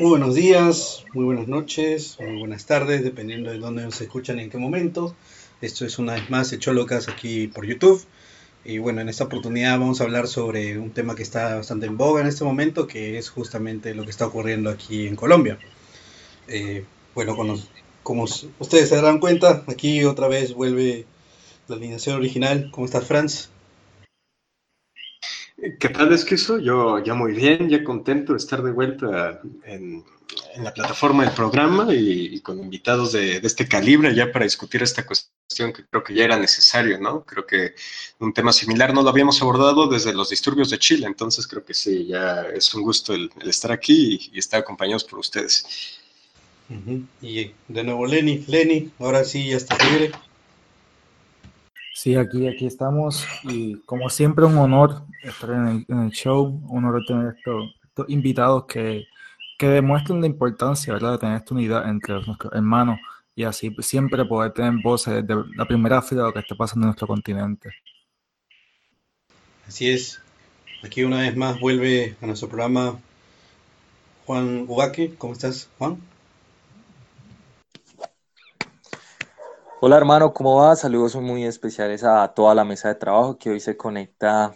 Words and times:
Muy 0.00 0.08
buenos 0.08 0.34
días, 0.34 1.04
muy 1.12 1.26
buenas 1.26 1.46
noches, 1.46 2.16
muy 2.18 2.38
buenas 2.38 2.64
tardes, 2.64 3.04
dependiendo 3.04 3.50
de 3.50 3.58
dónde 3.58 3.82
nos 3.82 4.00
escuchan 4.00 4.38
y 4.38 4.44
en 4.44 4.48
qué 4.48 4.56
momento. 4.56 5.14
Esto 5.60 5.84
es 5.84 5.98
una 5.98 6.14
vez 6.14 6.30
más 6.30 6.50
Echolocas 6.54 7.10
aquí 7.10 7.48
por 7.48 7.66
YouTube. 7.66 8.02
Y 8.64 8.78
bueno, 8.78 9.02
en 9.02 9.10
esta 9.10 9.24
oportunidad 9.24 9.78
vamos 9.78 10.00
a 10.00 10.04
hablar 10.04 10.26
sobre 10.26 10.78
un 10.78 10.92
tema 10.92 11.14
que 11.14 11.22
está 11.22 11.56
bastante 11.56 11.84
en 11.84 11.98
boga 11.98 12.22
en 12.22 12.28
este 12.28 12.44
momento, 12.44 12.86
que 12.86 13.18
es 13.18 13.28
justamente 13.28 13.94
lo 13.94 14.04
que 14.04 14.10
está 14.10 14.26
ocurriendo 14.26 14.70
aquí 14.70 15.06
en 15.06 15.16
Colombia. 15.16 15.58
Eh, 16.48 16.86
bueno, 17.14 17.36
como, 17.36 17.58
como 18.02 18.22
ustedes 18.24 18.88
se 18.88 18.96
darán 18.96 19.20
cuenta, 19.20 19.64
aquí 19.66 20.02
otra 20.04 20.28
vez 20.28 20.54
vuelve 20.54 21.04
la 21.68 21.76
alineación 21.76 22.16
original. 22.16 22.70
¿Cómo 22.72 22.86
estás, 22.86 23.04
Franz? 23.04 23.50
¿Qué 25.78 25.88
tal 25.90 26.12
es 26.12 26.24
que 26.24 26.36
eso? 26.36 26.58
Yo 26.58 27.02
ya 27.04 27.14
muy 27.14 27.32
bien, 27.32 27.68
ya 27.68 27.84
contento 27.84 28.32
de 28.32 28.38
estar 28.38 28.62
de 28.62 28.72
vuelta 28.72 29.40
en, 29.64 30.04
la 30.58 30.72
plataforma 30.72 31.24
del 31.24 31.34
programa 31.34 31.92
y, 31.92 32.40
con 32.40 32.58
invitados 32.60 33.12
de, 33.12 33.38
este 33.38 33.68
calibre 33.68 34.14
ya 34.14 34.32
para 34.32 34.44
discutir 34.44 34.82
esta 34.82 35.04
cuestión 35.04 35.72
que 35.72 35.84
creo 35.84 36.02
que 36.02 36.14
ya 36.14 36.24
era 36.24 36.38
necesario, 36.38 36.98
¿no? 36.98 37.24
Creo 37.24 37.46
que 37.46 37.74
un 38.20 38.32
tema 38.32 38.52
similar 38.52 38.94
no 38.94 39.02
lo 39.02 39.10
habíamos 39.10 39.42
abordado 39.42 39.88
desde 39.88 40.14
los 40.14 40.30
disturbios 40.30 40.70
de 40.70 40.78
Chile, 40.78 41.06
entonces 41.06 41.46
creo 41.46 41.64
que 41.64 41.74
sí, 41.74 42.06
ya 42.06 42.42
es 42.54 42.72
un 42.74 42.82
gusto 42.82 43.12
el, 43.12 43.30
estar 43.44 43.72
aquí 43.72 44.30
y, 44.32 44.38
estar 44.38 44.60
acompañados 44.60 45.04
por 45.04 45.18
ustedes. 45.18 45.98
Y 47.20 47.50
de 47.66 47.84
nuevo 47.84 48.06
Lenny, 48.06 48.44
Lenny, 48.46 48.92
ahora 49.00 49.24
sí 49.24 49.48
ya 49.48 49.56
está 49.56 49.76
libre. 49.90 50.12
Sí, 52.02 52.16
aquí, 52.16 52.48
aquí 52.48 52.64
estamos 52.64 53.26
y 53.42 53.74
como 53.80 54.08
siempre 54.08 54.46
un 54.46 54.56
honor 54.56 55.02
estar 55.22 55.50
en 55.50 55.66
el, 55.66 55.84
en 55.86 56.04
el 56.04 56.10
show, 56.12 56.46
un 56.46 56.82
honor 56.82 57.04
tener 57.06 57.36
estos, 57.36 57.74
invitados 58.08 58.64
que, 58.64 59.04
que, 59.58 59.66
demuestran 59.66 60.22
la 60.22 60.26
importancia 60.26 60.94
¿verdad? 60.94 61.12
de 61.12 61.18
tener 61.18 61.36
esta 61.36 61.54
unidad 61.54 61.90
entre 61.90 62.14
nuestros 62.14 62.54
hermanos 62.54 62.98
y 63.36 63.44
así 63.44 63.76
siempre 63.80 64.24
poder 64.24 64.54
tener 64.54 64.82
voces 64.82 65.26
de 65.26 65.44
la 65.54 65.66
primera 65.66 66.00
fila 66.00 66.22
de 66.22 66.28
lo 66.28 66.32
que 66.32 66.38
está 66.38 66.54
pasando 66.54 66.84
en 66.84 66.88
nuestro 66.88 67.06
continente. 67.06 67.70
Así 69.68 69.90
es, 69.90 70.22
aquí 70.82 71.04
una 71.04 71.20
vez 71.20 71.36
más 71.36 71.60
vuelve 71.60 72.16
a 72.22 72.26
nuestro 72.26 72.48
programa 72.48 72.98
Juan 74.24 74.64
Ubaque, 74.66 75.14
¿cómo 75.18 75.34
estás 75.34 75.68
Juan? 75.76 75.98
Hola 79.82 79.96
hermano, 79.96 80.34
¿cómo 80.34 80.56
va? 80.56 80.76
Saludos 80.76 81.16
muy 81.16 81.46
especiales 81.46 82.04
a 82.04 82.28
toda 82.34 82.54
la 82.54 82.66
mesa 82.66 82.88
de 82.88 82.96
trabajo 82.96 83.38
que 83.38 83.48
hoy 83.48 83.60
se 83.60 83.78
conecta 83.78 84.54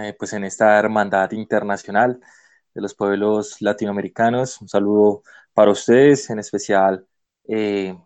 eh, 0.00 0.16
pues 0.18 0.32
en 0.32 0.42
esta 0.42 0.76
hermandad 0.76 1.30
internacional 1.30 2.20
de 2.74 2.80
los 2.80 2.92
pueblos 2.92 3.62
latinoamericanos. 3.62 4.60
Un 4.60 4.68
saludo 4.68 5.22
para 5.52 5.70
ustedes, 5.70 6.28
en 6.30 6.40
especial 6.40 7.06
eh, 7.46 7.96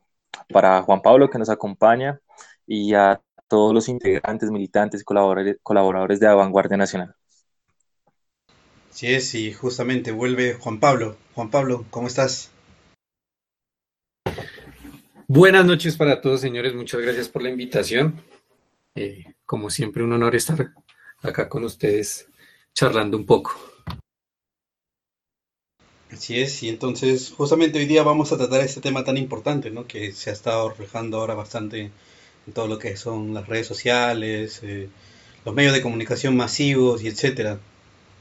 para 0.53 0.83
Juan 0.83 1.01
Pablo 1.01 1.31
que 1.31 1.39
nos 1.39 1.49
acompaña 1.49 2.21
y 2.67 2.93
a 2.93 3.19
todos 3.49 3.73
los 3.73 3.89
integrantes, 3.89 4.51
militantes, 4.51 5.05
colaboradores, 5.05 5.57
colaboradores 5.63 6.21
de 6.21 6.27
la 6.27 6.35
Vanguardia 6.35 6.77
Nacional. 6.77 7.15
Sí 8.91 9.15
es, 9.15 9.35
y 9.35 9.55
justamente 9.55 10.13
vuelve 10.13 10.53
Juan 10.61 10.81
Pablo. 10.81 11.17
Juan 11.35 11.51
Pablo, 11.51 11.87
¿cómo 11.89 12.09
estás? 12.09 12.51
Buenas 15.31 15.67
noches 15.67 15.95
para 15.99 16.23
todos, 16.23 16.41
señores. 16.41 16.75
Muchas 16.75 17.03
gracias 17.03 17.29
por 17.29 17.43
la 17.43 17.51
invitación. 17.51 18.19
Eh, 18.95 19.27
como 19.45 19.69
siempre, 19.69 20.03
un 20.03 20.15
honor 20.15 20.35
estar 20.35 20.73
acá 21.21 21.51
con 21.51 21.65
ustedes 21.65 22.29
charlando 22.73 23.19
un 23.19 23.27
poco. 23.27 23.55
Así 26.11 26.41
es, 26.41 26.63
y 26.63 26.71
entonces 26.71 27.31
justamente 27.37 27.79
hoy 27.79 27.85
día 27.85 28.03
vamos 28.05 28.33
a 28.33 28.39
tratar 28.39 28.63
este 28.63 28.81
tema 28.81 29.05
tan 29.05 29.19
importante, 29.19 29.71
¿no? 29.71 29.87
Que 29.87 30.13
se 30.13 30.31
ha 30.31 30.33
estado 30.33 30.71
reflejando 30.71 31.19
ahora 31.19 31.35
bastante 31.35 31.91
en 32.47 32.53
todo 32.55 32.67
lo 32.67 32.79
que 32.79 32.97
son 32.97 33.35
las 33.35 33.47
redes 33.47 33.67
sociales, 33.67 34.61
eh, 34.63 34.89
los 35.45 35.55
medios 35.55 35.75
de 35.75 35.83
comunicación 35.83 36.39
masivos 36.39 37.03
y 37.03 37.09
etcétera, 37.09 37.61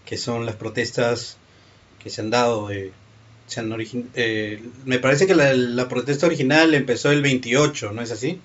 que 0.05 0.17
son 0.17 0.45
las 0.45 0.57
protestas 0.57 1.37
que 2.03 2.09
se 2.09 2.19
han 2.19 2.31
dado. 2.31 2.69
Eh, 2.69 2.91
se 3.47 3.61
han 3.61 3.73
eh, 4.13 4.61
me 4.85 4.99
parece 4.99 5.25
que 5.25 5.33
la, 5.33 5.53
la, 5.53 5.87
protesta 5.87 6.27
original 6.27 6.73
empezó 6.73 7.11
el 7.11 7.21
28, 7.21 7.93
¿no 7.93 8.01
es 8.01 8.11
así? 8.11 8.39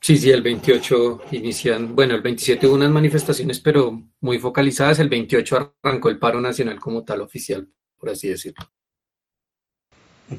Sí, 0.00 0.18
sí, 0.18 0.30
el 0.30 0.42
28 0.42 1.22
inician, 1.30 1.94
bueno, 1.94 2.14
el 2.14 2.20
27 2.20 2.66
hubo 2.66 2.74
unas 2.74 2.90
manifestaciones, 2.90 3.60
pero 3.60 4.02
muy 4.20 4.38
focalizadas, 4.38 4.98
el 4.98 5.08
28 5.08 5.76
arrancó 5.82 6.10
el 6.10 6.18
paro 6.18 6.40
nacional 6.42 6.78
como 6.78 7.04
tal 7.04 7.22
oficial, 7.22 7.66
por 7.96 8.10
así 8.10 8.28
decirlo. 8.28 8.70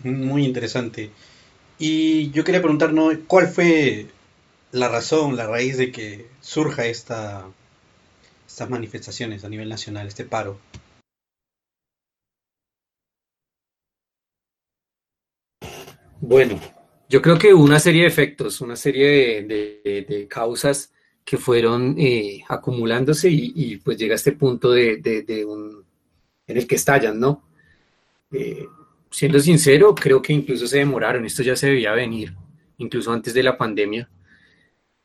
Muy 0.04 0.46
interesante. 0.46 1.10
Y 1.80 2.30
yo 2.32 2.44
quería 2.44 2.62
preguntar, 2.62 2.94
¿no? 2.94 3.10
¿cuál 3.28 3.48
fue 3.48 4.08
la 4.72 4.90
razón, 4.90 5.36
la 5.36 5.48
raíz 5.48 5.78
de 5.78 5.92
que 5.92 6.28
surja 6.42 6.86
esta, 6.86 7.48
estas 8.48 8.70
manifestaciones 8.70 9.46
a 9.46 9.50
nivel 9.50 9.70
nacional, 9.70 10.08
este 10.08 10.26
paro? 10.26 10.60
Bueno, 16.22 16.60
yo 17.10 17.22
creo 17.22 17.38
que 17.38 17.54
una 17.54 17.80
serie 17.80 18.02
de 18.02 18.08
efectos, 18.08 18.62
una 18.62 18.76
serie 18.76 19.44
de, 19.44 20.28
causas 20.30 20.92
que 21.24 21.38
fueron 21.38 21.96
eh, 21.98 22.44
acumulándose 22.48 23.30
y, 23.30 23.78
pues 23.78 23.98
llega 23.98 24.14
a 24.14 24.16
este 24.16 24.32
punto 24.32 24.72
de, 24.72 24.98
de, 24.98 25.46
un 25.46 25.84
en 26.48 26.58
el 26.58 26.68
que 26.68 26.76
estallan, 26.76 27.20
¿no? 27.20 27.44
Eh, 28.32 28.68
siendo 29.10 29.40
sincero, 29.40 29.96
creo 29.96 30.22
que 30.22 30.34
incluso 30.34 30.68
se 30.68 30.80
demoraron, 30.80 31.26
esto 31.26 31.42
ya 31.42 31.56
se 31.56 31.68
debía 31.68 31.92
venir, 31.94 32.34
incluso 32.78 33.12
antes 33.12 33.34
de 33.34 33.44
la 33.44 33.58
pandemia. 33.58 34.10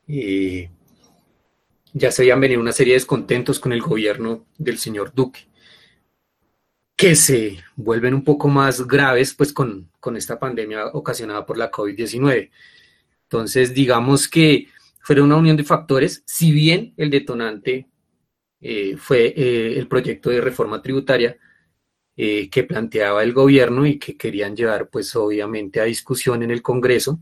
Eh, 0.06 0.70
ya 1.92 2.10
se 2.12 2.22
habían 2.22 2.40
venido 2.40 2.60
una 2.60 2.72
serie 2.72 2.92
de 2.92 2.98
descontentos 2.98 3.58
con 3.58 3.72
el 3.72 3.80
gobierno 3.80 4.46
del 4.58 4.78
señor 4.78 5.12
Duque 5.14 5.49
que 7.00 7.16
se 7.16 7.56
vuelven 7.76 8.12
un 8.12 8.22
poco 8.22 8.46
más 8.46 8.86
graves 8.86 9.32
pues 9.32 9.54
con, 9.54 9.90
con 10.00 10.18
esta 10.18 10.38
pandemia 10.38 10.88
ocasionada 10.88 11.46
por 11.46 11.56
la 11.56 11.70
COVID-19. 11.70 12.50
Entonces, 13.22 13.72
digamos 13.72 14.28
que 14.28 14.66
fue 15.00 15.18
una 15.22 15.36
unión 15.36 15.56
de 15.56 15.64
factores, 15.64 16.22
si 16.26 16.52
bien 16.52 16.92
el 16.98 17.08
detonante 17.08 17.88
eh, 18.60 18.98
fue 18.98 19.32
eh, 19.34 19.78
el 19.78 19.88
proyecto 19.88 20.28
de 20.28 20.42
reforma 20.42 20.82
tributaria 20.82 21.38
eh, 22.18 22.50
que 22.50 22.64
planteaba 22.64 23.22
el 23.22 23.32
gobierno 23.32 23.86
y 23.86 23.98
que 23.98 24.18
querían 24.18 24.54
llevar 24.54 24.90
pues 24.90 25.16
obviamente 25.16 25.80
a 25.80 25.84
discusión 25.84 26.42
en 26.42 26.50
el 26.50 26.60
Congreso 26.60 27.20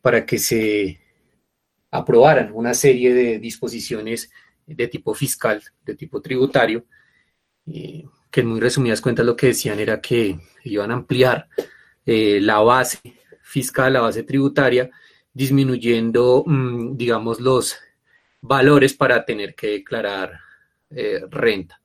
para 0.00 0.24
que 0.24 0.38
se 0.38 1.00
aprobaran 1.90 2.52
una 2.54 2.72
serie 2.72 3.12
de 3.12 3.40
disposiciones 3.40 4.30
de 4.64 4.86
tipo 4.86 5.12
fiscal, 5.12 5.60
de 5.84 5.96
tipo 5.96 6.22
tributario, 6.22 6.84
que 8.32 8.40
en 8.40 8.48
muy 8.48 8.60
resumidas 8.60 9.02
cuentas 9.02 9.26
lo 9.26 9.36
que 9.36 9.48
decían 9.48 9.78
era 9.78 10.00
que 10.00 10.40
iban 10.64 10.90
a 10.90 10.94
ampliar 10.94 11.48
eh, 12.06 12.40
la 12.40 12.60
base 12.60 12.98
fiscal, 13.42 13.92
la 13.92 14.00
base 14.00 14.22
tributaria, 14.22 14.90
disminuyendo, 15.32 16.42
mmm, 16.46 16.96
digamos, 16.96 17.40
los 17.40 17.76
valores 18.40 18.94
para 18.94 19.24
tener 19.24 19.54
que 19.54 19.68
declarar 19.68 20.40
eh, 20.90 21.20
renta. 21.30 21.80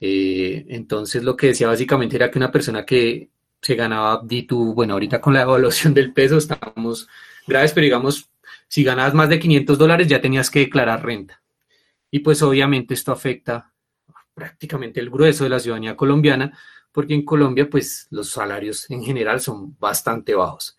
Eh, 0.00 0.64
entonces 0.68 1.22
lo 1.22 1.36
que 1.36 1.48
decía 1.48 1.68
básicamente 1.68 2.16
era 2.16 2.30
que 2.30 2.38
una 2.38 2.50
persona 2.50 2.84
que 2.86 3.28
se 3.60 3.74
ganaba, 3.74 4.22
di 4.24 4.46
bueno, 4.50 4.94
ahorita 4.94 5.20
con 5.20 5.34
la 5.34 5.42
evaluación 5.42 5.94
del 5.94 6.12
peso 6.12 6.38
estamos 6.38 7.06
graves, 7.46 7.72
pero 7.72 7.84
digamos, 7.84 8.30
si 8.66 8.82
ganabas 8.82 9.14
más 9.14 9.28
de 9.28 9.38
500 9.38 9.78
dólares 9.78 10.08
ya 10.08 10.22
tenías 10.22 10.50
que 10.50 10.60
declarar 10.60 11.04
renta. 11.04 11.42
Y 12.10 12.20
pues 12.20 12.42
obviamente 12.42 12.94
esto 12.94 13.12
afecta 13.12 13.71
prácticamente 14.34 15.00
el 15.00 15.10
grueso 15.10 15.44
de 15.44 15.50
la 15.50 15.60
ciudadanía 15.60 15.96
colombiana, 15.96 16.56
porque 16.92 17.14
en 17.14 17.24
Colombia 17.24 17.68
pues 17.68 18.06
los 18.10 18.30
salarios 18.30 18.90
en 18.90 19.02
general 19.02 19.40
son 19.40 19.76
bastante 19.78 20.34
bajos. 20.34 20.76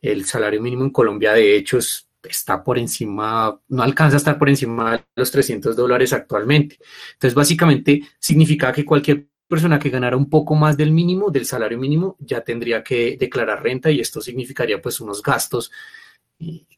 El 0.00 0.24
salario 0.24 0.60
mínimo 0.60 0.84
en 0.84 0.90
Colombia 0.90 1.32
de 1.32 1.56
hecho 1.56 1.78
está 2.22 2.62
por 2.62 2.78
encima, 2.78 3.60
no 3.68 3.82
alcanza 3.82 4.16
a 4.16 4.18
estar 4.18 4.38
por 4.38 4.48
encima 4.48 4.92
de 4.92 5.04
los 5.14 5.30
300 5.30 5.76
dólares 5.76 6.12
actualmente. 6.12 6.78
Entonces 7.12 7.34
básicamente 7.34 8.02
significa 8.18 8.72
que 8.72 8.84
cualquier 8.84 9.28
persona 9.48 9.78
que 9.78 9.90
ganara 9.90 10.16
un 10.16 10.28
poco 10.28 10.54
más 10.56 10.76
del 10.76 10.90
mínimo, 10.90 11.30
del 11.30 11.46
salario 11.46 11.78
mínimo, 11.78 12.16
ya 12.18 12.40
tendría 12.40 12.82
que 12.82 13.16
declarar 13.18 13.62
renta 13.62 13.90
y 13.90 14.00
esto 14.00 14.20
significaría 14.20 14.82
pues 14.82 15.00
unos 15.00 15.22
gastos 15.22 15.70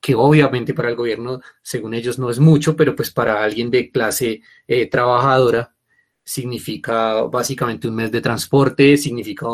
que 0.00 0.14
obviamente 0.14 0.74
para 0.74 0.88
el 0.88 0.94
gobierno, 0.94 1.40
según 1.62 1.94
ellos, 1.94 2.18
no 2.18 2.30
es 2.30 2.38
mucho, 2.38 2.76
pero 2.76 2.94
pues 2.94 3.10
para 3.10 3.42
alguien 3.42 3.70
de 3.70 3.90
clase 3.90 4.42
eh, 4.66 4.86
trabajadora 4.86 5.74
significa 6.28 7.22
básicamente 7.22 7.88
un 7.88 7.94
mes 7.94 8.12
de 8.12 8.20
transporte, 8.20 8.98
significa 8.98 9.46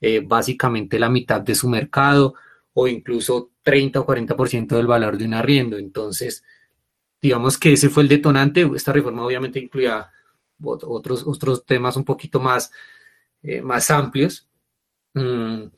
eh, 0.00 0.20
básicamente 0.20 0.98
la 0.98 1.08
mitad 1.08 1.40
de 1.40 1.54
su 1.54 1.66
mercado 1.66 2.34
o 2.74 2.86
incluso 2.86 3.52
30 3.62 4.00
o 4.00 4.06
40% 4.06 4.76
del 4.76 4.86
valor 4.86 5.16
de 5.16 5.24
un 5.24 5.32
arriendo. 5.34 5.78
Entonces, 5.78 6.44
digamos 7.22 7.56
que 7.56 7.72
ese 7.72 7.88
fue 7.88 8.02
el 8.02 8.10
detonante. 8.10 8.68
Esta 8.76 8.92
reforma 8.92 9.24
obviamente 9.24 9.60
incluía 9.60 10.10
otros, 10.62 11.26
otros 11.26 11.64
temas 11.64 11.96
un 11.96 12.04
poquito 12.04 12.38
más, 12.38 12.70
eh, 13.42 13.62
más 13.62 13.90
amplios. 13.90 14.46
Mm, 15.14 15.68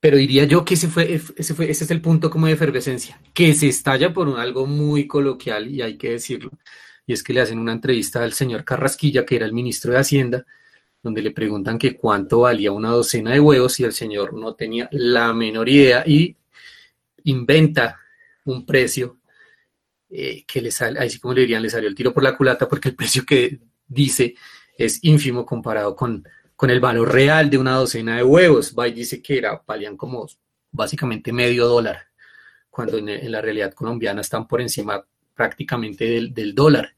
pero 0.00 0.16
diría 0.16 0.44
yo 0.44 0.64
que 0.64 0.74
ese 0.74 0.88
fue, 0.88 1.14
ese 1.14 1.54
fue, 1.54 1.70
ese 1.70 1.84
es 1.84 1.90
el 1.90 2.00
punto 2.00 2.30
como 2.30 2.46
de 2.46 2.52
efervescencia, 2.54 3.20
que 3.34 3.52
se 3.54 3.68
estalla 3.68 4.12
por 4.14 4.28
un 4.28 4.38
algo 4.38 4.66
muy 4.66 5.06
coloquial 5.06 5.68
y 5.68 5.82
hay 5.82 5.98
que 5.98 6.12
decirlo, 6.12 6.50
y 7.06 7.12
es 7.12 7.22
que 7.22 7.32
le 7.32 7.40
hacen 7.40 7.58
una 7.58 7.72
entrevista 7.72 8.22
al 8.22 8.32
señor 8.32 8.64
Carrasquilla, 8.64 9.24
que 9.24 9.36
era 9.36 9.46
el 9.46 9.52
ministro 9.52 9.92
de 9.92 9.98
Hacienda, 9.98 10.44
donde 11.02 11.22
le 11.22 11.30
preguntan 11.30 11.78
que 11.78 11.96
cuánto 11.96 12.40
valía 12.40 12.72
una 12.72 12.90
docena 12.90 13.32
de 13.32 13.40
huevos 13.40 13.78
y 13.78 13.84
el 13.84 13.92
señor 13.92 14.34
no 14.34 14.54
tenía 14.54 14.88
la 14.92 15.32
menor 15.32 15.68
idea 15.68 16.02
y 16.06 16.36
inventa 17.24 18.00
un 18.44 18.66
precio 18.66 19.18
eh, 20.10 20.44
que 20.46 20.60
le 20.60 20.70
sale, 20.70 20.98
ahí 20.98 21.10
sí 21.10 21.20
como 21.20 21.34
le 21.34 21.42
dirían, 21.42 21.62
le 21.62 21.70
salió 21.70 21.88
el 21.88 21.94
tiro 21.94 22.12
por 22.12 22.22
la 22.22 22.36
culata 22.36 22.68
porque 22.68 22.88
el 22.88 22.96
precio 22.96 23.24
que 23.24 23.60
dice 23.86 24.34
es 24.76 24.98
ínfimo 25.02 25.46
comparado 25.46 25.94
con, 25.94 26.26
con 26.56 26.70
el 26.70 26.80
valor 26.80 27.12
real 27.12 27.50
de 27.50 27.58
una 27.58 27.76
docena 27.76 28.16
de 28.16 28.24
huevos. 28.24 28.74
Bay 28.74 28.92
dice 28.92 29.22
que 29.22 29.38
era, 29.38 29.62
valían 29.66 29.96
como 29.96 30.26
básicamente 30.72 31.32
medio 31.32 31.66
dólar, 31.66 32.08
cuando 32.70 32.98
en, 32.98 33.30
la 33.30 33.40
realidad 33.40 33.72
colombiana 33.72 34.20
están 34.20 34.46
por 34.46 34.60
encima 34.60 35.04
prácticamente 35.36 36.04
del, 36.30 36.54
dólar, 36.54 36.96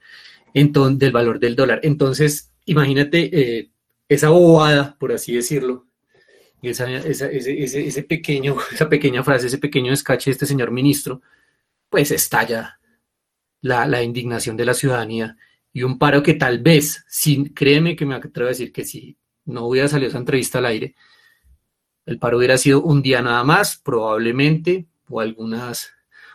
entonces, 0.55 0.99
del 0.99 1.13
valor 1.13 1.39
del 1.39 1.57
dólar. 1.57 1.81
Entonces, 1.83 2.51
imagínate 2.65 3.31
eh, 3.33 3.71
esa 4.09 4.31
bobada, 4.31 4.97
por 4.99 5.13
así 5.13 5.35
decirlo, 5.35 5.87
esa, 6.63 6.91
ese, 6.91 8.03
pequeño, 8.05 8.57
esa 8.73 8.89
pequeña 8.89 9.23
frase, 9.23 9.49
ese 9.49 9.59
pequeño 9.59 9.93
escache 9.93 10.31
de 10.31 10.33
este 10.33 10.47
señor 10.47 10.71
ministro, 10.71 11.21
pues 11.91 12.11
estalla 12.11 12.81
la, 13.61 13.87
la 13.87 14.03
indignación 14.03 14.57
de 14.57 14.65
la 14.65 14.75
ciudadanía 14.75 15.37
y 15.73 15.83
un 15.83 15.99
paro 15.99 16.23
que 16.23 16.35
tal 16.35 16.61
vez, 16.61 17.05
sin, 17.09 17.53
créeme 17.53 17.97
que 17.97 18.07
me 18.07 18.15
atrevo 18.15 18.47
a 18.47 18.51
decir 18.51 18.73
que 18.73 18.85
si 18.85 19.17
no 19.45 19.67
hubiera 19.67 19.89
salido 19.89 20.09
esa 20.09 20.19
entrevista 20.19 20.59
al 20.59 20.67
aire, 20.67 20.95
el 22.07 22.19
paro 22.19 22.39
hubiera 22.39 22.57
sido 22.57 22.83
un 22.83 23.03
día 23.03 23.21
nada 23.21 23.45
más, 23.45 23.77
probablemente, 23.77 24.87
o 25.09 25.21
algunas, 25.21 25.93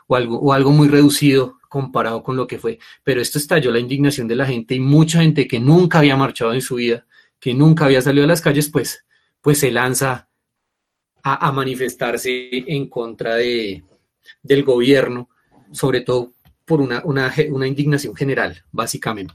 o 0.07 0.15
algo, 0.15 0.39
o 0.39 0.53
algo 0.53 0.71
muy 0.71 0.87
reducido 0.87 1.57
comparado 1.73 2.21
con 2.21 2.35
lo 2.35 2.45
que 2.45 2.59
fue. 2.59 2.77
Pero 3.03 3.19
esto 3.19 3.39
estalló 3.39 3.71
la 3.71 3.79
indignación 3.79 4.27
de 4.27 4.35
la 4.35 4.45
gente 4.45 4.75
y 4.75 4.79
mucha 4.79 5.21
gente 5.21 5.47
que 5.47 5.59
nunca 5.59 5.97
había 5.97 6.15
marchado 6.15 6.53
en 6.53 6.61
su 6.61 6.75
vida, 6.75 7.07
que 7.39 7.55
nunca 7.55 7.85
había 7.85 7.99
salido 7.99 8.25
a 8.25 8.27
las 8.27 8.41
calles, 8.41 8.69
pues, 8.69 9.03
pues 9.41 9.57
se 9.57 9.71
lanza 9.71 10.29
a, 11.23 11.51
manifestarse 11.51 12.29
en 12.51 12.87
contra 12.89 13.37
de, 13.37 13.83
del 14.43 14.63
gobierno, 14.63 15.29
sobre 15.71 16.01
todo 16.01 16.33
por 16.63 16.79
una, 16.79 17.01
una, 17.05 17.33
una 17.49 17.67
indignación 17.67 18.15
general, 18.15 18.63
básicamente. 18.71 19.33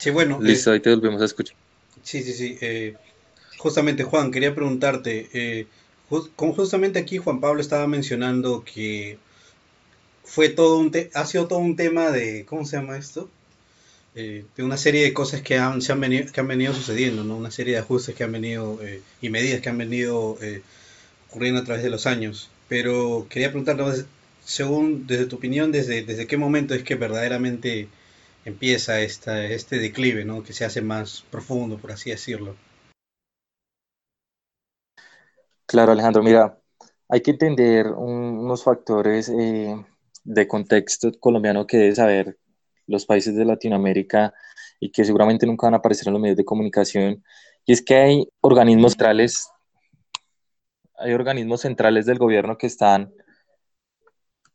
Sí, 0.00 0.08
bueno. 0.08 0.38
Listo, 0.40 0.70
eh, 0.70 0.74
ahí 0.74 0.80
te 0.80 0.88
volvemos 0.88 1.20
a 1.20 1.26
escuchar. 1.26 1.54
Sí, 2.02 2.22
sí, 2.22 2.32
sí. 2.32 2.56
Eh, 2.62 2.94
justamente, 3.58 4.02
Juan, 4.02 4.30
quería 4.30 4.54
preguntarte, 4.54 5.28
eh, 5.34 5.66
justamente 6.08 6.98
aquí 6.98 7.18
Juan 7.18 7.38
Pablo 7.38 7.60
estaba 7.60 7.86
mencionando 7.86 8.64
que 8.64 9.18
fue 10.24 10.48
todo 10.48 10.78
un 10.78 10.90
ha 11.12 11.26
sido 11.26 11.46
todo 11.48 11.58
un 11.58 11.76
tema 11.76 12.10
de, 12.10 12.46
¿cómo 12.46 12.64
se 12.64 12.76
llama 12.76 12.96
esto? 12.96 13.28
de 14.12 14.44
una 14.58 14.76
serie 14.76 15.04
de 15.04 15.14
cosas 15.14 15.40
que 15.40 15.56
han, 15.56 15.80
se 15.80 15.92
han, 15.92 16.00
venido, 16.00 16.30
que 16.30 16.40
han 16.40 16.48
venido 16.48 16.74
sucediendo, 16.74 17.24
¿no? 17.24 17.36
Una 17.36 17.50
serie 17.50 17.74
de 17.74 17.78
ajustes 17.78 18.14
que 18.14 18.24
han 18.24 18.32
venido 18.32 18.78
y 19.22 19.30
medidas 19.30 19.62
que 19.62 19.68
han 19.70 19.78
venido 19.78 20.36
ocurriendo 21.28 21.60
a 21.60 21.64
través 21.64 21.82
de 21.82 21.90
los 21.90 22.06
años. 22.06 22.50
Pero 22.68 23.26
quería 23.30 23.48
preguntarte, 23.48 24.04
según, 24.44 25.06
desde 25.06 25.26
tu 25.26 25.36
opinión, 25.36 25.72
desde, 25.72 26.02
desde 26.02 26.26
qué 26.26 26.36
momento 26.36 26.74
es 26.74 26.82
que 26.82 26.96
verdaderamente 26.96 27.88
empieza 28.50 29.00
esta, 29.00 29.44
este 29.44 29.78
declive, 29.78 30.24
¿no? 30.24 30.42
que 30.42 30.52
se 30.52 30.64
hace 30.64 30.82
más 30.82 31.24
profundo, 31.30 31.78
por 31.78 31.92
así 31.92 32.10
decirlo. 32.10 32.56
Claro, 35.66 35.92
Alejandro, 35.92 36.22
mira, 36.22 36.58
hay 37.08 37.20
que 37.20 37.30
entender 37.30 37.86
unos 37.86 38.64
factores 38.64 39.28
eh, 39.28 39.74
de 40.24 40.48
contexto 40.48 41.10
colombiano 41.18 41.66
que 41.66 41.78
debe 41.78 41.94
saber 41.94 42.38
los 42.86 43.06
países 43.06 43.36
de 43.36 43.44
Latinoamérica 43.44 44.34
y 44.80 44.90
que 44.90 45.04
seguramente 45.04 45.46
nunca 45.46 45.66
van 45.66 45.74
a 45.74 45.76
aparecer 45.78 46.08
en 46.08 46.14
los 46.14 46.22
medios 46.22 46.36
de 46.36 46.44
comunicación, 46.44 47.22
y 47.66 47.72
es 47.72 47.82
que 47.82 47.94
hay 47.94 48.28
organismos 48.40 48.92
centrales, 48.92 49.48
hay 50.96 51.12
organismos 51.12 51.60
centrales 51.60 52.06
del 52.06 52.18
gobierno 52.18 52.56
que 52.58 52.66
están 52.66 53.12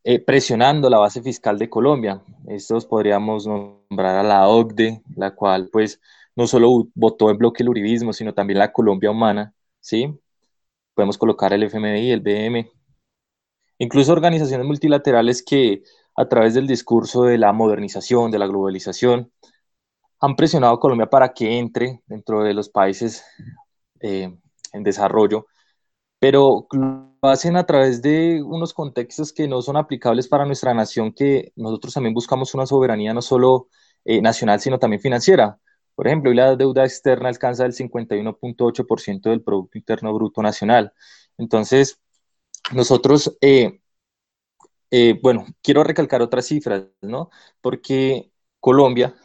eh, 0.04 0.20
presionando 0.20 0.90
la 0.90 0.98
base 0.98 1.22
fiscal 1.22 1.58
de 1.58 1.68
Colombia. 1.68 2.22
Estos 2.46 2.86
podríamos 2.86 3.46
nombrar 3.90 4.16
a 4.16 4.22
la 4.22 4.48
OCDE, 4.48 5.02
la 5.16 5.34
cual 5.34 5.68
pues 5.72 6.00
no 6.36 6.46
solo 6.46 6.88
votó 6.94 7.30
en 7.30 7.38
bloque 7.38 7.62
el 7.62 7.68
uribismo, 7.68 8.12
sino 8.12 8.34
también 8.34 8.58
la 8.58 8.72
Colombia 8.72 9.10
humana, 9.10 9.54
¿sí? 9.80 10.18
Podemos 10.94 11.18
colocar 11.18 11.52
el 11.52 11.62
FMI, 11.64 12.10
el 12.10 12.20
BM, 12.20 12.70
incluso 13.78 14.12
organizaciones 14.12 14.66
multilaterales 14.66 15.42
que 15.42 15.82
a 16.16 16.26
través 16.28 16.54
del 16.54 16.66
discurso 16.66 17.24
de 17.24 17.38
la 17.38 17.52
modernización, 17.52 18.30
de 18.30 18.38
la 18.38 18.46
globalización, 18.46 19.32
han 20.20 20.36
presionado 20.36 20.74
a 20.74 20.80
Colombia 20.80 21.10
para 21.10 21.34
que 21.34 21.58
entre 21.58 22.02
dentro 22.06 22.42
de 22.42 22.54
los 22.54 22.68
países 22.70 23.24
eh, 24.00 24.34
en 24.72 24.82
desarrollo 24.82 25.46
pero 26.18 26.66
hacen 27.28 27.56
a 27.56 27.66
través 27.66 28.02
de 28.02 28.42
unos 28.42 28.74
contextos 28.74 29.32
que 29.32 29.48
no 29.48 29.62
son 29.62 29.76
aplicables 29.76 30.28
para 30.28 30.44
nuestra 30.46 30.74
nación, 30.74 31.12
que 31.12 31.52
nosotros 31.56 31.94
también 31.94 32.14
buscamos 32.14 32.54
una 32.54 32.66
soberanía 32.66 33.14
no 33.14 33.22
solo 33.22 33.68
eh, 34.04 34.20
nacional, 34.22 34.60
sino 34.60 34.78
también 34.78 35.00
financiera. 35.02 35.58
Por 35.94 36.06
ejemplo, 36.06 36.30
hoy 36.30 36.36
la 36.36 36.56
deuda 36.56 36.84
externa 36.84 37.28
alcanza 37.28 37.66
el 37.66 37.72
51.8% 37.74 39.30
del 39.30 39.42
Producto 39.42 39.78
Interno 39.78 40.14
Bruto 40.14 40.42
Nacional. 40.42 40.92
Entonces, 41.38 42.00
nosotros, 42.72 43.36
eh, 43.40 43.80
eh, 44.90 45.18
bueno, 45.22 45.46
quiero 45.62 45.84
recalcar 45.84 46.22
otras 46.22 46.46
cifras, 46.46 46.84
¿no? 47.02 47.30
Porque 47.60 48.30
Colombia 48.60 49.16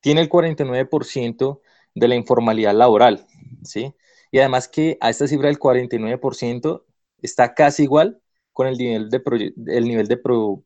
tiene 0.00 0.20
el 0.22 0.28
49% 0.28 1.60
de 1.94 2.08
la 2.08 2.14
informalidad 2.14 2.74
laboral, 2.74 3.26
¿sí? 3.62 3.94
Y 4.30 4.38
además 4.38 4.68
que 4.68 4.98
a 5.00 5.10
esta 5.10 5.26
cifra 5.26 5.48
del 5.48 5.58
49% 5.58 6.85
está 7.26 7.54
casi 7.54 7.82
igual 7.84 8.20
con 8.52 8.66
el 8.66 8.78
nivel 8.78 9.10
de, 9.10 9.22
el 9.66 9.84
nivel 9.84 10.08
de 10.08 10.16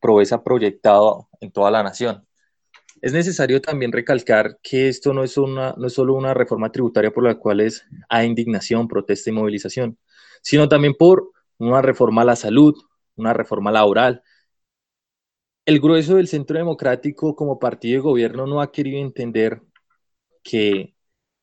proeza 0.00 0.44
proyectado 0.44 1.28
en 1.40 1.50
toda 1.50 1.70
la 1.72 1.82
nación. 1.82 2.26
Es 3.02 3.12
necesario 3.12 3.60
también 3.60 3.92
recalcar 3.92 4.58
que 4.62 4.88
esto 4.88 5.12
no 5.14 5.24
es, 5.24 5.36
una, 5.38 5.74
no 5.76 5.86
es 5.86 5.94
solo 5.94 6.14
una 6.14 6.34
reforma 6.34 6.70
tributaria 6.70 7.10
por 7.10 7.24
la 7.24 7.36
cual 7.36 7.60
es, 7.60 7.84
hay 8.08 8.26
indignación, 8.28 8.88
protesta 8.88 9.30
y 9.30 9.32
movilización, 9.32 9.98
sino 10.42 10.68
también 10.68 10.94
por 10.94 11.32
una 11.58 11.82
reforma 11.82 12.22
a 12.22 12.26
la 12.26 12.36
salud, 12.36 12.74
una 13.16 13.32
reforma 13.32 13.72
laboral. 13.72 14.22
El 15.64 15.80
grueso 15.80 16.16
del 16.16 16.28
Centro 16.28 16.58
Democrático 16.58 17.34
como 17.36 17.58
partido 17.58 17.94
de 17.96 18.00
gobierno 18.02 18.46
no 18.46 18.60
ha 18.60 18.72
querido 18.72 19.00
entender 19.00 19.62
que 20.42 20.94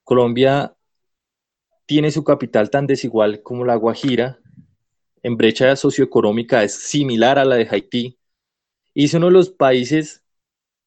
Colombia 0.03 0.75
tiene 1.88 2.12
su 2.12 2.24
capital 2.24 2.69
tan 2.69 2.86
desigual 2.88 3.41
como 3.41 3.65
la 3.65 3.75
Guajira, 3.75 4.39
en 5.24 5.38
brecha 5.38 5.75
socioeconómica 5.75 6.63
es 6.63 6.75
similar 6.75 7.39
a 7.39 7.45
la 7.45 7.55
de 7.55 7.67
Haití, 7.69 8.19
y 8.93 9.05
es 9.05 9.13
uno 9.13 9.27
de 9.27 9.33
los 9.33 9.50
países 9.50 10.24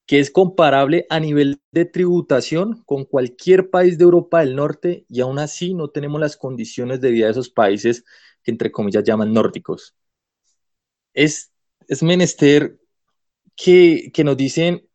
que 0.07 0.19
es 0.19 0.33
comparable 0.33 1.07
a 1.09 1.21
nivel 1.21 1.61
de 1.71 1.85
tributación 1.85 2.83
con 2.85 3.05
cualquier 3.05 3.71
país 3.71 3.97
de 3.97 4.05
Europa 4.05 4.41
del 4.41 4.57
Norte 4.57 5.07
y 5.09 5.21
aún 5.21 5.39
así 5.39 5.73
no 5.73 5.91
tenemos 5.91 6.21
las 6.21 6.37
condiciones 6.37 7.01
de 7.01 7.13
vida 7.13 7.27
de 7.27 7.31
esos 7.33 7.49
países 7.51 8.05
que 8.43 8.51
entre 8.51 8.73
comillas 8.73 9.05
llaman 9.05 9.33
nórdicos. 9.33 9.95
Es, 11.15 11.53
es 11.87 12.03
menester 12.03 12.81
que, 13.57 14.11
que 14.13 14.25
nos 14.25 14.37
dicen, 14.37 14.89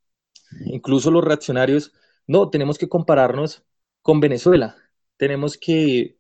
incluso 0.66 1.12
los 1.12 1.24
reaccionarios, 1.24 1.94
no, 2.28 2.50
tenemos 2.50 2.78
que 2.78 2.90
compararnos 2.90 3.64
con 4.02 4.20
Venezuela, 4.20 4.76
tenemos 5.18 5.58
que, 5.58 6.15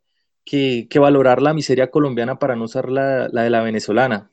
que, 0.46 0.88
valorar 1.00 1.42
la 1.42 1.54
miseria 1.54 1.92
colombiana 1.92 2.40
para 2.40 2.56
no 2.56 2.66
usar 2.66 2.90
la, 2.90 3.28
la 3.30 3.44
de 3.44 3.50
la 3.50 3.64
venezolana 3.64 4.32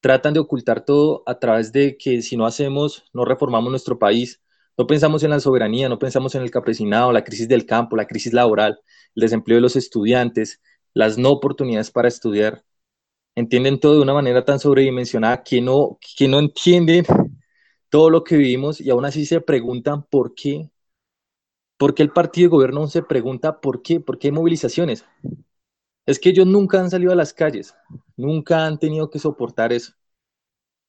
tratan 0.00 0.34
de 0.34 0.40
ocultar 0.40 0.84
todo 0.84 1.22
a 1.26 1.38
través 1.38 1.72
de 1.72 1.96
que 1.96 2.22
si 2.22 2.36
no 2.36 2.46
hacemos, 2.46 3.04
no 3.12 3.24
reformamos 3.24 3.70
nuestro 3.70 3.98
país, 3.98 4.40
no 4.78 4.86
pensamos 4.86 5.22
en 5.22 5.30
la 5.30 5.40
soberanía, 5.40 5.88
no 5.88 5.98
pensamos 5.98 6.34
en 6.34 6.42
el 6.42 6.50
campesinado, 6.50 7.12
la 7.12 7.24
crisis 7.24 7.48
del 7.48 7.66
campo, 7.66 7.96
la 7.96 8.06
crisis 8.06 8.32
laboral, 8.32 8.80
el 9.14 9.20
desempleo 9.20 9.56
de 9.56 9.62
los 9.62 9.76
estudiantes, 9.76 10.60
las 10.94 11.18
no 11.18 11.30
oportunidades 11.30 11.90
para 11.90 12.08
estudiar. 12.08 12.64
Entienden 13.34 13.80
todo 13.80 13.96
de 13.96 14.02
una 14.02 14.14
manera 14.14 14.44
tan 14.44 14.60
sobredimensionada 14.60 15.42
que 15.42 15.60
no, 15.60 15.98
que 16.16 16.28
no 16.28 16.38
entienden 16.40 17.04
todo 17.90 18.10
lo 18.10 18.24
que 18.24 18.36
vivimos 18.36 18.80
y 18.80 18.90
aún 18.90 19.04
así 19.04 19.26
se 19.26 19.40
preguntan 19.40 20.04
por 20.04 20.34
qué. 20.34 20.70
¿Por 21.80 21.94
qué 21.94 22.02
el 22.02 22.10
partido 22.10 22.44
de 22.44 22.56
gobierno 22.56 22.86
se 22.88 23.02
pregunta 23.02 23.58
por 23.58 23.80
qué? 23.80 24.00
¿Por 24.00 24.18
qué 24.18 24.28
hay 24.28 24.32
movilizaciones? 24.32 25.06
Es 26.04 26.18
que 26.18 26.28
ellos 26.28 26.46
nunca 26.46 26.78
han 26.78 26.90
salido 26.90 27.10
a 27.10 27.14
las 27.14 27.32
calles, 27.32 27.74
nunca 28.18 28.66
han 28.66 28.78
tenido 28.78 29.08
que 29.08 29.18
soportar 29.18 29.72
eso. 29.72 29.94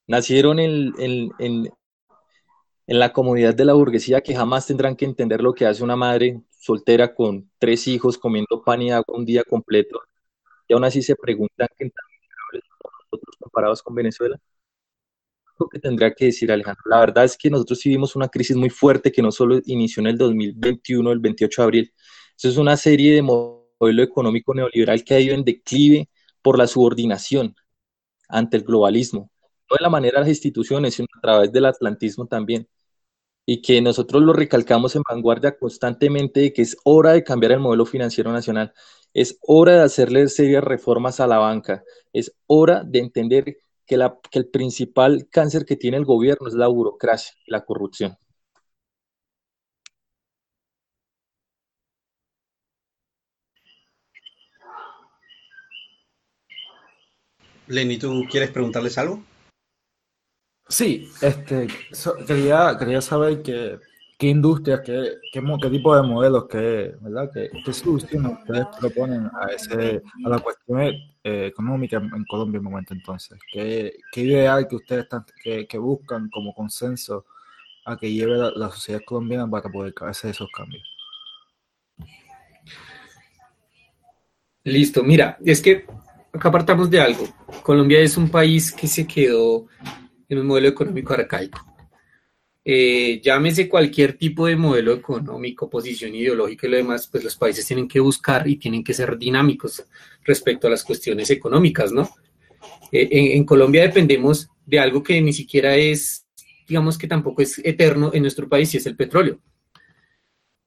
Nacieron 0.06 0.60
en, 0.60 0.92
en, 1.40 1.70
la 2.88 3.14
comunidad 3.14 3.56
de 3.56 3.64
la 3.64 3.72
burguesía 3.72 4.20
que 4.20 4.36
jamás 4.36 4.68
tendrán 4.68 4.98
que 4.98 5.06
entender 5.06 5.42
lo 5.42 5.54
que 5.54 5.66
hace 5.66 5.82
una 5.82 5.96
madre 5.96 6.42
soltera 6.60 7.16
con 7.16 7.50
tres 7.58 7.88
hijos 7.88 8.18
comiendo 8.18 8.62
pan 8.62 8.82
y 8.82 8.92
agua 8.92 9.16
un 9.16 9.24
día 9.24 9.46
completo. 9.46 10.02
Y 10.68 10.74
aún 10.74 10.84
así 10.84 11.02
se 11.02 11.16
preguntan 11.16 11.70
qué 11.78 11.90
tan 11.90 12.06
nosotros 13.12 13.38
comparados 13.40 13.82
con 13.82 13.96
Venezuela. 13.96 14.38
Lo 15.62 15.70
que 15.70 15.78
tendría 15.78 16.12
que 16.12 16.26
decir 16.26 16.52
Alejandro, 16.52 16.84
la 16.88 17.00
verdad 17.00 17.24
es 17.24 17.38
que 17.38 17.48
nosotros 17.52 17.84
vivimos 17.84 18.16
una 18.16 18.30
crisis 18.30 18.58
muy 18.58 18.72
fuerte 18.72 19.12
que 19.12 19.22
no 19.22 19.32
solo 19.32 19.60
inició 19.66 20.02
en 20.02 20.08
el 20.08 20.18
2021, 20.18 21.12
el 21.12 21.20
28 21.20 21.62
de 21.62 21.64
abril. 21.64 21.94
Eso 22.36 22.50
es 22.50 22.58
una 22.58 22.76
serie 22.76 23.14
de 23.14 23.22
modelo 23.22 24.02
económico 24.02 24.56
neoliberal 24.56 25.04
que 25.04 25.14
ha 25.14 25.20
ido 25.20 25.36
en 25.36 25.44
declive 25.44 26.10
por 26.42 26.58
la 26.58 26.66
subordinación 26.66 27.56
ante 28.28 28.58
el 28.58 28.64
globalismo, 28.64 29.30
no 29.70 29.76
de 29.78 29.84
la 29.84 29.90
manera 29.90 30.16
de 30.16 30.22
las 30.22 30.30
instituciones, 30.30 30.96
sino 30.96 31.08
a 31.16 31.22
través 31.22 31.52
del 31.52 31.66
atlantismo 31.66 32.26
también. 32.26 32.68
Y 33.46 33.62
que 33.62 33.82
nosotros 33.82 34.24
lo 34.24 34.34
recalcamos 34.34 34.96
en 34.96 35.04
vanguardia 35.08 35.58
constantemente 35.60 36.40
de 36.40 36.54
que 36.54 36.64
es 36.64 36.76
hora 36.86 37.12
de 37.14 37.24
cambiar 37.24 37.52
el 37.52 37.60
modelo 37.60 37.86
financiero 37.86 38.32
nacional, 38.32 38.74
es 39.14 39.38
hora 39.42 39.74
de 39.74 39.82
hacerle 39.82 40.28
serias 40.28 40.64
reformas 40.64 41.20
a 41.20 41.28
la 41.28 41.38
banca, 41.38 41.84
es 42.14 42.34
hora 42.48 42.84
de 42.84 43.00
entender 43.00 43.58
que, 43.92 43.98
la, 43.98 44.18
que 44.32 44.40
el 44.40 44.48
principal 44.48 45.28
cáncer 45.30 45.66
que 45.66 45.76
tiene 45.76 45.98
el 45.98 46.06
gobierno 46.06 46.48
es 46.48 46.54
la 46.54 46.68
burocracia 46.68 47.34
y 47.46 47.52
la 47.52 47.66
corrupción. 47.66 48.18
Lenny, 57.68 57.98
¿tú 57.98 58.24
quieres 58.32 58.50
preguntarles 58.52 58.98
algo? 58.98 59.22
Sí, 60.70 61.12
este, 61.22 61.68
quería, 62.26 62.78
quería 62.80 63.02
saber 63.02 63.42
qué, 63.42 63.78
qué 64.22 64.28
industrias, 64.28 64.82
qué, 64.86 65.18
qué, 65.34 65.42
qué, 65.42 65.70
tipo 65.72 65.96
de 65.96 66.04
modelos, 66.04 66.46
qué, 66.48 66.94
¿verdad? 67.02 67.32
qué, 67.34 67.50
qué 67.66 67.74
soluciones 67.74 68.34
ustedes 68.40 68.68
proponen 68.80 69.26
a, 69.26 69.48
ese, 69.48 70.04
a 70.24 70.30
la 70.30 70.38
cuestión 70.38 70.80
eh, 70.80 71.48
económica 71.48 71.98
en, 71.98 72.24
Colombia 72.26 72.60
en 72.60 72.64
momento 72.64 72.94
entonces. 72.94 73.40
¿Qué, 73.52 73.96
qué 74.12 74.22
ideal 74.22 74.68
que 74.68 74.76
ustedes 74.76 75.06
están, 75.06 75.26
que, 75.44 75.66
que, 75.66 75.78
buscan 75.80 76.30
como 76.30 76.54
consenso 76.54 77.26
a 77.84 77.98
que 77.98 78.14
lleve 78.14 78.38
la, 78.38 78.52
la 78.52 78.70
sociedad 78.70 79.02
colombiana 79.04 79.50
para 79.50 79.72
poder 79.72 79.92
hacer 80.02 80.30
esos 80.30 80.52
cambios? 80.56 80.84
Listo, 84.64 85.02
mira, 85.02 85.40
es 85.44 85.64
que 85.64 85.88
acá 86.32 86.52
partamos 86.52 86.92
de 86.92 87.02
algo. 87.02 87.28
Colombia 87.64 88.00
es 88.00 88.16
un 88.18 88.30
país 88.30 88.72
que 88.72 88.86
se 88.86 89.08
quedó 89.08 89.66
en 90.30 90.38
un 90.38 90.46
modelo 90.46 90.68
económico 90.68 91.12
arcaico. 91.12 91.71
Eh, 92.64 93.20
llámese 93.24 93.68
cualquier 93.68 94.18
tipo 94.18 94.46
de 94.46 94.56
modelo 94.56 94.94
económico, 94.94 95.70
posición 95.70 96.14
ideológica 96.14 96.68
y 96.68 96.70
lo 96.70 96.78
demás, 96.78 97.08
pues 97.08 97.24
los 97.24 97.36
países 97.36 97.66
tienen 97.66 97.88
que 97.88 98.00
buscar 98.00 98.48
y 98.48 98.58
tienen 98.58 98.84
que 98.84 98.94
ser 98.94 99.18
dinámicos 99.18 99.84
respecto 100.24 100.68
a 100.68 100.70
las 100.70 100.84
cuestiones 100.84 101.32
económicas, 101.32 101.92
¿no? 101.92 102.08
Eh, 102.92 103.36
en, 103.36 103.46
Colombia 103.46 103.82
dependemos 103.82 104.50
de 104.66 104.80
algo 104.80 105.02
que 105.02 105.20
ni 105.22 105.34
siquiera 105.34 105.76
es, 105.76 106.28
digamos 106.68 106.98
que 106.98 107.08
tampoco 107.08 107.42
es 107.42 107.58
eterno 107.64 108.12
en 108.14 108.22
nuestro 108.22 108.48
país, 108.48 108.74
y 108.74 108.78
es 108.78 108.86
el 108.86 108.96
petróleo. 108.96 109.40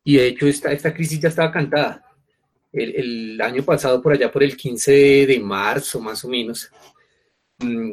Y 0.02 0.16
de 0.16 0.26
hecho 0.28 0.46
esta, 0.48 0.72
esta 0.72 0.92
crisis 0.92 1.20
ya 1.20 1.28
estaba 1.28 1.52
cantada 1.52 2.04
el, 2.72 3.40
año 3.40 3.62
pasado, 3.62 4.02
por 4.02 4.12
allá 4.12 4.32
por 4.32 4.42
el 4.42 4.56
15 4.56 5.26
de, 5.26 5.40
marzo 5.40 6.00
más 6.00 6.24
o 6.24 6.28
menos, 6.28 6.70
mm, 7.58 7.92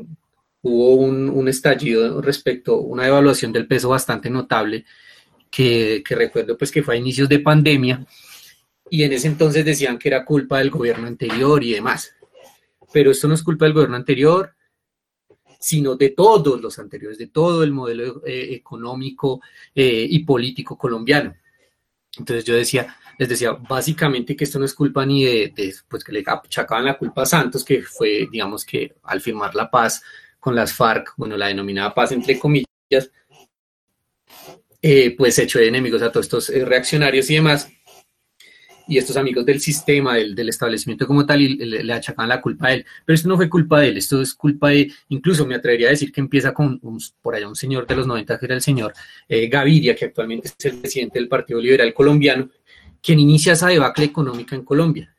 hubo 0.62 0.96
un, 0.96 1.48
estallido 1.48 2.22
respecto 2.22 2.76
a 2.76 2.82
una 2.82 3.08
evaluación 3.08 3.52
del 3.52 3.68
peso 3.68 3.90
bastante 3.90 4.30
notable, 4.30 4.86
que, 5.50 6.04
recuerdo 6.10 6.58
pues 6.58 6.72
que 6.72 6.84
fue 6.84 6.96
a 6.96 6.98
inicios 6.98 7.28
de 7.28 7.40
pandemia, 7.40 8.06
y 8.90 9.04
en 9.04 9.14
ese 9.14 9.28
entonces 9.28 9.66
decían 9.66 9.98
que 9.98 10.10
era 10.10 10.26
culpa 10.26 10.60
del 10.60 10.70
gobierno 10.70 11.08
anterior 11.08 11.64
y 11.64 11.74
demás. 11.74 12.14
Pero 12.92 13.12
esto 13.12 13.28
no 13.28 13.36
es 13.36 13.44
culpa 13.44 13.66
del 13.66 13.74
gobierno 13.74 13.96
anterior, 13.96 14.54
sino 15.60 15.96
de 15.96 16.10
todos 16.10 16.60
los 16.62 16.78
anteriores, 16.78 17.18
de 17.18 17.28
todo 17.28 17.64
el 17.64 17.72
modelo 17.72 18.22
eh, 18.26 18.54
económico 18.54 19.42
eh, 19.74 20.06
y 20.10 20.20
político 20.26 20.78
colombiano. 20.78 21.34
Entonces 22.18 22.44
yo 22.44 22.54
decía, 22.54 22.98
les 23.18 23.30
decía 23.30 23.52
básicamente 23.54 24.36
que 24.36 24.44
esto 24.44 24.60
no 24.60 24.66
es 24.66 24.74
culpa 24.74 25.06
ni 25.06 25.24
de, 25.24 25.74
pues 25.88 26.04
que 26.04 26.12
le 26.12 26.24
achacaban 26.26 26.84
la 26.84 26.98
culpa 26.98 27.22
a 27.22 27.26
Santos, 27.26 27.64
que 27.64 27.84
fue, 27.84 28.28
digamos 28.30 28.66
que 28.66 28.96
al 29.04 29.22
firmar 29.22 29.56
la 29.56 29.72
paz 29.72 30.02
con 30.42 30.56
las 30.56 30.74
FARC, 30.74 31.14
bueno, 31.16 31.38
la 31.38 31.48
denominada 31.48 31.94
paz 31.94 32.12
entre 32.12 32.38
comillas, 32.38 32.68
eh, 34.82 35.16
pues 35.16 35.40
echó 35.40 35.60
de 35.60 35.68
enemigos 35.68 36.02
a 36.02 36.12
todos 36.12 36.26
estos 36.26 36.50
eh, 36.50 36.66
reaccionarios 36.66 37.30
y 37.30 37.36
demás, 37.36 37.70
y 38.88 38.98
estos 38.98 39.16
amigos 39.16 39.46
del 39.46 39.62
sistema, 39.62 40.16
del, 40.16 40.50
establecimiento 40.50 41.08
como 41.08 41.26
tal, 41.26 41.42
y 41.42 41.56
le, 41.56 41.94
achacaban 41.94 42.28
la 42.28 42.42
culpa 42.42 42.68
a 42.68 42.74
él. 42.74 42.86
Pero 43.06 43.16
esto 43.16 43.30
no 43.30 43.38
fue 43.38 43.50
culpa 43.50 43.80
de 43.80 43.90
él, 43.90 43.98
esto 43.98 44.22
es 44.22 44.34
culpa 44.34 44.70
de, 44.70 44.92
incluso 45.10 45.46
me 45.46 45.56
atrevería 45.56 45.88
a 45.88 45.92
decir 45.92 46.12
que 46.12 46.20
empieza 46.20 46.54
con 46.54 46.82
por 47.22 47.36
allá 47.36 47.48
un 47.48 47.56
señor 47.56 47.88
de 47.88 47.96
los 47.96 48.08
90, 48.08 48.38
que 48.38 48.46
era 48.46 48.56
el 48.56 48.62
señor 48.62 48.94
eh, 49.30 49.48
Gaviria, 49.48 49.96
que 49.96 50.06
actualmente 50.06 50.50
es 50.50 50.66
el 50.66 50.80
presidente 50.80 51.20
del 51.20 51.30
Partido 51.30 51.62
Liberal 51.62 51.94
Colombiano, 51.94 52.50
quien 53.02 53.20
inicia 53.20 53.54
esa 53.54 53.68
debacle 53.68 54.06
económica 54.06 54.56
en 54.56 54.66
Colombia. 54.66 55.16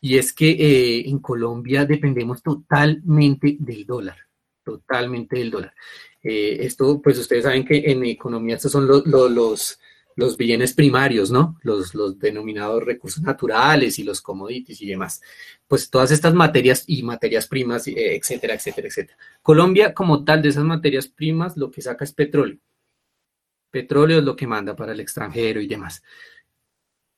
Y 0.00 0.16
es 0.16 0.32
que 0.32 0.50
eh, 0.50 1.08
en 1.08 1.18
Colombia 1.18 1.84
dependemos 1.84 2.42
totalmente 2.42 3.56
del 3.58 3.84
dólar, 3.84 4.16
totalmente 4.64 5.38
del 5.38 5.50
dólar. 5.50 5.74
Eh, 6.22 6.58
esto, 6.60 7.00
pues 7.02 7.18
ustedes 7.18 7.44
saben 7.44 7.64
que 7.64 7.84
en 7.86 8.04
economía 8.04 8.56
estos 8.56 8.72
son 8.72 8.86
los, 8.86 9.06
los, 9.06 9.78
los 10.16 10.36
bienes 10.36 10.72
primarios, 10.72 11.30
¿no? 11.30 11.58
Los, 11.62 11.94
los 11.94 12.18
denominados 12.18 12.82
recursos 12.82 13.22
naturales 13.22 13.98
y 13.98 14.04
los 14.04 14.20
commodities 14.20 14.80
y 14.80 14.86
demás. 14.86 15.20
Pues 15.68 15.90
todas 15.90 16.10
estas 16.10 16.34
materias 16.34 16.84
y 16.86 17.02
materias 17.02 17.46
primas, 17.46 17.86
eh, 17.88 18.16
etcétera, 18.16 18.54
etcétera, 18.54 18.88
etcétera. 18.88 19.18
Colombia, 19.42 19.92
como 19.92 20.24
tal, 20.24 20.42
de 20.42 20.48
esas 20.48 20.64
materias 20.64 21.08
primas, 21.08 21.56
lo 21.56 21.70
que 21.70 21.82
saca 21.82 22.04
es 22.04 22.12
petróleo. 22.12 22.58
Petróleo 23.70 24.18
es 24.18 24.24
lo 24.24 24.36
que 24.36 24.46
manda 24.46 24.76
para 24.76 24.92
el 24.92 25.00
extranjero 25.00 25.60
y 25.60 25.66
demás. 25.66 26.02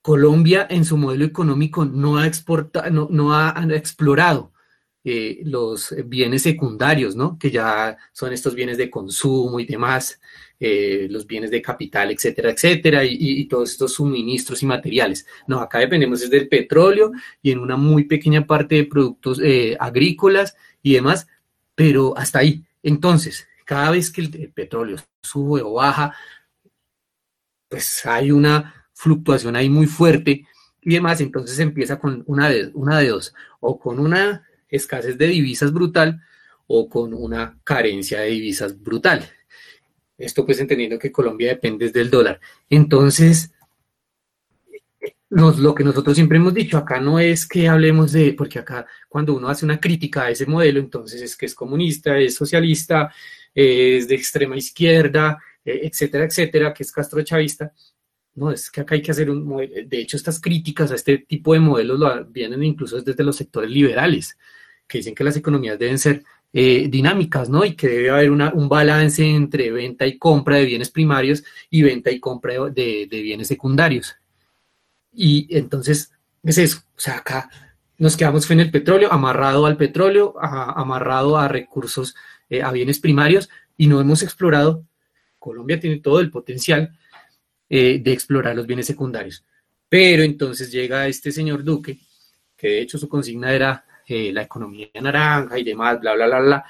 Colombia 0.00 0.66
en 0.70 0.84
su 0.84 0.96
modelo 0.96 1.24
económico 1.24 1.84
no 1.84 2.16
ha, 2.16 2.26
exportado, 2.26 2.88
no, 2.90 3.08
no 3.10 3.34
ha, 3.34 3.54
explorado 3.70 4.52
eh, 5.08 5.40
los 5.44 5.94
bienes 6.06 6.42
secundarios, 6.42 7.14
¿no? 7.14 7.38
Que 7.38 7.48
ya 7.52 7.96
son 8.12 8.32
estos 8.32 8.56
bienes 8.56 8.76
de 8.76 8.90
consumo 8.90 9.60
y 9.60 9.64
demás, 9.64 10.20
eh, 10.58 11.06
los 11.08 11.28
bienes 11.28 11.52
de 11.52 11.62
capital, 11.62 12.10
etcétera, 12.10 12.50
etcétera, 12.50 13.04
y, 13.04 13.44
todos 13.46 13.70
estos 13.70 13.94
suministros 13.94 14.64
y 14.64 14.66
materiales. 14.66 15.24
No, 15.46 15.60
acá 15.60 15.78
dependemos 15.78 16.28
del 16.28 16.48
petróleo 16.48 17.12
y 17.40 17.52
en 17.52 17.60
una 17.60 17.76
muy 17.76 18.02
pequeña 18.02 18.48
parte 18.48 18.74
de 18.74 18.84
productos 18.84 19.40
eh, 19.40 19.76
agrícolas 19.78 20.56
y 20.82 20.94
demás, 20.94 21.28
pero 21.76 22.18
hasta 22.18 22.40
ahí. 22.40 22.64
Entonces, 22.82 23.46
cada 23.64 23.92
vez 23.92 24.10
que 24.10 24.22
el, 24.22 24.52
petróleo 24.52 24.96
sube 25.22 25.62
o 25.62 25.74
baja, 25.74 26.16
pues 27.68 28.04
hay 28.06 28.32
una 28.32 28.88
fluctuación 28.92 29.54
ahí 29.54 29.68
muy 29.68 29.86
fuerte 29.86 30.48
y 30.82 30.94
demás, 30.94 31.20
entonces 31.20 31.60
empieza 31.60 32.00
con 32.00 32.24
una 32.26 32.48
de, 32.48 32.72
una 32.74 32.98
de 32.98 33.10
dos, 33.10 33.34
o 33.60 33.78
con 33.78 34.00
una 34.00 34.45
escasez 34.68 35.16
de 35.18 35.28
divisas 35.28 35.72
brutal 35.72 36.20
o 36.66 36.88
con 36.88 37.14
una 37.14 37.58
carencia 37.64 38.20
de 38.20 38.28
divisas 38.28 38.80
brutal. 38.80 39.28
Esto 40.18 40.46
pues 40.46 40.60
entendiendo 40.60 40.98
que 40.98 41.12
Colombia 41.12 41.48
depende 41.48 41.90
del 41.90 42.10
dólar. 42.10 42.40
Entonces, 42.70 43.52
lo 45.28 45.74
que 45.74 45.84
nosotros 45.84 46.16
siempre 46.16 46.38
hemos 46.38 46.54
dicho, 46.54 46.78
acá 46.78 47.00
no 47.00 47.18
es 47.18 47.46
que 47.46 47.68
hablemos 47.68 48.12
de, 48.12 48.32
porque 48.32 48.58
acá 48.58 48.86
cuando 49.08 49.34
uno 49.34 49.48
hace 49.48 49.64
una 49.64 49.80
crítica 49.80 50.24
a 50.24 50.30
ese 50.30 50.46
modelo, 50.46 50.80
entonces 50.80 51.20
es 51.20 51.36
que 51.36 51.46
es 51.46 51.54
comunista, 51.54 52.16
es 52.18 52.34
socialista, 52.34 53.12
es 53.54 54.08
de 54.08 54.14
extrema 54.14 54.56
izquierda, 54.56 55.38
eh, 55.64 55.80
etcétera, 55.84 56.24
etcétera, 56.24 56.72
que 56.72 56.82
es 56.84 56.92
castrochavista. 56.92 57.72
No, 58.36 58.50
es 58.50 58.70
que 58.70 58.82
acá 58.82 58.94
hay 58.94 59.02
que 59.02 59.10
hacer 59.10 59.30
un. 59.30 59.46
De 59.56 59.98
hecho, 59.98 60.16
estas 60.16 60.40
críticas 60.40 60.92
a 60.92 60.94
este 60.94 61.18
tipo 61.18 61.54
de 61.54 61.60
modelos 61.60 61.98
lo 61.98 62.24
vienen 62.26 62.62
incluso 62.62 63.00
desde 63.00 63.24
los 63.24 63.36
sectores 63.36 63.70
liberales, 63.70 64.38
que 64.86 64.98
dicen 64.98 65.14
que 65.14 65.24
las 65.24 65.36
economías 65.36 65.78
deben 65.78 65.98
ser 65.98 66.22
eh, 66.52 66.86
dinámicas, 66.88 67.48
¿no? 67.48 67.64
Y 67.64 67.74
que 67.74 67.88
debe 67.88 68.10
haber 68.10 68.30
un 68.30 68.68
balance 68.68 69.24
entre 69.24 69.72
venta 69.72 70.06
y 70.06 70.18
compra 70.18 70.56
de 70.56 70.66
bienes 70.66 70.90
primarios 70.90 71.42
y 71.70 71.82
venta 71.82 72.10
y 72.10 72.20
compra 72.20 72.54
de, 72.70 73.08
de 73.10 73.22
bienes 73.22 73.48
secundarios. 73.48 74.14
Y 75.12 75.48
entonces 75.56 76.12
es 76.44 76.58
eso, 76.58 76.78
o 76.96 77.00
sea, 77.00 77.16
acá 77.16 77.50
nos 77.98 78.16
quedamos 78.16 78.50
en 78.50 78.60
el 78.60 78.70
petróleo, 78.70 79.12
amarrado 79.12 79.66
al 79.66 79.76
petróleo, 79.76 80.34
amarrado 80.40 81.38
a 81.38 81.48
recursos, 81.48 82.14
eh, 82.50 82.62
a 82.62 82.70
bienes 82.70 82.98
primarios, 82.98 83.48
y 83.76 83.86
no 83.86 84.00
hemos 84.00 84.22
explorado, 84.22 84.84
Colombia 85.38 85.80
tiene 85.80 85.98
todo 85.98 86.20
el 86.20 86.30
potencial 86.30 86.96
eh, 87.68 88.00
de 88.02 88.12
explorar 88.12 88.54
los 88.56 88.66
bienes 88.66 88.86
secundarios. 88.86 89.44
Pero 89.88 90.22
entonces 90.22 90.70
llega 90.70 91.06
este 91.06 91.30
señor 91.32 91.64
Duque, 91.64 91.98
que 92.56 92.68
de 92.68 92.80
hecho 92.80 92.98
su 92.98 93.08
consigna 93.08 93.52
era 93.52 93.84
eh, 94.06 94.32
la 94.32 94.42
economía 94.42 94.88
naranja 95.00 95.58
y 95.58 95.64
demás, 95.64 96.00
bla, 96.00 96.14
bla, 96.14 96.26
bla, 96.26 96.40
bla, 96.40 96.64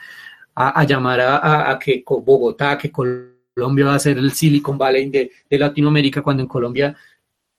a, 0.55 0.85
llamar 0.85 1.21
a, 1.21 1.79
que 1.79 2.03
Bogotá, 2.07 2.79
que 2.79 2.91
Colombia 2.91 3.87
va 3.87 3.95
a 3.95 3.99
ser 3.99 4.17
el 4.19 4.33
Silicon 4.33 4.79
Valley 4.79 5.11
de, 5.11 5.31
de 5.49 5.59
Latinoamérica, 5.59 6.23
cuando 6.23 6.43
en 6.43 6.49
Colombia 6.49 6.97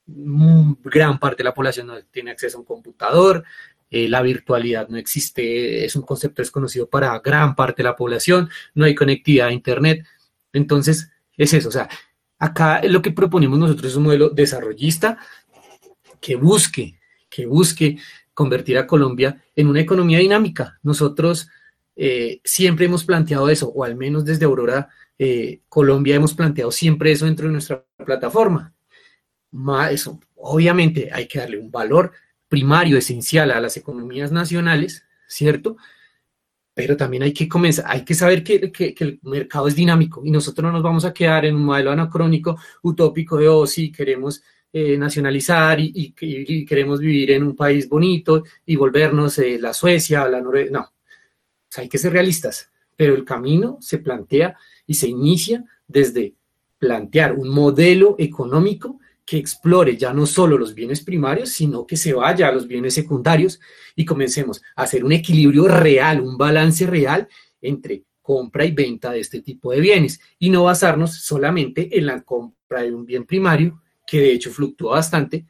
gran 0.08 1.20
parte 1.20 1.38
de 1.38 1.44
la 1.44 1.54
población 1.54 1.88
no 1.88 2.02
tiene 2.12 2.32
acceso 2.32 2.58
a 2.58 2.62
un 2.62 2.66
computador, 2.66 3.44
eh, 3.90 4.08
la 4.10 4.22
virtualidad 4.22 4.90
no 4.90 4.98
existe, 4.98 5.86
es 5.86 5.96
un 5.96 6.04
concepto 6.04 6.42
desconocido 6.42 6.90
para 6.90 7.20
gran 7.20 7.56
parte 7.56 7.84
de 7.84 7.90
la 7.90 7.96
población, 7.96 8.50
no 8.74 8.86
hay 8.86 8.96
conectividad 8.96 9.48
a 9.48 9.54
Internet. 9.54 10.06
Entonces, 10.54 11.10
es 11.38 11.54
eso, 11.54 11.70
o 11.70 11.72
sea, 11.72 11.90
acá 12.40 12.82
lo 12.84 13.02
que 13.02 13.12
proponemos 13.12 13.58
nosotros 13.60 13.92
es 13.92 13.98
un 13.98 14.04
modelo 14.04 14.30
desarrollista 14.30 15.18
que 16.20 16.36
busque, 16.36 17.00
que 17.30 17.46
busque 17.46 17.98
convertir 18.34 18.78
a 18.78 18.88
Colombia 18.88 19.44
en 19.56 19.68
una 19.68 19.82
economía 19.82 20.20
dinámica. 20.20 20.80
Nosotros 20.84 21.50
eh, 21.96 22.42
siempre 22.44 22.86
hemos 22.86 23.04
planteado 23.04 23.50
eso, 23.50 23.70
o 23.70 23.84
al 23.84 23.96
menos 23.96 24.26
desde 24.26 24.46
Aurora, 24.46 24.90
eh, 25.18 25.62
Colombia 25.68 26.16
hemos 26.16 26.34
planteado 26.34 26.72
siempre 26.72 27.12
eso 27.12 27.26
dentro 27.26 27.48
de 27.48 27.54
nuestra 27.54 27.84
plataforma 28.06 28.74
eso, 29.92 30.20
obviamente 30.36 31.10
hay 31.12 31.28
que 31.28 31.40
darle 31.40 31.58
un 31.58 31.72
valor 31.72 32.12
primario, 32.48 32.98
esencial 32.98 33.52
a 33.52 33.60
las 33.60 33.78
economías 33.78 34.32
nacionales, 34.32 35.06
¿cierto? 35.28 35.78
Pero 36.78 36.96
también 36.96 37.24
hay 37.24 37.34
que 37.34 37.50
comenzar, 37.50 37.86
hay 37.88 38.06
que 38.06 38.14
saber 38.14 38.44
que, 38.44 38.94
el 39.00 39.20
mercado 39.24 39.68
es 39.68 39.74
dinámico 39.74 40.22
y 40.24 40.30
nosotros 40.30 40.64
no 40.64 40.72
nos 40.72 40.84
vamos 40.84 41.06
a 41.06 41.12
quedar 41.12 41.44
en 41.46 41.56
un 41.56 41.66
modelo 41.66 41.90
anacrónico, 41.90 42.56
utópico 42.84 43.36
de, 43.36 43.48
oh, 43.48 43.66
sí, 43.66 43.92
queremos 43.92 44.44
eh, 44.72 44.96
nacionalizar 44.96 45.80
y, 45.80 46.14
queremos 46.68 47.00
vivir 47.00 47.32
en 47.32 47.42
un 47.42 47.56
país 47.56 47.90
bonito 47.90 48.44
y 48.64 48.76
volvernos 48.76 49.40
eh, 49.40 49.58
la 49.60 49.74
Suecia, 49.74 50.30
la 50.30 50.40
Noruega, 50.40 50.70
no. 50.70 50.94
hay 51.78 51.90
que 51.90 51.98
ser 51.98 52.14
realistas, 52.14 52.70
pero 52.96 53.16
el 53.16 53.26
camino 53.26 53.80
se 53.82 53.98
plantea 53.98 54.56
y 54.86 54.94
se 54.94 55.08
inicia 55.08 55.66
desde 55.88 56.36
plantear 56.78 57.34
un 57.34 57.50
modelo 57.50 58.16
económico 58.20 59.00
que 59.28 59.38
explore 59.38 59.98
ya 59.98 60.14
no 60.14 60.26
solo 60.26 60.58
los 60.58 60.74
bienes 60.74 61.02
primarios, 61.02 61.50
sino 61.50 61.86
que 61.86 61.98
se 61.98 62.14
vaya 62.14 62.48
a 62.48 62.52
los 62.54 62.66
bienes 62.66 62.94
secundarios 62.94 63.60
y 63.94 64.06
comencemos 64.06 64.64
a 64.74 64.84
hacer 64.84 65.04
un 65.04 65.12
equilibrio 65.12 65.68
real, 65.68 66.22
un 66.22 66.38
balance 66.38 66.88
real 66.88 67.28
entre 67.60 68.06
compra 68.22 68.64
y 68.64 68.72
venta 68.72 69.12
de 69.12 69.20
este 69.20 69.42
tipo 69.42 69.74
de 69.74 69.82
bienes 69.82 70.22
y 70.40 70.50
no 70.50 70.64
basarnos 70.64 71.14
solamente 71.14 71.98
en 71.98 72.06
la 72.06 72.22
compra 72.22 72.84
de 72.84 72.94
un 72.94 73.06
bien 73.06 73.26
primario, 73.26 73.82
que 74.06 74.22
de 74.22 74.32
hecho 74.32 74.50
fluctúa 74.50 74.94
bastante 74.94 75.46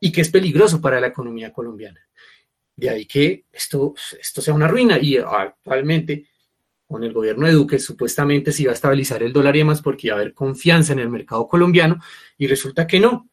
y 0.00 0.10
que 0.10 0.22
es 0.22 0.28
peligroso 0.28 0.80
para 0.80 1.00
la 1.00 1.06
economía 1.06 1.52
colombiana. 1.52 2.00
De 2.74 2.90
ahí 2.90 3.06
que 3.06 3.44
esto, 3.52 3.94
esto 4.20 4.42
sea 4.42 4.52
una 4.52 4.66
ruina 4.66 4.98
y 4.98 5.16
actualmente 5.16 6.26
con 6.92 7.02
el 7.02 7.12
gobierno 7.12 7.46
de 7.46 7.54
Duque 7.54 7.78
supuestamente 7.78 8.52
se 8.52 8.64
iba 8.64 8.70
a 8.70 8.74
estabilizar 8.74 9.22
el 9.22 9.32
dólar 9.32 9.56
y 9.56 9.60
demás 9.60 9.80
porque 9.80 10.08
iba 10.08 10.16
a 10.16 10.20
haber 10.20 10.34
confianza 10.34 10.92
en 10.92 11.00
el 11.00 11.08
mercado 11.08 11.48
colombiano 11.48 11.98
y 12.36 12.46
resulta 12.46 12.86
que 12.86 13.00
no. 13.00 13.28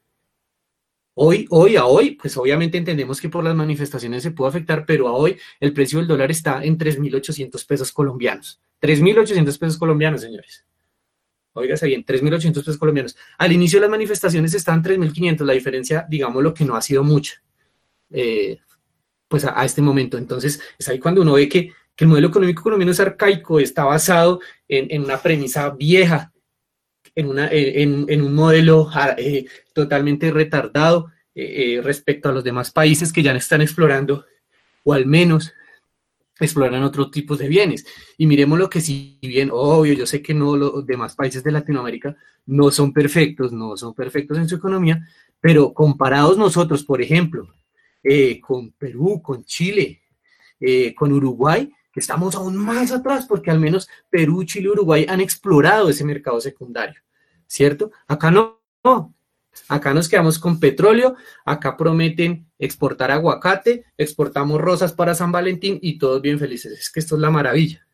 Hoy, 1.14 1.46
hoy 1.50 1.76
a 1.76 1.86
hoy, 1.86 2.12
pues 2.12 2.38
obviamente 2.38 2.78
entendemos 2.78 3.20
que 3.20 3.28
por 3.28 3.44
las 3.44 3.54
manifestaciones 3.54 4.24
se 4.24 4.32
puede 4.32 4.50
afectar, 4.50 4.86
pero 4.86 5.10
a 5.10 5.12
hoy 5.12 5.38
el 5.60 5.74
precio 5.74 6.00
del 6.00 6.08
dólar 6.08 6.32
está 6.32 6.64
en 6.64 6.78
3.800 6.78 7.68
pesos 7.68 7.92
colombianos. 7.92 8.62
3.800 8.82 9.60
pesos 9.60 9.78
colombianos, 9.78 10.22
señores. 10.22 10.66
Óigase 11.52 11.88
bien, 11.88 12.06
3.800 12.06 12.54
pesos 12.54 12.78
colombianos. 12.78 13.18
Al 13.38 13.52
inicio 13.52 13.78
de 13.78 13.82
las 13.82 13.92
manifestaciones 13.92 14.54
estaban 14.54 14.82
3.500, 14.82 15.44
la 15.44 15.54
diferencia, 15.54 16.06
digamos, 16.10 16.42
lo 16.42 16.54
que 16.54 16.64
no 16.64 16.78
ha 16.78 16.82
sido 16.82 17.04
mucha, 17.04 17.44
eh, 18.12 18.60
pues 19.28 19.44
a, 19.44 19.66
este 19.66 19.82
momento. 19.82 20.18
Entonces, 20.18 20.62
es 20.78 20.88
ahí 20.88 21.00
cuando 21.00 21.22
uno 21.22 21.34
ve 21.34 21.50
que 21.50 21.74
que 22.00 22.06
el 22.06 22.10
modelo 22.10 22.30
económico 22.30 22.64
colombiano 22.64 22.94
es 22.94 23.00
arcaico, 23.02 23.60
está 23.60 23.84
basado 23.84 24.40
en, 24.70 25.04
una 25.04 25.22
premisa 25.22 25.70
vieja, 25.72 26.32
en, 27.14 27.28
una, 27.28 27.50
en, 27.52 28.22
un 28.22 28.34
modelo 28.34 28.90
ah, 28.94 29.16
eh, 29.18 29.48
totalmente 29.74 30.32
retardado 30.32 31.12
eh, 31.36 31.76
eh, 31.76 31.82
respecto 31.82 32.30
a 32.30 32.32
los 32.32 32.42
demás 32.42 32.72
países 32.72 33.12
que 33.12 33.22
ya 33.22 33.34
están 33.34 33.62
explorando, 33.62 34.24
o 34.86 34.94
al 34.94 35.08
menos 35.08 35.52
exploran 36.40 36.84
otros 36.84 37.12
tipos 37.12 37.38
de 37.38 37.50
bienes. 37.50 37.86
Y 38.18 38.28
miremos 38.28 38.58
lo 38.58 38.70
que 38.70 38.80
si 38.80 39.20
bien, 39.22 39.50
obvio, 39.52 39.92
yo 39.92 40.06
sé 40.06 40.22
que 40.22 40.34
no 40.34 40.56
los 40.56 40.86
demás 40.86 41.16
países 41.16 41.44
de 41.44 41.52
Latinoamérica 41.52 42.16
no 42.46 42.72
son 42.72 42.94
perfectos, 42.94 43.52
no 43.52 43.76
son 43.76 43.94
perfectos 43.94 44.38
en 44.38 44.48
su 44.48 44.56
economía, 44.56 45.06
pero 45.42 45.74
comparados 45.74 46.38
nosotros, 46.38 46.86
por 46.86 47.02
ejemplo, 47.02 47.54
con 48.48 48.72
Perú, 48.72 49.22
con 49.22 49.44
Chile, 49.44 50.02
con 50.96 51.12
Uruguay, 51.12 51.70
estamos 52.00 52.36
aún 52.36 52.58
más 52.58 52.92
atrás 52.92 53.26
porque 53.28 53.52
al 53.52 53.60
menos 53.60 53.88
Perú, 54.10 54.44
Chile 54.44 54.68
y 54.68 54.70
Uruguay 54.70 55.06
han 55.08 55.22
explorado 55.22 55.90
ese 55.90 56.04
mercado 56.04 56.42
secundario, 56.42 57.02
¿cierto? 57.48 57.92
Acá 58.08 58.32
no. 58.32 58.60
Acá 59.68 59.94
nos 59.94 60.08
quedamos 60.08 60.40
con 60.40 60.60
petróleo, 60.60 61.16
acá 61.46 61.76
prometen 61.76 62.48
exportar 62.58 63.12
aguacate, 63.12 63.86
exportamos 63.98 64.62
rosas 64.62 64.94
para 64.94 65.16
San 65.16 65.32
Valentín 65.32 65.80
y 65.82 65.98
todos 65.98 66.22
bien 66.22 66.40
felices. 66.40 66.80
Es 66.80 66.90
que 66.90 67.00
esto 67.00 67.16
es 67.16 67.22
la 67.22 67.30
maravilla. 67.30 67.86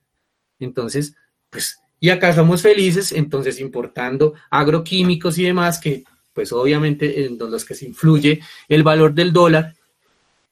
Entonces, 0.59 1.15
pues, 1.49 1.79
y 1.99 2.09
acá 2.09 2.33
somos 2.33 2.61
felices, 2.61 3.11
entonces 3.11 3.59
importando 3.59 4.33
agroquímicos 4.49 5.37
y 5.37 5.43
demás 5.43 5.79
que, 5.79 6.03
pues 6.33 6.51
obviamente 6.51 7.25
en 7.25 7.37
los 7.37 7.65
que 7.65 7.73
se 7.73 7.85
influye 7.85 8.41
el 8.67 8.83
valor 8.83 9.13
del 9.13 9.33
dólar 9.33 9.73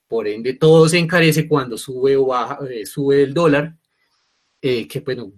por 0.07 0.27
ende 0.27 0.53
todo 0.53 0.87
se 0.87 0.99
encarece 0.99 1.47
cuando 1.47 1.77
sube 1.77 2.15
o 2.17 2.27
baja, 2.27 2.59
eh, 2.69 2.85
sube 2.85 3.23
el 3.23 3.33
dólar, 3.33 3.75
eh, 4.61 4.87
que 4.87 4.99
bueno, 5.01 5.33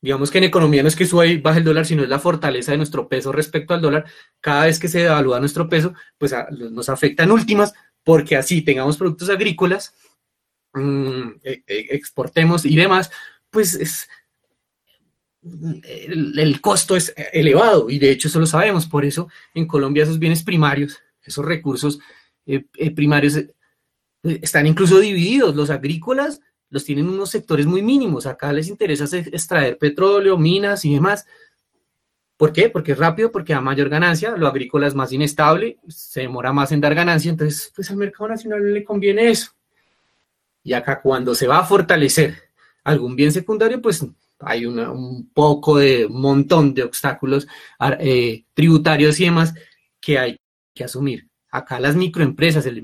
digamos 0.00 0.30
que 0.30 0.38
en 0.38 0.44
economía 0.44 0.82
no 0.82 0.88
es 0.88 0.96
que 0.96 1.06
suba 1.06 1.26
y 1.26 1.38
baje 1.38 1.58
el 1.58 1.64
dólar, 1.64 1.86
sino 1.86 2.02
es 2.02 2.08
la 2.08 2.18
fortaleza 2.18 2.72
de 2.72 2.78
nuestro 2.78 3.08
peso 3.08 3.32
respecto 3.32 3.74
al 3.74 3.80
dólar. 3.80 4.04
Cada 4.40 4.66
vez 4.66 4.78
que 4.78 4.88
se 4.88 5.00
devalúa 5.00 5.40
nuestro 5.40 5.68
peso, 5.68 5.94
pues 6.18 6.34
nos 6.50 6.88
afecta 6.88 7.24
en 7.24 7.30
últimas, 7.30 7.72
porque 8.04 8.36
así 8.36 8.62
tengamos 8.62 8.96
productos 8.96 9.30
agrícolas, 9.30 9.94
mm, 10.74 11.28
e, 11.42 11.62
e, 11.66 11.86
exportemos 11.90 12.64
y 12.64 12.74
demás, 12.74 13.10
pues 13.50 13.74
es, 13.74 14.08
el, 15.42 16.60
costo 16.60 16.96
es 16.96 17.14
elevado 17.32 17.90
y 17.90 17.98
de 17.98 18.10
hecho 18.10 18.28
eso 18.28 18.40
lo 18.40 18.46
sabemos. 18.46 18.86
Por 18.86 19.04
eso 19.04 19.28
en 19.54 19.66
Colombia 19.66 20.04
esos 20.04 20.18
bienes 20.18 20.42
primarios, 20.42 21.00
esos 21.22 21.44
recursos 21.44 21.98
eh, 22.46 22.64
primarios 22.94 23.38
están 24.22 24.66
incluso 24.66 25.00
divididos. 25.00 25.54
Los 25.54 25.70
agrícolas 25.70 26.40
los 26.70 26.84
tienen 26.84 27.08
unos 27.08 27.30
sectores 27.30 27.66
muy 27.66 27.82
mínimos. 27.82 28.26
Acá 28.26 28.52
les 28.52 28.68
interesa 28.68 29.04
extraer 29.16 29.78
petróleo, 29.78 30.38
minas 30.38 30.84
y 30.84 30.94
demás. 30.94 31.26
¿Por 32.36 32.52
qué? 32.52 32.70
Porque 32.70 32.92
es 32.92 32.98
rápido, 32.98 33.30
porque 33.30 33.52
da 33.52 33.60
mayor 33.60 33.88
ganancia. 33.88 34.36
Lo 34.36 34.48
agrícola 34.48 34.86
es 34.86 34.94
más 34.94 35.12
inestable, 35.12 35.78
se 35.88 36.22
demora 36.22 36.52
más 36.52 36.72
en 36.72 36.80
dar 36.80 36.94
ganancia. 36.94 37.30
Entonces, 37.30 37.72
pues 37.74 37.90
al 37.90 37.96
mercado 37.96 38.28
nacional 38.28 38.72
le 38.72 38.84
conviene 38.84 39.30
eso. 39.30 39.52
Y 40.64 40.72
acá 40.72 41.00
cuando 41.00 41.34
se 41.34 41.46
va 41.46 41.58
a 41.58 41.64
fortalecer 41.64 42.36
algún 42.84 43.16
bien 43.16 43.32
secundario, 43.32 43.80
pues 43.82 44.04
hay 44.40 44.66
un 44.66 45.30
poco 45.32 45.78
de 45.78 46.08
montón 46.08 46.74
de 46.74 46.82
obstáculos 46.82 47.46
eh, 48.00 48.44
tributarios 48.54 49.20
y 49.20 49.24
demás 49.24 49.54
que 50.00 50.18
hay 50.18 50.40
que 50.74 50.84
asumir. 50.84 51.28
Acá 51.54 51.78
las 51.78 51.94
microempresas, 51.96 52.64
el, 52.64 52.78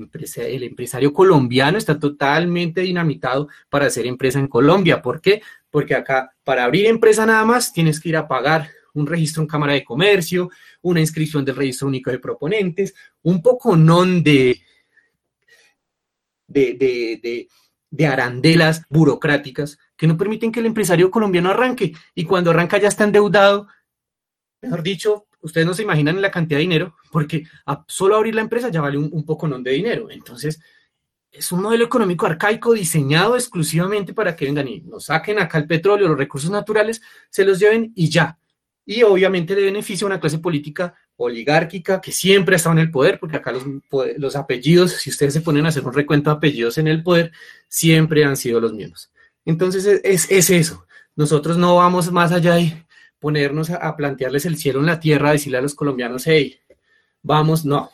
empresario 0.63 1.11
colombiano 1.11 1.79
está 1.79 1.97
totalmente 1.97 2.81
dinamitado 2.81 3.47
para 3.67 3.87
hacer 3.87 4.05
empresa 4.05 4.37
en 4.37 4.47
Colombia. 4.47 5.01
¿Por 5.01 5.21
qué? 5.21 5.41
Porque 5.71 5.95
acá 5.95 6.35
para 6.43 6.65
abrir 6.65 6.85
empresa 6.85 7.25
nada 7.25 7.43
más 7.45 7.73
tienes 7.73 7.99
que 7.99 8.09
ir 8.09 8.17
a 8.17 8.27
pagar 8.27 8.69
un 8.93 9.07
registro 9.07 9.41
en 9.41 9.47
Cámara 9.47 9.73
de 9.73 9.83
Comercio, 9.83 10.51
una 10.83 10.99
inscripción 10.99 11.43
del 11.43 11.55
registro 11.55 11.87
único 11.87 12.11
de 12.11 12.19
proponentes, 12.19 12.93
un 13.23 13.41
poco 13.41 13.75
non 13.75 14.21
de, 14.21 14.61
de 16.47 18.07
arandelas 18.07 18.83
burocráticas 18.87 19.79
que 19.97 20.05
no 20.05 20.15
permiten 20.15 20.51
que 20.51 20.59
el 20.59 20.67
empresario 20.67 21.09
colombiano 21.09 21.49
arranque. 21.49 21.93
Y 22.13 22.23
cuando 22.23 22.51
arranca 22.51 22.77
ya 22.77 22.89
está 22.89 23.03
endeudado, 23.03 23.67
mejor 24.61 24.83
dicho, 24.83 25.25
ustedes 25.41 25.65
no 25.65 25.73
se 25.73 25.83
imaginan 25.83 26.21
la 26.21 26.31
cantidad 26.31 26.57
de 26.57 26.63
dinero, 26.63 26.95
porque 27.11 27.43
solo 27.87 28.15
abrir 28.15 28.35
la 28.35 28.41
empresa 28.41 28.69
ya 28.69 28.81
vale 28.81 28.97
un, 28.97 29.25
poco 29.25 29.47
non 29.47 29.63
de 29.63 29.71
dinero. 29.71 30.09
Entonces, 30.09 30.59
es 31.31 31.51
un 31.51 31.61
modelo 31.61 31.85
económico 31.85 32.25
arcaico 32.25 32.73
diseñado 32.73 33.35
exclusivamente 33.35 34.13
para 34.13 34.35
que 34.35 34.45
vengan 34.45 34.67
y 34.67 34.81
nos 34.81 35.05
saquen 35.05 35.39
acá 35.39 35.57
el 35.57 35.67
petróleo, 35.67 36.07
los 36.07 36.17
recursos 36.17 36.49
naturales, 36.49 37.01
se 37.29 37.45
los 37.45 37.59
lleven 37.59 37.91
y 37.95 38.09
ya. 38.09 38.37
Y 38.85 39.03
obviamente 39.03 39.53
le 39.53 39.63
beneficia 39.63 40.05
a 40.05 40.07
una 40.07 40.19
clase 40.19 40.39
política 40.39 40.95
oligárquica 41.15 42.01
que 42.01 42.11
siempre 42.11 42.55
ha 42.55 42.57
estado 42.57 42.73
en 42.73 42.79
el 42.79 42.91
poder, 42.91 43.19
porque 43.19 43.37
acá 43.37 43.51
los, 43.51 43.63
los 44.17 44.35
apellidos, 44.35 44.93
si 44.93 45.09
ustedes 45.09 45.33
se 45.33 45.41
ponen 45.41 45.65
a 45.65 45.69
hacer 45.69 45.85
un 45.85 45.93
recuento 45.93 46.29
de 46.31 46.37
apellidos 46.37 46.77
en 46.77 46.87
el 46.87 47.03
poder, 47.03 47.31
siempre 47.67 48.23
han 48.23 48.35
sido 48.35 48.59
los 48.59 48.73
mismos. 48.73 49.11
Entonces 49.45 49.85
es, 50.03 50.31
es 50.31 50.49
eso. 50.49 50.85
Nosotros 51.15 51.57
no 51.57 51.75
vamos 51.75 52.11
más 52.11 52.31
allá 52.31 52.55
de 52.55 52.85
ponernos 53.19 53.69
a, 53.69 53.95
plantearles 53.95 54.45
el 54.45 54.57
cielo 54.57 54.79
en 54.79 54.87
la 54.87 54.99
tierra, 54.99 55.31
decirle 55.31 55.57
a 55.57 55.61
los 55.61 55.75
colombianos, 55.75 56.25
hey, 56.25 56.59
vamos, 57.21 57.65
no, 57.65 57.91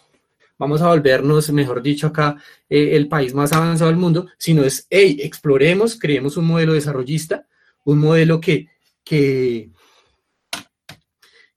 vamos 0.58 0.82
a 0.82 0.90
volvernos, 0.90 1.52
mejor 1.52 1.82
dicho, 1.82 2.08
acá 2.08 2.38
eh, 2.70 2.96
el 2.96 3.08
país 3.08 3.34
más 3.34 3.52
avanzado 3.54 3.90
del 3.90 4.00
mundo, 4.00 4.28
sino 4.38 4.64
es, 4.64 4.88
hey, 4.90 5.18
exploremos, 5.22 6.00
creemos 6.00 6.38
un 6.38 6.46
modelo 6.46 6.74
desarrollista, 6.74 7.48
un 7.84 8.00
modelo 8.00 8.40
que, 8.40 8.70
que, 9.04 9.72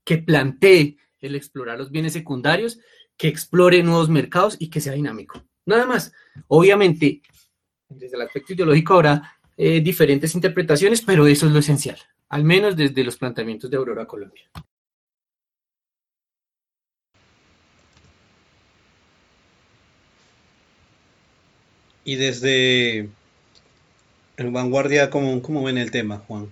que 0.05 0.19
plantee 0.19 0.97
el 1.21 1.35
explorar 1.35 1.79
los 1.79 1.91
bienes 1.91 2.15
secundarios, 2.15 2.79
que 3.17 3.29
explore 3.29 3.83
nuevos 3.83 4.09
mercados 4.09 4.57
y 4.59 4.71
que 4.71 4.81
sea 4.81 4.93
dinámico. 4.93 5.43
Nada 5.67 5.85
más. 5.85 6.13
Obviamente, 6.47 7.21
desde 7.89 8.17
el 8.17 8.23
aspecto 8.23 8.53
ideológico 8.53 8.95
habrá 8.95 9.39
eh, 9.57 9.81
diferentes 9.81 10.35
interpretaciones, 10.35 11.03
pero 11.03 11.27
eso 11.27 11.47
es 11.47 11.53
lo 11.53 11.59
esencial 11.59 11.99
al 12.29 12.45
menos 12.45 12.77
desde 12.77 13.05
los 13.05 13.17
planteamientos 13.17 13.71
de 13.71 13.77
Aurora 13.77 14.07
Colombia. 14.07 14.51
Y 22.05 22.17
desde 22.17 23.11
el 24.39 24.51
Vanguardia, 24.51 25.11
¿cómo, 25.11 25.43
cómo 25.43 25.63
ven 25.63 25.77
el 25.77 25.91
tema, 25.91 26.19
Juan? 26.19 26.49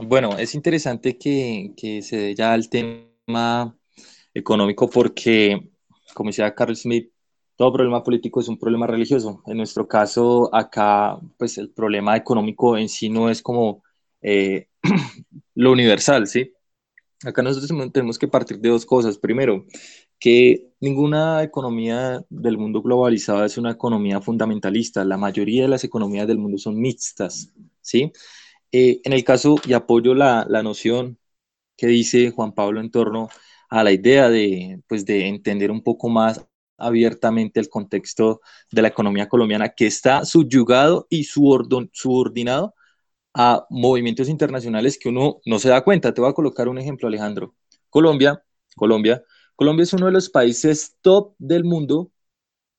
Bueno, 0.00 0.38
es 0.38 0.54
interesante 0.54 1.18
que, 1.18 1.72
que 1.76 2.02
se 2.02 2.16
dé 2.16 2.34
ya 2.34 2.54
el 2.54 2.70
tema 2.70 3.76
económico 4.32 4.88
porque, 4.88 5.68
como 6.14 6.30
decía 6.30 6.54
Carl 6.54 6.76
Smith, 6.76 7.10
todo 7.58 7.72
problema 7.72 8.04
político 8.04 8.40
es 8.40 8.46
un 8.48 8.56
problema 8.56 8.86
religioso. 8.86 9.42
En 9.46 9.56
nuestro 9.56 9.88
caso, 9.88 10.54
acá, 10.54 11.18
pues 11.36 11.58
el 11.58 11.70
problema 11.70 12.16
económico 12.16 12.78
en 12.78 12.88
sí 12.88 13.08
no 13.10 13.28
es 13.28 13.42
como 13.42 13.82
eh, 14.22 14.68
lo 15.56 15.72
universal, 15.72 16.28
¿sí? 16.28 16.52
Acá 17.24 17.42
nosotros 17.42 17.92
tenemos 17.92 18.16
que 18.16 18.28
partir 18.28 18.60
de 18.60 18.68
dos 18.68 18.86
cosas. 18.86 19.18
Primero, 19.18 19.66
que 20.20 20.68
ninguna 20.80 21.42
economía 21.42 22.24
del 22.30 22.58
mundo 22.58 22.80
globalizado 22.80 23.44
es 23.44 23.58
una 23.58 23.72
economía 23.72 24.20
fundamentalista. 24.20 25.04
La 25.04 25.16
mayoría 25.16 25.62
de 25.62 25.68
las 25.68 25.82
economías 25.82 26.28
del 26.28 26.38
mundo 26.38 26.58
son 26.58 26.80
mixtas, 26.80 27.52
¿sí? 27.80 28.12
Eh, 28.70 29.00
en 29.02 29.12
el 29.14 29.24
caso, 29.24 29.56
y 29.66 29.72
apoyo 29.72 30.14
la, 30.14 30.46
la 30.48 30.62
noción 30.62 31.18
que 31.76 31.88
dice 31.88 32.30
Juan 32.30 32.52
Pablo 32.54 32.80
en 32.80 32.90
torno 32.92 33.28
a 33.68 33.84
la 33.84 33.92
idea 33.92 34.28
de, 34.30 34.82
pues, 34.88 35.04
de 35.06 35.26
entender 35.28 35.72
un 35.72 35.82
poco 35.82 36.08
más 36.08 36.47
abiertamente 36.78 37.60
el 37.60 37.68
contexto 37.68 38.40
de 38.70 38.82
la 38.82 38.88
economía 38.88 39.28
colombiana 39.28 39.70
que 39.70 39.86
está 39.86 40.24
subyugado 40.24 41.06
y 41.10 41.24
subordinado 41.24 42.74
a 43.34 43.66
movimientos 43.70 44.28
internacionales 44.28 44.98
que 44.98 45.08
uno 45.10 45.40
no 45.44 45.58
se 45.58 45.68
da 45.68 45.84
cuenta. 45.84 46.14
Te 46.14 46.20
voy 46.20 46.30
a 46.30 46.34
colocar 46.34 46.68
un 46.68 46.78
ejemplo, 46.78 47.08
Alejandro. 47.08 47.54
Colombia, 47.90 48.42
Colombia, 48.76 49.22
Colombia 49.56 49.82
es 49.82 49.92
uno 49.92 50.06
de 50.06 50.12
los 50.12 50.30
países 50.30 50.96
top 51.02 51.34
del 51.38 51.64
mundo 51.64 52.12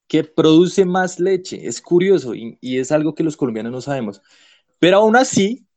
que 0.07 0.23
produce 0.23 0.85
más 0.85 1.19
leche. 1.19 1.67
Es 1.67 1.81
curioso 1.81 2.35
y, 2.35 2.57
es 2.61 2.91
algo 2.91 3.15
que 3.15 3.23
los 3.23 3.37
colombianos 3.37 3.71
no 3.71 3.81
sabemos. 3.81 4.21
Pero 4.79 4.97
aún 4.97 5.15
así, 5.15 5.67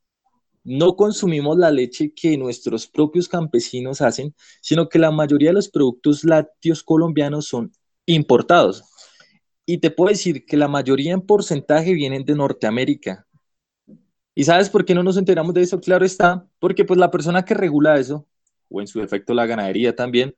no 0.64 0.96
consumimos 0.96 1.58
la 1.58 1.70
leche 1.70 2.12
que 2.14 2.38
nuestros 2.38 2.86
propios 2.86 3.28
campesinos 3.28 4.00
hacen, 4.00 4.34
sino 4.60 4.88
que 4.88 4.98
la 4.98 5.10
mayoría 5.10 5.50
de 5.50 5.54
los 5.54 5.68
productos 5.68 6.24
lácteos 6.24 6.82
colombianos 6.82 7.46
son 7.46 7.72
importados. 8.06 8.84
Y 9.66 9.78
te 9.78 9.90
puedo 9.90 10.10
decir 10.10 10.44
que 10.44 10.56
la 10.56 10.68
mayoría 10.68 11.12
en 11.12 11.22
porcentaje 11.22 11.92
vienen 11.92 12.24
de 12.24 12.34
Norteamérica. 12.34 13.26
¿Y 14.34 14.44
sabes 14.44 14.70
por 14.70 14.84
qué 14.84 14.94
no 14.94 15.02
nos 15.02 15.16
enteramos 15.16 15.54
de 15.54 15.62
eso? 15.62 15.80
Claro 15.80 16.04
está, 16.04 16.46
porque 16.58 16.84
pues 16.84 16.98
la 16.98 17.10
persona 17.10 17.44
que 17.44 17.54
regula 17.54 17.98
eso, 17.98 18.26
o 18.68 18.80
en 18.80 18.86
su 18.86 19.00
defecto 19.00 19.34
la 19.34 19.46
ganadería 19.46 19.94
también, 19.94 20.34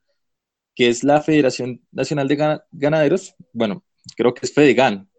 que 0.75 0.89
es 0.89 1.03
la 1.03 1.21
Federación 1.21 1.81
Nacional 1.91 2.27
de 2.27 2.59
Ganaderos, 2.71 3.35
bueno, 3.53 3.83
creo 4.17 4.33
que 4.33 4.45
es 4.45 4.53
Fedegan, 4.53 5.09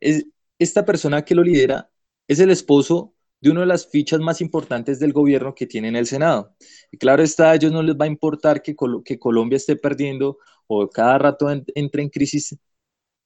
es, 0.00 0.26
esta 0.58 0.84
persona 0.84 1.22
que 1.24 1.34
lo 1.34 1.42
lidera 1.42 1.90
es 2.26 2.40
el 2.40 2.50
esposo 2.50 3.14
de 3.40 3.50
una 3.50 3.60
de 3.60 3.66
las 3.66 3.88
fichas 3.88 4.20
más 4.20 4.40
importantes 4.40 5.00
del 5.00 5.12
gobierno 5.12 5.54
que 5.54 5.66
tiene 5.66 5.88
en 5.88 5.96
el 5.96 6.06
Senado. 6.06 6.54
Y 6.90 6.96
claro 6.96 7.22
está, 7.22 7.50
a 7.50 7.54
ellos 7.56 7.72
no 7.72 7.82
les 7.82 7.96
va 7.96 8.04
a 8.04 8.08
importar 8.08 8.62
que, 8.62 8.74
que 9.04 9.18
Colombia 9.18 9.56
esté 9.56 9.76
perdiendo 9.76 10.38
o 10.80 10.88
cada 10.88 11.18
rato 11.18 11.50
entre 11.50 12.02
en 12.02 12.08
crisis 12.08 12.56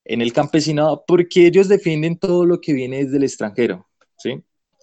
en 0.05 0.23
el 0.23 0.33
campesinado 0.33 1.05
porque 1.07 1.47
ellos 1.47 1.69
defienden 1.69 2.19
todo 2.19 2.45
lo 2.47 2.61
que 2.61 2.73
viene 2.73 3.05
desde 3.05 3.17
el 3.17 3.25
extranjero, 3.25 3.89
¿sí? 4.17 4.43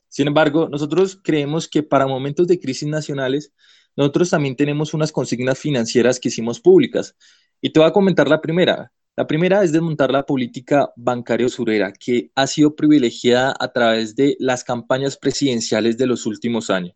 Sin 0.10 0.28
embargo, 0.28 0.70
nosotros 0.70 1.20
creemos 1.24 1.68
que 1.68 1.82
para 1.82 2.06
momentos 2.06 2.48
de 2.48 2.60
crisis 2.60 2.88
nacionales, 2.88 3.52
nosotros 3.96 4.30
también 4.30 4.56
tenemos 4.56 4.94
unas 4.94 5.12
consignas 5.12 5.58
financieras 5.58 6.20
que 6.20 6.30
hicimos 6.30 6.60
públicas. 6.60 7.16
Y 7.62 7.72
te 7.72 7.80
voy 7.80 7.90
a 7.90 7.94
comentar 7.94 8.28
la 8.28 8.42
primera. 8.42 8.92
La 9.16 9.26
primera 9.26 9.64
es 9.64 9.72
desmontar 9.72 10.12
la 10.12 10.26
política 10.26 10.92
bancaria 10.96 11.48
usurera, 11.48 11.92
que 11.94 12.32
ha 12.36 12.46
sido 12.48 12.76
privilegiada 12.76 13.56
a 13.60 13.72
través 13.72 14.16
de 14.16 14.36
las 14.40 14.64
campañas 14.64 15.18
presidenciales 15.18 15.98
de 15.98 16.08
los 16.08 16.26
últimos 16.26 16.70
años. 16.70 16.96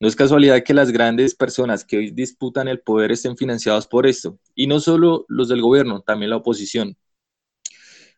No 0.00 0.08
es 0.08 0.16
casualidad 0.16 0.62
que 0.64 0.72
las 0.72 0.90
grandes 0.92 1.34
personas 1.34 1.84
que 1.84 1.98
hoy 1.98 2.10
disputan 2.10 2.68
el 2.68 2.80
poder 2.80 3.12
estén 3.12 3.36
financiados 3.36 3.86
por 3.86 4.06
esto, 4.06 4.38
y 4.54 4.66
no 4.66 4.80
solo 4.80 5.26
los 5.28 5.48
del 5.48 5.60
gobierno, 5.60 6.00
también 6.00 6.30
la 6.30 6.36
oposición. 6.36 6.96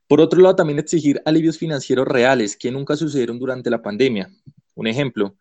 Por 0.06 0.20
otro 0.20 0.40
lado, 0.40 0.54
también 0.54 0.78
exigir 0.78 1.20
alivios 1.24 1.58
financieros 1.58 2.06
reales 2.06 2.56
que 2.56 2.70
nunca 2.70 2.94
sucedieron 2.94 3.38
durante 3.40 3.68
la 3.68 3.82
pandemia. 3.82 4.30
Un 4.74 4.86
ejemplo, 4.86 5.36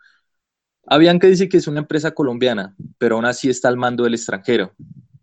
Avianca 0.87 1.27
dice 1.27 1.47
que 1.47 1.57
es 1.57 1.67
una 1.67 1.81
empresa 1.81 2.11
colombiana, 2.11 2.75
pero 2.97 3.15
aún 3.15 3.25
así 3.25 3.49
está 3.49 3.67
al 3.67 3.77
mando 3.77 4.03
del 4.03 4.15
extranjero. 4.15 4.73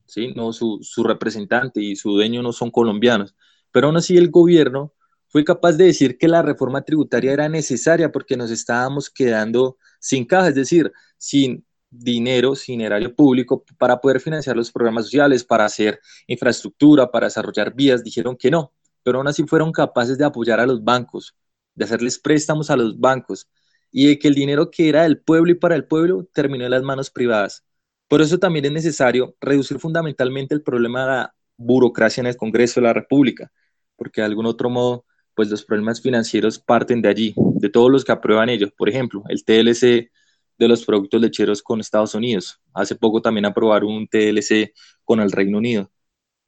¿sí? 0.06 0.32
No, 0.34 0.52
su, 0.52 0.78
su 0.82 1.02
representante 1.02 1.82
y 1.82 1.96
su 1.96 2.12
dueño 2.12 2.42
no 2.42 2.52
son 2.52 2.70
colombianos, 2.70 3.34
pero 3.72 3.88
aún 3.88 3.96
así 3.96 4.16
el 4.16 4.30
gobierno 4.30 4.94
fue 5.28 5.44
capaz 5.44 5.72
de 5.72 5.84
decir 5.84 6.18
que 6.18 6.28
la 6.28 6.42
reforma 6.42 6.82
tributaria 6.82 7.32
era 7.32 7.48
necesaria 7.48 8.10
porque 8.10 8.36
nos 8.36 8.50
estábamos 8.50 9.10
quedando 9.10 9.76
sin 10.00 10.24
caja, 10.24 10.48
es 10.48 10.54
decir, 10.54 10.92
sin 11.18 11.66
dinero, 11.90 12.54
sin 12.54 12.80
erario 12.80 13.14
público 13.14 13.64
para 13.78 14.00
poder 14.00 14.20
financiar 14.20 14.56
los 14.56 14.70
programas 14.72 15.04
sociales, 15.04 15.44
para 15.44 15.64
hacer 15.64 16.00
infraestructura, 16.26 17.10
para 17.10 17.26
desarrollar 17.26 17.74
vías, 17.74 18.04
dijeron 18.04 18.36
que 18.36 18.50
no, 18.50 18.72
pero 19.02 19.18
aún 19.18 19.28
así 19.28 19.44
fueron 19.44 19.72
capaces 19.72 20.18
de 20.18 20.24
apoyar 20.24 20.60
a 20.60 20.66
los 20.66 20.82
bancos, 20.84 21.34
de 21.74 21.84
hacerles 21.84 22.18
préstamos 22.18 22.70
a 22.70 22.76
los 22.76 22.98
bancos 22.98 23.48
y 23.90 24.06
de 24.08 24.18
que 24.18 24.28
el 24.28 24.34
dinero 24.34 24.70
que 24.70 24.88
era 24.88 25.02
del 25.04 25.20
pueblo 25.20 25.52
y 25.52 25.54
para 25.54 25.74
el 25.76 25.86
pueblo 25.86 26.28
terminó 26.32 26.64
en 26.64 26.70
las 26.72 26.82
manos 26.82 27.10
privadas. 27.10 27.64
Por 28.08 28.22
eso 28.22 28.38
también 28.38 28.64
es 28.66 28.72
necesario 28.72 29.36
reducir 29.40 29.78
fundamentalmente 29.78 30.54
el 30.54 30.62
problema 30.62 31.02
de 31.02 31.06
la 31.08 31.34
burocracia 31.56 32.20
en 32.20 32.26
el 32.28 32.36
Congreso 32.36 32.80
de 32.80 32.86
la 32.86 32.92
República, 32.94 33.52
porque 33.96 34.20
de 34.20 34.26
algún 34.26 34.46
otro 34.46 34.70
modo 34.70 35.04
pues 35.38 35.50
los 35.50 35.64
problemas 35.64 36.00
financieros 36.00 36.58
parten 36.58 37.00
de 37.00 37.08
allí, 37.08 37.32
de 37.36 37.68
todos 37.68 37.92
los 37.92 38.04
que 38.04 38.10
aprueban 38.10 38.48
ellos. 38.48 38.72
Por 38.76 38.88
ejemplo, 38.88 39.22
el 39.28 39.44
TLC 39.44 40.10
de 40.58 40.68
los 40.68 40.84
productos 40.84 41.20
lecheros 41.20 41.62
con 41.62 41.78
Estados 41.78 42.16
Unidos. 42.16 42.60
Hace 42.74 42.96
poco 42.96 43.22
también 43.22 43.46
aprobaron 43.46 43.92
un 43.92 44.08
TLC 44.08 44.74
con 45.04 45.20
el 45.20 45.30
Reino 45.30 45.58
Unido. 45.58 45.92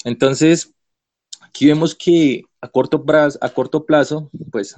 Entonces, 0.02 0.74
aquí 1.40 1.66
vemos 1.68 1.94
que 1.94 2.42
a 2.60 2.66
corto 2.66 3.04
plazo, 3.04 3.38
a 3.40 3.50
corto 3.50 3.86
plazo 3.86 4.28
pues 4.50 4.74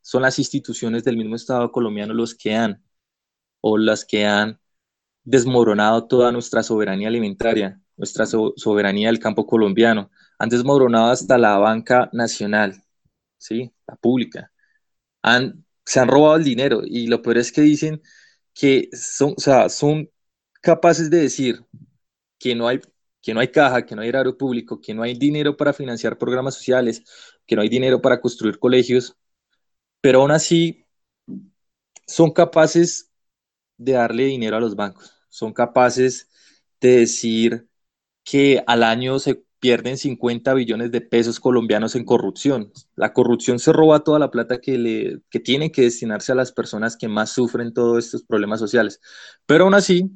son 0.00 0.22
las 0.22 0.38
instituciones 0.38 1.02
del 1.02 1.16
mismo 1.16 1.34
Estado 1.34 1.72
colombiano 1.72 2.14
los 2.14 2.36
que 2.36 2.54
han 2.54 2.84
o 3.60 3.78
las 3.78 4.04
que 4.04 4.26
han 4.26 4.60
desmoronado 5.24 6.06
toda 6.06 6.30
nuestra 6.30 6.62
soberanía 6.62 7.08
alimentaria, 7.08 7.80
nuestra 7.96 8.26
soberanía 8.26 9.08
del 9.08 9.18
campo 9.18 9.44
colombiano. 9.44 10.08
Han 10.38 10.50
desmoronado 10.50 11.10
hasta 11.10 11.36
la 11.36 11.58
banca 11.58 12.08
nacional, 12.12 12.85
¿sí? 13.38 13.72
La 13.86 13.96
pública. 13.96 14.52
Han, 15.22 15.64
se 15.84 16.00
han 16.00 16.08
robado 16.08 16.36
el 16.36 16.44
dinero 16.44 16.82
y 16.84 17.06
lo 17.08 17.22
peor 17.22 17.38
es 17.38 17.52
que 17.52 17.62
dicen 17.62 18.02
que 18.54 18.88
son, 18.92 19.34
o 19.36 19.40
sea, 19.40 19.68
son 19.68 20.10
capaces 20.62 21.10
de 21.10 21.18
decir 21.18 21.64
que 22.38 22.54
no 22.54 22.68
hay 22.68 22.80
que 23.22 23.34
no 23.34 23.40
hay 23.40 23.48
caja, 23.50 23.84
que 23.86 23.96
no 23.96 24.02
hay 24.02 24.08
erario 24.10 24.38
público, 24.38 24.80
que 24.80 24.94
no 24.94 25.02
hay 25.02 25.14
dinero 25.14 25.56
para 25.56 25.72
financiar 25.72 26.16
programas 26.18 26.54
sociales, 26.54 27.02
que 27.46 27.56
no 27.56 27.62
hay 27.62 27.68
dinero 27.68 28.00
para 28.00 28.20
construir 28.20 28.58
colegios, 28.60 29.16
pero 30.00 30.20
aún 30.22 30.30
así 30.32 30.86
son 32.06 32.32
capaces 32.32 33.10
de 33.78 33.92
darle 33.92 34.24
dinero 34.26 34.56
a 34.56 34.60
los 34.60 34.76
bancos, 34.76 35.12
son 35.28 35.52
capaces 35.52 36.30
de 36.80 36.98
decir 37.00 37.68
que 38.24 38.62
al 38.66 38.82
año 38.84 39.18
se 39.18 39.44
pierden 39.60 39.98
50 39.98 40.54
billones 40.54 40.92
de 40.92 41.00
pesos 41.00 41.40
colombianos 41.40 41.94
en 41.96 42.04
corrupción. 42.04 42.72
La 42.94 43.12
corrupción 43.12 43.58
se 43.58 43.72
roba 43.72 44.04
toda 44.04 44.18
la 44.18 44.30
plata 44.30 44.60
que, 44.60 44.78
le, 44.78 45.22
que 45.30 45.40
tiene 45.40 45.72
que 45.72 45.82
destinarse 45.82 46.32
a 46.32 46.34
las 46.34 46.52
personas 46.52 46.96
que 46.96 47.08
más 47.08 47.30
sufren 47.30 47.72
todos 47.72 48.04
estos 48.04 48.24
problemas 48.24 48.60
sociales. 48.60 49.00
Pero 49.46 49.64
aún 49.64 49.74
así, 49.74 50.10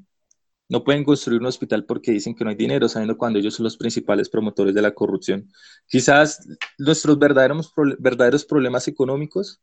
no 0.68 0.84
pueden 0.84 1.04
construir 1.04 1.40
un 1.40 1.46
hospital 1.46 1.84
porque 1.84 2.12
dicen 2.12 2.34
que 2.34 2.44
no 2.44 2.50
hay 2.50 2.56
dinero, 2.56 2.88
sabiendo 2.88 3.18
cuando 3.18 3.38
ellos 3.40 3.54
son 3.54 3.64
los 3.64 3.76
principales 3.76 4.28
promotores 4.28 4.74
de 4.74 4.82
la 4.82 4.94
corrupción. 4.94 5.50
Quizás 5.88 6.46
nuestros 6.78 7.18
verdaderos, 7.18 7.72
verdaderos 7.98 8.44
problemas 8.44 8.86
económicos 8.88 9.60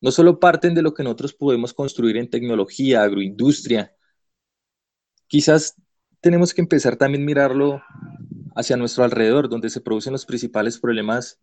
no 0.00 0.10
solo 0.12 0.38
parten 0.38 0.74
de 0.74 0.82
lo 0.82 0.94
que 0.94 1.02
nosotros 1.02 1.34
podemos 1.34 1.72
construir 1.74 2.16
en 2.16 2.30
tecnología, 2.30 3.02
agroindustria. 3.02 3.94
Quizás 5.26 5.74
tenemos 6.20 6.54
que 6.54 6.60
empezar 6.60 6.96
también 6.96 7.22
a 7.22 7.26
mirarlo 7.26 7.82
hacia 8.58 8.76
nuestro 8.76 9.04
alrededor, 9.04 9.48
donde 9.48 9.70
se 9.70 9.80
producen 9.80 10.12
los 10.12 10.26
principales 10.26 10.80
problemas 10.80 11.38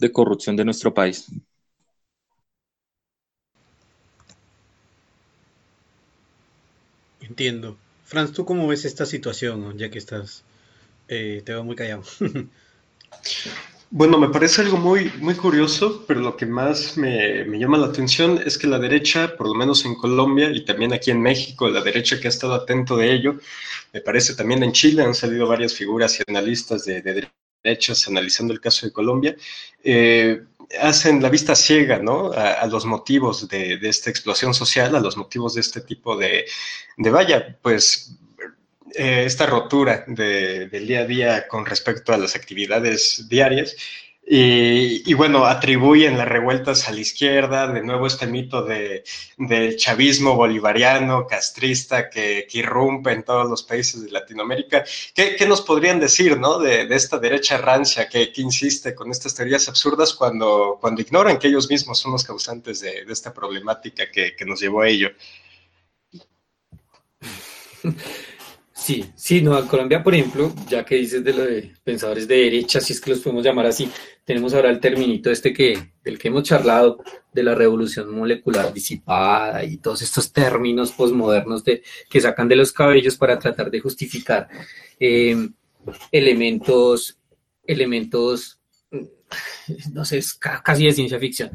de 0.00 0.10
corrupción 0.10 0.56
de 0.56 0.64
nuestro 0.64 0.92
país. 0.92 1.26
Entiendo. 7.20 7.76
Franz, 8.04 8.32
¿tú 8.32 8.44
cómo 8.44 8.66
ves 8.66 8.84
esta 8.84 9.06
situación, 9.06 9.78
ya 9.78 9.90
que 9.90 9.98
estás, 9.98 10.42
eh, 11.06 11.42
te 11.44 11.52
veo 11.52 11.62
muy 11.62 11.76
callado? 11.76 12.02
Bueno, 13.90 14.18
me 14.18 14.28
parece 14.28 14.60
algo 14.60 14.76
muy, 14.76 15.10
muy 15.18 15.34
curioso, 15.34 16.04
pero 16.06 16.20
lo 16.20 16.36
que 16.36 16.44
más 16.44 16.98
me, 16.98 17.44
me, 17.46 17.58
llama 17.58 17.78
la 17.78 17.86
atención 17.86 18.38
es 18.44 18.58
que 18.58 18.66
la 18.66 18.78
derecha, 18.78 19.34
por 19.36 19.46
lo 19.48 19.54
menos 19.54 19.86
en 19.86 19.94
Colombia 19.94 20.50
y 20.50 20.62
también 20.64 20.92
aquí 20.92 21.10
en 21.10 21.22
México, 21.22 21.70
la 21.70 21.80
derecha 21.80 22.20
que 22.20 22.26
ha 22.26 22.30
estado 22.30 22.52
atento 22.52 22.98
de 22.98 23.10
ello, 23.14 23.36
me 23.94 24.02
parece 24.02 24.34
también 24.34 24.62
en 24.62 24.72
Chile 24.72 25.02
han 25.02 25.14
salido 25.14 25.48
varias 25.48 25.72
figuras 25.72 26.20
y 26.20 26.22
analistas 26.28 26.84
de, 26.84 27.00
de 27.00 27.30
derechas 27.64 28.06
analizando 28.08 28.52
el 28.52 28.60
caso 28.60 28.84
de 28.86 28.92
Colombia, 28.92 29.36
eh, 29.82 30.42
hacen 30.82 31.22
la 31.22 31.30
vista 31.30 31.54
ciega 31.54 31.98
¿no? 31.98 32.30
a, 32.32 32.66
los 32.66 32.84
motivos 32.84 33.48
de, 33.48 33.78
de, 33.78 33.88
esta 33.88 34.10
explosión 34.10 34.52
social, 34.52 34.94
a 34.96 35.00
los 35.00 35.16
motivos 35.16 35.54
de 35.54 35.62
este 35.62 35.80
tipo 35.80 36.14
de, 36.14 36.44
de 36.98 37.10
vaya, 37.10 37.58
pues 37.62 38.18
eh, 38.94 39.24
esta 39.26 39.46
rotura 39.46 40.04
del 40.06 40.86
día 40.86 41.00
a 41.00 41.04
día 41.04 41.48
con 41.48 41.66
respecto 41.66 42.12
a 42.12 42.18
las 42.18 42.34
actividades 42.34 43.28
diarias. 43.28 43.76
Y, 44.30 45.14
bueno, 45.14 45.46
atribuyen 45.46 46.18
las 46.18 46.28
revueltas 46.28 46.86
a 46.86 46.92
la 46.92 47.00
izquierda, 47.00 47.66
de 47.66 47.82
nuevo 47.82 48.06
este 48.06 48.26
mito 48.26 48.62
de, 48.62 49.02
del 49.38 49.76
chavismo 49.78 50.34
bolivariano, 50.34 51.26
castrista, 51.26 52.10
que, 52.10 52.46
irrumpe 52.52 53.12
en 53.12 53.22
todos 53.22 53.48
los 53.48 53.62
países 53.62 54.02
de 54.04 54.10
Latinoamérica. 54.10 54.84
¿Qué, 55.14 55.34
qué 55.34 55.46
nos 55.46 55.62
podrían 55.62 55.98
decir 55.98 56.38
¿no? 56.38 56.58
de, 56.58 56.86
de 56.86 56.94
esta 56.94 57.18
derecha 57.18 57.56
rancia 57.56 58.06
que, 58.06 58.30
que, 58.30 58.42
insiste 58.42 58.94
con 58.94 59.10
estas 59.10 59.34
teorías 59.34 59.66
absurdas 59.66 60.12
cuando, 60.12 60.76
cuando 60.78 61.00
ignoran 61.00 61.38
que 61.38 61.48
ellos 61.48 61.70
mismos 61.70 61.98
son 61.98 62.12
los 62.12 62.22
causantes 62.24 62.80
de, 62.80 63.06
de 63.06 63.12
esta 63.12 63.32
problemática 63.32 64.10
que, 64.10 64.36
que 64.36 64.44
nos 64.44 64.60
llevó 64.60 64.82
a 64.82 64.88
ello? 64.88 65.08
Sí, 68.88 69.04
sí, 69.14 69.36
en 69.40 69.66
Colombia, 69.66 70.02
por 70.02 70.14
ejemplo, 70.14 70.50
ya 70.66 70.82
que 70.82 70.94
dices 70.94 71.22
de 71.22 71.34
lo 71.34 71.44
de 71.44 71.74
pensadores 71.84 72.26
de 72.26 72.36
derecha, 72.36 72.80
si 72.80 72.94
es 72.94 73.02
que 73.02 73.10
los 73.10 73.20
podemos 73.20 73.44
llamar 73.44 73.66
así, 73.66 73.86
tenemos 74.24 74.54
ahora 74.54 74.70
el 74.70 74.80
terminito 74.80 75.30
este 75.30 75.52
que, 75.52 75.92
del 76.02 76.18
que 76.18 76.28
hemos 76.28 76.44
charlado, 76.44 77.04
de 77.30 77.42
la 77.42 77.54
revolución 77.54 78.10
molecular 78.16 78.72
disipada 78.72 79.62
y 79.62 79.76
todos 79.76 80.00
estos 80.00 80.32
términos 80.32 80.92
posmodernos 80.92 81.62
de, 81.64 81.82
que 82.08 82.18
sacan 82.18 82.48
de 82.48 82.56
los 82.56 82.72
cabellos 82.72 83.18
para 83.18 83.38
tratar 83.38 83.70
de 83.70 83.80
justificar 83.80 84.48
eh, 84.98 85.36
elementos, 86.10 87.18
elementos, 87.66 88.58
mm, 88.90 89.04
no 89.92 90.06
sé, 90.06 90.22
casi 90.64 90.86
de 90.86 90.92
ciencia 90.92 91.18
ficción. 91.18 91.50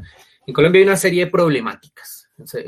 En 0.46 0.54
Colombia 0.54 0.78
hay 0.78 0.86
una 0.86 0.96
serie 0.96 1.24
de 1.24 1.32
problemáticas 1.32 2.13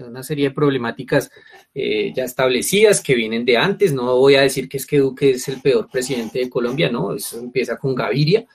una 0.06 0.22
serie 0.22 0.48
de 0.48 0.54
problemáticas 0.54 1.30
eh, 1.74 2.12
ya 2.14 2.24
establecidas 2.24 3.00
que 3.00 3.14
vienen 3.14 3.44
de 3.44 3.56
antes. 3.56 3.92
No 3.92 4.16
voy 4.16 4.36
a 4.36 4.42
decir 4.42 4.68
que 4.68 4.76
es 4.76 4.86
que 4.86 4.98
Duque 4.98 5.30
es 5.30 5.48
el 5.48 5.60
peor 5.60 5.88
presidente 5.90 6.38
de 6.38 6.50
Colombia, 6.50 6.90
no, 6.90 7.14
eso 7.14 7.38
empieza 7.38 7.76
con 7.76 7.94
Gaviria, 7.94 8.46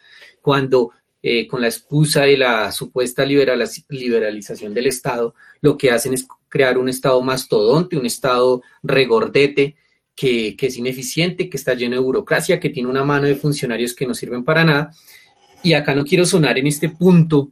cuando 0.42 0.92
eh, 1.22 1.48
con 1.48 1.62
la 1.62 1.68
excusa 1.68 2.24
de 2.24 2.38
la 2.38 2.72
supuesta 2.72 3.26
liberalización 3.26 4.74
del 4.74 4.88
Estado, 4.88 5.36
lo 5.62 5.78
que 5.78 5.92
hacen 5.92 6.14
es 6.14 6.28
crear 6.50 6.78
un 6.78 6.90
Estado 6.90 7.22
mastodonte, 7.22 7.98
un 7.98 8.06
Estado 8.06 8.62
regordete, 8.82 9.76
que, 10.16 10.56
es 10.60 10.78
ineficiente, 10.78 11.50
que 11.50 11.58
está 11.58 11.74
lleno 11.74 11.96
de 11.96 12.02
burocracia, 12.02 12.60
que 12.60 12.70
tiene 12.70 12.90
una 12.90 13.04
mano 13.04 13.26
de 13.26 13.36
funcionarios 13.36 13.96
que 13.96 14.06
no 14.06 14.14
sirven 14.14 14.44
para 14.44 14.64
nada. 14.64 14.92
Y 15.64 15.74
acá 15.74 15.96
no 15.96 16.04
quiero 16.04 16.26
sonar 16.26 16.60
en 16.60 16.68
este 16.68 16.90
punto, 16.90 17.50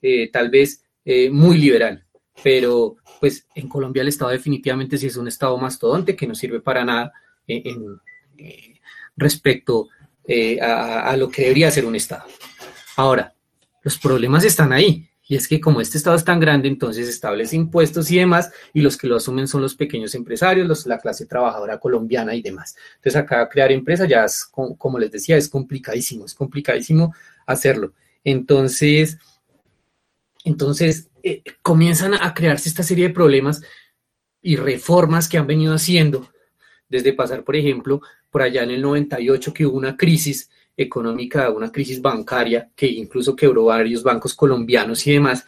eh, 0.00 0.30
tal 0.30 0.48
vez 0.50 0.80
muy 1.30 1.58
liberal, 1.58 2.03
pero 2.42 2.96
pues 3.20 3.46
en 3.54 3.68
Colombia 3.68 4.02
el 4.02 4.08
Estado 4.08 4.30
definitivamente 4.30 4.98
sí 4.98 5.06
es 5.06 5.16
un 5.16 5.28
Estado 5.28 5.56
mastodonte 5.58 6.16
que 6.16 6.26
no 6.26 6.34
sirve 6.34 6.60
para 6.60 6.84
nada 6.84 7.12
en, 7.46 8.00
eh, 8.38 8.74
respecto 9.16 9.88
eh, 10.26 10.60
a, 10.60 11.16
lo 11.16 11.28
que 11.28 11.42
debería 11.42 11.70
ser 11.70 11.84
un 11.84 11.96
Estado. 11.96 12.24
Ahora, 12.96 13.34
los 13.82 13.98
problemas 13.98 14.44
están 14.44 14.72
ahí. 14.72 15.08
Y 15.26 15.36
es 15.36 15.48
que 15.48 15.58
como 15.58 15.80
este 15.80 15.96
Estado 15.96 16.16
es 16.16 16.24
tan 16.24 16.38
grande, 16.38 16.68
entonces 16.68 17.08
establece 17.08 17.56
impuestos 17.56 18.10
y 18.10 18.18
demás, 18.18 18.52
y 18.74 18.82
los 18.82 18.98
que 18.98 19.06
lo 19.06 19.16
asumen 19.16 19.48
son 19.48 19.62
los 19.62 19.74
pequeños 19.74 20.14
empresarios, 20.14 20.86
la 20.86 20.98
clase 20.98 21.24
trabajadora 21.24 21.78
colombiana 21.78 22.34
y 22.34 22.42
demás. 22.42 22.76
Entonces 22.96 23.16
acá 23.16 23.48
crear 23.48 23.72
empresa 23.72 24.06
ya 24.06 24.24
es, 24.26 24.44
como 24.44 24.98
les 24.98 25.10
decía, 25.10 25.38
es 25.38 25.48
complicadísimo, 25.48 26.26
es 26.26 26.34
complicadísimo 26.34 27.14
hacerlo. 27.46 27.94
Entonces, 28.22 29.18
entonces, 30.44 31.08
eh, 31.24 31.42
comienzan 31.62 32.12
a 32.12 32.34
crearse 32.34 32.68
esta 32.68 32.82
serie 32.82 33.08
de 33.08 33.14
problemas 33.14 33.62
y 34.42 34.56
reformas 34.56 35.26
que 35.26 35.38
han 35.38 35.46
venido 35.46 35.72
haciendo, 35.72 36.28
desde 36.86 37.14
pasar, 37.14 37.44
por 37.44 37.56
ejemplo, 37.56 38.02
por 38.30 38.42
allá 38.42 38.62
en 38.62 38.72
el 38.72 38.82
98 38.82 39.54
que 39.54 39.64
hubo 39.64 39.78
una 39.78 39.96
crisis 39.96 40.50
económica, 40.76 41.48
una 41.50 41.72
crisis 41.72 42.02
bancaria 42.02 42.70
que 42.76 42.86
incluso 42.86 43.34
quebró 43.34 43.64
varios 43.64 44.02
bancos 44.02 44.34
colombianos 44.34 45.06
y 45.06 45.12
demás, 45.12 45.46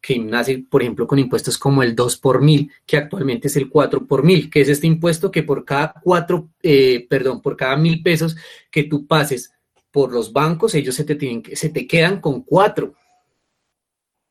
que 0.00 0.18
nace, 0.18 0.64
por 0.70 0.80
ejemplo, 0.80 1.06
con 1.06 1.18
impuestos 1.18 1.58
como 1.58 1.82
el 1.82 1.94
2 1.94 2.16
por 2.16 2.40
mil, 2.40 2.72
que 2.86 2.96
actualmente 2.96 3.48
es 3.48 3.56
el 3.56 3.68
4 3.68 4.06
por 4.06 4.24
mil, 4.24 4.48
que 4.48 4.62
es 4.62 4.70
este 4.70 4.86
impuesto 4.86 5.30
que 5.30 5.42
por 5.42 5.66
cada 5.66 5.92
cuatro, 6.02 6.48
eh, 6.62 7.06
perdón, 7.10 7.42
por 7.42 7.56
cada 7.58 7.76
mil 7.76 8.02
pesos 8.02 8.36
que 8.70 8.84
tú 8.84 9.06
pases 9.06 9.52
por 9.90 10.12
los 10.12 10.32
bancos, 10.32 10.74
ellos 10.74 10.94
se 10.94 11.04
te, 11.04 11.16
tienen, 11.16 11.42
se 11.52 11.68
te 11.68 11.86
quedan 11.86 12.20
con 12.22 12.42
cuatro. 12.42 12.94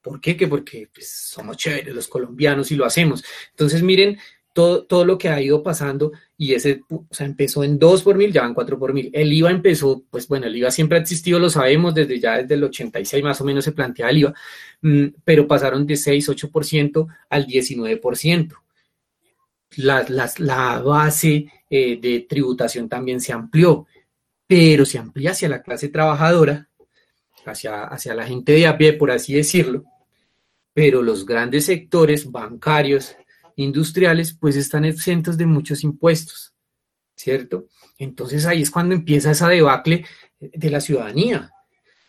¿Por 0.01 0.21
qué? 0.21 0.38
Que 0.38 0.47
porque 0.47 0.89
pues, 0.93 1.09
somos 1.09 1.57
chéveres 1.57 1.93
los 1.93 2.07
colombianos 2.07 2.71
y 2.71 2.75
lo 2.75 2.85
hacemos. 2.85 3.23
Entonces, 3.51 3.83
miren 3.83 4.17
todo, 4.53 4.85
todo 4.85 5.05
lo 5.05 5.17
que 5.17 5.29
ha 5.29 5.41
ido 5.41 5.62
pasando 5.62 6.12
y 6.38 6.53
ese, 6.53 6.81
empezó 7.19 7.63
en 7.63 7.77
2 7.77 8.03
por 8.03 8.17
mil, 8.17 8.31
ya 8.31 8.41
van 8.41 8.53
4 8.53 8.79
por 8.79 8.93
mil. 8.93 9.09
El 9.13 9.31
IVA 9.31 9.51
empezó, 9.51 10.03
pues 10.09 10.27
bueno, 10.27 10.47
el 10.47 10.55
IVA 10.55 10.71
siempre 10.71 10.97
ha 10.97 11.01
existido, 11.01 11.39
lo 11.39 11.49
sabemos, 11.49 11.93
desde 11.93 12.19
ya 12.19 12.38
desde 12.38 12.55
el 12.55 12.63
86 12.63 13.23
más 13.23 13.41
o 13.41 13.45
menos 13.45 13.63
se 13.65 13.73
plantea 13.73 14.09
el 14.09 14.19
IVA, 14.19 14.33
mm, 14.81 15.05
pero 15.23 15.47
pasaron 15.47 15.85
de 15.85 15.97
6, 15.97 16.29
8% 16.29 17.07
al 17.29 17.45
19%. 17.45 18.55
La, 19.77 20.05
la, 20.09 20.31
la 20.38 20.79
base 20.81 21.45
eh, 21.69 21.99
de 22.01 22.21
tributación 22.21 22.89
también 22.89 23.21
se 23.21 23.33
amplió, 23.33 23.85
pero 24.47 24.85
se 24.85 24.97
amplía 24.97 25.31
hacia 25.31 25.49
la 25.49 25.62
clase 25.62 25.89
trabajadora 25.89 26.68
hacia, 27.45 27.84
hacia 27.84 28.13
la 28.13 28.25
gente 28.25 28.54
de 28.54 28.67
a 28.67 28.78
pie, 28.78 28.93
por 28.93 29.12
así 29.12 29.34
decirlo, 29.34 29.84
pero 30.73 31.02
los 31.02 31.25
grandes 31.25 31.65
sectores 31.65 32.32
bancarios, 32.32 33.15
industriales, 33.56 34.34
pues 34.34 34.56
están 34.56 34.86
exentos 34.86 35.38
de 35.38 35.45
muchos 35.45 35.84
impuestos, 35.84 36.54
¿cierto? 37.15 37.67
Entonces 37.97 38.45
ahí 38.45 38.62
es 38.62 38.71
cuando 38.71 38.95
empieza 38.95 39.32
esa 39.32 39.49
debacle 39.49 40.06
de 40.39 40.69
la 40.69 40.80
ciudadanía. 40.80 41.52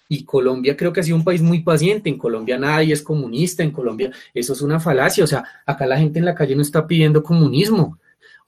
Y 0.09 0.25
Colombia 0.25 0.77
creo 0.77 0.93
que 0.93 1.01
ha 1.01 1.05
sido 1.05 1.16
un 1.16 1.25
país 1.25 1.40
muy 1.40 1.61
paciente. 1.61 2.09
En 2.09 2.19
Colombia 2.19 2.59
nadie 2.59 2.93
es 2.93 3.03
comunista, 3.03 3.62
en 3.62 3.71
Colombia 3.71 4.11
eso 4.35 4.53
es 4.55 4.61
una 4.61 4.81
falacia. 4.81 5.23
O 5.23 5.27
sea, 5.27 5.45
acá 5.64 5.87
la 5.87 5.99
gente 5.99 6.19
en 6.19 6.25
la 6.25 6.35
calle 6.35 6.57
no 6.57 6.62
está 6.62 6.87
pidiendo 6.87 7.23
comunismo. 7.23 8.00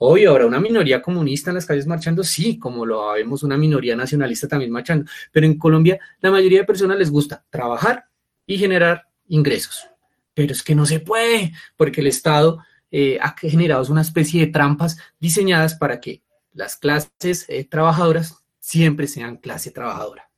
Hoy 0.04 0.26
habrá 0.26 0.46
una 0.46 0.58
minoría 0.58 1.00
comunista 1.00 1.50
en 1.50 1.54
las 1.54 1.64
calles 1.64 1.86
marchando, 1.86 2.24
sí, 2.24 2.58
como 2.58 2.84
lo 2.84 3.12
vemos 3.12 3.44
una 3.44 3.56
minoría 3.56 3.94
nacionalista 3.94 4.48
también 4.48 4.72
marchando. 4.72 5.08
Pero 5.30 5.46
en 5.46 5.56
Colombia 5.56 6.00
la 6.20 6.32
mayoría 6.32 6.58
de 6.58 6.64
personas 6.64 6.98
les 6.98 7.08
gusta 7.08 7.44
trabajar 7.50 8.06
y 8.44 8.58
generar 8.58 9.06
ingresos. 9.28 9.86
Pero 10.34 10.54
es 10.54 10.64
que 10.64 10.74
no 10.74 10.86
se 10.86 10.98
puede, 10.98 11.52
porque 11.76 12.00
el 12.00 12.08
Estado 12.08 12.58
eh, 12.90 13.16
ha 13.22 13.36
generado 13.38 13.84
una 13.92 14.00
especie 14.00 14.44
de 14.44 14.52
trampas 14.52 14.98
diseñadas 15.20 15.76
para 15.76 16.00
que 16.00 16.24
las 16.52 16.74
clases 16.76 17.46
eh, 17.48 17.62
trabajadoras 17.62 18.42
siempre 18.58 19.06
sean 19.06 19.36
clase 19.36 19.70
trabajadora, 19.70 20.28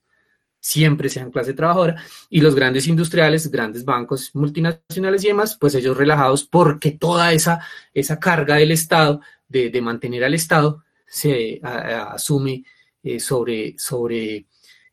siempre 0.59 1.09
sean 1.09 1.31
clase 1.31 1.53
trabajadora, 1.53 1.95
y 2.29 2.41
los 2.41 2.53
grandes 2.53 2.85
industriales, 2.85 3.49
grandes 3.49 3.83
bancos 3.83 4.29
multinacionales 4.35 5.23
y 5.23 5.27
demás, 5.27 5.57
pues 5.59 5.73
ellos 5.73 5.97
relajados 5.97 6.43
porque 6.43 6.91
toda 6.91 7.33
esa, 7.33 7.61
esa 7.95 8.19
carga 8.19 8.57
del 8.57 8.71
Estado, 8.71 9.21
de, 9.47 9.81
mantener 9.81 10.23
al 10.23 10.33
Estado, 10.33 10.83
se 11.07 11.59
asume 11.63 12.63
eh, 13.03 13.19
sobre, 13.19 13.75
sobre 13.77 14.47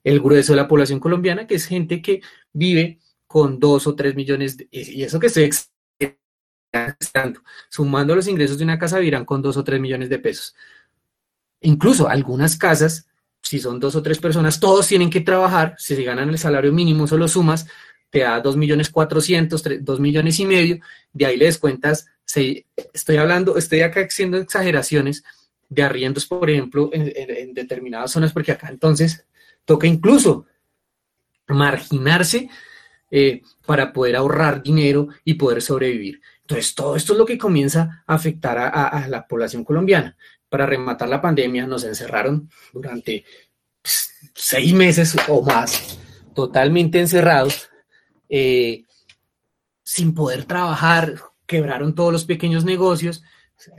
el 0.04 0.20
grueso 0.20 0.52
de 0.52 0.56
la 0.56 0.68
población 0.68 1.00
colombiana, 1.00 1.46
que 1.46 1.54
es 1.54 1.66
gente 1.66 2.02
que 2.02 2.20
vive 2.52 3.00
con 3.26 3.58
dos 3.58 3.86
o 3.86 3.94
tres 3.94 4.14
millones, 4.14 4.58
y 4.70 5.02
eso 5.02 5.18
que 5.18 5.28
estoy 5.28 5.50
sumando 7.68 8.14
los 8.14 8.28
ingresos 8.28 8.58
de 8.58 8.64
una 8.64 8.78
casa, 8.78 8.98
vivirán 8.98 9.24
con 9.24 9.42
dos 9.42 9.56
o 9.56 9.64
tres 9.64 9.80
millones 9.80 10.08
de 10.08 10.18
pesos. 10.18 10.54
Incluso 11.62 12.08
algunas 12.08 12.56
casas, 12.56 13.06
si 13.40 13.58
son 13.58 13.80
dos 13.80 13.94
o 13.96 14.02
tres 14.02 14.18
personas, 14.18 14.60
todos 14.60 14.86
tienen 14.86 15.10
que 15.10 15.20
trabajar, 15.20 15.74
si 15.78 15.96
se 15.96 16.02
ganan 16.02 16.28
el 16.28 16.38
salario 16.38 16.72
mínimo, 16.72 17.06
solo 17.06 17.28
sumas, 17.28 17.66
te 18.10 18.20
da 18.20 18.40
dos 18.40 18.56
millones 18.56 18.90
cuatrocientos, 18.90 19.62
dos 19.80 20.00
millones 20.00 20.38
y 20.38 20.44
medio, 20.44 20.80
de 21.12 21.26
ahí 21.26 21.36
le 21.36 21.46
descuentas, 21.46 22.06
estoy 22.92 23.16
hablando, 23.16 23.56
estoy 23.56 23.80
acá 23.80 24.00
haciendo 24.00 24.38
exageraciones 24.38 25.24
de 25.68 25.82
arriendos, 25.82 26.26
por 26.26 26.48
ejemplo, 26.50 26.90
en, 26.92 27.54
determinadas 27.54 28.10
zonas, 28.10 28.32
porque 28.32 28.52
acá 28.52 28.68
entonces 28.68 29.26
toca 29.64 29.86
incluso 29.86 30.46
marginarse 31.48 32.48
eh, 33.10 33.42
para 33.66 33.92
poder 33.92 34.16
ahorrar 34.16 34.62
dinero 34.62 35.08
y 35.24 35.34
poder 35.34 35.62
sobrevivir. 35.62 36.20
Entonces, 36.40 36.74
todo 36.74 36.96
esto 36.96 37.12
es 37.12 37.18
lo 37.18 37.26
que 37.26 37.38
comienza 37.38 38.04
a 38.06 38.14
afectar 38.14 38.58
a 38.58 39.06
la 39.08 39.26
población 39.26 39.64
colombiana 39.64 40.16
para 40.52 40.66
rematar 40.66 41.08
la 41.08 41.22
pandemia, 41.22 41.66
nos 41.66 41.82
encerraron 41.82 42.50
durante 42.74 43.24
pues, 43.80 44.12
seis 44.34 44.74
meses 44.74 45.16
o 45.28 45.40
más, 45.40 45.98
totalmente 46.34 47.00
encerrados, 47.00 47.70
eh, 48.28 48.84
sin 49.82 50.14
poder 50.14 50.44
trabajar, 50.44 51.14
quebraron 51.52 51.94
todos 51.94 52.10
los 52.10 52.24
pequeños 52.24 52.64
negocios, 52.64 53.22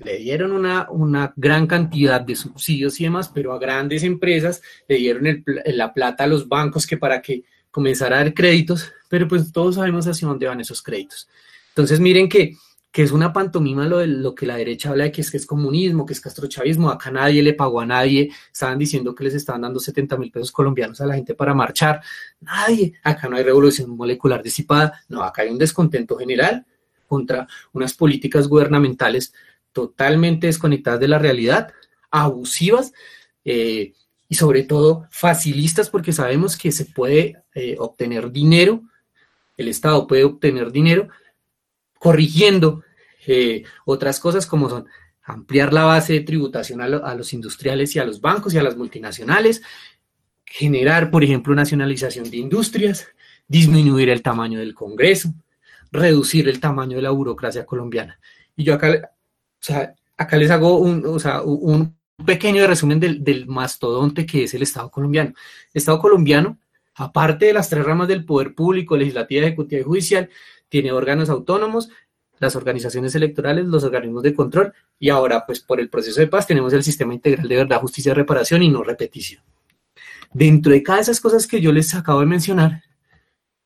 le 0.06 0.20
dieron 0.20 0.52
una, 0.52 0.88
una, 0.92 1.34
gran 1.36 1.66
cantidad 1.66 2.22
de 2.22 2.36
subsidios 2.36 3.02
y 3.02 3.06
demás, 3.06 3.32
pero 3.34 3.52
a 3.52 3.58
grandes 3.58 4.04
empresas 4.04 4.62
le 4.88 4.98
dieron 4.98 5.44
la 5.66 5.92
plata 5.92 6.26
a 6.26 6.28
los 6.28 6.48
bancos 6.48 6.86
que 6.86 6.98
para 6.98 7.20
que 7.20 7.44
comenzara 7.72 8.18
a 8.18 8.24
dar 8.24 8.34
créditos, 8.36 8.92
pero 9.10 9.28
pues 9.28 9.52
todos 9.52 9.76
sabemos 9.76 10.06
hacia 10.06 10.28
dónde 10.28 10.48
van 10.48 10.62
esos 10.62 10.84
créditos. 10.84 11.28
Entonces 11.70 12.00
miren 12.00 12.30
que 12.30 12.56
que 12.94 13.02
es 13.02 13.12
una 13.12 13.34
pantomima 13.34 13.88
lo, 13.88 13.98
de, 13.98 14.06
lo 14.06 14.36
que 14.36 14.46
la 14.46 14.56
derecha 14.56 14.92
habla 14.92 15.06
de 15.06 15.12
que 15.12 15.22
es 15.22 15.32
que 15.32 15.38
es 15.38 15.48
comunismo, 15.48 16.06
que 16.06 16.14
es 16.14 16.22
castrochavismo, 16.22 16.92
acá 16.92 17.10
nadie 17.10 17.42
le 17.42 17.54
pagó 17.54 17.80
a 17.80 17.88
nadie, 17.88 18.30
estaban 18.52 18.78
diciendo 18.78 19.16
que 19.16 19.24
les 19.24 19.34
estaban 19.34 19.62
dando 19.62 19.80
70 19.80 20.16
mil 20.18 20.30
pesos 20.30 20.52
colombianos 20.52 21.02
a 21.02 21.08
la 21.08 21.16
gente 21.16 21.34
para 21.34 21.56
marchar, 21.56 22.02
nadie, 22.40 22.94
acá 23.02 23.28
no 23.28 23.36
hay 23.36 23.44
revolución 23.44 23.90
molecular 23.98 24.44
disipada, 24.44 25.02
no, 25.10 25.24
acá 25.24 25.42
hay 25.42 25.50
un 25.50 25.58
descontento 25.58 26.16
general 26.18 26.68
contra 27.08 27.48
unas 27.72 27.94
políticas 27.94 28.48
gubernamentales 28.48 29.34
totalmente 29.72 30.48
desconectadas 30.48 31.00
de 31.00 31.08
la 31.08 31.20
realidad, 31.20 31.74
abusivas 32.12 32.94
eh, 33.44 33.94
y 34.30 34.36
sobre 34.36 34.64
todo 34.64 35.08
facilistas 35.12 35.90
porque 35.90 36.14
sabemos 36.14 36.58
que 36.58 36.72
se 36.72 36.86
puede 36.86 37.44
eh, 37.56 37.76
obtener 37.80 38.32
dinero, 38.32 38.84
el 39.58 39.68
Estado 39.68 40.08
puede 40.08 40.24
obtener 40.24 40.72
dinero 40.72 41.10
corrigiendo 42.00 42.84
eh, 43.28 43.64
otras 43.86 44.20
cosas 44.20 44.46
como 44.46 44.70
son 44.70 44.88
ampliar 45.24 45.72
la 45.72 45.86
base 45.86 46.14
de 46.14 46.22
tributación 46.22 46.82
a, 46.82 47.16
los 47.16 47.34
industriales 47.34 47.96
y 47.96 48.00
a 48.00 48.06
los 48.06 48.20
bancos 48.20 48.54
y 48.54 48.58
a 48.58 48.64
las 48.64 48.76
multinacionales, 48.76 49.62
generar, 50.46 51.10
por 51.10 51.24
ejemplo, 51.24 51.56
nacionalización 51.56 52.30
de 52.30 52.38
industrias, 52.38 53.08
disminuir 53.48 54.10
el 54.10 54.22
tamaño 54.22 54.60
del 54.60 54.76
Congreso, 54.76 55.34
reducir 55.94 56.50
el 56.50 56.60
tamaño 56.60 56.98
de 56.98 57.04
la 57.04 57.12
burocracia 57.12 57.66
colombiana. 57.66 58.20
Y 58.56 58.64
yo 58.64 58.74
acá, 58.74 59.12
acá 60.18 60.38
les 60.38 60.52
hago 60.52 60.78
un, 60.80 61.06
un 61.46 61.96
pequeño 62.26 62.66
resumen 62.68 63.00
del, 63.00 63.24
del, 63.24 63.46
mastodonte 63.48 64.26
que 64.26 64.44
es 64.44 64.54
el 64.54 64.64
Estado 64.64 64.90
colombiano. 64.90 65.30
El 65.74 65.80
Estado 65.80 66.00
colombiano, 66.00 66.58
aparte 66.96 67.46
de 67.46 67.54
las 67.54 67.70
tres 67.70 67.86
ramas 67.86 68.08
del 68.08 68.26
poder 68.26 68.54
público, 68.56 68.98
legislativa, 68.98 69.46
ejecutiva 69.46 69.82
y 69.82 69.84
judicial, 69.84 70.30
tiene 70.68 70.92
órganos 70.92 71.30
autónomos, 71.30 71.90
las 72.40 72.56
organizaciones 72.56 73.14
electorales, 73.16 73.66
los 73.66 73.84
organismos 73.84 74.24
de 74.24 74.34
control 74.34 74.74
y 75.00 75.10
ahora 75.10 75.46
pues 75.46 75.60
por 75.60 75.80
el 75.80 75.90
proceso 75.90 76.20
de 76.20 76.28
paz 76.28 76.48
tenemos 76.48 76.74
el 76.74 76.84
sistema 76.84 77.14
integral 77.14 77.48
de 77.48 77.56
verdad, 77.56 77.80
justicia, 77.80 78.14
reparación 78.14 78.64
y 78.64 78.70
no 78.70 78.84
repetición. 78.84 79.44
Dentro 80.34 80.74
de 80.74 80.82
cada 80.82 80.98
de 80.98 81.04
esas 81.04 81.22
cosas 81.22 81.46
que 81.46 81.62
yo 81.62 81.72
les 81.72 81.94
acabo 81.94 82.20
de 82.22 82.26
mencionar, 82.26 82.82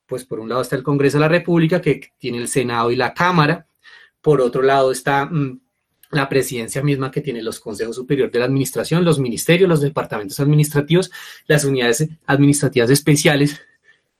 pues 0.07 0.25
por 0.25 0.39
un 0.39 0.49
lado 0.49 0.61
está 0.61 0.75
el 0.75 0.83
Congreso 0.83 1.17
de 1.17 1.21
la 1.21 1.27
República 1.27 1.81
que 1.81 2.11
tiene 2.17 2.39
el 2.39 2.47
Senado 2.47 2.89
y 2.91 2.95
la 2.95 3.13
Cámara, 3.13 3.67
por 4.21 4.41
otro 4.41 4.61
lado 4.61 4.91
está 4.91 5.25
mm, 5.25 5.59
la 6.11 6.29
presidencia 6.29 6.81
misma 6.81 7.11
que 7.11 7.21
tiene 7.21 7.43
los 7.43 7.59
consejos 7.59 7.95
superiores 7.95 8.31
de 8.31 8.39
la 8.39 8.45
administración, 8.45 9.03
los 9.03 9.19
ministerios, 9.19 9.69
los 9.69 9.81
departamentos 9.81 10.39
administrativos, 10.39 11.11
las 11.45 11.65
unidades 11.65 12.07
administrativas 12.25 12.89
especiales 12.89 13.59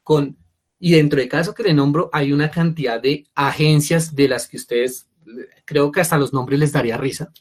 con 0.04 0.38
y 0.80 0.92
dentro 0.92 1.20
de 1.20 1.28
caso 1.28 1.54
que 1.54 1.64
le 1.64 1.74
nombro, 1.74 2.10
hay 2.14 2.32
una 2.32 2.52
cantidad 2.52 3.02
de 3.02 3.26
agencias 3.34 4.16
de 4.16 4.28
las 4.28 4.48
que 4.48 4.58
ustedes, 4.58 5.08
creo 5.66 5.92
que 5.92 6.02
hasta 6.02 6.18
los 6.18 6.34
nombres 6.34 6.60
les 6.60 6.72
daría 6.72 6.98
risa, 6.98 7.32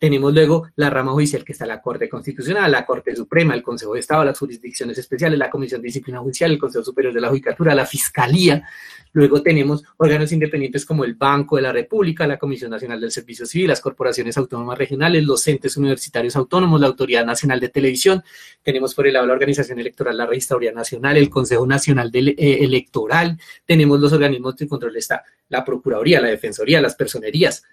tenemos 0.00 0.32
luego 0.32 0.66
la 0.76 0.88
rama 0.88 1.12
judicial 1.12 1.44
que 1.44 1.52
está 1.52 1.66
la 1.66 1.82
Corte 1.82 2.08
Constitucional, 2.08 2.72
la 2.72 2.86
Corte 2.86 3.14
Suprema, 3.14 3.52
el 3.52 3.62
Consejo 3.62 3.92
de 3.92 4.00
Estado, 4.00 4.24
las 4.24 4.38
jurisdicciones 4.38 4.96
especiales, 4.96 5.38
la 5.38 5.50
Comisión 5.50 5.82
de 5.82 5.88
Disciplina 5.88 6.20
Judicial, 6.20 6.50
el 6.50 6.58
Consejo 6.58 6.82
Superior 6.82 7.12
de 7.12 7.20
la 7.20 7.28
Judicatura, 7.28 7.74
la 7.74 7.84
Fiscalía. 7.84 8.66
Luego 9.12 9.42
tenemos 9.42 9.84
órganos 9.98 10.32
independientes 10.32 10.86
como 10.86 11.04
el 11.04 11.16
Banco 11.16 11.56
de 11.56 11.62
la 11.62 11.72
República, 11.72 12.26
la 12.26 12.38
Comisión 12.38 12.70
Nacional 12.70 12.98
del 12.98 13.10
Servicio 13.10 13.44
Civil, 13.44 13.68
las 13.68 13.82
corporaciones 13.82 14.38
autónomas 14.38 14.78
regionales, 14.78 15.22
los 15.22 15.46
entes 15.46 15.76
universitarios 15.76 16.34
autónomos, 16.34 16.80
la 16.80 16.86
Autoridad 16.86 17.26
Nacional 17.26 17.60
de 17.60 17.68
Televisión. 17.68 18.22
Tenemos 18.62 18.94
por 18.94 19.06
el 19.06 19.12
lado 19.12 19.26
la 19.26 19.34
Organización 19.34 19.80
Electoral, 19.80 20.16
la 20.16 20.24
Registraduría 20.24 20.72
Nacional, 20.72 21.18
el 21.18 21.28
Consejo 21.28 21.66
Nacional 21.66 22.10
eh, 22.14 22.34
Electoral. 22.38 23.38
Tenemos 23.66 24.00
los 24.00 24.14
organismos 24.14 24.56
de 24.56 24.66
control, 24.66 24.96
está 24.96 25.24
la 25.50 25.62
Procuraduría, 25.62 26.22
la 26.22 26.28
Defensoría, 26.28 26.80
las 26.80 26.94
personerías, 26.94 27.64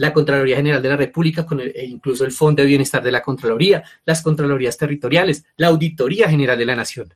la 0.00 0.14
Contraloría 0.14 0.56
General 0.56 0.80
de 0.80 0.88
la 0.88 0.96
República, 0.96 1.44
con 1.44 1.60
e 1.60 1.84
incluso 1.84 2.24
el 2.24 2.32
Fondo 2.32 2.62
de 2.62 2.68
Bienestar 2.68 3.02
de 3.02 3.12
la 3.12 3.20
Contraloría, 3.20 3.84
las 4.06 4.22
Contralorías 4.22 4.78
Territoriales, 4.78 5.44
la 5.58 5.66
Auditoría 5.66 6.26
General 6.26 6.56
de 6.56 6.64
la 6.64 6.74
Nación. 6.74 7.12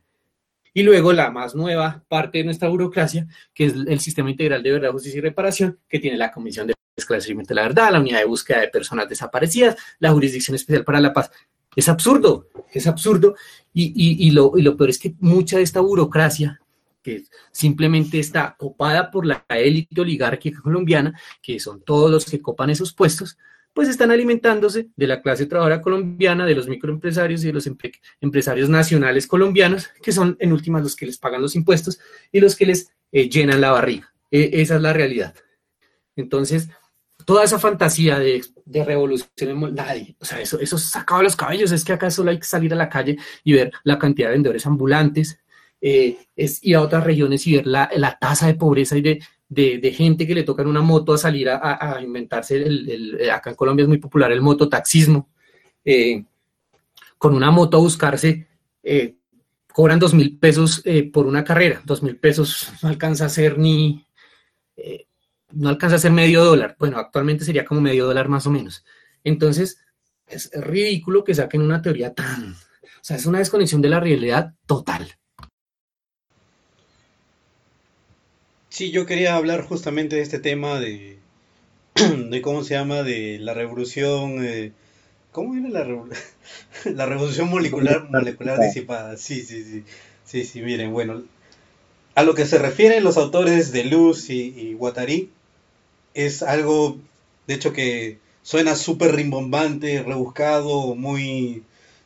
Y 0.71 0.83
luego 0.83 1.11
la 1.11 1.31
más 1.31 1.55
nueva 1.55 2.03
parte 2.07 2.37
de 2.37 2.43
nuestra 2.43 2.69
burocracia, 2.69 3.25
que 3.55 3.65
es 3.65 3.73
el 3.73 3.99
Sistema 3.99 4.29
Integral 4.29 4.61
de 4.61 4.71
Verdad, 4.71 4.91
Justicia 4.91 5.17
y 5.17 5.21
Reparación, 5.21 5.79
que 5.89 5.97
tiene 5.97 6.15
la 6.15 6.31
Comisión 6.31 6.67
de 6.67 6.75
Esclarecimiento 6.95 7.55
de 7.55 7.55
la 7.55 7.63
Verdad, 7.63 7.91
la 7.91 7.99
Unidad 7.99 8.19
de 8.19 8.25
Búsqueda 8.25 8.59
de 8.59 8.67
Personas 8.67 9.09
Desaparecidas, 9.09 9.75
la 9.97 10.11
Jurisdicción 10.11 10.53
Especial 10.53 10.85
para 10.85 10.99
la 10.99 11.11
Paz. 11.11 11.31
Es 11.75 11.89
absurdo, 11.89 12.49
es 12.71 12.85
absurdo. 12.85 13.33
Y, 13.73 14.29
lo, 14.29 14.53
y 14.55 14.61
lo 14.61 14.77
peor 14.77 14.91
es 14.91 14.99
que 14.99 15.15
mucha 15.21 15.57
de 15.57 15.63
esta 15.63 15.79
burocracia 15.79 16.61
que 17.05 17.23
simplemente 17.51 18.17
está 18.17 18.55
copada 18.57 19.11
por 19.11 19.27
la 19.27 19.45
élite 19.47 20.01
oligárquica 20.01 20.59
colombiana, 20.59 21.13
que 21.39 21.59
son 21.59 21.83
todos 21.83 22.09
los 22.09 22.25
que 22.25 22.41
copan 22.41 22.71
esos 22.71 22.93
puestos, 22.93 23.37
pues 23.73 23.89
están 23.89 24.09
alimentándose 24.09 24.89
de 24.95 25.05
la 25.05 25.21
clase 25.21 25.45
trabajadora 25.45 25.83
colombiana, 25.83 26.47
de 26.47 26.55
los 26.55 26.67
microempresarios 26.67 27.43
y 27.43 27.47
de 27.47 27.53
los 27.53 27.69
empresarios 28.21 28.69
nacionales 28.69 29.27
colombianos, 29.27 29.89
que 30.01 30.11
son 30.11 30.35
en 30.39 30.51
últimas 30.51 30.81
los 30.81 30.95
que 30.95 31.05
les 31.05 31.19
pagan 31.19 31.43
los 31.43 31.55
impuestos 31.55 31.99
y 32.31 32.39
los 32.39 32.55
que 32.55 32.65
les 32.65 32.91
eh, 33.11 33.29
llenan 33.29 33.61
la 33.61 33.71
barriga. 33.71 34.11
E, 34.31 34.49
esa 34.61 34.77
es 34.77 34.81
la 34.81 34.93
realidad. 34.93 35.35
Entonces, 36.15 36.69
toda 37.23 37.43
esa 37.43 37.59
fantasía 37.59 38.17
de, 38.17 38.43
de 38.65 38.83
revolución, 38.83 39.75
nadie, 39.75 40.15
o 40.19 40.25
sea, 40.25 40.41
eso, 40.41 40.59
eso 40.59 40.77
los 41.21 41.35
cabellos, 41.35 41.71
es 41.71 41.83
que 41.83 41.93
acá 41.93 42.09
solo 42.09 42.31
hay 42.31 42.39
que 42.39 42.45
salir 42.45 42.73
a 42.73 42.77
la 42.77 42.89
calle 42.89 43.17
y 43.43 43.53
ver 43.53 43.71
la 43.83 43.99
cantidad 43.99 44.29
de 44.29 44.33
vendedores 44.33 44.65
ambulantes, 44.65 45.37
eh, 45.81 46.17
es 46.35 46.63
ir 46.63 46.75
a 46.75 46.81
otras 46.81 47.03
regiones 47.03 47.45
y 47.47 47.55
ver 47.55 47.67
la, 47.67 48.17
tasa 48.19 48.47
de 48.47 48.55
pobreza 48.55 48.97
y 48.97 49.01
de, 49.01 49.91
gente 49.91 50.25
que 50.25 50.35
le 50.35 50.43
toca 50.43 50.63
en 50.63 50.69
una 50.69 50.81
moto 50.81 51.13
a 51.13 51.17
salir 51.17 51.49
a, 51.49 51.99
inventarse, 52.01 52.57
el, 52.57 53.17
eh, 53.19 53.31
acá 53.31 53.51
en 53.51 53.55
Colombia 53.55 53.83
es 53.83 53.89
muy 53.89 53.97
popular 53.97 54.31
el 54.31 54.41
mototaxismo, 54.41 55.29
eh, 55.83 56.23
con 57.17 57.35
una 57.35 57.51
moto 57.51 57.77
a 57.77 57.81
buscarse 57.81 58.47
cobran 59.73 59.99
dos 59.99 60.13
mil 60.13 60.37
pesos 60.37 60.83
por 61.11 61.25
una 61.25 61.43
carrera. 61.43 61.81
Dos 61.83 62.01
mil 62.03 62.17
pesos 62.17 62.71
no 62.81 62.89
alcanza 62.89 63.25
a 63.25 63.29
ser 63.29 63.57
ni, 63.57 64.05
no 65.51 65.69
alcanza 65.69 65.95
a 65.95 65.99
ser 65.99 66.11
medio 66.11 66.43
dólar. 66.43 66.75
Bueno, 66.79 66.97
actualmente 66.97 67.45
sería 67.45 67.65
como 67.65 67.81
medio 67.81 68.05
dólar 68.05 68.29
más 68.29 68.45
o 68.47 68.51
menos. 68.51 68.85
Entonces, 69.23 69.79
es 70.27 70.51
ridículo 70.53 71.23
que 71.23 71.33
saquen 71.33 71.61
una 71.61 71.81
teoría 71.81 72.13
tan, 72.13 72.53
o 72.53 73.03
sea, 73.07 73.17
es 73.17 73.25
una 73.25 73.39
desconexión 73.39 73.81
de 73.81 73.89
la 73.89 73.99
realidad 73.99 74.53
total. 74.65 75.07
Sí, 78.75 78.91
yo 78.91 79.05
quería 79.05 79.37
hablar 79.37 79.65
justamente 79.65 80.17
de 80.17 80.21
este 80.21 80.37
tema 80.37 80.81
de, 80.81 81.17
de 81.95 82.41
cómo 82.41 82.61
se 82.61 82.73
llama, 82.73 83.03
de 83.03 83.39
la 83.39 83.53
revolución, 83.53 84.43
eh, 84.43 84.73
¿cómo 85.31 85.55
era 85.55 85.69
la, 85.69 85.85
la 86.83 87.05
revolución 87.05 87.49
molecular, 87.49 88.09
molecular 88.09 88.59
disipada? 88.59 89.15
Sí, 89.15 89.43
sí, 89.43 89.63
sí, 89.63 89.83
sí, 90.25 90.43
sí, 90.43 90.61
miren, 90.61 90.91
bueno, 90.91 91.23
a 92.15 92.23
lo 92.23 92.33
que 92.33 92.45
se 92.45 92.57
refieren 92.57 93.05
los 93.05 93.15
autores 93.15 93.71
de 93.71 93.85
Luz 93.85 94.29
y, 94.29 94.47
y 94.47 94.73
Guattari 94.73 95.29
es 96.13 96.43
algo, 96.43 96.97
de 97.47 97.53
hecho, 97.53 97.71
que 97.71 98.19
suena 98.43 98.75
súper 98.75 99.15
rimbombante, 99.15 100.03
rebuscado, 100.03 100.95
muy, 100.95 101.63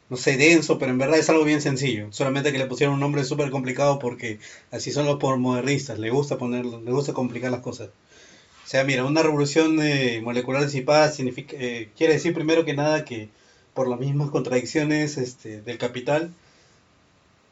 no 0.10 0.18
sé, 0.18 0.38
denso, 0.38 0.80
pero 0.80 0.92
en 0.92 0.98
verdad 0.98 1.20
es 1.20 1.30
algo 1.30 1.44
bien 1.44 1.62
sencillo. 1.62 2.12
Solamente 2.12 2.52
que 2.52 2.58
le 2.58 2.66
pusieron 2.66 2.96
un 2.96 3.00
nombre 3.00 3.24
súper 3.24 3.52
complicado 3.52 4.00
porque 4.00 4.40
así 4.72 4.92
son 4.92 5.06
los 5.06 5.20
modernistas, 5.40 6.00
le 6.00 6.10
gusta 6.10 6.38
ponerlo, 6.38 6.82
le 6.82 6.92
gusta 6.92 7.14
complicar 7.14 7.52
las 7.52 7.62
cosas. 7.62 7.90
O 7.90 8.68
sea, 8.68 8.84
mira, 8.84 9.06
una 9.06 9.24
revolución 9.24 9.82
eh, 9.82 10.22
molecular 10.24 10.64
disipada 10.64 11.12
significa, 11.12 11.56
eh, 11.60 11.90
quiere 11.98 12.14
decir 12.14 12.34
primero 12.34 12.66
que 12.66 12.76
nada 12.76 13.06
que 13.06 13.30
por 13.74 13.88
las 13.88 14.00
mismas 14.00 14.30
contradicciones 14.32 15.18
este, 15.18 15.62
del 15.62 15.78
capital 15.78 16.32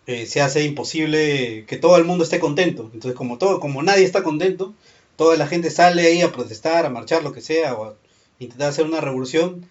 eh, 0.07 0.25
se 0.25 0.41
hace 0.41 0.63
imposible 0.63 1.65
que 1.67 1.77
todo 1.77 1.97
el 1.97 2.05
mundo 2.05 2.23
esté 2.23 2.39
contento. 2.39 2.89
Entonces, 2.93 3.15
como 3.15 3.37
todo, 3.37 3.59
como 3.59 3.83
nadie 3.83 4.03
está 4.05 4.23
contento, 4.23 4.73
toda 5.15 5.37
la 5.37 5.47
gente 5.47 5.69
sale 5.71 6.03
ahí 6.07 6.21
a 6.21 6.31
protestar, 6.31 6.85
a 6.85 6.89
marchar, 6.89 7.23
lo 7.23 7.33
que 7.33 7.41
sea, 7.41 7.73
o 7.75 7.85
a 7.85 7.95
intentar 8.39 8.69
hacer 8.69 8.85
una 8.85 9.01
revolución 9.01 9.65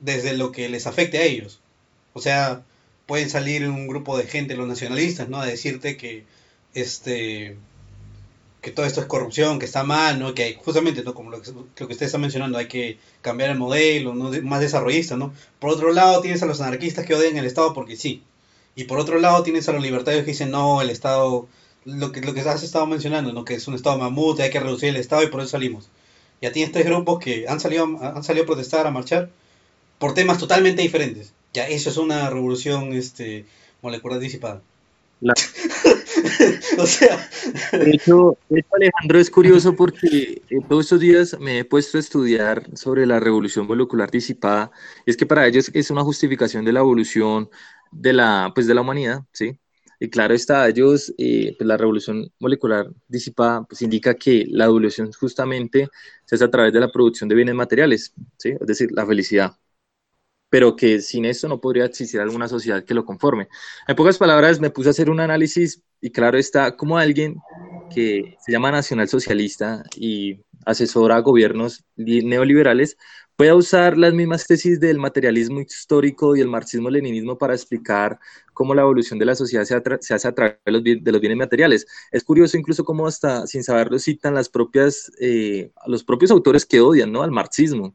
desde 0.00 0.36
lo 0.36 0.52
que 0.52 0.68
les 0.68 0.86
afecte 0.86 1.18
a 1.18 1.22
ellos. 1.22 1.60
O 2.18 2.20
sea, 2.20 2.62
pueden 3.06 3.30
salir 3.30 3.68
un 3.68 3.86
grupo 3.88 4.18
de 4.18 4.24
gente, 4.26 4.56
los 4.56 4.68
nacionalistas, 4.68 5.28
¿no? 5.28 5.40
A 5.40 5.46
decirte 5.46 5.96
que 5.96 6.24
este 6.74 7.56
que 8.60 8.72
todo 8.72 8.86
esto 8.86 9.00
es 9.00 9.06
corrupción, 9.06 9.58
que 9.58 9.66
está 9.66 9.84
mal, 9.84 10.18
¿no? 10.18 10.34
Que 10.34 10.42
hay, 10.44 10.58
justamente, 10.62 11.02
¿no? 11.02 11.14
Como 11.14 11.30
lo 11.30 11.40
que, 11.40 11.50
usted 11.84 12.06
está 12.06 12.18
mencionando, 12.18 12.58
hay 12.58 12.66
que 12.66 12.98
cambiar 13.22 13.50
el 13.50 13.58
modelo, 13.58 14.14
¿no? 14.14 14.30
Más 14.42 14.60
desarrollista, 14.60 15.16
¿no? 15.16 15.32
Por 15.60 15.70
otro 15.70 15.92
lado, 15.92 16.20
tienes 16.20 16.42
a 16.42 16.46
los 16.46 16.60
anarquistas 16.60 17.06
que 17.06 17.14
odian 17.14 17.36
el 17.36 17.46
Estado 17.46 17.72
porque 17.72 17.96
sí. 17.96 18.22
Y 18.74 18.84
por 18.84 18.98
otro 18.98 19.18
lado, 19.20 19.42
tienes 19.42 19.68
a 19.68 19.72
los 19.72 19.82
libertarios 19.82 20.24
que 20.24 20.32
dicen, 20.32 20.50
no, 20.50 20.82
el 20.82 20.90
Estado, 20.90 21.46
lo 21.84 22.12
que, 22.12 22.20
lo 22.20 22.34
que 22.34 22.40
has 22.40 22.62
estado 22.62 22.86
mencionando, 22.86 23.32
¿no? 23.32 23.44
Que 23.44 23.54
es 23.54 23.68
un 23.68 23.74
Estado 23.74 23.98
mamut, 23.98 24.40
hay 24.40 24.50
que 24.50 24.60
reducir 24.60 24.90
el 24.90 24.96
Estado 24.96 25.22
y 25.22 25.28
por 25.28 25.40
eso 25.40 25.50
salimos. 25.50 25.88
Ya 26.42 26.52
tienes 26.52 26.72
tres 26.72 26.86
grupos 26.86 27.18
que 27.20 27.46
han 27.48 27.60
salido, 27.60 27.84
han 27.84 28.24
salido 28.24 28.44
a 28.44 28.46
protestar, 28.46 28.86
a 28.86 28.90
marchar, 28.90 29.30
por 29.98 30.14
temas 30.14 30.38
totalmente 30.38 30.82
diferentes. 30.82 31.32
Ya, 31.54 31.66
eso 31.66 31.90
es 31.90 31.96
una 31.96 32.28
revolución 32.30 32.92
este, 32.92 33.44
molecular 33.82 34.18
disipada. 34.18 34.62
o 36.78 36.86
sea. 36.86 37.28
De 37.72 37.90
hecho, 37.90 38.36
Alejandro, 38.72 39.18
es 39.18 39.30
curioso 39.30 39.74
porque 39.74 40.42
eh, 40.48 40.60
todos 40.68 40.86
estos 40.86 41.00
días 41.00 41.36
me 41.40 41.58
he 41.58 41.64
puesto 41.64 41.96
a 41.96 42.00
estudiar 42.00 42.64
sobre 42.76 43.06
la 43.06 43.18
revolución 43.20 43.66
molecular 43.66 44.10
disipada. 44.10 44.70
Y 45.06 45.10
es 45.10 45.16
que 45.16 45.26
para 45.26 45.46
ellos 45.46 45.70
es 45.74 45.90
una 45.90 46.02
justificación 46.02 46.64
de 46.64 46.72
la 46.72 46.80
evolución 46.80 47.50
de 47.90 48.12
la, 48.12 48.52
pues, 48.54 48.66
de 48.66 48.74
la 48.74 48.82
humanidad, 48.82 49.22
¿sí? 49.32 49.58
Y 50.00 50.08
claro 50.10 50.32
está, 50.34 50.68
ellos, 50.68 51.12
eh, 51.18 51.56
pues 51.58 51.66
la 51.66 51.76
revolución 51.76 52.30
molecular 52.38 52.88
disipada, 53.08 53.64
pues 53.64 53.82
indica 53.82 54.14
que 54.14 54.46
la 54.48 54.66
evolución 54.66 55.10
justamente 55.12 55.88
se 56.24 56.36
hace 56.36 56.44
a 56.44 56.50
través 56.50 56.72
de 56.72 56.78
la 56.80 56.88
producción 56.88 57.28
de 57.28 57.34
bienes 57.34 57.56
materiales, 57.56 58.12
¿sí? 58.36 58.50
Es 58.50 58.66
decir, 58.66 58.92
la 58.92 59.04
felicidad 59.04 59.56
pero 60.50 60.76
que 60.76 61.00
sin 61.00 61.24
esto 61.24 61.48
no 61.48 61.60
podría 61.60 61.84
existir 61.84 62.20
alguna 62.20 62.48
sociedad 62.48 62.84
que 62.84 62.94
lo 62.94 63.04
conforme. 63.04 63.48
En 63.86 63.96
pocas 63.96 64.18
palabras, 64.18 64.60
me 64.60 64.70
puse 64.70 64.88
a 64.88 64.90
hacer 64.90 65.10
un 65.10 65.20
análisis 65.20 65.82
y 66.00 66.10
claro 66.10 66.38
está, 66.38 66.76
como 66.76 66.98
alguien 66.98 67.36
que 67.94 68.36
se 68.44 68.52
llama 68.52 68.70
nacional 68.70 69.08
socialista 69.08 69.82
y 69.96 70.40
asesora 70.64 71.16
a 71.16 71.20
gobiernos 71.20 71.84
neoliberales, 71.96 72.96
puede 73.36 73.52
usar 73.52 73.96
las 73.96 74.14
mismas 74.14 74.46
tesis 74.46 74.80
del 74.80 74.98
materialismo 74.98 75.60
histórico 75.60 76.34
y 76.34 76.40
el 76.40 76.48
marxismo-leninismo 76.48 77.38
para 77.38 77.54
explicar 77.54 78.18
cómo 78.52 78.74
la 78.74 78.82
evolución 78.82 79.18
de 79.18 79.26
la 79.26 79.36
sociedad 79.36 79.64
se, 79.64 80.14
hace 80.14 80.28
a 80.28 80.34
través 80.34 80.58
de 80.64 80.72
los, 81.12 81.20
bienes 81.20 81.38
materiales. 81.38 81.86
Es 82.10 82.24
curioso 82.24 82.58
incluso 82.58 82.84
cómo 82.84 83.06
hasta 83.06 83.46
sin 83.46 83.62
saberlo 83.62 83.98
citan 84.00 84.34
las 84.34 84.48
propias, 84.48 85.12
eh, 85.20 85.70
los 85.86 86.02
propios 86.02 86.32
autores 86.32 86.66
que 86.66 86.80
odian 86.80 87.12
¿no? 87.12 87.22
al 87.22 87.30
marxismo 87.30 87.94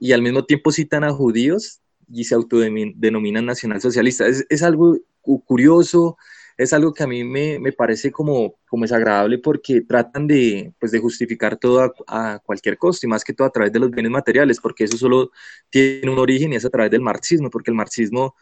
y 0.00 0.12
al 0.12 0.22
mismo 0.22 0.44
tiempo 0.44 0.72
citan 0.72 1.04
a 1.04 1.12
judíos 1.12 1.80
y 2.10 2.24
se 2.24 2.34
autodenominan 2.34 3.46
nacionalsocialistas. 3.46 4.28
Es, 4.28 4.46
es 4.48 4.62
algo 4.62 4.98
curioso, 5.44 6.16
es 6.56 6.72
algo 6.72 6.92
que 6.92 7.04
a 7.04 7.06
mí 7.06 7.22
me, 7.22 7.58
me, 7.58 7.72
parece 7.72 8.10
como, 8.10 8.56
como 8.68 8.84
desagradable 8.84 9.38
porque 9.38 9.82
tratan 9.82 10.26
de, 10.26 10.72
pues, 10.80 10.90
de 10.90 10.98
justificar 10.98 11.56
todo 11.56 11.94
a, 12.06 12.40
cualquier 12.40 12.78
costo 12.78 13.06
y 13.06 13.08
más 13.08 13.22
que 13.22 13.32
todo 13.32 13.46
a 13.46 13.52
través 13.52 13.72
de 13.72 13.78
los 13.78 13.90
bienes 13.90 14.10
materiales, 14.10 14.58
porque 14.60 14.84
eso 14.84 14.96
solo 14.96 15.30
tiene 15.70 16.10
un 16.10 16.18
origen 16.18 16.52
y 16.52 16.56
es 16.56 16.64
a 16.64 16.70
través 16.70 16.90
del 16.90 17.02
marxismo, 17.02 17.50
porque 17.50 17.70
el 17.70 17.76
marxismo, 17.76 18.34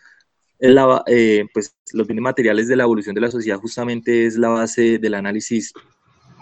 es 0.59 0.70
la, 0.70 1.02
eh, 1.07 1.44
pues 1.52 1.76
los 1.92 2.07
bienes 2.07 2.22
materiales 2.22 2.68
de 2.68 2.76
la 2.76 2.84
evolución 2.84 3.14
de 3.14 3.20
la 3.20 3.30
sociedad 3.30 3.59
justamente 3.59 4.24
es 4.24 4.36
la 4.36 4.48
base 4.48 4.98
del 4.98 5.14
análisis 5.14 5.74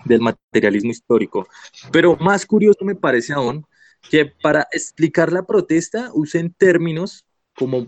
del 0.04 0.20
materialismo 0.20 0.90
histórico. 0.90 1.48
Pero 1.90 2.16
más 2.16 2.46
curioso 2.46 2.84
me 2.84 2.94
parece 2.94 3.32
aún 3.32 3.66
que 4.10 4.26
para 4.26 4.66
explicar 4.72 5.32
la 5.32 5.44
protesta 5.44 6.10
usen 6.14 6.52
términos 6.52 7.24
como, 7.56 7.86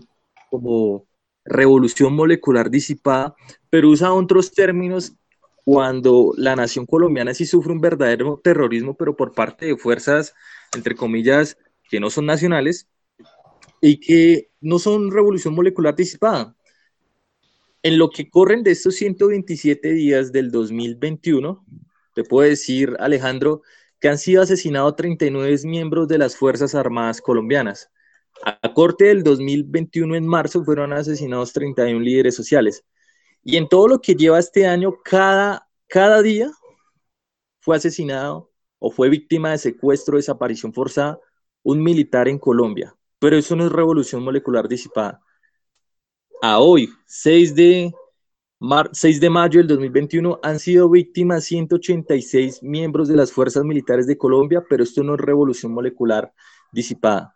como 0.49 1.05
revolución 1.45 2.13
molecular 2.13 2.69
disipada, 2.69 3.35
pero 3.69 3.89
usa 3.89 4.13
otros 4.13 4.51
términos 4.51 5.13
cuando 5.63 6.33
la 6.37 6.55
nación 6.55 6.85
colombiana 6.85 7.33
sí 7.33 7.45
sufre 7.45 7.73
un 7.73 7.81
verdadero 7.81 8.39
terrorismo, 8.41 8.95
pero 8.95 9.15
por 9.15 9.33
parte 9.33 9.65
de 9.65 9.77
fuerzas, 9.77 10.33
entre 10.73 10.95
comillas, 10.95 11.57
que 11.89 11.99
no 11.99 12.09
son 12.09 12.25
nacionales 12.25 12.87
y 13.81 13.99
que 13.99 14.49
no 14.61 14.79
son 14.79 15.11
revolución 15.11 15.53
molecular 15.53 15.95
disipada. 15.95 16.55
En 17.83 17.97
lo 17.97 18.09
que 18.09 18.29
corren 18.29 18.63
de 18.63 18.71
estos 18.71 18.95
127 18.95 19.93
días 19.93 20.31
del 20.31 20.51
2021, 20.51 21.65
te 22.15 22.23
puedo 22.23 22.49
decir, 22.49 22.95
Alejandro, 22.99 23.61
que 23.99 24.09
han 24.09 24.17
sido 24.17 24.41
asesinados 24.41 24.95
39 24.95 25.57
miembros 25.65 26.07
de 26.07 26.17
las 26.17 26.35
Fuerzas 26.35 26.75
Armadas 26.75 27.21
colombianas. 27.21 27.89
A 28.43 28.73
corte 28.73 29.05
del 29.05 29.23
2021, 29.23 30.15
en 30.15 30.27
marzo, 30.27 30.63
fueron 30.63 30.93
asesinados 30.93 31.53
31 31.53 31.99
líderes 31.99 32.35
sociales. 32.35 32.85
Y 33.43 33.57
en 33.57 33.67
todo 33.67 33.87
lo 33.87 34.01
que 34.01 34.15
lleva 34.15 34.39
este 34.39 34.67
año, 34.67 34.93
cada, 35.03 35.67
cada 35.87 36.21
día 36.21 36.51
fue 37.59 37.77
asesinado 37.77 38.51
o 38.79 38.91
fue 38.91 39.09
víctima 39.09 39.51
de 39.51 39.57
secuestro 39.57 40.17
desaparición 40.17 40.73
forzada 40.73 41.19
un 41.63 41.81
militar 41.81 42.27
en 42.27 42.37
Colombia. 42.37 42.95
Pero 43.19 43.35
eso 43.35 43.55
no 43.55 43.65
es 43.65 43.71
revolución 43.71 44.23
molecular 44.23 44.67
disipada. 44.67 45.21
A 46.41 46.59
hoy, 46.59 46.89
6 47.07 47.55
de 47.55 47.93
6 48.59 49.19
de 49.19 49.29
mayo 49.29 49.59
del 49.59 49.67
2021 49.67 50.39
han 50.41 50.59
sido 50.59 50.89
víctimas 50.89 51.43
186 51.45 52.63
miembros 52.63 53.07
de 53.07 53.15
las 53.15 53.31
fuerzas 53.31 53.63
militares 53.63 54.07
de 54.07 54.17
Colombia, 54.17 54.63
pero 54.67 54.83
esto 54.83 55.03
no 55.03 55.13
es 55.13 55.21
revolución 55.21 55.73
molecular 55.73 56.33
disipada. 56.71 57.35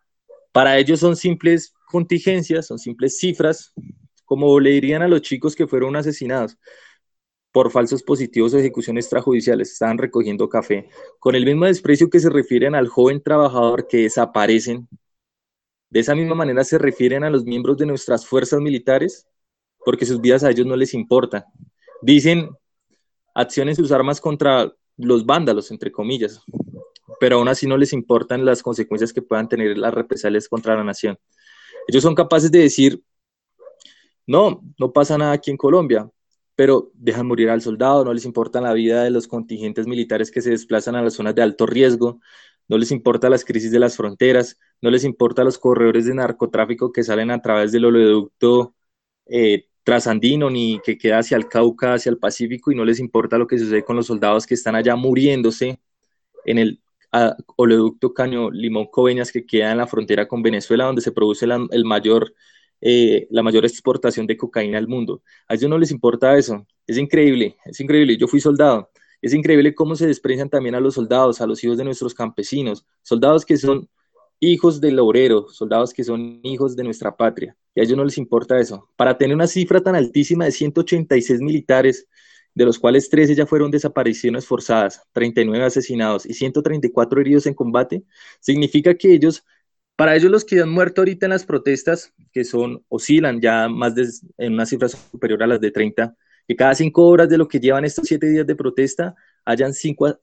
Para 0.51 0.77
ellos 0.79 0.99
son 0.99 1.15
simples 1.15 1.73
contingencias, 1.85 2.65
son 2.67 2.79
simples 2.79 3.19
cifras, 3.19 3.71
como 4.25 4.59
le 4.59 4.71
dirían 4.71 5.03
a 5.03 5.07
los 5.07 5.21
chicos 5.21 5.55
que 5.55 5.67
fueron 5.67 5.95
asesinados 5.95 6.57
por 7.51 7.69
falsos 7.69 8.01
positivos 8.01 8.53
o 8.53 8.57
ejecuciones 8.57 9.05
extrajudiciales, 9.05 9.73
estaban 9.73 9.97
recogiendo 9.97 10.49
café, 10.49 10.87
con 11.19 11.35
el 11.35 11.45
mismo 11.45 11.65
desprecio 11.65 12.09
que 12.09 12.19
se 12.19 12.29
refieren 12.29 12.73
al 12.73 12.87
joven 12.87 13.21
trabajador 13.21 13.87
que 13.87 14.03
desaparecen. 14.03 14.87
De 15.89 15.99
esa 15.99 16.15
misma 16.15 16.33
manera 16.33 16.63
se 16.63 16.77
refieren 16.77 17.23
a 17.25 17.29
los 17.29 17.43
miembros 17.43 17.77
de 17.77 17.85
nuestras 17.85 18.25
fuerzas 18.25 18.61
militares 18.61 19.27
porque 19.85 20.05
sus 20.05 20.21
vidas 20.21 20.43
a 20.43 20.51
ellos 20.51 20.65
no 20.65 20.75
les 20.75 20.93
importa. 20.93 21.45
Dicen, 22.01 22.49
accionen 23.33 23.75
sus 23.75 23.91
armas 23.91 24.21
contra 24.21 24.71
los 24.97 25.25
vándalos, 25.25 25.71
entre 25.71 25.91
comillas, 25.91 26.41
pero 27.19 27.37
aún 27.37 27.47
así 27.47 27.67
no 27.67 27.77
les 27.77 27.93
importan 27.93 28.45
las 28.45 28.61
consecuencias 28.63 29.13
que 29.13 29.21
puedan 29.21 29.47
tener 29.47 29.77
las 29.77 29.93
represalias 29.93 30.47
contra 30.47 30.75
la 30.75 30.83
nación. 30.83 31.17
Ellos 31.87 32.03
son 32.03 32.15
capaces 32.15 32.51
de 32.51 32.59
decir, 32.59 33.03
no, 34.27 34.61
no 34.79 34.91
pasa 34.91 35.17
nada 35.17 35.33
aquí 35.33 35.51
en 35.51 35.57
Colombia, 35.57 36.09
pero 36.55 36.91
dejan 36.93 37.27
morir 37.27 37.49
al 37.49 37.61
soldado, 37.61 38.05
no 38.05 38.13
les 38.13 38.25
importa 38.25 38.61
la 38.61 38.73
vida 38.73 39.03
de 39.03 39.09
los 39.09 39.27
contingentes 39.27 39.87
militares 39.87 40.31
que 40.31 40.41
se 40.41 40.51
desplazan 40.51 40.95
a 40.95 41.01
las 41.01 41.13
zonas 41.13 41.35
de 41.35 41.41
alto 41.41 41.65
riesgo, 41.65 42.19
no 42.67 42.77
les 42.77 42.91
importa 42.91 43.29
las 43.29 43.43
crisis 43.43 43.71
de 43.71 43.79
las 43.79 43.97
fronteras, 43.97 44.57
no 44.81 44.89
les 44.89 45.03
importa 45.03 45.43
los 45.43 45.57
corredores 45.57 46.05
de 46.05 46.13
narcotráfico 46.13 46.91
que 46.91 47.03
salen 47.03 47.31
a 47.31 47.41
través 47.41 47.71
del 47.71 47.85
oleoducto 47.85 48.75
eh, 49.27 49.67
trasandino 49.83 50.49
ni 50.49 50.79
que 50.83 50.97
queda 50.97 51.19
hacia 51.19 51.37
el 51.37 51.47
Cauca, 51.47 51.93
hacia 51.93 52.09
el 52.09 52.17
Pacífico 52.17 52.71
y 52.71 52.75
no 52.75 52.85
les 52.85 52.99
importa 52.99 53.37
lo 53.37 53.47
que 53.47 53.57
sucede 53.57 53.83
con 53.83 53.95
los 53.95 54.07
soldados 54.07 54.45
que 54.45 54.53
están 54.53 54.75
allá 54.75 54.95
muriéndose 54.95 55.79
en 56.45 56.57
el 56.57 56.81
oleoducto 57.57 58.13
Caño 58.13 58.49
Limón 58.51 58.87
Coveñas 58.87 59.31
que 59.31 59.45
queda 59.45 59.71
en 59.71 59.77
la 59.77 59.87
frontera 59.87 60.27
con 60.27 60.41
Venezuela 60.41 60.85
donde 60.85 61.01
se 61.01 61.11
produce 61.11 61.45
la, 61.45 61.59
mayor, 61.83 62.33
eh, 62.79 63.27
la 63.29 63.43
mayor 63.43 63.65
exportación 63.65 64.27
de 64.27 64.37
cocaína 64.37 64.77
al 64.77 64.87
mundo. 64.87 65.21
A 65.47 65.55
ellos 65.55 65.69
no 65.69 65.77
les 65.77 65.91
importa 65.91 66.37
eso. 66.37 66.65
Es 66.87 66.97
increíble, 66.97 67.57
es 67.65 67.79
increíble. 67.79 68.17
Yo 68.17 68.27
fui 68.27 68.39
soldado. 68.39 68.89
Es 69.21 69.33
increíble 69.33 69.75
cómo 69.75 69.95
se 69.95 70.07
desprecian 70.07 70.49
también 70.49 70.73
a 70.73 70.79
los 70.79 70.95
soldados, 70.95 71.41
a 71.41 71.47
los 71.47 71.63
hijos 71.63 71.77
de 71.77 71.83
nuestros 71.83 72.13
campesinos, 72.13 72.85
soldados 73.03 73.45
que 73.45 73.57
son 73.57 73.87
hijos 74.41 74.81
del 74.81 74.99
obrero, 74.99 75.47
soldados 75.49 75.93
que 75.93 76.03
son 76.03 76.41
hijos 76.43 76.75
de 76.75 76.83
nuestra 76.83 77.15
patria. 77.15 77.55
Y 77.75 77.79
a 77.79 77.83
ellos 77.83 77.95
no 77.95 78.03
les 78.03 78.17
importa 78.17 78.59
eso. 78.59 78.89
Para 78.97 79.17
tener 79.17 79.35
una 79.35 79.47
cifra 79.47 79.81
tan 79.81 79.95
altísima 79.95 80.45
de 80.45 80.51
186 80.51 81.41
militares, 81.41 82.07
de 82.53 82.65
los 82.65 82.79
cuales 82.79 83.09
13 83.09 83.35
ya 83.35 83.45
fueron 83.45 83.71
desapariciones 83.71 84.45
forzadas, 84.45 85.03
39 85.13 85.63
asesinados 85.65 86.25
y 86.25 86.33
134 86.33 87.21
heridos 87.21 87.45
en 87.45 87.53
combate, 87.53 88.03
significa 88.41 88.95
que 88.95 89.13
ellos, 89.13 89.45
para 89.95 90.15
ellos 90.15 90.31
los 90.31 90.43
que 90.43 90.59
han 90.59 90.69
muerto 90.69 91.01
ahorita 91.01 91.27
en 91.27 91.31
las 91.31 91.45
protestas, 91.45 92.13
que 92.33 92.43
son, 92.43 92.83
oscilan 92.89 93.39
ya 93.41 93.69
más 93.69 93.95
de, 93.95 94.09
en 94.37 94.53
una 94.53 94.65
cifra 94.65 94.89
superior 94.89 95.43
a 95.43 95.47
las 95.47 95.61
de 95.61 95.71
30, 95.71 96.15
que 96.47 96.55
cada 96.55 96.75
cinco 96.75 97.07
horas 97.07 97.29
de 97.29 97.37
lo 97.37 97.47
que 97.47 97.59
llevan 97.59 97.85
estos 97.85 98.07
siete 98.07 98.27
días 98.27 98.47
de 98.47 98.55
protesta, 98.55 99.15
hayan 99.45 99.73
cinco, 99.73 100.17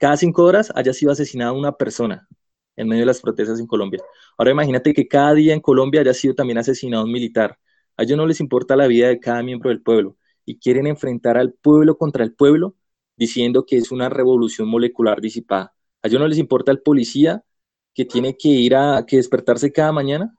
cada 0.00 0.16
cinco 0.16 0.44
horas 0.44 0.72
haya 0.74 0.92
sido 0.92 1.12
asesinada 1.12 1.52
una 1.52 1.72
persona 1.72 2.28
en 2.76 2.88
medio 2.88 3.02
de 3.02 3.06
las 3.06 3.20
protestas 3.20 3.60
en 3.60 3.66
Colombia. 3.66 4.00
Ahora 4.38 4.50
imagínate 4.52 4.94
que 4.94 5.08
cada 5.08 5.34
día 5.34 5.54
en 5.54 5.60
Colombia 5.60 6.00
haya 6.00 6.14
sido 6.14 6.34
también 6.34 6.58
asesinado 6.58 7.04
un 7.04 7.12
militar. 7.12 7.58
A 7.96 8.02
ellos 8.04 8.16
no 8.16 8.26
les 8.26 8.40
importa 8.40 8.76
la 8.76 8.86
vida 8.86 9.08
de 9.08 9.20
cada 9.20 9.42
miembro 9.42 9.70
del 9.70 9.82
pueblo 9.82 10.16
y 10.44 10.58
quieren 10.58 10.86
enfrentar 10.86 11.36
al 11.38 11.52
pueblo 11.52 11.96
contra 11.98 12.24
el 12.24 12.34
pueblo 12.34 12.76
diciendo 13.16 13.64
que 13.66 13.76
es 13.76 13.92
una 13.92 14.08
revolución 14.08 14.68
molecular 14.68 15.20
disipada. 15.20 15.74
A 16.02 16.08
ellos 16.08 16.20
no 16.20 16.28
les 16.28 16.38
importa 16.38 16.72
el 16.72 16.80
policía 16.82 17.44
que 17.94 18.04
tiene 18.04 18.36
que 18.36 18.48
ir 18.48 18.74
a 18.76 19.04
que 19.06 19.16
despertarse 19.16 19.72
cada 19.72 19.92
mañana 19.92 20.34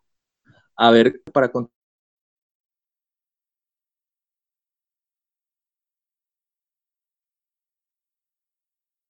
a 0.76 0.92
ver 0.92 1.22
para 1.34 1.52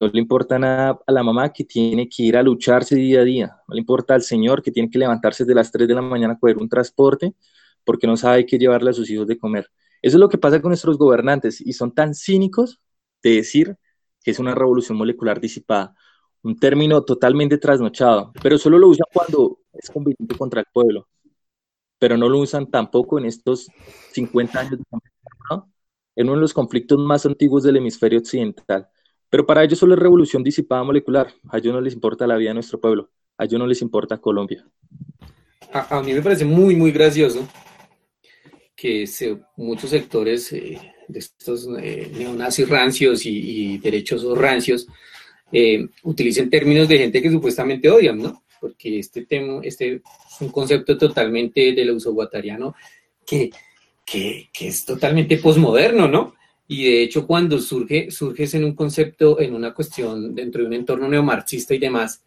No 0.04 0.10
le 0.12 0.20
importa 0.20 0.60
nada 0.60 0.99
a 1.08 1.12
la 1.14 1.24
mamá 1.24 1.54
que 1.54 1.64
tiene 1.64 2.10
que 2.10 2.24
ir 2.24 2.36
a 2.36 2.43
lucharse 2.43 2.93
día 2.93 3.22
a 3.22 3.24
día. 3.24 3.56
No 3.70 3.74
le 3.74 3.80
importa 3.80 4.14
al 4.14 4.22
señor 4.22 4.62
que 4.62 4.70
tiene 4.70 4.89
que 4.89 4.99
levantarse 4.99 5.45
de 5.45 5.56
las 5.56 5.72
3 5.72 5.88
de 5.88 5.95
la 5.95 6.01
mañana 6.01 6.34
a 6.34 6.39
coger 6.39 6.58
un 6.58 6.68
transporte 6.68 7.34
porque 7.86 8.06
no 8.06 8.18
sabe 8.18 8.45
qué 8.45 8.58
llevarle 8.58 8.89
a 8.89 8.93
sus 8.93 9.10
hijos 9.10 9.28
de 9.28 9.38
comer. 9.38 9.72
Eso 10.01 10.18
es 10.18 10.20
lo 10.20 10.28
que 10.28 10.38
pasa 10.38 10.62
con 10.62 10.72
nuestros 10.72 10.97
gobernantes 10.97 11.62
y 11.62 11.72
son 11.72 11.93
tan 11.93 12.14
cínicos 12.16 12.82
de 13.24 13.36
decir 13.36 13.78
que 14.22 14.32
es 14.32 14.39
una 14.39 14.54
revolución 14.54 14.97
molecular 14.97 15.39
disipada. 15.39 15.95
Un 16.41 16.58
término 16.60 17.06
totalmente 17.06 17.58
trasnochado, 17.58 18.34
pero 18.41 18.58
solo 18.58 18.78
lo 18.78 18.89
usan 18.89 19.08
cuando 19.14 19.60
es 19.72 19.89
conveniente 19.89 20.38
contra 20.38 20.60
el 20.60 20.66
pueblo. 20.74 21.08
Pero 21.97 22.18
no 22.18 22.28
lo 22.28 22.39
usan 22.39 22.70
tampoco 22.70 23.20
en 23.20 23.26
estos 23.26 23.70
50 24.12 24.60
años 24.60 24.80
de 24.80 24.84
conflicto, 24.89 25.70
en 26.18 26.28
uno 26.28 26.36
de 26.36 26.41
los 26.41 26.54
conflictos 26.54 26.99
más 26.99 27.26
antiguos 27.26 27.64
del 27.64 27.78
hemisferio 27.78 28.20
occidental. 28.20 28.89
Pero 29.34 29.48
para 29.48 29.64
ellos 29.64 29.80
solo 29.80 29.96
es 29.96 30.00
revolución 30.00 30.44
disipada 30.44 30.84
molecular. 30.84 31.34
A 31.50 31.58
ellos 31.58 31.74
no 31.74 31.82
les 31.82 31.96
importa 31.96 32.28
la 32.28 32.38
vida 32.38 32.52
de 32.52 32.54
nuestro 32.54 32.80
pueblo. 32.80 33.10
A 33.36 33.46
ellos 33.46 33.58
no 33.58 33.66
les 33.66 33.82
importa 33.82 34.20
Colombia. 34.20 34.64
A, 35.72 36.04
mí 36.04 36.14
me 36.14 36.22
parece 36.22 36.46
muy, 36.46 36.76
muy 36.76 36.92
gracioso 36.92 37.48
que 38.76 39.10
muchos 39.56 39.90
sectores 39.90 40.54
eh, 40.54 40.80
de 41.08 41.18
estos 41.18 41.68
eh, 41.82 42.12
neonazis 42.16 42.70
rancios 42.70 43.26
y, 43.26 43.80
derechosos 43.80 44.38
rancios 44.38 44.86
eh, 45.52 45.84
utilicen 46.04 46.52
términos 46.52 46.88
de 46.88 47.00
gente 47.00 47.20
que 47.20 47.32
supuestamente 47.32 47.90
odian, 47.90 48.20
¿no? 48.20 48.44
Porque 48.62 49.00
este 49.00 49.26
tema, 49.26 49.62
este 49.64 49.96
es 49.96 50.42
un 50.42 50.50
concepto 50.50 50.96
totalmente 50.96 51.74
del 51.74 51.90
uso 51.90 52.14
guatariano 52.14 52.76
que, 53.26 53.50
que, 54.06 54.50
que 54.54 54.68
es 54.68 54.86
totalmente 54.86 55.38
posmoderno, 55.38 56.08
¿no? 56.08 56.36
Y 56.68 56.86
de 56.86 57.03
hecho, 57.03 57.28
cuando 57.28 57.59
surge, 57.59 58.09
surges 58.09 58.53
en 58.53 58.64
un 58.64 58.76
concepto, 58.76 59.39
en 59.39 59.53
una 59.53 59.74
cuestión 59.74 60.34
dentro 60.34 60.61
de 60.61 60.68
un 60.68 60.74
entorno 60.74 61.07
neomarxista 61.07 61.74
y 61.74 61.80
demás, 61.80 62.24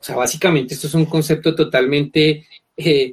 o 0.00 0.04
sea, 0.04 0.16
básicamente 0.16 0.74
esto 0.74 0.86
es 0.86 0.94
un 0.94 1.06
concepto 1.06 1.54
totalmente 1.54 2.46
eh, 2.76 3.12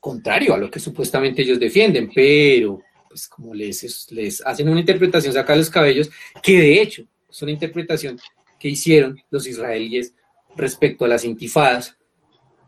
contrario 0.00 0.54
a 0.54 0.58
lo 0.58 0.70
que 0.70 0.80
supuestamente 0.80 1.42
ellos 1.42 1.60
defienden, 1.60 2.10
pero 2.12 2.80
pues 3.08 3.28
como 3.28 3.54
les, 3.54 4.10
les 4.10 4.40
hacen 4.44 4.68
una 4.68 4.80
interpretación, 4.80 5.32
saca 5.34 5.54
los 5.54 5.70
cabellos, 5.70 6.10
que 6.42 6.58
de 6.58 6.80
hecho 6.80 7.04
es 7.28 7.42
una 7.42 7.52
interpretación 7.52 8.18
que 8.58 8.68
hicieron 8.68 9.20
los 9.30 9.46
israelíes 9.46 10.14
respecto 10.56 11.04
a 11.04 11.08
las 11.08 11.24
intifadas, 11.24 11.96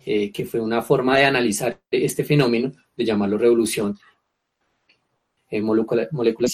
eh, 0.05 0.31
que 0.33 0.45
fue 0.45 0.61
una 0.61 0.83
forma 0.83 1.17
de 1.17 1.25
analizar 1.25 1.81
este 1.91 2.25
fenómeno, 2.25 2.73
de 2.97 3.05
llamarlo 3.05 3.39
revolución, 3.39 3.99
eh, 5.55 5.63
molécula, 5.63 6.09
molécula 6.11 6.49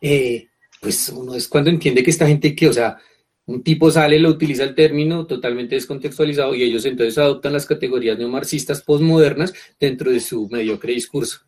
eh, 0.00 0.48
pues 0.80 1.08
uno 1.10 1.34
es 1.34 1.46
cuando 1.46 1.70
entiende 1.70 2.02
que 2.02 2.10
esta 2.10 2.26
gente 2.26 2.54
que, 2.54 2.68
o 2.68 2.72
sea, 2.72 2.98
un 3.46 3.62
tipo 3.62 3.90
sale, 3.90 4.18
lo 4.18 4.30
utiliza 4.30 4.64
el 4.64 4.74
término 4.74 5.26
totalmente 5.26 5.76
descontextualizado 5.76 6.54
y 6.54 6.64
ellos 6.64 6.84
entonces 6.84 7.16
adoptan 7.18 7.52
las 7.52 7.66
categorías 7.66 8.18
neomarxistas 8.18 8.82
postmodernas 8.82 9.54
dentro 9.78 10.10
de 10.10 10.20
su 10.20 10.48
mediocre 10.48 10.92
discurso. 10.92 11.40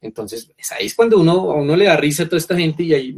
Entonces, 0.00 0.52
ahí 0.76 0.86
es 0.86 0.94
cuando 0.96 1.20
uno, 1.20 1.52
a 1.52 1.54
uno 1.54 1.76
le 1.76 1.84
da 1.84 1.96
risa 1.96 2.24
a 2.24 2.26
toda 2.26 2.38
esta 2.38 2.56
gente 2.56 2.82
y 2.82 2.92
ahí 2.92 3.16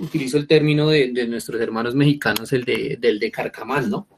utilizo 0.00 0.36
el 0.36 0.48
término 0.48 0.88
de, 0.88 1.26
nuestros 1.28 1.60
hermanos 1.60 1.94
mexicanos, 1.94 2.52
el 2.52 2.64
de, 2.64 2.98
del 3.00 3.20
de 3.20 3.30
carcamán, 3.30 3.88
¿no? 3.88 4.08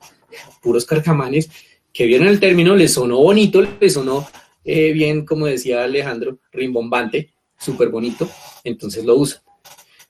Puros 0.63 0.87
carcamanes 0.87 1.51
que 1.93 2.07
vieron 2.07 2.29
el 2.29 2.41
término, 2.41 2.75
les 2.75 2.95
sonó 2.95 3.19
bonito, 3.19 3.63
les 3.81 3.93
sonó 3.93 4.27
eh, 4.65 4.93
bien, 4.93 5.25
como 5.25 5.47
decía 5.47 5.85
Alejandro, 5.85 6.41
rimbombante, 6.51 7.36
súper 7.59 7.89
bonito, 7.89 8.29
entonces 8.65 9.05
lo 9.05 9.17
usan. 9.17 9.41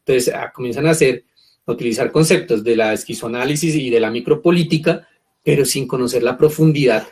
Entonces 0.07 0.33
ah, 0.35 0.53
comienzan 0.55 0.87
a 0.87 0.91
hacer, 0.91 1.25
a 1.67 1.73
utilizar 1.73 2.13
conceptos 2.13 2.63
de 2.63 2.77
la 2.77 2.93
esquizoanálisis 2.93 3.75
y 3.75 3.91
de 3.91 4.01
la 4.01 4.11
micropolítica, 4.11 5.09
pero 5.43 5.65
sin 5.65 5.87
conocer 5.87 6.23
la 6.23 6.37
profundidad 6.37 7.07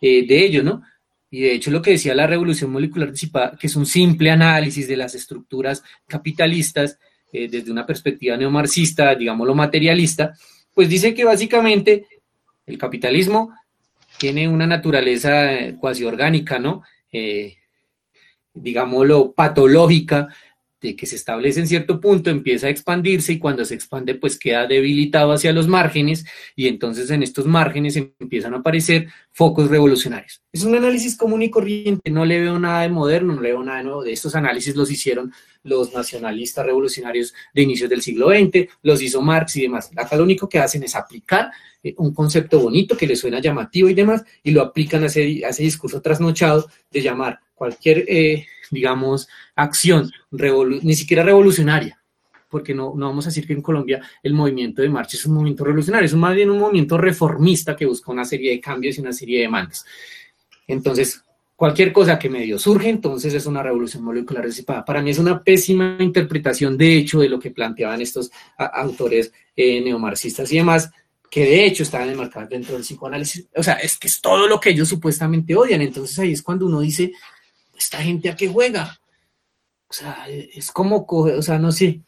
eh, 0.00 0.26
de 0.26 0.44
ello, 0.44 0.62
¿no? 0.62 0.82
Y 1.30 1.40
de 1.40 1.54
hecho 1.54 1.70
lo 1.70 1.80
que 1.80 1.92
decía 1.92 2.14
la 2.14 2.26
revolución 2.26 2.70
molecular 2.70 3.10
disipada, 3.10 3.56
que 3.58 3.66
es 3.66 3.76
un 3.76 3.86
simple 3.86 4.30
análisis 4.30 4.86
de 4.86 4.96
las 4.96 5.14
estructuras 5.14 5.82
capitalistas 6.06 6.98
eh, 7.32 7.48
desde 7.48 7.70
una 7.70 7.86
perspectiva 7.86 8.36
neomarxista, 8.36 9.14
digámoslo 9.14 9.54
materialista, 9.54 10.34
pues 10.74 10.88
dice 10.88 11.14
que 11.14 11.24
básicamente 11.24 12.06
el 12.66 12.76
capitalismo 12.76 13.54
tiene 14.18 14.48
una 14.48 14.66
naturaleza 14.66 15.52
eh, 15.54 15.76
cuasi 15.78 16.04
orgánica, 16.04 16.58
¿no? 16.58 16.82
Digámoslo, 18.54 19.32
patológica, 19.32 20.28
de 20.82 20.96
que 20.96 21.06
se 21.06 21.16
establece 21.16 21.60
en 21.60 21.68
cierto 21.68 22.00
punto, 22.00 22.28
empieza 22.28 22.66
a 22.66 22.70
expandirse 22.70 23.34
y 23.34 23.38
cuando 23.38 23.64
se 23.64 23.74
expande 23.74 24.16
pues 24.16 24.36
queda 24.36 24.66
debilitado 24.66 25.32
hacia 25.32 25.52
los 25.52 25.68
márgenes 25.68 26.26
y 26.56 26.66
entonces 26.66 27.08
en 27.10 27.22
estos 27.22 27.46
márgenes 27.46 27.96
empiezan 27.96 28.54
a 28.54 28.58
aparecer 28.58 29.06
focos 29.30 29.70
revolucionarios. 29.70 30.42
Es 30.52 30.64
un 30.64 30.74
análisis 30.74 31.16
común 31.16 31.42
y 31.42 31.50
corriente, 31.50 32.10
no 32.10 32.24
le 32.24 32.40
veo 32.40 32.58
nada 32.58 32.82
de 32.82 32.88
moderno, 32.88 33.34
no 33.34 33.40
le 33.40 33.50
veo 33.50 33.62
nada 33.62 33.78
de 33.78 33.84
nuevo. 33.84 34.02
De 34.02 34.12
estos 34.12 34.34
análisis 34.34 34.74
los 34.74 34.90
hicieron 34.90 35.32
los 35.62 35.94
nacionalistas 35.94 36.66
revolucionarios 36.66 37.32
de 37.54 37.62
inicios 37.62 37.88
del 37.88 38.02
siglo 38.02 38.30
XX, 38.30 38.68
los 38.82 39.00
hizo 39.00 39.22
Marx 39.22 39.56
y 39.56 39.62
demás. 39.62 39.90
Acá 39.96 40.16
lo 40.16 40.24
único 40.24 40.48
que 40.48 40.58
hacen 40.58 40.82
es 40.82 40.96
aplicar 40.96 41.52
eh, 41.84 41.94
un 41.98 42.12
concepto 42.12 42.58
bonito 42.58 42.96
que 42.96 43.06
les 43.06 43.20
suena 43.20 43.40
llamativo 43.40 43.88
y 43.88 43.94
demás 43.94 44.24
y 44.42 44.50
lo 44.50 44.62
aplican 44.62 45.04
a 45.04 45.06
ese, 45.06 45.44
a 45.44 45.50
ese 45.50 45.62
discurso 45.62 46.02
trasnochado 46.02 46.68
de 46.90 47.02
llamar 47.02 47.38
cualquier, 47.62 48.04
eh, 48.08 48.48
digamos, 48.72 49.28
acción, 49.54 50.10
ni 50.32 50.94
siquiera 50.94 51.22
revolucionaria, 51.22 51.96
porque 52.50 52.74
no, 52.74 52.92
no 52.96 53.06
vamos 53.06 53.24
a 53.24 53.28
decir 53.28 53.46
que 53.46 53.52
en 53.52 53.62
Colombia 53.62 54.00
el 54.20 54.34
movimiento 54.34 54.82
de 54.82 54.88
marcha 54.88 55.16
es 55.16 55.24
un 55.26 55.34
movimiento 55.34 55.62
revolucionario, 55.62 56.06
es 56.06 56.14
más 56.16 56.34
bien 56.34 56.50
un 56.50 56.58
movimiento 56.58 56.98
reformista 56.98 57.76
que 57.76 57.86
busca 57.86 58.10
una 58.10 58.24
serie 58.24 58.50
de 58.50 58.60
cambios 58.60 58.98
y 58.98 59.00
una 59.00 59.12
serie 59.12 59.36
de 59.36 59.42
demandas. 59.44 59.84
Entonces, 60.66 61.22
cualquier 61.54 61.92
cosa 61.92 62.18
que 62.18 62.28
medio 62.28 62.58
surge, 62.58 62.88
entonces 62.88 63.32
es 63.32 63.46
una 63.46 63.62
revolución 63.62 64.02
molecular 64.02 64.44
disipada. 64.44 64.84
Para 64.84 65.00
mí 65.00 65.10
es 65.10 65.20
una 65.20 65.40
pésima 65.40 65.98
interpretación, 66.00 66.76
de 66.76 66.96
hecho, 66.96 67.20
de 67.20 67.28
lo 67.28 67.38
que 67.38 67.52
planteaban 67.52 68.00
estos 68.00 68.32
autores 68.58 69.32
eh, 69.54 69.80
neomarxistas 69.80 70.50
y 70.50 70.56
demás, 70.56 70.90
que 71.30 71.46
de 71.46 71.64
hecho 71.64 71.84
estaban 71.84 72.10
enmarcados 72.10 72.50
dentro 72.50 72.74
del 72.74 72.82
psicoanálisis. 72.82 73.46
O 73.56 73.62
sea, 73.62 73.74
es 73.74 73.96
que 73.96 74.06
es 74.06 74.20
todo 74.20 74.46
lo 74.46 74.60
que 74.60 74.68
ellos 74.68 74.86
supuestamente 74.86 75.56
odian. 75.56 75.80
Entonces 75.80 76.18
ahí 76.18 76.32
es 76.32 76.42
cuando 76.42 76.66
uno 76.66 76.80
dice, 76.80 77.12
esta 77.76 77.98
gente 77.98 78.30
a 78.30 78.36
qué 78.36 78.48
juega. 78.48 79.00
O 79.88 79.92
sea, 79.92 80.26
es 80.28 80.70
como, 80.70 81.06
o 81.08 81.42
sea, 81.42 81.58
no 81.58 81.70
sé, 81.70 82.00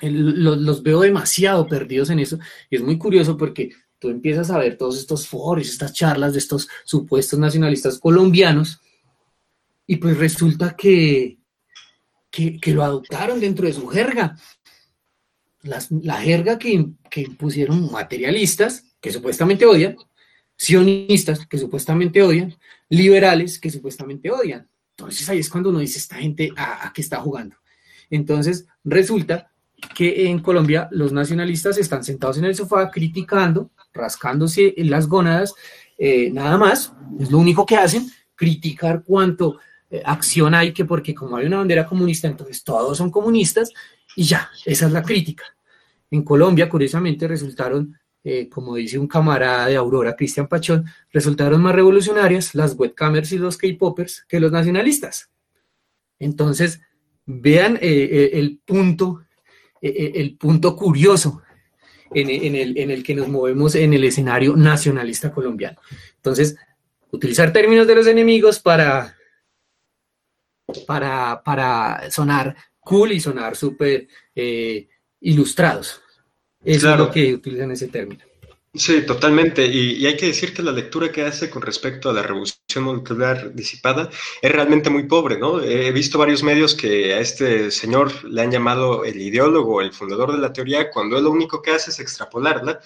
los, 0.00 0.82
veo 0.82 1.00
demasiado 1.00 1.66
perdidos 1.66 2.10
en 2.10 2.18
eso. 2.18 2.38
Y 2.70 2.76
es 2.76 2.82
muy 2.82 2.98
curioso 2.98 3.36
porque 3.36 3.70
tú 3.98 4.08
empiezas 4.08 4.50
a 4.50 4.58
ver 4.58 4.76
todos 4.76 4.98
estos 4.98 5.26
foros, 5.26 5.68
estas 5.68 5.92
charlas 5.92 6.32
de 6.32 6.38
estos 6.38 6.68
supuestos 6.84 7.38
nacionalistas 7.38 7.98
colombianos, 7.98 8.80
y 9.86 9.96
pues 9.96 10.18
resulta 10.18 10.74
que, 10.74 11.38
que, 12.30 12.58
lo 12.72 12.82
adoptaron 12.82 13.38
dentro 13.38 13.66
de 13.66 13.72
su 13.72 13.86
jerga. 13.86 14.36
la 15.62 16.20
jerga 16.20 16.58
que, 16.58 16.90
que 17.08 17.30
pusieron 17.30 17.90
materialistas, 17.92 18.84
que 19.00 19.12
supuestamente 19.12 19.64
odian, 19.64 19.96
sionistas, 20.56 21.46
que 21.46 21.58
supuestamente 21.58 22.22
odian, 22.22 22.56
liberales, 22.88 23.60
que 23.60 23.70
supuestamente 23.70 24.30
odian. 24.30 24.68
Entonces 24.98 25.28
ahí 25.28 25.40
es 25.40 25.50
cuando 25.50 25.68
uno 25.68 25.80
dice, 25.80 25.98
esta 25.98 26.16
gente, 26.16 26.50
¿a, 26.56 26.90
qué 26.94 27.02
está 27.02 27.18
jugando? 27.18 27.56
Entonces 28.08 28.66
resulta 28.82 29.52
que 29.94 30.28
en 30.28 30.38
Colombia 30.38 30.88
los 30.90 31.12
nacionalistas 31.12 31.76
están 31.76 32.02
sentados 32.02 32.38
en 32.38 32.46
el 32.46 32.54
sofá 32.54 32.90
criticando, 32.90 33.70
rascándose 33.92 34.74
las 34.78 35.06
gónadas, 35.06 35.54
eh, 35.98 36.30
nada 36.32 36.56
más, 36.56 36.94
es 37.20 37.30
lo 37.30 37.38
único 37.38 37.66
que 37.66 37.76
hacen, 37.76 38.10
criticar 38.34 39.02
cuánto 39.04 39.58
eh, 39.90 40.02
acción 40.04 40.54
hay, 40.54 40.72
que 40.72 40.86
porque 40.86 41.14
como 41.14 41.36
hay 41.36 41.46
una 41.46 41.58
bandera 41.58 41.86
comunista, 41.86 42.26
entonces 42.26 42.64
todos 42.64 42.96
son 42.96 43.10
comunistas 43.10 43.70
y 44.14 44.24
ya, 44.24 44.50
esa 44.64 44.86
es 44.86 44.92
la 44.92 45.02
crítica. 45.02 45.44
En 46.10 46.22
Colombia, 46.22 46.68
curiosamente, 46.70 47.28
resultaron, 47.28 47.98
eh, 48.28 48.48
como 48.48 48.74
dice 48.74 48.98
un 48.98 49.06
camarada 49.06 49.66
de 49.66 49.76
Aurora, 49.76 50.16
Cristian 50.16 50.48
Pachón, 50.48 50.84
resultaron 51.12 51.62
más 51.62 51.74
revolucionarias 51.74 52.54
las 52.54 52.74
webcamers 52.74 53.30
y 53.32 53.38
los 53.38 53.56
K-Poppers 53.56 54.24
que 54.28 54.40
los 54.40 54.50
nacionalistas. 54.50 55.30
Entonces, 56.18 56.80
vean 57.24 57.78
el 57.80 58.60
punto 58.64 59.26
e, 59.80 59.88
e, 59.88 60.20
el 60.20 60.36
punto 60.36 60.74
curioso 60.74 61.42
en, 62.12 62.90
el, 62.90 63.02
que 63.02 63.14
nos 63.14 63.28
movemos 63.28 63.74
en 63.74 63.92
el 63.92 64.04
escenario 64.04 64.56
nacionalista 64.56 65.32
colombiano. 65.32 65.78
Entonces, 66.16 66.56
utilizar 67.10 67.52
términos 67.52 67.86
de 67.86 67.94
los 67.94 68.06
enemigos 68.06 68.58
para, 68.58 69.16
para, 70.86 71.42
para 71.44 72.10
sonar 72.10 72.56
cool 72.80 73.12
y 73.12 73.20
sonar 73.20 73.56
súper 73.56 74.08
eh, 74.34 74.88
ilustrados. 75.20 76.00
Es 76.66 76.82
lo 76.82 77.10
que 77.10 77.34
utilizan 77.34 77.70
ese 77.70 77.88
término. 77.88 78.24
Sí, 78.74 79.06
totalmente. 79.06 79.64
Y, 79.66 80.04
hay 80.06 80.16
que 80.16 80.26
decir 80.26 80.52
que 80.52 80.62
la 80.62 80.72
lectura 80.72 81.10
que 81.10 81.22
hace 81.22 81.48
con 81.48 81.62
respecto 81.62 82.10
a 82.10 82.12
la 82.12 82.22
revolución 82.22 82.84
molecular 82.84 83.54
disipada 83.54 84.10
es 84.42 84.52
realmente 84.52 84.90
muy 84.90 85.04
pobre, 85.04 85.38
¿no? 85.38 85.62
He 85.62 85.90
visto 85.92 86.18
varios 86.18 86.42
medios 86.42 86.74
que 86.74 87.14
a 87.14 87.20
este 87.20 87.70
señor 87.70 88.24
le 88.24 88.42
han 88.42 88.50
llamado 88.50 89.04
el 89.04 89.18
ideólogo, 89.18 89.80
el 89.80 89.92
fundador 89.92 90.32
de 90.32 90.38
la 90.38 90.52
teoría, 90.52 90.90
cuando 90.90 91.16
él 91.16 91.24
lo 91.24 91.30
único 91.30 91.62
que 91.62 91.70
hace 91.70 91.90
es 91.90 92.00
extrapolarla, 92.00 92.80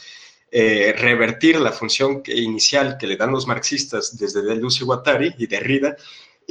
eh, 0.52 0.94
revertir 0.96 1.60
la 1.60 1.72
función 1.72 2.22
inicial 2.26 2.96
que 2.98 3.08
le 3.08 3.16
dan 3.16 3.32
los 3.32 3.46
marxistas 3.48 4.16
desde 4.16 4.42
Deleuze 4.42 4.82
y 4.82 4.86
Guattari 4.86 5.34
y 5.38 5.46
Derrida 5.46 5.96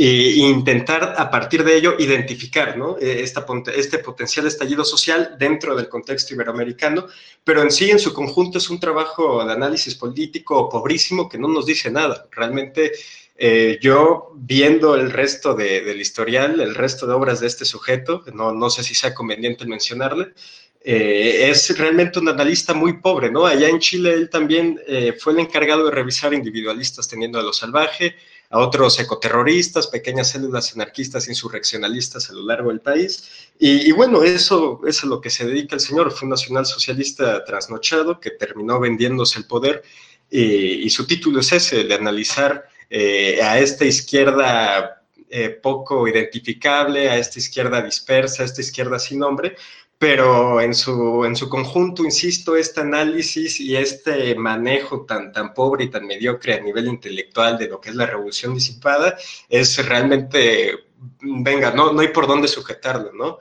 e 0.02 0.36
intentar 0.38 1.16
a 1.18 1.30
partir 1.30 1.62
de 1.62 1.76
ello 1.76 1.96
identificar 2.00 2.78
¿no? 2.78 2.98
E, 2.98 3.22
esta, 3.22 3.46
este 3.76 4.00
potencial 4.00 4.48
estallido 4.48 4.86
social 4.86 5.36
dentro 5.38 5.76
del 5.76 5.90
contexto 5.90 6.34
iberoamericano, 6.34 7.08
pero 7.44 7.62
en 7.62 7.70
sí, 7.70 7.92
en 7.92 8.00
su 8.00 8.14
conjunto, 8.14 8.60
es 8.60 8.70
un 8.70 8.80
trabajo 8.80 9.44
de 9.44 9.52
análisis 9.52 9.96
político 9.96 10.70
pobrísimo 10.70 11.28
que 11.28 11.38
no 11.38 11.50
nos 11.50 11.66
dice 11.66 11.92
nada. 11.92 12.28
Realmente, 12.32 12.94
eh, 13.36 13.78
yo 13.82 14.32
viendo 14.36 14.96
el 14.96 15.12
resto 15.12 15.54
del 15.54 16.00
historial, 16.00 16.62
el 16.62 16.76
resto 16.76 17.06
de 17.06 17.14
obras 17.14 17.42
de 17.42 17.48
este 17.48 17.66
sujeto, 17.66 18.24
no, 18.34 18.54
no 18.54 18.70
sé 18.70 18.84
si 18.86 18.96
sea 18.96 19.14
conveniente 19.14 19.66
mencionarle, 19.66 20.34
eh, 20.82 21.50
es 21.50 21.78
realmente 21.78 22.20
un 22.20 22.30
analista 22.30 22.74
muy 22.74 23.00
pobre, 23.02 23.30
¿no? 23.30 23.46
Allá 23.46 23.68
en 23.68 23.80
Chile 23.80 24.14
él 24.14 24.30
también 24.30 24.80
eh, 24.88 25.14
fue 25.20 25.34
el 25.34 25.40
encargado 25.40 25.86
de 25.86 25.92
revisar 25.92 26.34
individualistas 26.34 27.08
teniendo 27.08 27.38
a 27.38 27.44
lo 27.44 27.52
salvaje, 27.52 28.16
a 28.50 28.60
otros 28.60 28.98
ecoterroristas, 29.00 29.88
pequeñas 29.88 30.32
células 30.32 30.74
anarquistas 30.74 31.28
insurreccionalistas 31.28 32.30
a 32.30 32.34
lo 32.34 32.46
largo 32.46 32.70
del 32.70 32.80
país. 32.80 33.50
Y, 33.60 33.92
bueno, 33.92 34.24
eso, 34.24 34.80
es 34.88 35.04
a 35.04 35.08
lo 35.08 35.20
que 35.22 35.30
se 35.30 35.46
dedica 35.46 35.76
el 35.76 35.82
señor. 35.82 36.12
Fue 36.12 36.26
un 36.26 36.32
nacionalsocialista 36.32 37.44
trasnochado 37.44 38.20
que 38.20 38.32
terminó 38.32 38.80
vendiéndose 38.80 39.38
el 39.38 39.46
poder 39.46 39.84
y, 40.32 40.90
su 40.90 41.06
título 41.06 41.42
es 41.42 41.52
ese, 41.52 41.84
de 41.84 41.94
analizar 41.94 42.68
eh, 42.90 43.40
a 43.44 43.60
esta 43.60 43.86
izquierda 43.86 45.00
eh, 45.32 45.50
poco 45.50 46.08
identificable, 46.08 47.08
a 47.08 47.18
esta 47.18 47.38
izquierda 47.38 47.84
dispersa, 47.84 48.42
a 48.42 48.46
esta 48.46 48.62
izquierda 48.62 48.98
sin 48.98 49.20
nombre, 49.20 49.56
pero 50.00 50.62
en 50.62 50.74
su, 50.74 51.26
en 51.26 51.36
su 51.36 51.50
conjunto, 51.50 52.06
insisto, 52.06 52.56
este 52.56 52.80
análisis 52.80 53.60
y 53.60 53.76
este 53.76 54.34
manejo 54.34 55.06
tan, 55.06 55.34
tan 55.34 55.54
pobre 55.54 55.84
y 55.84 55.90
tan 55.90 56.08
mediocre 56.08 56.54
a 56.54 56.62
nivel 56.62 56.88
intelectual 56.88 57.58
de 57.58 57.68
lo 57.68 57.82
que 57.82 57.90
es 57.90 57.96
la 57.96 58.06
revolución 58.06 58.54
disipada 58.56 59.18
es 59.50 59.86
realmente, 59.86 60.86
venga, 61.20 61.72
no, 61.72 61.92
no 61.92 62.00
hay 62.00 62.08
por 62.08 62.28
dónde 62.28 62.48
sujetarlo, 62.48 63.12
¿no? 63.12 63.40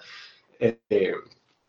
Eh, 0.58 1.14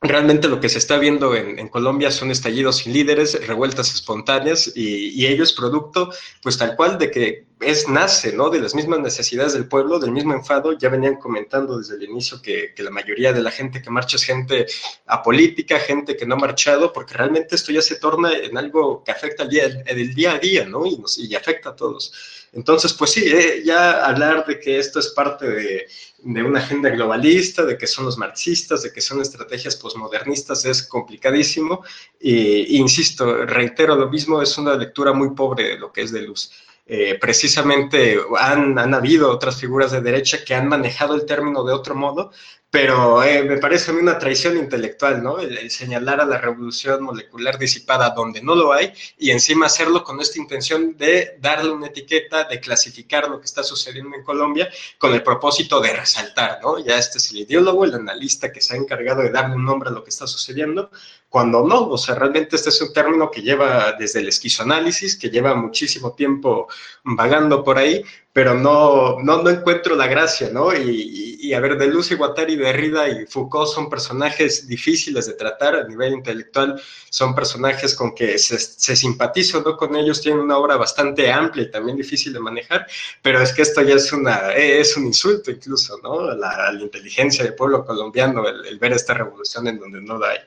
realmente 0.01 0.47
lo 0.47 0.59
que 0.61 0.69
se 0.69 0.77
está 0.77 0.97
viendo 0.97 1.35
en, 1.35 1.67
Colombia 1.67 2.09
son 2.09 2.31
estallidos 2.31 2.77
sin 2.77 2.93
líderes, 2.93 3.45
revueltas 3.45 3.93
espontáneas 3.93 4.71
y, 4.75 5.25
ello 5.25 5.43
es 5.43 5.53
producto, 5.53 6.11
pues 6.41 6.57
tal 6.57 6.75
cual, 6.75 6.97
de 6.97 7.11
que 7.11 7.45
es 7.59 7.89
nace, 7.89 8.31
¿no? 8.31 8.49
De 8.49 8.61
las 8.61 8.73
mismas 8.73 8.99
necesidades 8.99 9.51
del 9.53 9.67
pueblo, 9.67 9.99
del 9.99 10.11
mismo 10.11 10.33
enfado. 10.33 10.71
Ya 10.77 10.87
venían 10.87 11.17
comentando 11.17 11.77
desde 11.77 11.95
el 11.95 12.03
inicio 12.03 12.41
que, 12.41 12.73
la 12.77 12.89
mayoría 12.89 13.33
de 13.33 13.41
la 13.41 13.51
gente 13.51 13.81
que 13.81 13.89
marcha 13.89 14.15
es 14.15 14.23
gente 14.23 14.65
apolítica, 15.05 15.77
gente 15.79 16.15
que 16.15 16.25
no 16.25 16.35
ha 16.35 16.39
marchado, 16.39 16.93
porque 16.93 17.15
realmente 17.15 17.55
esto 17.55 17.73
ya 17.73 17.81
se 17.81 17.97
torna 17.97 18.31
en 18.33 18.57
algo 18.57 19.03
que 19.03 19.11
afecta 19.11 19.43
al 19.43 19.49
día, 19.49 19.65
el 19.65 20.13
día 20.15 20.33
a 20.33 20.39
día, 20.39 20.65
¿no? 20.65 20.85
Y, 20.85 20.97
nos, 20.97 21.17
y 21.17 21.35
afecta 21.35 21.71
a 21.71 21.75
todos. 21.75 22.13
Entonces, 22.53 22.93
pues 22.93 23.11
sí, 23.11 23.23
eh, 23.25 23.61
ya 23.63 24.05
hablar 24.05 24.45
de 24.45 24.59
que 24.59 24.79
esto 24.79 24.99
es 24.99 25.09
parte 25.09 25.47
de, 25.47 25.87
una 26.23 26.59
agenda 26.59 26.89
globalista, 26.89 27.63
de 27.63 27.77
que 27.77 27.87
son 27.87 28.05
los 28.05 28.17
marxistas, 28.17 28.83
de 28.83 28.91
que 28.91 29.01
son 29.01 29.21
estrategias 29.21 29.75
posmodernistas, 29.75 30.65
es 30.65 30.83
complicadísimo. 30.83 31.83
E, 32.19 32.65
insisto, 32.69 33.45
reitero 33.45 33.95
lo 33.95 34.09
mismo, 34.09 34.41
es 34.41 34.57
una 34.57 34.75
lectura 34.75 35.13
muy 35.13 35.31
pobre 35.35 35.69
de 35.69 35.79
lo 35.79 35.91
que 35.91 36.01
es 36.01 36.11
de 36.11 36.23
luz. 36.23 36.51
Eh, 36.91 37.19
precisamente 37.21 38.19
han, 38.39 38.93
habido 38.95 39.29
otras 39.29 39.59
figuras 39.59 39.91
de 39.91 40.01
derecha 40.01 40.43
que 40.43 40.55
han 40.55 40.67
manejado 40.67 41.13
el 41.13 41.23
término 41.23 41.63
de 41.63 41.71
otro 41.71 41.93
modo, 41.93 42.31
pero 42.71 43.21
eh, 43.23 43.43
me 43.43 43.57
parece 43.57 43.91
a 43.91 43.93
mí 43.93 44.01
una 44.01 44.17
traición 44.17 44.57
intelectual, 44.57 45.21
¿no? 45.21 45.37
El, 45.39 45.69
señalar 45.69 46.19
a 46.19 46.25
la 46.25 46.39
revolución 46.39 47.03
molecular 47.03 47.59
disipada 47.59 48.09
donde 48.09 48.41
no 48.41 48.55
lo 48.55 48.73
hay 48.73 48.91
y 49.19 49.29
encima 49.29 49.67
hacerlo 49.67 50.03
con 50.03 50.19
esta 50.19 50.39
intención 50.39 50.97
de 50.97 51.37
darle 51.39 51.71
una 51.71 51.87
etiqueta, 51.87 52.45
de 52.45 52.59
clasificar 52.59 53.29
lo 53.29 53.39
que 53.39 53.45
está 53.45 53.61
sucediendo 53.61 54.15
en 54.15 54.23
Colombia 54.23 54.67
con 54.97 55.13
el 55.13 55.21
propósito 55.21 55.79
de 55.81 55.93
resaltar, 55.93 56.59
¿no? 56.63 56.79
Ya 56.79 56.97
este 56.97 57.19
es 57.19 57.29
el 57.29 57.37
ideólogo, 57.37 57.85
el 57.85 57.93
analista 57.93 58.51
que 58.51 58.61
se 58.61 58.73
ha 58.73 58.77
encargado 58.77 59.21
de 59.21 59.29
darle 59.29 59.55
un 59.55 59.65
nombre 59.65 59.89
a 59.89 59.93
lo 59.93 60.03
que 60.03 60.09
está 60.09 60.25
sucediendo, 60.25 60.89
cuando 61.29 61.65
no, 61.65 61.87
o 61.89 61.97
sea, 61.97 62.15
realmente 62.15 62.55
este 62.55 62.69
es 62.69 62.81
un 62.81 62.91
término 62.91 63.29
que 63.29 63.41
lleva 63.41 63.93
desde 63.93 64.19
el 64.19 64.29
esquizoanálisis, 64.29 65.15
que 65.15 65.29
lleva 65.29 65.53
muchísimo 65.53 66.13
tiempo 66.13 66.67
vagando 67.03 67.63
por 67.63 67.77
ahí, 67.77 68.03
pero 68.33 68.55
no, 68.55 69.19
no, 69.19 69.43
no 69.43 69.49
encuentro 69.49 69.95
la 69.95 70.07
gracia, 70.07 70.49
¿no? 70.51 70.75
Y, 70.75 71.37
y, 71.41 71.53
a 71.53 71.59
ver, 71.59 71.77
de 71.77 71.87
Lucy 71.87 72.15
Guattari, 72.15 72.55
Derrida 72.55 73.07
y 73.09 73.25
Foucault 73.27 73.69
son 73.69 73.89
personajes 73.89 74.67
difíciles 74.67 75.27
de 75.27 75.33
tratar 75.33 75.75
a 75.75 75.87
nivel 75.87 76.13
intelectual, 76.13 76.81
son 77.09 77.35
personajes 77.35 77.95
con 77.95 78.15
que 78.15 78.37
se, 78.39 78.57
se 78.57 78.95
simpatizo, 78.95 79.61
¿no? 79.61 79.77
Con 79.77 79.95
ellos 79.95 80.21
tienen 80.21 80.41
una 80.41 80.57
obra 80.57 80.77
bastante 80.77 81.31
amplia 81.31 81.65
y 81.65 81.71
también 81.71 81.97
difícil 81.97 82.33
de 82.33 82.39
manejar, 82.39 82.87
pero 83.21 83.41
es 83.41 83.53
que 83.53 83.61
esto 83.61 83.81
ya 83.83 83.95
es, 83.95 84.11
una, 84.13 84.53
es 84.53 84.97
un 84.97 85.05
insulto 85.05 85.51
incluso, 85.51 85.99
¿no? 86.01 86.21
A 86.21 86.35
la, 86.35 86.71
la 86.71 86.81
inteligencia 86.81 87.43
del 87.43 87.55
pueblo 87.55 87.85
colombiano, 87.85 88.47
el, 88.47 88.65
el, 88.65 88.79
ver 88.79 88.93
esta 88.93 89.13
revolución 89.13 89.67
en 89.67 89.79
donde 89.79 90.01
no 90.01 90.17
la 90.17 90.29
hay. 90.29 90.39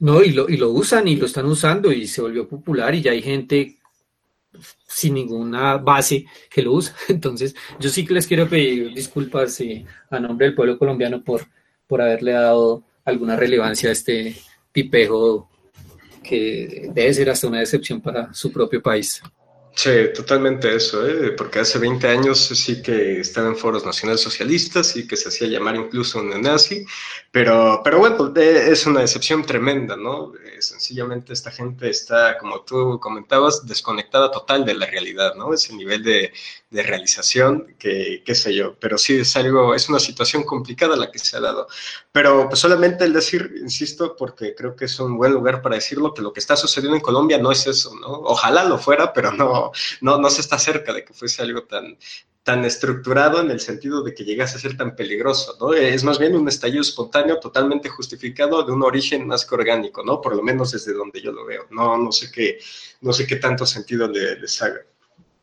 No, 0.00 0.22
y 0.22 0.32
lo, 0.32 0.48
y 0.48 0.56
lo 0.56 0.70
usan 0.70 1.08
y 1.08 1.16
lo 1.16 1.26
están 1.26 1.46
usando 1.46 1.90
y 1.90 2.06
se 2.06 2.22
volvió 2.22 2.48
popular 2.48 2.94
y 2.94 3.02
ya 3.02 3.10
hay 3.10 3.22
gente 3.22 3.78
sin 4.86 5.14
ninguna 5.14 5.76
base 5.78 6.26
que 6.50 6.62
lo 6.62 6.72
usa. 6.72 6.94
Entonces, 7.08 7.54
yo 7.78 7.90
sí 7.90 8.06
que 8.06 8.14
les 8.14 8.26
quiero 8.26 8.48
pedir 8.48 8.94
disculpas 8.94 9.60
eh, 9.60 9.84
a 10.10 10.20
nombre 10.20 10.46
del 10.46 10.54
pueblo 10.54 10.78
colombiano 10.78 11.22
por, 11.22 11.46
por 11.86 12.00
haberle 12.00 12.32
dado 12.32 12.84
alguna 13.04 13.36
relevancia 13.36 13.88
a 13.88 13.92
este 13.92 14.36
tipejo 14.72 15.50
que 16.22 16.90
debe 16.92 17.14
ser 17.14 17.30
hasta 17.30 17.46
una 17.46 17.60
decepción 17.60 18.00
para 18.00 18.32
su 18.34 18.52
propio 18.52 18.82
país. 18.82 19.22
Sí, 19.74 19.90
totalmente 20.12 20.74
eso, 20.74 21.06
¿eh? 21.06 21.30
porque 21.36 21.60
hace 21.60 21.78
20 21.78 22.08
años 22.08 22.48
sí 22.48 22.82
que 22.82 23.20
estaba 23.20 23.46
en 23.46 23.56
foros 23.56 23.86
nacionales 23.86 24.20
socialistas 24.20 24.96
y 24.96 25.06
que 25.06 25.16
se 25.16 25.28
hacía 25.28 25.46
llamar 25.46 25.76
incluso 25.76 26.18
un 26.18 26.30
nazi, 26.42 26.84
pero, 27.30 27.82
pero 27.84 27.98
bueno, 27.98 28.32
es 28.36 28.86
una 28.86 29.00
decepción 29.00 29.44
tremenda, 29.44 29.96
¿no? 29.96 30.32
Eh, 30.34 30.62
sencillamente 30.62 31.34
esta 31.34 31.50
gente 31.50 31.90
está, 31.90 32.38
como 32.38 32.62
tú 32.62 32.98
comentabas, 33.00 33.66
desconectada 33.66 34.30
total 34.30 34.64
de 34.64 34.74
la 34.74 34.86
realidad, 34.86 35.34
¿no? 35.34 35.52
Ese 35.52 35.74
nivel 35.74 36.02
de, 36.02 36.32
de 36.70 36.82
realización, 36.82 37.74
que 37.78 38.22
qué 38.24 38.34
sé 38.34 38.54
yo, 38.54 38.78
pero 38.78 38.96
sí 38.96 39.16
es 39.20 39.36
algo, 39.36 39.74
es 39.74 39.88
una 39.90 39.98
situación 39.98 40.42
complicada 40.44 40.96
la 40.96 41.10
que 41.10 41.18
se 41.18 41.36
ha 41.36 41.40
dado. 41.40 41.68
Pero 42.12 42.48
pues 42.48 42.60
solamente 42.60 43.04
el 43.04 43.12
decir, 43.12 43.54
insisto, 43.60 44.16
porque 44.16 44.54
creo 44.54 44.74
que 44.74 44.86
es 44.86 44.98
un 44.98 45.16
buen 45.18 45.32
lugar 45.32 45.60
para 45.60 45.76
decirlo, 45.76 46.14
que 46.14 46.22
lo 46.22 46.32
que 46.32 46.40
está 46.40 46.56
sucediendo 46.56 46.96
en 46.96 47.02
Colombia 47.02 47.38
no 47.38 47.52
es 47.52 47.66
eso, 47.66 47.94
¿no? 47.94 48.08
Ojalá 48.08 48.64
lo 48.64 48.78
fuera, 48.78 49.12
pero 49.12 49.32
no, 49.32 49.70
no, 50.00 50.18
no 50.18 50.30
se 50.30 50.40
está 50.40 50.58
cerca 50.58 50.92
de 50.94 51.04
que 51.04 51.12
fuese 51.12 51.42
algo 51.42 51.64
tan, 51.64 51.98
tan 52.48 52.64
estructurado 52.64 53.42
en 53.42 53.50
el 53.50 53.60
sentido 53.60 54.02
de 54.02 54.14
que 54.14 54.24
llegase 54.24 54.56
a 54.56 54.58
ser 54.58 54.74
tan 54.74 54.96
peligroso, 54.96 55.58
¿no? 55.60 55.74
Es 55.74 56.02
más 56.02 56.18
bien 56.18 56.34
un 56.34 56.48
estallido 56.48 56.80
espontáneo 56.80 57.38
totalmente 57.38 57.90
justificado 57.90 58.62
de 58.62 58.72
un 58.72 58.82
origen 58.82 59.26
más 59.26 59.44
que 59.44 59.54
orgánico, 59.54 60.02
¿no? 60.02 60.22
Por 60.22 60.34
lo 60.34 60.42
menos 60.42 60.72
desde 60.72 60.94
donde 60.94 61.20
yo 61.20 61.30
lo 61.30 61.44
veo. 61.44 61.66
No, 61.68 61.98
no 61.98 62.10
sé 62.10 62.32
qué, 62.32 62.58
no 63.02 63.12
sé 63.12 63.26
qué 63.26 63.36
tanto 63.36 63.66
sentido 63.66 64.08
le, 64.08 64.40
les 64.40 64.62
haga. 64.62 64.80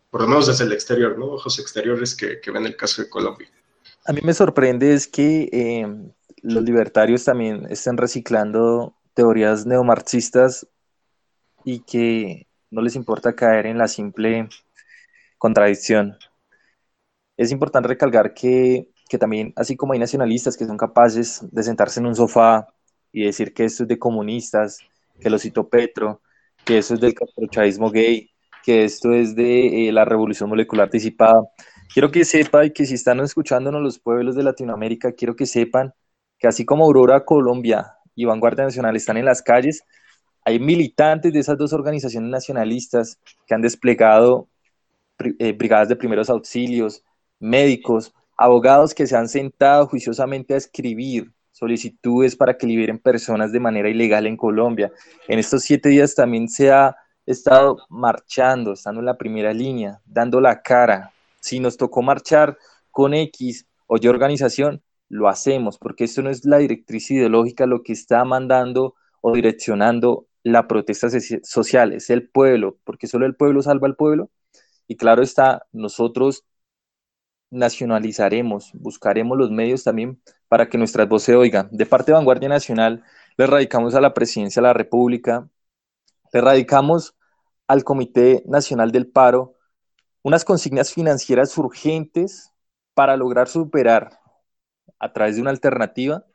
Por 0.10 0.22
lo 0.22 0.28
menos 0.28 0.48
desde 0.48 0.64
el 0.64 0.74
exterior, 0.74 1.16
¿no? 1.16 1.28
Ojos 1.28 1.60
exteriores 1.60 2.16
que, 2.16 2.40
ven 2.52 2.66
el 2.66 2.76
caso 2.76 3.04
de 3.04 3.10
Colombia. 3.10 3.48
A 4.08 4.12
mí 4.12 4.22
me 4.24 4.34
sorprende 4.34 4.92
es 4.92 5.08
que 5.08 5.48
eh, 5.54 5.88
los 6.42 6.64
libertarios 6.64 7.24
también 7.24 7.68
estén 7.70 7.98
reciclando 7.98 8.96
teorías 9.14 9.68
neomarxistas 9.68 10.66
y 11.64 11.82
que 11.82 12.48
no 12.72 12.82
les 12.82 12.96
importa 12.96 13.36
caer 13.36 13.68
en 13.68 13.78
la 13.78 13.88
simple 13.88 14.50
contradicción. 15.38 16.18
Es 17.38 17.52
importante 17.52 17.90
recalcar 17.90 18.34
que, 18.34 18.90
también, 19.20 19.54
así 19.56 19.76
como 19.76 19.94
hay 19.94 20.00
nacionalistas 20.00 20.58
que 20.58 20.66
son 20.66 20.78
capaces 20.78 21.42
de 21.52 21.64
sentarse 21.64 22.00
en 22.00 22.08
un 22.08 22.16
sofá 22.16 22.68
y 23.12 23.26
decir 23.26 23.54
que 23.54 23.66
esto 23.66 23.84
es 23.84 23.90
de 23.90 24.00
comunistas, 24.00 24.80
que 25.20 25.30
lo 25.30 25.38
citó 25.38 25.70
Petro, 25.70 26.22
que 26.66 26.80
eso 26.80 26.94
es 26.96 27.00
del 27.00 27.14
castrochavismo 27.14 27.92
gay, 27.92 28.30
que 28.64 28.84
esto 28.84 29.14
es 29.14 29.36
de 29.36 29.88
eh, 29.88 29.92
la 29.92 30.06
revolución 30.06 30.50
molecular 30.50 30.90
disipada. 30.90 31.42
Quiero 31.94 32.12
que 32.12 32.26
sepan 32.26 32.72
que 32.72 32.86
si 32.86 32.96
están 32.96 33.20
escuchándonos 33.20 33.82
los 33.82 34.00
pueblos 34.00 34.36
de 34.36 34.44
Latinoamérica, 34.44 35.14
quiero 35.14 35.36
que 35.36 35.46
sepan 35.46 35.94
que 36.40 36.48
así 36.48 36.66
como 36.66 36.86
Aurora 36.86 37.24
Colombia 37.24 37.94
y 38.16 38.26
Vanguardia 38.26 38.66
Nacional 38.66 38.96
están 38.96 39.18
en 39.18 39.26
las 39.26 39.42
calles, 39.42 39.84
hay 40.44 40.60
militantes 40.60 41.34
de 41.34 41.40
esas 41.40 41.58
dos 41.58 41.74
organizaciones 41.74 42.30
nacionalistas 42.30 43.20
que 43.48 43.56
han 43.56 43.62
desplegado 43.62 44.48
eh, 45.40 45.54
brigadas 45.54 45.90
de 45.90 45.96
primeros 45.96 46.30
auxilios, 46.30 47.04
médicos, 47.40 48.14
abogados 48.38 48.94
que 48.94 49.08
se 49.08 49.16
han 49.16 49.30
sentado 49.30 49.88
juiciosamente 49.88 50.54
a 50.54 50.58
escribir 50.58 51.32
solicitudes 51.52 52.36
para 52.36 52.58
que 52.58 52.68
liberen 52.68 53.00
personas 53.00 53.52
de 53.52 53.62
manera 53.62 53.90
ilegal 53.90 54.28
en 54.28 54.36
Colombia. 54.36 54.92
En 55.28 55.40
estos 55.40 55.64
siete 55.64 55.90
días 55.90 56.14
también 56.14 56.50
se 56.50 56.72
ha 56.72 56.96
estado 57.26 57.78
marchando, 57.90 58.74
estando 58.74 59.00
en 59.00 59.06
la 59.06 59.18
primera 59.18 59.54
línea, 59.54 60.02
dando 60.06 60.42
la 60.42 60.62
cara. 60.62 61.14
Si 61.40 61.60
nos 61.60 61.78
tocó 61.78 62.02
marchar 62.02 62.58
con 62.92 63.14
X 63.14 63.66
o 63.88 63.98
Y 64.00 64.08
organización, 64.08 64.82
lo 65.08 65.30
hacemos, 65.30 65.78
porque 65.78 66.04
esto 66.04 66.22
no 66.22 66.30
es 66.30 66.46
la 66.46 66.58
directriz 66.58 67.10
ideológica 67.12 67.66
lo 67.66 67.84
que 67.84 67.94
está 67.94 68.24
mandando 68.26 68.96
o 69.22 69.34
direccionando 69.34 70.28
la 70.44 70.68
protesta 70.68 71.08
social, 71.44 71.94
es 71.94 72.10
el 72.10 72.28
pueblo, 72.30 72.78
porque 72.84 73.08
solo 73.08 73.26
el 73.26 73.36
pueblo 73.36 73.62
salva 73.62 73.88
al 73.88 73.96
pueblo. 73.96 74.30
Y 74.88 74.98
claro 74.98 75.24
está, 75.24 75.66
nosotros 75.72 76.44
nacionalizaremos, 77.56 78.72
buscaremos 78.74 79.38
los 79.38 79.52
medios 79.52 79.84
también 79.84 80.22
para 80.48 80.70
que 80.70 80.78
nuestras 80.78 81.08
voces 81.08 81.26
se 81.26 81.36
oigan. 81.36 81.70
De 81.72 81.86
parte 81.86 82.12
de 82.12 82.18
Vanguardia 82.18 82.50
Nacional, 82.50 83.04
le 83.38 83.48
radicamos 83.48 83.96
a 83.96 84.02
la 84.02 84.14
Presidencia 84.14 84.62
de 84.62 84.68
la 84.68 84.74
República, 84.74 85.50
le 86.32 86.42
radicamos 86.42 87.16
al 87.68 87.84
Comité 87.84 88.44
Nacional 88.46 88.92
del 88.92 89.08
Paro 89.08 89.56
unas 90.22 90.44
consignas 90.44 90.94
financieras 90.94 91.58
urgentes 91.58 92.52
para 92.94 93.16
lograr 93.16 93.48
superar 93.48 94.20
a 95.00 95.14
través 95.14 95.36
de 95.36 95.42
una 95.42 95.52
alternativa 95.52 96.26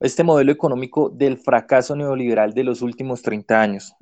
este 0.00 0.24
modelo 0.24 0.50
económico 0.50 1.10
del 1.10 1.36
fracaso 1.36 1.94
neoliberal 1.94 2.54
de 2.54 2.64
los 2.64 2.80
últimos 2.80 3.20
30 3.20 3.60
años. 3.60 3.94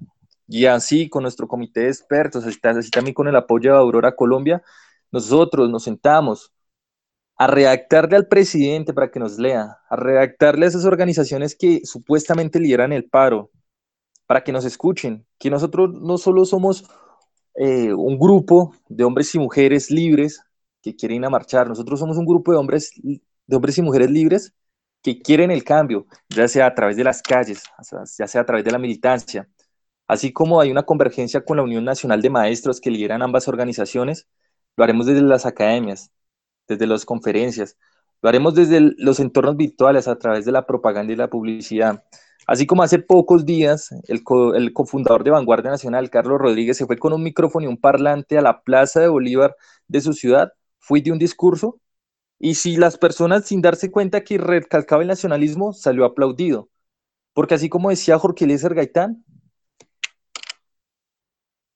Y 0.46 0.66
así, 0.66 1.08
con 1.08 1.22
nuestro 1.22 1.48
comité 1.48 1.80
de 1.80 1.88
expertos, 1.88 2.44
así, 2.46 2.90
también 2.90 3.14
con 3.14 3.28
el 3.28 3.36
apoyo 3.36 3.72
de 3.72 3.78
Aurora 3.78 4.14
Colombia, 4.14 4.62
nosotros 5.10 5.70
nos 5.70 5.84
sentamos 5.84 6.52
a 7.36 7.46
redactarle 7.46 8.16
al 8.16 8.26
presidente 8.26 8.92
para 8.92 9.10
que 9.10 9.20
nos 9.20 9.38
lea, 9.38 9.78
a 9.88 9.96
redactarle 9.96 10.66
a 10.66 10.68
esas 10.68 10.84
organizaciones 10.84 11.56
que 11.56 11.82
supuestamente 11.84 12.58
lideran 12.60 12.92
el 12.92 13.08
paro, 13.08 13.50
para 14.26 14.44
que 14.44 14.52
nos 14.52 14.64
escuchen, 14.64 15.26
que 15.38 15.48
nosotros 15.50 15.90
no 15.94 16.18
solo 16.18 16.44
somos 16.44 16.84
eh, 17.54 17.92
un 17.94 18.18
grupo 18.18 18.74
de 18.88 19.04
hombres 19.04 19.34
y 19.34 19.38
mujeres 19.38 19.90
libres 19.90 20.42
que 20.82 20.94
quieren 20.94 21.24
a 21.24 21.30
marchar, 21.30 21.68
nosotros 21.68 21.98
somos 21.98 22.18
un 22.18 22.26
grupo 22.26 22.52
de 22.52 22.58
hombres, 22.58 22.92
de 23.02 23.56
hombres 23.56 23.78
y 23.78 23.82
mujeres 23.82 24.10
libres 24.10 24.52
que 25.02 25.20
quieren 25.20 25.50
el 25.50 25.64
cambio, 25.64 26.06
ya 26.28 26.46
sea 26.48 26.66
a 26.66 26.74
través 26.74 26.96
de 26.96 27.04
las 27.04 27.22
calles, 27.22 27.62
ya 28.18 28.26
sea 28.26 28.40
a 28.42 28.46
través 28.46 28.64
de 28.64 28.70
la 28.72 28.78
militancia, 28.78 29.48
así 30.06 30.32
como 30.32 30.60
hay 30.60 30.70
una 30.70 30.82
convergencia 30.84 31.44
con 31.44 31.56
la 31.56 31.62
Unión 31.62 31.84
Nacional 31.84 32.20
de 32.20 32.30
Maestros 32.30 32.80
que 32.80 32.90
lideran 32.90 33.22
ambas 33.22 33.48
organizaciones, 33.48 34.26
lo 34.78 34.84
haremos 34.84 35.06
desde 35.06 35.22
las 35.22 35.44
academias, 35.44 36.12
desde 36.68 36.86
las 36.86 37.04
conferencias, 37.04 37.76
lo 38.22 38.28
haremos 38.28 38.54
desde 38.54 38.80
los 38.96 39.18
entornos 39.18 39.56
virtuales 39.56 40.06
a 40.06 40.16
través 40.18 40.44
de 40.44 40.52
la 40.52 40.66
propaganda 40.66 41.12
y 41.12 41.16
la 41.16 41.28
publicidad. 41.28 42.04
Así 42.46 42.64
como 42.64 42.84
hace 42.84 43.00
pocos 43.00 43.44
días 43.44 43.90
el, 44.06 44.22
cofundador 44.72 45.24
de 45.24 45.32
Vanguardia 45.32 45.72
Nacional, 45.72 46.10
Carlos 46.10 46.38
Rodríguez, 46.38 46.76
se 46.76 46.86
fue 46.86 46.96
con 46.96 47.12
un 47.12 47.24
micrófono 47.24 47.64
y 47.66 47.68
un 47.68 47.76
parlante 47.76 48.38
a 48.38 48.40
la 48.40 48.62
Plaza 48.62 49.00
de 49.00 49.08
Bolívar 49.08 49.56
de 49.88 50.00
su 50.00 50.12
ciudad, 50.12 50.52
fue 50.78 51.02
de 51.02 51.10
un 51.10 51.18
discurso 51.18 51.80
y 52.38 52.54
si 52.54 52.76
las 52.76 52.98
personas 52.98 53.46
sin 53.46 53.60
darse 53.60 53.90
cuenta 53.90 54.22
que 54.22 54.38
recalcaba 54.38 55.02
el 55.02 55.08
nacionalismo, 55.08 55.72
salió 55.72 56.04
aplaudido. 56.04 56.70
Porque 57.32 57.54
así 57.54 57.68
como 57.68 57.90
decía 57.90 58.18
Jorge 58.18 58.44
Eliezer 58.44 58.74
Gaitán, 58.74 59.24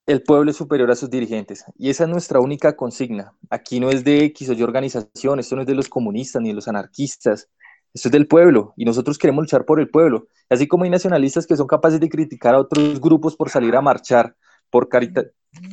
el 0.05 0.21
pueblo 0.21 0.51
es 0.51 0.57
superior 0.57 0.91
a 0.91 0.95
sus 0.95 1.09
dirigentes. 1.09 1.63
Y 1.77 1.89
esa 1.89 2.03
es 2.03 2.09
nuestra 2.09 2.39
única 2.39 2.75
consigna. 2.75 3.33
Aquí 3.49 3.79
no 3.79 3.89
es 3.89 4.03
de 4.03 4.25
X 4.25 4.49
o 4.49 4.53
Y 4.53 4.63
organización, 4.63 5.39
esto 5.39 5.55
no 5.55 5.61
es 5.61 5.67
de 5.67 5.75
los 5.75 5.87
comunistas 5.87 6.41
ni 6.41 6.49
de 6.49 6.55
los 6.55 6.67
anarquistas. 6.67 7.49
Esto 7.93 8.07
es 8.07 8.11
del 8.11 8.27
pueblo 8.27 8.73
y 8.75 8.85
nosotros 8.85 9.17
queremos 9.17 9.43
luchar 9.43 9.65
por 9.65 9.79
el 9.79 9.89
pueblo. 9.89 10.27
Así 10.49 10.67
como 10.67 10.83
hay 10.83 10.89
nacionalistas 10.89 11.45
que 11.45 11.55
son 11.55 11.67
capaces 11.67 11.99
de 11.99 12.09
criticar 12.09 12.55
a 12.55 12.59
otros 12.59 12.99
grupos 12.99 13.35
por 13.35 13.49
salir 13.49 13.75
a 13.75 13.81
marchar, 13.81 14.35
por 14.69 14.89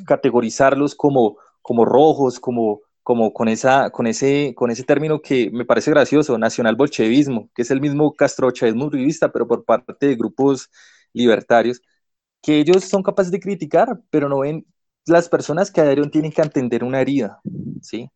categorizarlos 0.07 0.95
como, 0.95 1.39
como 1.63 1.87
rojos, 1.87 2.39
como, 2.39 2.83
como 3.03 3.33
con, 3.33 3.49
esa, 3.49 3.91
con, 3.91 4.07
ese, 4.07 4.53
con 4.55 4.71
ese 4.71 4.85
término 4.85 5.23
que 5.23 5.51
me 5.51 5.65
parece 5.65 5.91
gracioso, 5.91 6.37
nacional 6.37 6.77
bolchevismo, 6.77 7.49
que 7.55 7.63
es 7.63 7.71
el 7.71 7.81
mismo 7.81 8.15
castrochavismo 8.15 8.91
rivista, 8.91 9.33
pero 9.33 9.49
por 9.49 9.65
parte 9.65 10.07
de 10.07 10.15
grupos 10.15 10.69
libertarios 11.15 11.81
que 12.43 12.59
ellos 12.59 12.85
son 12.85 13.03
capaces 13.03 13.33
de 13.33 13.41
criticar, 13.41 14.01
pero 14.11 14.29
no 14.29 14.41
ven 14.41 14.67
las 15.07 15.29
personas 15.29 15.71
que 15.71 15.81
a 15.81 15.85
diario 15.85 16.11
tienen 16.11 16.33
que 16.33 16.43
atender 16.43 16.85
una 16.85 17.01
herida, 17.01 17.41
¿sí? 17.83 18.11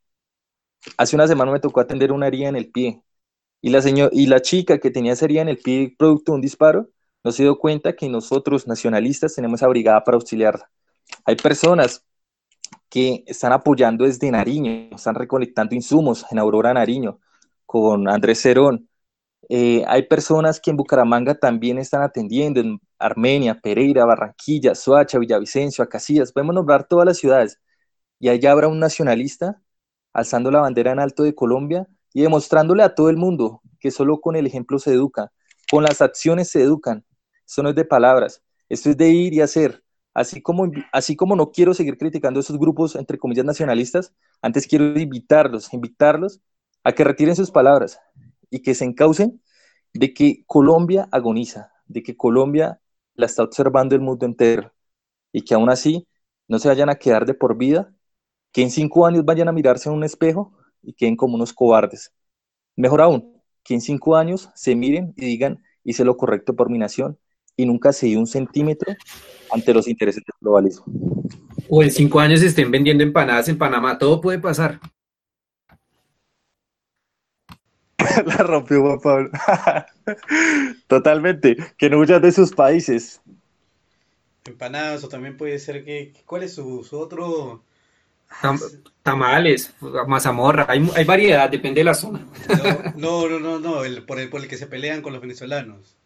Hace 0.97 1.17
una 1.17 1.27
semana 1.27 1.53
me 1.53 1.61
tocó 1.61 1.81
atender 1.81 2.13
una 2.13 2.27
herida 2.27 2.49
en 2.49 2.57
el 2.57 2.71
pie 2.71 3.03
y 3.61 3.71
la, 3.71 3.81
señor, 3.81 4.11
y 4.13 4.27
la 4.27 4.41
chica 4.41 4.79
que 4.79 4.91
tenía 4.91 5.15
esa 5.15 5.25
herida 5.25 5.43
en 5.43 5.49
el 5.49 5.59
pie 5.59 5.95
producto 5.99 6.33
de 6.33 6.37
un 6.37 6.43
disparo 6.43 6.91
no 7.25 7.33
se 7.33 7.45
dio 7.45 7.59
cuenta 7.59 7.97
que 7.97 8.09
nosotros, 8.11 8.67
nacionalistas, 8.67 9.35
tenemos 9.35 9.61
esa 9.61 9.69
brigada 9.69 10.05
para 10.05 10.17
auxiliarla. 10.17 10.71
Hay 11.25 11.37
personas 11.37 12.05
que 12.91 13.25
están 13.27 13.53
apoyando 13.53 14.05
desde 14.05 14.31
Nariño, 14.31 14.95
están 14.95 15.15
recolectando 15.15 15.75
insumos 15.75 16.27
en 16.31 16.39
Aurora 16.39 16.75
Nariño 16.75 17.19
con 17.65 18.09
Andrés 18.09 18.43
Cerón, 18.43 18.89
eh, 19.49 19.85
hay 19.87 20.03
personas 20.05 20.61
que 20.61 20.71
en 20.71 20.77
Bucaramanga 20.77 21.35
también 21.35 21.79
están 21.79 22.03
atendiendo, 22.03 22.61
en 22.61 22.81
Armenia, 22.99 23.61
Pereira, 23.61 24.05
Barranquilla, 24.05 24.75
Soacha, 24.75 25.19
Villavicencio, 25.19 25.85
Acacias, 25.85 26.33
podemos 26.33 26.55
nombrar 26.55 26.87
todas 26.87 27.07
las 27.07 27.19
ciudades. 27.19 27.61
Y 28.19 28.29
allá 28.29 28.53
habrá 28.53 28.69
un 28.69 28.79
nacionalista 28.81 29.63
alzando 30.13 30.51
la 30.51 30.61
bandera 30.61 30.93
en 30.93 31.01
alto 31.01 31.25
de 31.25 31.35
Colombia 31.35 31.87
y 32.13 32.23
demostrándole 32.23 32.83
a 32.83 32.95
todo 32.95 33.11
el 33.11 33.17
mundo 33.17 33.61
que 33.81 33.91
solo 33.91 34.21
con 34.21 34.37
el 34.37 34.47
ejemplo 34.47 34.79
se 34.79 34.93
educa, 34.93 35.33
con 35.71 35.83
las 35.85 36.01
acciones 36.01 36.51
se 36.51 36.63
educan. 36.63 37.05
Esto 37.47 37.63
no 37.63 37.71
es 37.71 37.75
de 37.75 37.85
palabras, 37.85 38.43
esto 38.69 38.91
es 38.91 38.97
de 38.97 39.11
ir 39.11 39.35
y 39.35 39.41
hacer. 39.41 39.83
Así 40.15 40.41
como, 40.41 40.71
así 40.93 41.17
como 41.17 41.35
no 41.37 41.51
quiero 41.51 41.75
seguir 41.75 41.99
criticando 41.99 42.39
a 42.39 42.43
esos 42.43 42.59
grupos, 42.59 42.95
entre 42.95 43.19
comillas, 43.19 43.45
nacionalistas, 43.45 44.15
antes 44.41 44.67
quiero 44.67 44.99
invitarlos, 44.99 45.73
invitarlos 45.75 46.41
a 46.85 46.93
que 46.93 47.03
retiren 47.03 47.35
sus 47.35 47.51
palabras, 47.51 47.99
y 48.51 48.63
que 48.63 48.75
se 48.75 48.85
encaucen 48.85 49.41
de 49.93 50.13
que 50.13 50.45
Colombia 50.47 51.09
agoniza, 51.11 51.73
de 51.87 52.03
que 52.03 52.17
Colombia 52.17 52.81
la 53.15 53.27
está 53.27 53.43
observando 53.43 53.95
el 53.95 54.01
mundo 54.01 54.27
entero 54.27 54.73
y 55.33 55.43
que 55.43 55.55
aún 55.55 55.71
así 55.71 56.07
no 56.49 56.59
se 56.59 56.69
vayan 56.69 56.91
a 56.91 56.97
quedar 56.97 57.27
de 57.27 57.35
por 57.35 57.57
vida, 57.57 57.95
que 58.53 58.63
en 58.63 58.71
cinco 58.71 59.07
años 59.07 59.25
vayan 59.25 59.49
a 59.49 59.53
mirarse 59.53 59.89
en 59.89 59.95
un 59.95 60.05
espejo 60.05 60.53
y 60.83 60.93
queden 60.93 61.17
como 61.17 61.35
unos 61.35 61.53
cobardes. 61.53 62.13
Mejor 62.77 63.01
aún, 63.01 63.43
que 63.63 63.75
en 63.75 63.81
cinco 63.81 64.17
años 64.17 64.51
se 64.55 64.75
miren 64.75 65.13
y 65.17 65.27
digan, 65.27 65.63
hice 65.85 66.05
lo 66.05 66.17
correcto 66.17 66.55
por 66.55 66.71
mi 66.71 66.79
nación 66.79 67.19
y 67.57 67.67
nunca 67.67 67.93
se 67.93 68.07
dio 68.07 68.19
un 68.19 68.27
centímetro 68.27 68.95
ante 69.53 69.73
los 69.73 69.89
intereses 69.89 70.23
del 70.25 70.35
globalismo. 70.41 70.85
O 71.69 71.83
en 71.83 71.91
cinco 71.91 72.21
años 72.21 72.43
estén 72.43 72.71
vendiendo 72.71 73.03
empanadas 73.03 73.49
en 73.49 73.57
Panamá, 73.57 73.99
todo 73.99 74.21
puede 74.21 74.39
pasar. 74.39 74.81
la 78.27 78.37
rompió 78.37 78.81
Juan 78.83 79.01
Pablo. 79.01 79.31
Totalmente. 80.87 81.57
Que 81.77 81.91
no 81.91 81.99
huyas 81.99 82.23
de 82.23 82.33
sus 82.33 82.53
países. 82.53 83.21
Empanadas, 84.45 85.05
o 85.05 85.09
también 85.09 85.37
puede 85.37 85.59
ser 85.59 85.85
que. 85.85 86.13
¿Cuál 86.27 86.43
es 86.43 86.55
su, 86.55 86.87
otro 86.93 87.63
tamales, 89.03 89.75
mazamorra, 90.07 90.67
hay, 90.69 90.89
hay, 90.97 91.05
variedad, 91.05 91.49
depende 91.49 91.81
de 91.81 91.85
la 91.85 91.95
zona. 91.95 92.27
No, 92.97 93.29
no, 93.29 93.39
no, 93.39 93.59
no, 93.59 93.85
el, 93.85 94.03
por, 94.05 94.19
el, 94.19 94.29
por 94.29 94.41
el 94.41 94.49
que 94.49 94.57
se 94.57 94.67
pelean 94.67 95.03
con 95.03 95.13
los 95.13 95.23
venezolanos. 95.23 95.97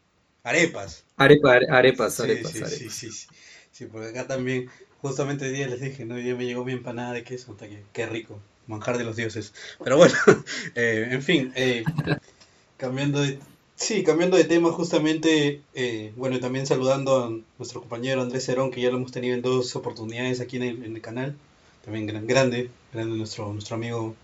Arepas. 0.42 1.04
arepas, 1.16 1.62
arepas, 1.70 2.20
arepas. 2.20 2.52
Sí, 2.52 2.66
sí, 2.66 2.90
sí, 2.90 3.10
sí, 3.10 3.28
sí, 3.70 3.86
porque 3.86 4.08
acá 4.08 4.26
también, 4.26 4.68
justamente 5.00 5.46
hoy 5.46 5.52
día 5.52 5.68
les 5.68 5.80
dije, 5.80 6.04
¿no? 6.04 6.14
Hoy 6.14 6.22
día 6.22 6.34
me 6.34 6.46
llegó 6.46 6.64
mi 6.64 6.72
empanada 6.72 7.12
de 7.12 7.24
queso, 7.24 7.56
qué, 7.56 7.82
qué 7.92 8.06
rico, 8.06 8.40
manjar 8.68 8.98
de 8.98 9.04
los 9.04 9.16
dioses. 9.16 9.52
Pero 9.82 9.96
bueno, 9.96 10.14
eh, 10.76 11.08
en 11.10 11.22
fin, 11.22 11.52
eh, 11.56 11.82
cambiando 12.76 13.20
de, 13.20 13.40
Sí, 13.74 14.02
cambiando 14.02 14.36
de 14.36 14.42
tema 14.42 14.72
justamente, 14.72 15.62
eh, 15.72 16.12
bueno, 16.16 16.40
también 16.40 16.66
saludando 16.66 17.24
a 17.24 17.30
nuestro 17.58 17.80
compañero 17.80 18.22
Andrés 18.22 18.44
Cerón, 18.44 18.72
que 18.72 18.80
ya 18.80 18.90
lo 18.90 18.96
hemos 18.96 19.12
tenido 19.12 19.36
en 19.36 19.42
dos 19.42 19.76
oportunidades 19.76 20.40
aquí 20.40 20.56
en 20.56 20.64
el, 20.64 21.00
canal, 21.00 21.36
también 21.84 22.06
gran, 22.08 22.26
grande, 22.26 22.70
grande 22.92 23.16
nuestro, 23.16 23.52
nuestro 23.52 23.76
amigo. 23.76 24.16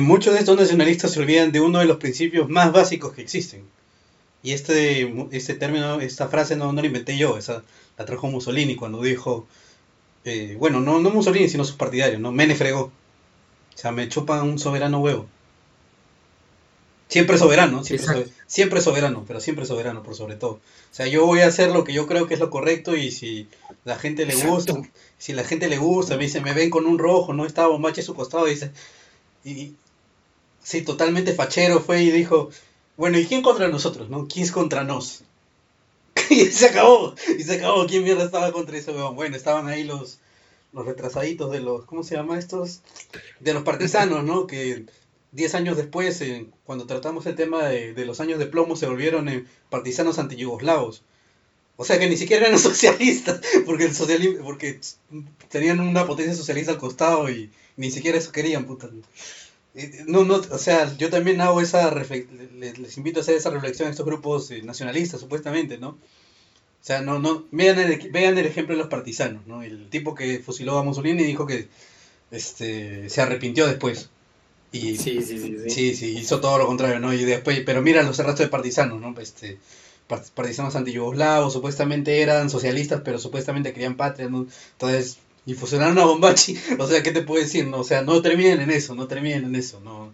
Muchos 0.00 0.32
de 0.32 0.40
estos 0.40 0.56
nacionalistas 0.56 1.10
se 1.12 1.20
olvidan 1.20 1.52
de 1.52 1.60
uno 1.60 1.78
de 1.78 1.84
los 1.84 1.98
principios 1.98 2.48
más 2.48 2.72
básicos 2.72 3.12
que 3.12 3.20
existen. 3.20 3.64
Y 4.42 4.52
este, 4.52 5.12
este 5.30 5.54
término, 5.54 6.00
esta 6.00 6.28
frase 6.28 6.56
no, 6.56 6.72
la 6.72 6.86
inventé 6.86 7.18
yo, 7.18 7.36
esa 7.36 7.62
la 7.98 8.06
trajo 8.06 8.28
Mussolini 8.28 8.76
cuando 8.76 9.02
dijo, 9.02 9.46
bueno, 10.56 10.80
no, 10.80 11.00
no 11.00 11.10
Mussolini, 11.10 11.50
sino 11.50 11.64
sus 11.64 11.76
partidarios, 11.76 12.18
¿no? 12.18 12.32
Me 12.32 12.54
fregó. 12.54 12.90
O 13.78 13.80
sea, 13.80 13.92
me 13.92 14.08
chupan 14.08 14.42
un 14.42 14.58
soberano 14.58 14.98
huevo. 14.98 15.28
Siempre 17.06 17.38
soberano, 17.38 17.84
siempre, 17.84 18.80
soberano, 18.80 19.24
pero 19.24 19.38
siempre 19.38 19.66
soberano 19.66 20.02
por 20.02 20.16
sobre 20.16 20.34
todo. 20.34 20.54
O 20.54 20.60
sea, 20.90 21.06
yo 21.06 21.24
voy 21.24 21.42
a 21.42 21.46
hacer 21.46 21.70
lo 21.70 21.84
que 21.84 21.92
yo 21.92 22.08
creo 22.08 22.26
que 22.26 22.34
es 22.34 22.40
lo 22.40 22.50
correcto 22.50 22.96
y 22.96 23.12
si 23.12 23.46
la 23.84 23.96
gente 23.96 24.26
le 24.26 24.34
gusta, 24.34 24.74
si 25.16 25.32
la 25.32 25.44
gente 25.44 25.68
le 25.68 25.78
gusta, 25.78 26.16
me 26.16 26.24
dice, 26.24 26.40
me 26.40 26.54
ven 26.54 26.70
con 26.70 26.86
un 26.86 26.98
rojo, 26.98 27.32
no 27.34 27.46
estaba 27.46 27.68
Bombache 27.68 28.00
a 28.00 28.04
su 28.04 28.16
costado, 28.16 28.48
y 28.48 28.54
dice, 28.54 28.72
y 29.44 29.74
sí, 30.60 30.82
totalmente 30.82 31.32
fachero 31.32 31.78
fue 31.78 32.02
y 32.02 32.10
dijo, 32.10 32.50
bueno, 32.96 33.16
¿y 33.16 33.26
quién 33.26 33.42
contra 33.42 33.68
nosotros, 33.68 34.10
no? 34.10 34.26
¿Quién 34.26 34.44
es 34.44 34.50
contra 34.50 34.82
nos? 34.82 35.22
y 36.30 36.46
se 36.46 36.66
acabó, 36.66 37.14
y 37.38 37.44
se 37.44 37.58
acabó, 37.58 37.86
¿quién 37.86 38.02
mierda 38.02 38.24
estaba 38.24 38.50
contra 38.50 38.76
ese 38.76 38.90
Bueno, 38.90 39.36
estaban 39.36 39.68
ahí 39.68 39.84
los, 39.84 40.18
los 40.72 40.86
retrasaditos 40.86 41.50
de 41.50 41.60
los, 41.60 41.84
¿cómo 41.84 42.02
se 42.02 42.16
llama 42.16 42.38
estos? 42.38 42.82
De 43.40 43.54
los 43.54 43.62
partisanos, 43.62 44.24
¿no? 44.24 44.46
Que 44.46 44.84
diez 45.32 45.54
años 45.54 45.76
después, 45.76 46.22
cuando 46.64 46.86
tratamos 46.86 47.26
el 47.26 47.34
tema 47.34 47.68
de, 47.68 48.04
los 48.04 48.20
años 48.20 48.38
de 48.38 48.46
plomo, 48.46 48.76
se 48.76 48.86
volvieron 48.86 49.28
en 49.28 49.46
partisanos 49.70 50.18
antiyugoslavos. 50.18 51.02
O 51.76 51.84
sea 51.84 51.98
que 51.98 52.08
ni 52.08 52.16
siquiera 52.16 52.46
eran 52.46 52.58
socialistas, 52.58 53.40
porque 53.64 53.84
el 53.84 53.94
socialismo, 53.94 54.44
porque 54.44 54.80
tenían 55.48 55.80
una 55.80 56.06
potencia 56.06 56.34
socialista 56.34 56.72
al 56.72 56.78
costado 56.78 57.30
y 57.30 57.50
ni 57.76 57.90
siquiera 57.90 58.18
eso 58.18 58.32
querían, 58.32 58.66
puta. 58.66 58.90
No, 60.06 60.24
no, 60.24 60.36
o 60.36 60.58
sea, 60.58 60.96
yo 60.96 61.08
también 61.08 61.40
hago 61.40 61.60
esa 61.60 61.94
les, 61.94 62.96
invito 62.96 63.20
a 63.20 63.22
hacer 63.22 63.36
esa 63.36 63.50
reflexión 63.50 63.86
a 63.86 63.90
estos 63.92 64.06
grupos 64.06 64.50
eh, 64.50 64.62
nacionalistas, 64.62 65.20
supuestamente, 65.20 65.78
¿no? 65.78 65.98
O 66.88 66.90
sea, 66.90 67.02
no, 67.02 67.18
no, 67.18 67.44
vean 67.50 67.78
el, 67.78 68.10
vean 68.10 68.38
el 68.38 68.46
ejemplo 68.46 68.74
de 68.74 68.78
los 68.78 68.88
partisanos, 68.88 69.46
¿no? 69.46 69.62
El 69.62 69.90
tipo 69.90 70.14
que 70.14 70.38
fusiló 70.38 70.78
a 70.78 70.82
Mussolini 70.82 71.22
dijo 71.22 71.46
que 71.46 71.68
este, 72.30 73.10
se 73.10 73.20
arrepintió 73.20 73.66
después. 73.66 74.08
Y, 74.72 74.96
sí, 74.96 75.20
sí, 75.20 75.38
sí, 75.38 75.56
sí. 75.68 75.94
Sí, 75.94 76.18
hizo 76.18 76.40
todo 76.40 76.56
lo 76.56 76.66
contrario, 76.66 76.98
¿no? 76.98 77.12
Y 77.12 77.26
después, 77.26 77.60
pero 77.66 77.82
mira 77.82 78.02
los 78.04 78.18
arrastros 78.20 78.46
de 78.46 78.50
partisanos, 78.50 79.02
¿no? 79.02 79.14
Este, 79.20 79.58
partisanos 80.34 80.76
antiyugoslavos, 80.76 81.52
supuestamente 81.52 82.22
eran 82.22 82.48
socialistas, 82.48 83.02
pero 83.04 83.18
supuestamente 83.18 83.74
querían 83.74 83.98
patria, 83.98 84.30
¿no? 84.30 84.46
Entonces, 84.72 85.18
y 85.44 85.52
fusionaron 85.52 85.98
a 85.98 86.06
Bombachi, 86.06 86.58
o 86.78 86.86
sea, 86.86 87.02
¿qué 87.02 87.12
te 87.12 87.20
puedo 87.20 87.42
decir? 87.42 87.66
No, 87.66 87.80
o 87.80 87.84
sea, 87.84 88.00
no 88.00 88.22
terminen 88.22 88.62
en 88.62 88.70
eso, 88.70 88.94
no 88.94 89.06
terminen 89.06 89.44
en 89.44 89.56
eso, 89.56 89.78
¿no? 89.80 90.04
O 90.04 90.12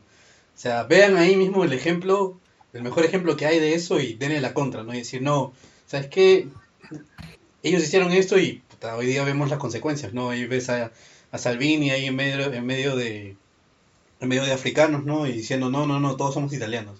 sea, 0.56 0.82
vean 0.82 1.16
ahí 1.18 1.36
mismo 1.36 1.62
el 1.62 1.72
ejemplo, 1.72 2.40
el 2.72 2.82
mejor 2.82 3.04
ejemplo 3.04 3.36
que 3.36 3.46
hay 3.46 3.60
de 3.60 3.74
eso 3.74 4.00
y 4.00 4.14
denle 4.14 4.40
la 4.40 4.54
contra, 4.54 4.82
¿no? 4.82 4.92
Y 4.92 4.98
decir, 4.98 5.22
no, 5.22 5.52
¿sabes 5.86 6.08
qué? 6.08 6.48
Ellos 7.62 7.82
hicieron 7.82 8.12
esto 8.12 8.38
y 8.38 8.62
hoy 8.96 9.06
día 9.06 9.24
vemos 9.24 9.50
las 9.50 9.58
consecuencias, 9.58 10.12
¿no? 10.12 10.30
Ahí 10.30 10.44
ves 10.46 10.68
a, 10.68 10.92
a 11.30 11.38
Salvini 11.38 11.90
ahí 11.90 12.06
en 12.06 12.16
medio, 12.16 12.52
en 12.52 12.66
medio 12.66 12.96
de 12.96 13.36
en 14.20 14.28
medio 14.28 14.44
de 14.44 14.52
africanos, 14.52 15.04
¿no? 15.04 15.26
Y 15.26 15.32
diciendo, 15.32 15.70
no, 15.70 15.86
no, 15.86 16.00
no, 16.00 16.16
todos 16.16 16.34
somos 16.34 16.52
italianos. 16.52 16.98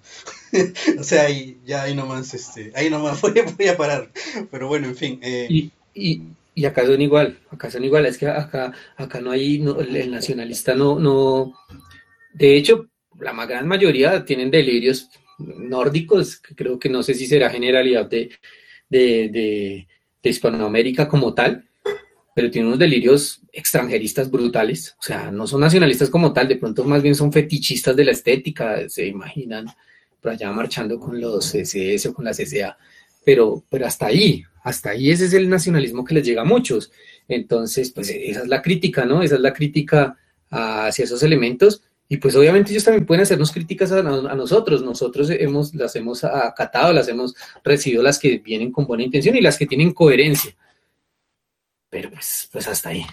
o 0.99 1.03
sea, 1.03 1.25
ahí, 1.25 1.59
ya 1.65 1.83
ahí 1.83 1.95
nomás, 1.95 2.35
este, 2.35 2.73
ahí 2.75 2.91
nomás 2.91 3.21
voy, 3.23 3.33
voy 3.57 3.69
a 3.69 3.77
parar. 3.77 4.11
Pero 4.51 4.69
bueno, 4.69 4.87
en 4.87 4.97
fin. 4.97 5.21
Eh. 5.23 5.47
Y, 5.49 5.71
y, 5.95 6.23
y, 6.55 6.65
acá 6.65 6.87
son 6.87 7.01
igual, 7.01 7.39
acá 7.51 7.71
son 7.71 7.85
igual, 7.85 8.07
es 8.07 8.19
que 8.19 8.29
acá, 8.29 8.73
acá 8.97 9.21
no 9.21 9.31
hay, 9.31 9.59
no, 9.59 9.81
el 9.81 10.11
nacionalista 10.11 10.75
no, 10.75 10.99
no, 10.99 11.55
de 12.33 12.57
hecho, 12.57 12.89
la 13.19 13.33
gran 13.47 13.67
mayoría 13.67 14.25
tienen 14.25 14.51
delirios 14.51 15.09
nórdicos, 15.39 16.41
creo 16.57 16.79
que 16.79 16.89
no 16.89 17.03
sé 17.03 17.15
si 17.15 17.27
será 17.27 17.49
generalidad 17.51 18.07
de, 18.07 18.31
de, 18.99 19.87
de, 20.23 20.31
Hispanoamérica 20.31 21.07
como 21.07 21.35
tal, 21.35 21.67
pero 22.35 22.51
tiene 22.51 22.69
unos 22.69 22.79
delirios 22.79 23.43
extranjeristas 23.53 24.31
brutales, 24.31 24.97
o 24.99 25.03
sea, 25.03 25.31
no 25.31 25.47
son 25.47 25.61
nacionalistas 25.61 26.09
como 26.09 26.33
tal, 26.33 26.49
de 26.49 26.57
pronto 26.57 26.83
más 26.85 27.03
bien 27.03 27.15
son 27.15 27.31
fetichistas 27.31 27.95
de 27.95 28.05
la 28.07 28.13
estética, 28.13 28.89
se 28.89 29.07
imaginan 29.07 29.67
por 30.21 30.33
allá 30.33 30.51
marchando 30.51 30.99
con 30.99 31.21
los 31.21 31.55
SS 31.55 32.09
o 32.09 32.15
con 32.15 32.25
la 32.25 32.33
CCA, 32.33 32.79
pero, 33.23 33.63
pero 33.69 33.87
hasta 33.87 34.07
ahí, 34.07 34.43
hasta 34.63 34.91
ahí 34.91 35.11
ese 35.11 35.27
es 35.27 35.35
el 35.35 35.51
nacionalismo 35.51 36.05
que 36.05 36.15
les 36.15 36.25
llega 36.25 36.41
a 36.41 36.47
muchos. 36.47 36.91
Entonces, 37.29 37.91
pues 37.91 38.09
esa 38.09 38.41
es 38.41 38.49
la 38.49 38.63
crítica, 38.63 39.05
¿no? 39.05 39.23
Esa 39.23 39.35
es 39.35 39.41
la 39.43 39.53
crítica 39.53 40.17
hacia 40.51 41.05
esos 41.05 41.23
elementos. 41.23 41.83
Y 42.15 42.19
pues 42.19 42.37
obviamente 42.37 42.71
ellos 42.71 42.85
también 42.85 43.07
pueden 43.07 43.23
hacernos 43.23 43.53
críticas 43.53 43.93
a, 43.93 43.99
a, 43.99 44.03
nosotros. 44.03 44.83
Nosotros 44.83 45.31
hemos, 45.31 45.75
las 45.75 45.95
hemos 45.97 46.25
acatado, 46.25 46.93
las 46.93 47.09
hemos 47.09 47.35
recibido 47.63 48.03
las 48.03 48.19
que 48.19 48.39
vienen 48.39 48.73
con 48.73 48.87
buena 48.87 49.05
intención 49.05 49.37
y 49.37 49.41
las 49.41 49.59
que 49.59 49.67
tienen 49.67 49.93
coherencia 49.93 50.55
pero 51.95 52.11
pues, 52.11 52.49
pues 52.51 52.67
hasta 52.67 52.89
ahí. 52.89 53.07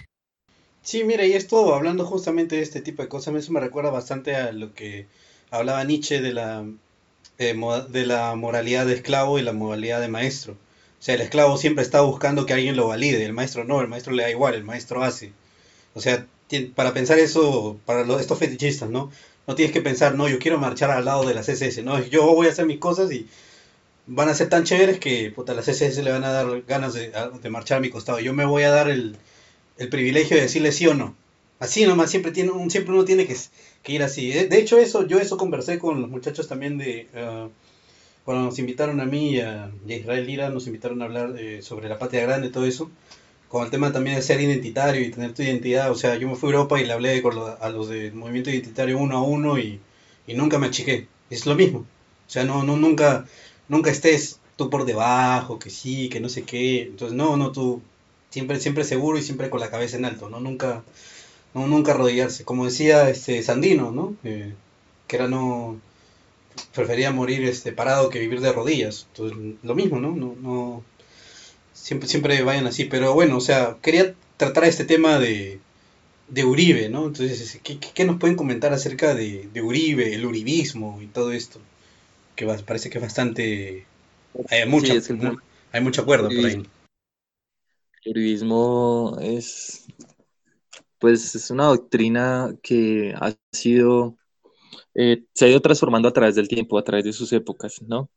Sí, 0.82 1.04
mira, 1.04 1.24
y 1.24 1.34
esto 1.34 1.72
hablando 1.72 2.04
justamente 2.04 2.56
de 2.56 2.62
este 2.62 2.80
tipo 2.80 3.00
de 3.00 3.08
cosas, 3.08 3.32
eso 3.36 3.52
me 3.52 3.60
recuerda 3.60 3.90
bastante 3.90 4.34
a 4.34 4.50
lo 4.50 4.74
que 4.74 5.06
hablaba 5.52 5.84
Nietzsche 5.84 6.20
de 6.20 6.32
la, 6.32 6.66
de 7.38 8.06
la 8.06 8.34
moralidad 8.34 8.84
de 8.84 8.94
esclavo 8.94 9.38
y 9.38 9.42
la 9.42 9.52
moralidad 9.52 10.00
de 10.00 10.08
maestro. 10.08 10.54
O 10.54 11.02
sea, 11.02 11.14
el 11.14 11.20
esclavo 11.20 11.58
siempre 11.58 11.84
está 11.84 12.00
buscando 12.00 12.44
que 12.44 12.54
alguien 12.54 12.74
lo 12.74 12.88
valide, 12.88 13.24
el 13.24 13.32
maestro 13.32 13.62
no, 13.62 13.80
el 13.80 13.86
maestro 13.86 14.14
le 14.14 14.24
da 14.24 14.30
igual, 14.30 14.54
el 14.54 14.64
maestro 14.64 15.04
hace. 15.04 15.32
O 15.94 16.00
sea, 16.00 16.26
para 16.60 16.92
pensar 16.94 17.18
eso, 17.18 17.78
para 17.86 18.02
estos 18.20 18.38
fetichistas, 18.38 18.90
¿no? 18.90 19.10
No 19.46 19.54
tienes 19.54 19.72
que 19.72 19.80
pensar, 19.80 20.14
no, 20.14 20.28
yo 20.28 20.38
quiero 20.38 20.58
marchar 20.58 20.90
al 20.90 21.04
lado 21.04 21.26
de 21.26 21.34
la 21.34 21.42
CSS, 21.42 21.82
no, 21.82 22.02
yo 22.04 22.34
voy 22.34 22.46
a 22.46 22.50
hacer 22.50 22.66
mis 22.66 22.78
cosas 22.78 23.10
y 23.12 23.26
van 24.06 24.28
a 24.28 24.34
ser 24.34 24.48
tan 24.48 24.64
chéveres 24.64 24.98
que 24.98 25.30
puta, 25.30 25.54
las 25.54 25.68
SS 25.68 26.02
le 26.02 26.12
van 26.12 26.24
a 26.24 26.32
dar 26.32 26.62
ganas 26.62 26.94
de, 26.94 27.12
marchar 27.50 27.78
a 27.78 27.80
mi 27.80 27.90
costado. 27.90 28.20
Yo 28.20 28.32
me 28.32 28.44
voy 28.44 28.62
a 28.64 28.70
dar 28.70 28.88
el, 28.88 29.16
privilegio 29.90 30.36
de 30.36 30.42
decirle 30.42 30.72
sí 30.72 30.86
o 30.86 30.94
no. 30.94 31.16
Así 31.58 31.86
nomás, 31.86 32.10
siempre, 32.10 32.32
tiene, 32.32 32.52
siempre 32.70 32.94
uno 32.94 33.04
tiene 33.04 33.26
que, 33.26 33.36
ir 33.92 34.02
así. 34.02 34.30
De, 34.30 34.58
hecho, 34.58 34.78
eso 34.78 35.06
yo 35.06 35.18
eso 35.18 35.36
conversé 35.36 35.78
con 35.78 36.00
los 36.00 36.10
muchachos 36.10 36.48
también 36.48 36.78
de... 36.78 37.08
Uh, 37.14 37.50
cuando 38.24 38.44
nos 38.44 38.58
invitaron 38.58 39.00
a 39.00 39.04
mí 39.04 39.30
y 39.30 39.40
a, 39.40 39.70
Israel 39.86 40.26
Lira, 40.26 40.48
nos 40.50 40.66
invitaron 40.66 41.02
a 41.02 41.06
hablar 41.06 41.34
eh, 41.38 41.60
sobre 41.62 41.88
la 41.88 41.98
patria 41.98 42.22
grande, 42.22 42.50
todo 42.50 42.66
eso, 42.66 42.90
con 43.52 43.64
el 43.64 43.70
tema 43.70 43.92
también 43.92 44.16
de 44.16 44.22
ser 44.22 44.40
identitario 44.40 45.02
y 45.02 45.10
tener 45.10 45.34
tu 45.34 45.42
identidad. 45.42 45.90
O 45.90 45.94
sea, 45.94 46.16
yo 46.16 46.26
me 46.26 46.36
fui 46.36 46.48
a 46.48 46.52
Europa 46.52 46.80
y 46.80 46.86
le 46.86 46.94
hablé 46.94 47.20
con 47.20 47.34
a 47.60 47.68
los 47.68 47.90
del 47.90 48.14
movimiento 48.14 48.48
identitario 48.48 48.96
uno 48.96 49.18
a 49.18 49.22
uno 49.22 49.58
y, 49.58 49.78
y 50.26 50.32
nunca 50.32 50.58
me 50.58 50.68
achiqué. 50.68 51.06
Es 51.28 51.44
lo 51.44 51.54
mismo. 51.54 51.80
O 51.80 52.30
sea, 52.30 52.44
no, 52.44 52.62
no, 52.64 52.78
nunca, 52.78 53.26
nunca 53.68 53.90
estés 53.90 54.40
tú 54.56 54.70
por 54.70 54.86
debajo, 54.86 55.58
que 55.58 55.68
sí, 55.68 56.08
que 56.08 56.18
no 56.18 56.30
sé 56.30 56.44
qué. 56.44 56.84
Entonces, 56.84 57.14
no, 57.14 57.36
no, 57.36 57.52
tú 57.52 57.82
siempre, 58.30 58.58
siempre 58.58 58.84
seguro 58.84 59.18
y 59.18 59.22
siempre 59.22 59.50
con 59.50 59.60
la 59.60 59.70
cabeza 59.70 59.98
en 59.98 60.06
alto, 60.06 60.30
¿no? 60.30 60.40
Nunca, 60.40 60.82
no, 61.52 61.66
nunca 61.66 61.92
arrodillarse. 61.92 62.44
Como 62.44 62.64
decía 62.64 63.10
este 63.10 63.42
Sandino, 63.42 63.92
¿no? 63.92 64.16
que 64.22 65.16
era 65.16 65.28
no 65.28 65.78
prefería 66.74 67.12
morir 67.12 67.44
este 67.44 67.72
parado 67.72 68.08
que 68.08 68.18
vivir 68.18 68.40
de 68.40 68.52
rodillas. 68.52 69.06
Entonces, 69.10 69.56
lo 69.62 69.74
mismo, 69.74 70.00
¿no? 70.00 70.12
No, 70.12 70.34
no 70.40 70.82
siempre, 71.82 72.08
siempre 72.08 72.42
vayan 72.42 72.66
así. 72.66 72.84
Pero 72.84 73.12
bueno, 73.12 73.36
o 73.36 73.40
sea, 73.40 73.76
quería 73.82 74.14
tratar 74.36 74.64
este 74.64 74.84
tema 74.84 75.18
de, 75.18 75.58
de 76.28 76.44
Uribe, 76.44 76.88
¿no? 76.88 77.06
Entonces, 77.06 77.60
¿qué, 77.62 77.78
qué 77.78 78.04
nos 78.04 78.18
pueden 78.18 78.36
comentar 78.36 78.72
acerca 78.72 79.14
de, 79.14 79.48
de 79.52 79.62
Uribe, 79.62 80.14
el 80.14 80.24
uribismo 80.24 81.00
y 81.02 81.06
todo 81.06 81.32
esto? 81.32 81.60
que 82.34 82.46
parece 82.66 82.88
que 82.88 82.98
es 82.98 83.02
bastante... 83.02 83.86
Hay, 84.48 84.66
mucho, 84.66 84.94
hay 85.72 85.80
mucho 85.82 86.02
acuerdo 86.02 86.28
por 86.28 86.38
ahí. 86.38 86.62
El 88.04 88.10
uribismo 88.12 89.18
es, 89.20 89.86
pues, 90.98 91.34
es 91.34 91.50
una 91.50 91.66
doctrina 91.66 92.56
que 92.62 93.14
ha 93.14 93.34
sido, 93.52 94.16
eh, 94.94 95.24
se 95.34 95.44
ha 95.44 95.48
ido 95.48 95.60
transformando 95.60 96.08
a 96.08 96.12
través 96.12 96.34
del 96.34 96.48
tiempo, 96.48 96.78
a 96.78 96.84
través 96.84 97.04
de 97.04 97.12
sus 97.12 97.30
épocas, 97.34 97.82
¿no? 97.82 98.10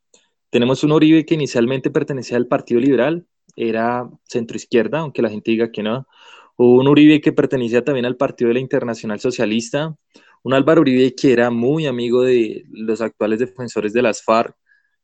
Tenemos 0.49 0.85
un 0.85 0.93
Uribe 0.93 1.25
que 1.25 1.33
inicialmente 1.33 1.91
pertenecía 1.91 2.37
al 2.37 2.47
Partido 2.47 2.79
Liberal, 2.79 3.27
era 3.55 4.09
centro 4.23 4.57
izquierda, 4.57 4.99
aunque 4.99 5.21
la 5.21 5.29
gente 5.29 5.51
diga 5.51 5.71
que 5.71 5.83
no, 5.83 6.07
Hubo 6.57 6.79
un 6.79 6.87
Uribe 6.87 7.19
que 7.19 7.33
pertenecía 7.33 7.83
también 7.83 8.05
al 8.05 8.15
Partido 8.15 8.47
de 8.47 8.55
la 8.55 8.59
Internacional 8.61 9.19
Socialista, 9.19 9.95
un 10.43 10.53
Álvaro 10.53 10.81
Uribe 10.81 11.13
que 11.13 11.33
era 11.33 11.49
muy 11.51 11.85
amigo 11.85 12.23
de 12.23 12.65
los 12.69 13.01
actuales 13.01 13.39
defensores 13.39 13.91
de 13.91 14.01
las 14.01 14.23
FARC, 14.23 14.55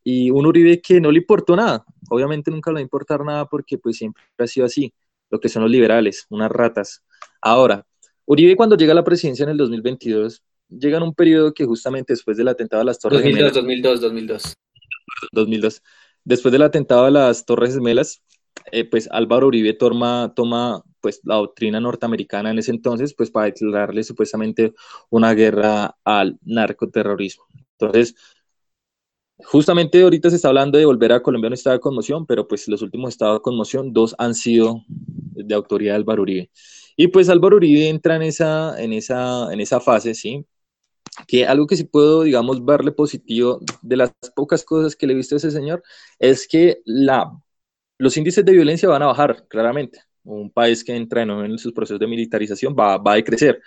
y 0.04 0.32
un 0.32 0.46
Uribe 0.46 0.82
que 0.82 1.02
no 1.02 1.12
le 1.12 1.20
importó 1.20 1.56
nada. 1.56 1.84
Obviamente 2.10 2.50
nunca 2.50 2.72
le 2.72 2.76
va 2.76 2.80
a 2.80 2.84
importar 2.84 3.24
nada 3.24 3.46
porque 3.46 3.78
pues 3.78 3.98
siempre 3.98 4.24
ha 4.38 4.48
sido 4.48 4.66
así, 4.66 4.94
lo 5.30 5.40
que 5.40 5.50
son 5.50 5.64
los 5.64 5.72
liberales, 5.72 6.26
unas 6.30 6.50
ratas. 6.50 7.04
Ahora, 7.42 7.86
Uribe 8.26 8.56
cuando 8.56 8.78
llega 8.78 8.94
a 8.94 8.96
la 8.96 9.04
presidencia 9.04 9.44
en 9.44 9.50
el 9.50 9.58
2022, 9.58 10.42
llega 10.70 10.98
en 10.98 11.04
un 11.04 11.14
periodo 11.14 11.54
que 11.54 11.66
justamente 11.66 12.14
después 12.14 12.38
del 12.38 12.48
atentado 12.48 12.82
a 12.82 12.86
las 12.86 12.98
Torres 12.98 13.22
2002, 13.22 13.54
2002, 13.54 14.02
2002. 14.02 14.54
2002. 15.34 15.84
Después 16.24 16.52
del 16.52 16.62
atentado 16.62 17.06
a 17.06 17.12
las 17.12 17.46
Torres 17.46 17.74
Gemelas, 17.74 18.22
eh, 18.72 18.86
pues 18.86 19.08
Álvaro 19.12 19.48
Uribe 19.48 19.74
toma, 19.74 20.34
toma 20.36 20.84
pues 21.02 21.22
la 21.24 21.36
doctrina 21.36 21.80
norteamericana 21.80 22.52
en 22.52 22.60
ese 22.60 22.72
entonces, 22.72 23.14
pues 23.14 23.32
para 23.32 23.48
declararle 23.48 24.04
supuestamente 24.04 24.74
una 25.10 25.34
guerra 25.34 25.98
al 26.04 26.40
narcoterrorismo. 26.44 27.46
Entonces, 27.80 28.16
justamente 29.44 30.02
ahorita 30.02 30.30
se 30.30 30.36
está 30.36 30.50
hablando 30.50 30.78
de 30.78 30.86
volver 30.86 31.12
a 31.12 31.22
Colombia 31.22 31.48
a 31.48 31.50
un 31.50 31.54
estado 31.54 31.76
de 31.76 31.82
conmoción, 31.82 32.26
pero 32.26 32.48
pues 32.48 32.68
los 32.68 32.82
últimos 32.82 33.10
estados 33.10 33.38
de 33.38 33.42
conmoción, 33.42 33.94
dos 33.94 34.16
han 34.18 34.36
sido 34.36 34.84
de 34.88 35.56
autoridad 35.56 35.94
de 35.94 35.98
Álvaro 35.98 36.22
Uribe. 36.24 36.52
Y 36.96 37.08
pues 37.08 37.30
Álvaro 37.30 37.58
Uribe 37.58 37.90
entra 37.90 38.16
en 38.16 38.24
esa, 38.24 38.82
en 38.82 38.94
esa, 38.94 39.52
en 39.52 39.60
esa 39.62 39.80
fase, 39.80 40.14
¿sí? 40.14 40.46
Que 41.28 41.46
algo 41.46 41.68
que 41.68 41.76
sí 41.78 41.84
puedo, 41.86 42.24
digamos, 42.24 42.64
verle 42.64 42.92
positivo 42.92 43.60
de 43.82 43.98
las 43.98 44.12
pocas 44.36 44.64
cosas 44.64 44.96
que 44.96 45.08
le 45.08 45.14
he 45.14 45.16
visto 45.16 45.36
a 45.36 45.38
ese 45.38 45.52
señor 45.52 45.84
es 46.20 46.48
que 46.48 46.82
la, 46.86 47.32
los 48.02 48.18
índices 48.18 48.44
de 48.44 48.52
violencia 48.52 48.90
van 48.90 49.04
a 49.04 49.08
bajar, 49.08 49.48
claramente. 49.48 50.02
Un 50.24 50.52
país 50.52 50.84
que 50.84 50.96
entra 50.96 51.22
en 51.24 51.58
sus 51.58 51.72
procesos 51.72 52.00
de 52.00 52.08
militarización 52.08 52.76
va, 52.78 52.98
va 52.98 53.14
a 53.14 53.16
decrecer, 53.16 53.62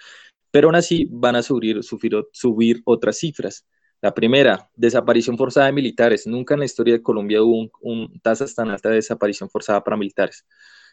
pero 0.50 0.68
aún 0.68 0.76
así 0.76 1.06
van 1.10 1.36
a 1.36 1.42
subir, 1.42 1.80
subir, 1.82 2.82
otras 2.84 3.18
cifras. 3.18 3.66
La 4.00 4.12
primera, 4.12 4.68
desaparición 4.74 5.38
forzada 5.38 5.66
de 5.66 5.72
militares. 5.72 6.26
Nunca 6.26 6.54
en 6.54 6.60
la 6.60 6.66
historia 6.66 6.94
de 6.94 7.02
Colombia 7.02 7.42
hubo 7.42 7.58
un, 7.58 7.70
un 7.80 8.20
tasas 8.20 8.54
tan 8.54 8.70
alta 8.70 8.88
de 8.90 8.96
desaparición 8.96 9.48
forzada 9.48 9.82
para 9.82 9.96
militares. 9.96 10.44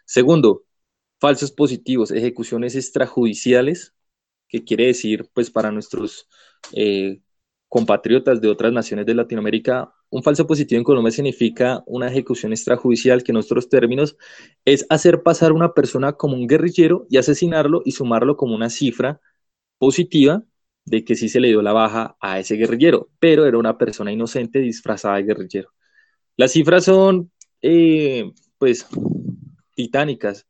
Segundo, 0.05 0.63
falsos 1.19 1.51
positivos, 1.51 2.11
ejecuciones 2.11 2.75
extrajudiciales, 2.75 3.93
que 4.47 4.63
quiere 4.63 4.87
decir, 4.87 5.29
pues 5.33 5.49
para 5.49 5.71
nuestros 5.71 6.27
eh, 6.73 7.21
compatriotas 7.69 8.41
de 8.41 8.49
otras 8.49 8.73
naciones 8.73 9.05
de 9.05 9.15
Latinoamérica, 9.15 9.93
un 10.11 10.23
falso 10.23 10.45
positivo 10.45 10.77
en 10.77 10.83
Colombia 10.83 11.11
significa 11.11 11.83
una 11.87 12.09
ejecución 12.09 12.51
extrajudicial, 12.51 13.23
que 13.23 13.31
en 13.31 13.35
nuestros 13.35 13.69
términos 13.69 14.17
es 14.65 14.85
hacer 14.89 15.23
pasar 15.23 15.51
a 15.51 15.53
una 15.53 15.73
persona 15.73 16.13
como 16.13 16.35
un 16.35 16.47
guerrillero 16.47 17.07
y 17.09 17.17
asesinarlo 17.17 17.81
y 17.85 17.93
sumarlo 17.93 18.35
como 18.35 18.53
una 18.53 18.69
cifra 18.69 19.21
positiva 19.77 20.43
de 20.85 21.05
que 21.05 21.15
sí 21.15 21.29
se 21.29 21.39
le 21.39 21.47
dio 21.47 21.61
la 21.61 21.71
baja 21.71 22.17
a 22.19 22.39
ese 22.39 22.55
guerrillero, 22.55 23.09
pero 23.19 23.45
era 23.45 23.57
una 23.57 23.77
persona 23.77 24.11
inocente 24.11 24.59
disfrazada 24.59 25.15
de 25.15 25.23
guerrillero. 25.23 25.71
Las 26.35 26.51
cifras 26.51 26.85
son, 26.85 27.31
eh, 27.61 28.31
pues, 28.57 28.87
titánicas. 29.75 30.45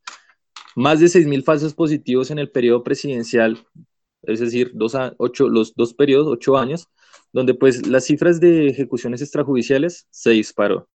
Más 0.76 1.00
de 1.00 1.08
6.000 1.08 1.44
falsos 1.44 1.76
positivos 1.76 2.32
en 2.32 2.40
el 2.40 2.50
periodo 2.50 2.84
presidencial, 2.84 3.60
es 4.24 4.40
decir, 4.40 4.72
dos 4.74 4.96
a, 4.96 5.14
ocho, 5.18 5.50
los 5.50 5.76
dos 5.76 5.94
periodos, 5.94 6.28
ocho 6.28 6.58
años, 6.58 6.90
donde 7.34 7.54
pues 7.54 7.88
las 7.88 8.06
cifras 8.06 8.40
de 8.40 8.68
ejecuciones 8.68 9.22
extrajudiciales 9.22 10.08
se 10.10 10.32
disparó. 10.32 10.90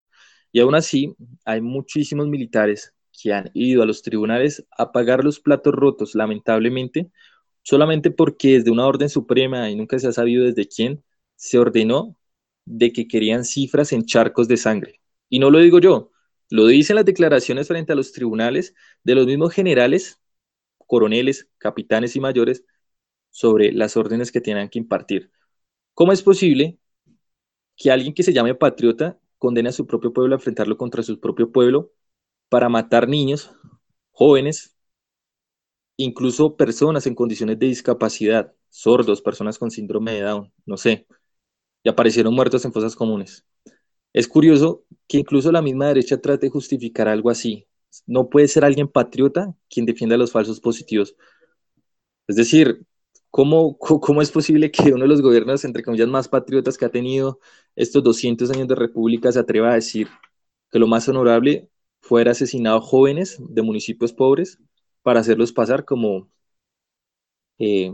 Y 0.51 0.59
aún 0.61 0.75
así, 0.75 1.15
hay 1.45 1.61
muchísimos 1.61 2.27
militares 2.27 2.93
que 3.21 3.33
han 3.33 3.51
ido 3.53 3.83
a 3.83 3.85
los 3.85 4.01
tribunales 4.01 4.65
a 4.77 4.91
pagar 4.91 5.23
los 5.23 5.39
platos 5.39 5.73
rotos, 5.73 6.15
lamentablemente, 6.15 7.11
solamente 7.63 8.11
porque 8.11 8.53
desde 8.59 8.71
una 8.71 8.87
orden 8.87 9.09
suprema, 9.09 9.69
y 9.69 9.75
nunca 9.75 9.99
se 9.99 10.07
ha 10.07 10.11
sabido 10.11 10.45
desde 10.45 10.67
quién, 10.67 11.03
se 11.35 11.57
ordenó 11.59 12.17
de 12.65 12.91
que 12.93 13.07
querían 13.07 13.45
cifras 13.45 13.91
en 13.93 14.05
charcos 14.05 14.47
de 14.47 14.57
sangre. 14.57 15.01
Y 15.29 15.39
no 15.39 15.49
lo 15.51 15.59
digo 15.59 15.79
yo, 15.79 16.11
lo 16.49 16.67
dicen 16.67 16.95
las 16.95 17.05
declaraciones 17.05 17.67
frente 17.67 17.93
a 17.93 17.95
los 17.95 18.11
tribunales 18.11 18.75
de 19.03 19.15
los 19.15 19.25
mismos 19.25 19.53
generales, 19.53 20.21
coroneles, 20.77 21.49
capitanes 21.57 22.15
y 22.15 22.19
mayores 22.19 22.63
sobre 23.29 23.71
las 23.73 23.97
órdenes 23.97 24.31
que 24.31 24.41
tienen 24.41 24.69
que 24.69 24.79
impartir. 24.79 25.31
¿Cómo 25.95 26.11
es 26.11 26.21
posible 26.21 26.77
que 27.77 27.91
alguien 27.91 28.13
que 28.13 28.23
se 28.23 28.33
llame 28.33 28.53
patriota 28.55 29.17
condene 29.37 29.69
a 29.69 29.71
su 29.71 29.87
propio 29.87 30.13
pueblo 30.13 30.35
a 30.35 30.37
enfrentarlo 30.37 30.77
contra 30.77 31.03
su 31.03 31.19
propio 31.19 31.51
pueblo 31.51 31.93
para 32.49 32.69
matar 32.69 33.07
niños, 33.07 33.51
jóvenes, 34.11 34.75
incluso 35.97 36.57
personas 36.57 37.07
en 37.07 37.15
condiciones 37.15 37.59
de 37.59 37.67
discapacidad, 37.67 38.53
sordos, 38.69 39.21
personas 39.21 39.57
con 39.57 39.71
síndrome 39.71 40.13
de 40.13 40.21
Down, 40.21 40.53
no 40.65 40.77
sé, 40.77 41.07
y 41.83 41.89
aparecieron 41.89 42.33
muertos 42.35 42.65
en 42.65 42.73
fosas 42.73 42.95
comunes? 42.95 43.45
Es 44.13 44.27
curioso 44.27 44.85
que 45.07 45.19
incluso 45.19 45.51
la 45.51 45.61
misma 45.61 45.87
derecha 45.87 46.21
trate 46.21 46.47
de 46.47 46.51
justificar 46.51 47.07
algo 47.07 47.29
así. 47.29 47.67
No 48.05 48.29
puede 48.29 48.47
ser 48.49 48.65
alguien 48.65 48.89
patriota 48.89 49.55
quien 49.69 49.85
defienda 49.85 50.17
los 50.17 50.31
falsos 50.31 50.59
positivos. 50.59 51.15
Es 52.27 52.35
decir, 52.35 52.85
¿cómo, 53.35 53.77
¿cómo 53.77 54.21
es 54.21 54.31
posible 54.31 54.71
que 54.71 54.93
uno 54.93 55.01
de 55.01 55.09
los 55.09 55.21
gobiernos, 55.21 55.65
entre 55.65 55.83
comillas, 55.83 56.07
más 56.07 56.29
patriotas 56.29 56.77
que 56.77 56.85
ha 56.85 56.89
tenido 56.89 57.41
estos 57.75 58.01
200 58.01 58.49
años 58.51 58.69
de 58.69 58.75
república 58.75 59.29
se 59.29 59.39
atreva 59.39 59.71
a 59.71 59.73
decir 59.75 60.07
que 60.71 60.79
lo 60.79 60.87
más 60.87 61.09
honorable 61.09 61.69
fuera 61.99 62.31
asesinar 62.31 62.79
jóvenes 62.79 63.37
de 63.39 63.61
municipios 63.61 64.13
pobres 64.13 64.57
para 65.01 65.19
hacerlos 65.19 65.51
pasar 65.51 65.83
como 65.83 66.29
eh, 67.59 67.93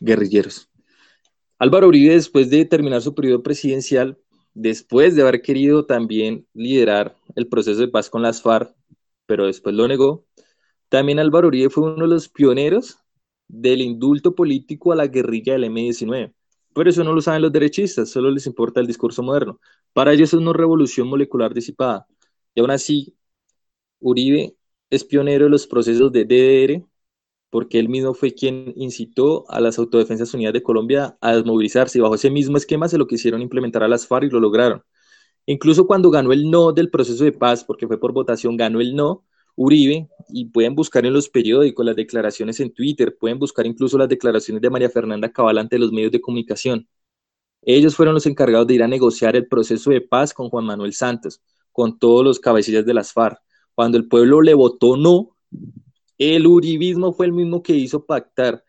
guerrilleros? 0.00 0.70
Álvaro 1.58 1.88
Uribe, 1.88 2.14
después 2.14 2.48
de 2.48 2.64
terminar 2.64 3.02
su 3.02 3.16
periodo 3.16 3.42
presidencial, 3.42 4.18
después 4.54 5.16
de 5.16 5.22
haber 5.22 5.42
querido 5.42 5.84
también 5.84 6.46
liderar 6.54 7.16
el 7.34 7.48
proceso 7.48 7.80
de 7.80 7.88
paz 7.88 8.08
con 8.08 8.22
las 8.22 8.40
FARC, 8.40 8.72
pero 9.26 9.46
después 9.46 9.74
lo 9.74 9.88
negó, 9.88 10.26
también 10.88 11.18
Álvaro 11.18 11.48
Uribe 11.48 11.70
fue 11.70 11.92
uno 11.92 12.04
de 12.04 12.14
los 12.14 12.28
pioneros 12.28 13.00
del 13.48 13.80
indulto 13.80 14.34
político 14.34 14.92
a 14.92 14.96
la 14.96 15.06
guerrilla 15.08 15.54
del 15.54 15.64
M-19. 15.64 16.32
Pero 16.74 16.90
eso 16.90 17.04
no 17.04 17.12
lo 17.12 17.20
saben 17.20 17.42
los 17.42 17.52
derechistas, 17.52 18.10
solo 18.10 18.30
les 18.30 18.46
importa 18.46 18.80
el 18.80 18.86
discurso 18.86 19.22
moderno. 19.22 19.60
Para 19.92 20.12
ellos 20.12 20.28
es 20.32 20.34
una 20.38 20.52
revolución 20.52 21.08
molecular 21.08 21.52
disipada. 21.54 22.06
Y 22.54 22.60
aún 22.60 22.70
así, 22.70 23.16
Uribe 24.00 24.56
es 24.90 25.04
pionero 25.04 25.46
de 25.46 25.50
los 25.50 25.66
procesos 25.66 26.12
de 26.12 26.24
DDR, 26.24 26.86
porque 27.50 27.78
él 27.78 27.88
mismo 27.88 28.14
fue 28.14 28.34
quien 28.34 28.72
incitó 28.76 29.50
a 29.50 29.60
las 29.60 29.78
Autodefensas 29.78 30.34
Unidas 30.34 30.52
de 30.52 30.62
Colombia 30.62 31.16
a 31.20 31.34
desmovilizarse 31.34 31.98
y 31.98 32.02
bajo 32.02 32.14
ese 32.14 32.30
mismo 32.30 32.56
esquema 32.58 32.88
se 32.88 32.98
lo 32.98 33.06
quisieron 33.06 33.42
implementar 33.42 33.82
a 33.82 33.88
las 33.88 34.06
FARC 34.06 34.26
y 34.26 34.30
lo 34.30 34.40
lograron. 34.40 34.82
Incluso 35.46 35.86
cuando 35.86 36.10
ganó 36.10 36.32
el 36.32 36.50
no 36.50 36.72
del 36.72 36.90
proceso 36.90 37.24
de 37.24 37.32
paz, 37.32 37.64
porque 37.64 37.86
fue 37.86 37.98
por 37.98 38.12
votación, 38.12 38.56
ganó 38.56 38.80
el 38.80 38.94
no, 38.94 39.24
Uribe, 39.60 40.08
y 40.28 40.44
pueden 40.44 40.76
buscar 40.76 41.04
en 41.04 41.12
los 41.12 41.28
periódicos 41.28 41.84
las 41.84 41.96
declaraciones 41.96 42.60
en 42.60 42.72
Twitter, 42.72 43.16
pueden 43.18 43.40
buscar 43.40 43.66
incluso 43.66 43.98
las 43.98 44.08
declaraciones 44.08 44.62
de 44.62 44.70
María 44.70 44.88
Fernanda 44.88 45.32
Cabal 45.32 45.58
ante 45.58 45.80
los 45.80 45.90
medios 45.90 46.12
de 46.12 46.20
comunicación. 46.20 46.88
Ellos 47.62 47.96
fueron 47.96 48.14
los 48.14 48.24
encargados 48.26 48.68
de 48.68 48.74
ir 48.74 48.84
a 48.84 48.88
negociar 48.88 49.34
el 49.34 49.48
proceso 49.48 49.90
de 49.90 50.00
paz 50.00 50.32
con 50.32 50.48
Juan 50.48 50.64
Manuel 50.64 50.92
Santos, 50.92 51.40
con 51.72 51.98
todos 51.98 52.24
los 52.24 52.38
cabecillas 52.38 52.86
de 52.86 52.94
las 52.94 53.12
FARC. 53.12 53.40
Cuando 53.74 53.98
el 53.98 54.06
pueblo 54.06 54.42
le 54.42 54.54
votó 54.54 54.96
no, 54.96 55.36
el 56.18 56.46
uribismo 56.46 57.12
fue 57.12 57.26
el 57.26 57.32
mismo 57.32 57.60
que 57.60 57.72
hizo 57.72 58.06
pactar. 58.06 58.62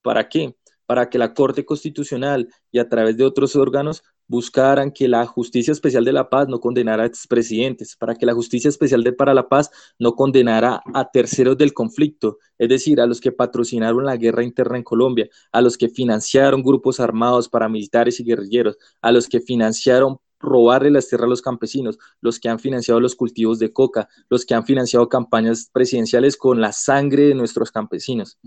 ¿Para 0.00 0.26
qué? 0.26 0.56
Para 0.86 1.10
que 1.10 1.18
la 1.18 1.34
Corte 1.34 1.66
Constitucional 1.66 2.48
y 2.72 2.78
a 2.78 2.88
través 2.88 3.18
de 3.18 3.24
otros 3.24 3.56
órganos 3.56 4.02
buscaran 4.30 4.92
que 4.92 5.08
la 5.08 5.26
Justicia 5.26 5.72
Especial 5.72 6.04
de 6.04 6.12
la 6.12 6.30
Paz 6.30 6.46
no 6.46 6.60
condenara 6.60 7.02
a 7.02 7.06
expresidentes, 7.06 7.96
para 7.96 8.14
que 8.14 8.24
la 8.24 8.32
Justicia 8.32 8.68
Especial 8.68 9.02
de 9.02 9.12
para 9.12 9.34
la 9.34 9.48
Paz 9.48 9.72
no 9.98 10.14
condenara 10.14 10.80
a 10.94 11.10
terceros 11.10 11.58
del 11.58 11.74
conflicto, 11.74 12.38
es 12.56 12.68
decir, 12.68 13.00
a 13.00 13.06
los 13.06 13.20
que 13.20 13.32
patrocinaron 13.32 14.04
la 14.04 14.16
guerra 14.16 14.44
interna 14.44 14.76
en 14.76 14.84
Colombia, 14.84 15.28
a 15.50 15.60
los 15.60 15.76
que 15.76 15.88
financiaron 15.88 16.62
grupos 16.62 17.00
armados 17.00 17.48
paramilitares 17.48 18.20
y 18.20 18.24
guerrilleros, 18.24 18.78
a 19.02 19.10
los 19.10 19.28
que 19.28 19.40
financiaron 19.40 20.18
robarle 20.38 20.92
las 20.92 21.08
tierras 21.08 21.26
a 21.26 21.30
los 21.30 21.42
campesinos, 21.42 21.98
los 22.20 22.38
que 22.38 22.48
han 22.48 22.60
financiado 22.60 23.00
los 23.00 23.16
cultivos 23.16 23.58
de 23.58 23.72
coca, 23.72 24.08
los 24.28 24.46
que 24.46 24.54
han 24.54 24.64
financiado 24.64 25.08
campañas 25.08 25.68
presidenciales 25.72 26.36
con 26.36 26.60
la 26.60 26.70
sangre 26.70 27.24
de 27.24 27.34
nuestros 27.34 27.72
campesinos. 27.72 28.38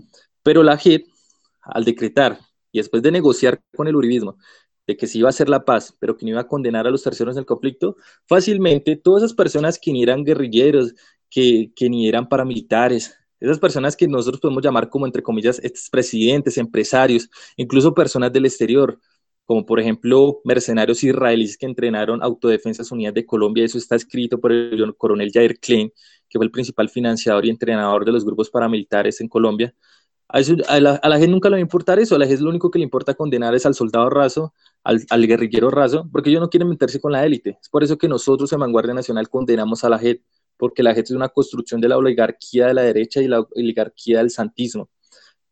Pero 0.42 0.62
la 0.62 0.78
JEP, 0.78 1.06
al 1.60 1.84
decretar 1.84 2.40
y 2.72 2.78
después 2.78 3.02
de 3.02 3.12
negociar 3.12 3.60
con 3.76 3.86
el 3.86 3.96
uribismo, 3.96 4.38
de 4.86 4.96
que 4.96 5.06
se 5.06 5.18
iba 5.18 5.28
a 5.28 5.30
hacer 5.30 5.48
la 5.48 5.64
paz, 5.64 5.96
pero 5.98 6.16
que 6.16 6.24
no 6.24 6.32
iba 6.32 6.40
a 6.40 6.48
condenar 6.48 6.86
a 6.86 6.90
los 6.90 7.02
terceros 7.02 7.36
del 7.36 7.46
conflicto, 7.46 7.96
fácilmente 8.26 8.96
todas 8.96 9.22
esas 9.22 9.34
personas 9.34 9.78
que 9.78 9.92
ni 9.92 10.02
eran 10.02 10.24
guerrilleros, 10.24 10.94
que, 11.30 11.72
que 11.74 11.88
ni 11.90 12.08
eran 12.08 12.28
paramilitares, 12.28 13.16
esas 13.40 13.58
personas 13.58 13.96
que 13.96 14.08
nosotros 14.08 14.40
podemos 14.40 14.62
llamar 14.62 14.88
como, 14.88 15.06
entre 15.06 15.22
comillas, 15.22 15.62
expresidentes, 15.62 16.56
empresarios, 16.56 17.28
incluso 17.56 17.92
personas 17.94 18.32
del 18.32 18.46
exterior, 18.46 18.98
como 19.44 19.66
por 19.66 19.78
ejemplo 19.80 20.40
mercenarios 20.44 21.02
israelíes 21.04 21.58
que 21.58 21.66
entrenaron 21.66 22.22
Autodefensas 22.22 22.90
Unidas 22.90 23.14
de 23.14 23.26
Colombia, 23.26 23.64
eso 23.64 23.78
está 23.78 23.96
escrito 23.96 24.40
por 24.40 24.52
el 24.52 24.96
coronel 24.96 25.30
Jair 25.32 25.58
Klein, 25.58 25.92
que 26.28 26.38
fue 26.38 26.46
el 26.46 26.50
principal 26.50 26.88
financiador 26.88 27.44
y 27.44 27.50
entrenador 27.50 28.04
de 28.04 28.12
los 28.12 28.24
grupos 28.24 28.50
paramilitares 28.50 29.20
en 29.20 29.28
Colombia. 29.28 29.74
A, 30.28 30.40
la, 30.80 31.18
gente 31.18 31.28
nunca 31.28 31.48
le 31.48 31.54
va 31.54 31.58
a 31.58 31.60
importar 31.60 31.98
eso, 31.98 32.16
a 32.16 32.18
la 32.18 32.26
gente 32.26 32.42
lo 32.42 32.50
único 32.50 32.70
que 32.70 32.78
le 32.78 32.84
importa 32.84 33.14
condenar 33.14 33.54
es 33.54 33.66
al 33.66 33.74
soldado 33.74 34.10
raso, 34.10 34.54
al, 34.82 35.04
al 35.10 35.26
guerrillero 35.26 35.70
raso, 35.70 36.08
porque 36.10 36.30
ellos 36.30 36.40
no 36.40 36.50
quieren 36.50 36.68
meterse 36.68 37.00
con 37.00 37.12
la 37.12 37.24
élite. 37.24 37.58
Es 37.60 37.68
por 37.68 37.84
eso 37.84 37.98
que 37.98 38.08
nosotros 38.08 38.52
en 38.52 38.60
Vanguardia 38.60 38.94
Nacional 38.94 39.28
condenamos 39.28 39.84
a 39.84 39.88
la 39.90 39.98
JET, 39.98 40.22
porque 40.56 40.82
la 40.82 40.94
JET 40.94 41.04
es 41.04 41.10
una 41.12 41.28
construcción 41.28 41.80
de 41.80 41.88
la 41.88 41.98
oligarquía 41.98 42.66
de 42.66 42.74
la 42.74 42.82
derecha 42.82 43.20
y 43.20 43.28
la 43.28 43.40
oligarquía 43.40 44.18
del 44.18 44.30
santismo. 44.30 44.88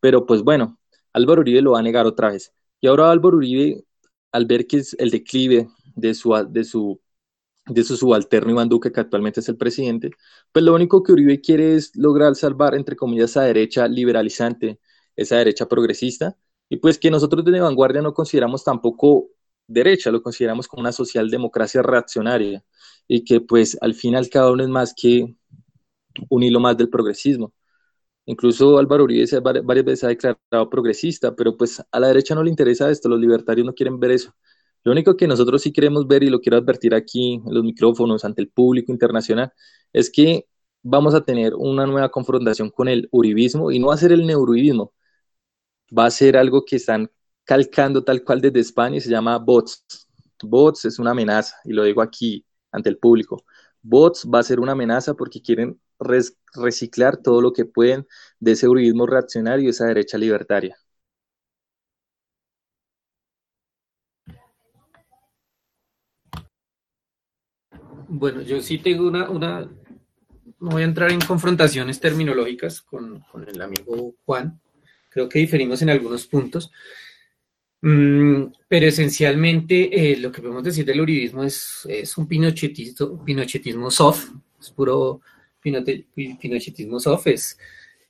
Pero 0.00 0.26
pues 0.26 0.42
bueno, 0.42 0.78
Álvaro 1.12 1.42
Uribe 1.42 1.62
lo 1.62 1.72
va 1.72 1.80
a 1.80 1.82
negar 1.82 2.06
otra 2.06 2.30
vez. 2.30 2.52
Y 2.80 2.86
ahora 2.86 3.10
Álvaro 3.10 3.36
Uribe, 3.36 3.84
al 4.32 4.46
ver 4.46 4.66
que 4.66 4.78
es 4.78 4.96
el 4.98 5.10
declive 5.10 5.68
de 5.94 6.14
su, 6.14 6.32
de 6.48 6.64
su, 6.64 7.00
de 7.66 7.84
su 7.84 7.96
subalterno 7.96 8.50
Iván 8.52 8.68
Duque, 8.68 8.90
que 8.92 9.00
actualmente 9.00 9.40
es 9.40 9.48
el 9.48 9.56
presidente, 9.56 10.10
pues 10.52 10.64
lo 10.64 10.74
único 10.74 11.02
que 11.02 11.12
Uribe 11.12 11.40
quiere 11.40 11.74
es 11.76 11.94
lograr 11.96 12.34
salvar, 12.34 12.74
entre 12.74 12.96
comillas, 12.96 13.30
esa 13.30 13.42
derecha 13.44 13.86
liberalizante, 13.88 14.80
esa 15.16 15.36
derecha 15.36 15.68
progresista, 15.68 16.36
y 16.68 16.78
pues 16.78 16.98
que 16.98 17.10
nosotros 17.10 17.44
desde 17.44 17.60
Vanguardia 17.60 18.02
no 18.02 18.14
consideramos 18.14 18.64
tampoco 18.64 19.28
derecha, 19.66 20.10
lo 20.10 20.22
consideramos 20.22 20.66
como 20.68 20.80
una 20.80 20.92
socialdemocracia 20.92 21.82
reaccionaria, 21.82 22.64
y 23.08 23.24
que 23.24 23.40
pues 23.40 23.78
al 23.80 23.94
final 23.94 24.28
cada 24.30 24.50
uno 24.50 24.62
es 24.62 24.68
más 24.68 24.94
que 24.94 25.36
un 26.30 26.42
hilo 26.42 26.60
más 26.60 26.76
del 26.76 26.88
progresismo. 26.88 27.52
Incluso 28.26 28.78
Álvaro 28.78 29.04
Uribe 29.04 29.26
varias 29.64 29.84
veces 29.84 30.04
ha 30.04 30.08
declarado 30.08 30.70
progresista, 30.70 31.34
pero 31.34 31.56
pues 31.56 31.82
a 31.90 32.00
la 32.00 32.08
derecha 32.08 32.34
no 32.34 32.42
le 32.44 32.50
interesa 32.50 32.90
esto, 32.90 33.08
los 33.08 33.20
libertarios 33.20 33.66
no 33.66 33.74
quieren 33.74 33.98
ver 33.98 34.12
eso. 34.12 34.32
Lo 34.84 34.92
único 34.92 35.16
que 35.16 35.26
nosotros 35.28 35.62
sí 35.62 35.72
queremos 35.72 36.06
ver, 36.06 36.22
y 36.22 36.30
lo 36.30 36.40
quiero 36.40 36.58
advertir 36.58 36.94
aquí 36.94 37.34
en 37.34 37.54
los 37.54 37.64
micrófonos 37.64 38.24
ante 38.24 38.42
el 38.42 38.48
público 38.48 38.92
internacional, 38.92 39.52
es 39.92 40.10
que 40.10 40.46
vamos 40.82 41.14
a 41.14 41.22
tener 41.22 41.54
una 41.54 41.86
nueva 41.86 42.10
confrontación 42.10 42.70
con 42.70 42.88
el 42.88 43.08
uribismo, 43.12 43.70
y 43.70 43.78
no 43.78 43.88
va 43.88 43.94
a 43.94 43.98
ser 43.98 44.12
el 44.12 44.26
neururibismo, 44.26 44.92
va 45.96 46.06
a 46.06 46.10
ser 46.10 46.36
algo 46.36 46.64
que 46.64 46.76
están 46.76 47.10
calcando 47.44 48.02
tal 48.04 48.24
cual 48.24 48.40
desde 48.40 48.60
España 48.60 48.96
y 48.96 49.00
se 49.00 49.10
llama 49.10 49.38
bots. 49.38 49.84
Bots 50.42 50.84
es 50.86 50.98
una 50.98 51.12
amenaza, 51.12 51.56
y 51.64 51.72
lo 51.72 51.84
digo 51.84 52.02
aquí 52.02 52.44
ante 52.72 52.88
el 52.88 52.98
público. 52.98 53.44
Bots 53.82 54.28
va 54.32 54.40
a 54.40 54.42
ser 54.42 54.60
una 54.60 54.72
amenaza 54.72 55.14
porque 55.14 55.40
quieren 55.42 55.80
reciclar 56.54 57.18
todo 57.18 57.40
lo 57.40 57.52
que 57.52 57.64
pueden 57.64 58.06
de 58.40 58.52
ese 58.52 58.68
uribismo 58.68 59.06
reaccionario 59.06 59.66
y 59.66 59.68
esa 59.68 59.86
derecha 59.86 60.18
libertaria. 60.18 60.76
Bueno, 68.14 68.42
yo 68.42 68.60
sí 68.60 68.76
tengo 68.76 69.08
una, 69.08 69.30
una, 69.30 69.60
no 69.62 70.70
voy 70.70 70.82
a 70.82 70.84
entrar 70.84 71.10
en 71.10 71.20
confrontaciones 71.20 71.98
terminológicas 71.98 72.82
con, 72.82 73.20
con 73.20 73.48
el 73.48 73.58
amigo 73.62 74.16
Juan, 74.26 74.60
creo 75.08 75.30
que 75.30 75.38
diferimos 75.38 75.80
en 75.80 75.88
algunos 75.88 76.26
puntos, 76.26 76.70
mm, 77.80 78.42
pero 78.68 78.86
esencialmente 78.86 80.12
eh, 80.12 80.18
lo 80.18 80.30
que 80.30 80.42
podemos 80.42 80.62
decir 80.62 80.84
del 80.84 81.00
uribismo 81.00 81.42
es, 81.42 81.86
es 81.88 82.18
un 82.18 82.28
pinochetismo, 82.28 83.24
pinochetismo 83.24 83.90
soft, 83.90 84.28
es 84.60 84.68
puro 84.68 85.22
pinochetismo 85.62 87.00
soft 87.00 87.28
es, 87.28 87.58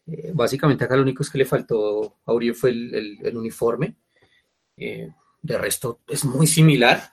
eh, 0.09 0.33
básicamente 0.35 0.83
acá 0.83 0.97
lo 0.97 1.03
único 1.03 1.23
es 1.23 1.31
que 1.31 1.39
le 1.39 1.45
faltó 1.45 2.17
a 2.27 2.33
Uribe 2.33 2.55
fue 2.55 2.71
el, 2.71 3.37
uniforme. 3.37 3.95
Eh, 4.77 5.11
de 5.41 5.59
resto 5.59 6.01
es 6.09 6.25
muy 6.25 6.49
similar. 6.49 7.13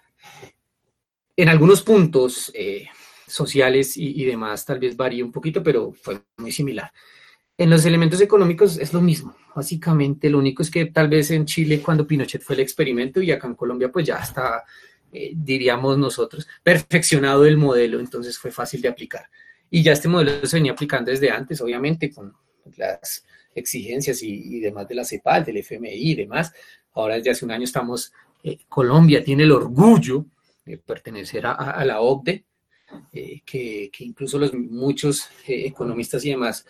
En 1.40 1.48
algunos 1.48 1.84
puntos 1.84 2.52
eh, 2.54 2.88
sociales 3.26 3.96
y, 3.96 4.26
demás 4.26 4.66
tal 4.66 4.78
vez 4.78 4.98
varía 4.98 5.24
un 5.24 5.32
poquito, 5.32 5.64
pero 5.64 5.94
fue 5.94 6.20
muy 6.36 6.52
similar. 6.52 6.92
En 7.58 7.70
los 7.70 7.86
elementos 7.86 8.20
económicos 8.20 8.78
es 8.78 8.92
lo 8.92 9.00
mismo. 9.00 9.38
Básicamente 9.56 10.30
lo 10.30 10.38
único 10.38 10.64
es 10.64 10.70
que 10.70 10.88
tal 10.88 11.08
vez 11.08 11.32
en 11.32 11.46
Chile 11.46 11.82
cuando 11.82 12.06
Pinochet 12.06 12.42
fue 12.42 12.56
el 12.56 12.60
experimento 12.60 13.22
y 13.22 13.32
acá 13.32 13.48
en 13.48 13.56
Colombia 13.56 13.90
pues 13.90 14.06
ya 14.06 14.18
está, 14.18 14.66
diríamos 15.10 15.98
nosotros, 15.98 16.46
perfeccionado 16.62 17.46
el 17.46 17.56
modelo, 17.56 18.02
entonces 18.02 18.38
fue 18.38 18.52
fácil 18.52 18.82
de 18.82 18.90
aplicar. 18.90 19.30
Y 19.70 19.82
ya 19.82 19.94
este 19.94 20.10
modelo 20.10 20.46
se 20.46 20.58
venía 20.58 20.74
aplicando 20.74 21.10
desde 21.10 21.32
antes, 21.32 21.62
obviamente, 21.62 22.12
con 22.12 22.34
las 22.76 23.26
exigencias 23.56 24.22
y, 24.24 24.60
demás 24.60 24.90
de 24.90 24.96
la 24.96 25.06
CEPAL, 25.06 25.46
del 25.46 25.56
FMI 25.56 25.90
y 25.94 26.16
demás. 26.16 26.52
Ahora 26.96 27.16
desde 27.16 27.30
hace 27.30 27.46
un 27.46 27.52
año 27.52 27.64
estamos, 27.64 28.12
eh, 28.44 28.58
Colombia 28.68 29.24
tiene 29.24 29.44
el 29.44 29.54
orgullo 29.54 30.26
pertenecer 30.78 31.46
a, 31.46 31.84
la 31.86 32.02
OCDE, 32.02 32.46
eh, 33.12 33.42
que, 33.46 33.92
incluso 34.00 34.38
los 34.38 34.54
muchos 34.54 35.30
eh, 35.48 35.66
economistas 35.68 36.24
y 36.26 36.30
demás, 36.30 36.66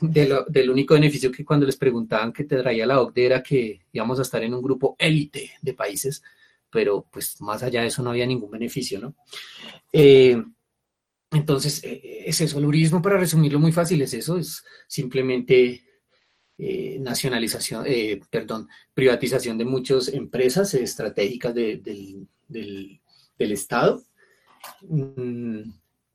del 0.00 0.70
único 0.70 0.94
beneficio 0.94 1.30
que 1.30 1.44
cuando 1.44 1.64
les 1.64 1.76
preguntaban 1.76 2.32
qué 2.32 2.44
te 2.44 2.56
traía 2.56 2.86
la 2.86 3.00
OCDE 3.00 3.26
era 3.26 3.42
que 3.42 3.80
íbamos 3.92 4.18
a 4.18 4.22
estar 4.22 4.42
en 4.42 4.54
un 4.54 4.62
grupo 4.62 4.96
élite 4.98 5.52
de 5.60 5.74
países, 5.74 6.22
pero 6.70 7.06
pues 7.10 7.40
más 7.40 7.62
allá 7.62 7.82
de 7.82 7.88
eso 7.88 8.02
no 8.02 8.10
había 8.10 8.26
ningún 8.26 8.50
beneficio, 8.50 8.98
¿no? 8.98 9.14
Entonces, 11.32 11.82
eh, 11.82 12.00
eh, 12.04 12.24
es 12.26 12.40
eso, 12.40 12.58
el 12.58 12.66
urismo, 12.66 13.00
para 13.00 13.16
resumirlo 13.18 13.58
muy 13.58 13.72
fácil, 13.72 14.02
es 14.02 14.12
eso, 14.12 14.36
es 14.38 14.62
simplemente 14.86 15.82
eh, 16.58 16.98
nacionalización, 17.00 17.86
perdón, 18.30 18.68
privatización 18.94 19.56
de 19.56 19.64
muchas 19.64 20.08
empresas 20.08 20.74
estratégicas 20.74 21.54
del, 21.54 22.28
Estado, 23.38 24.02
mm, 24.82 25.62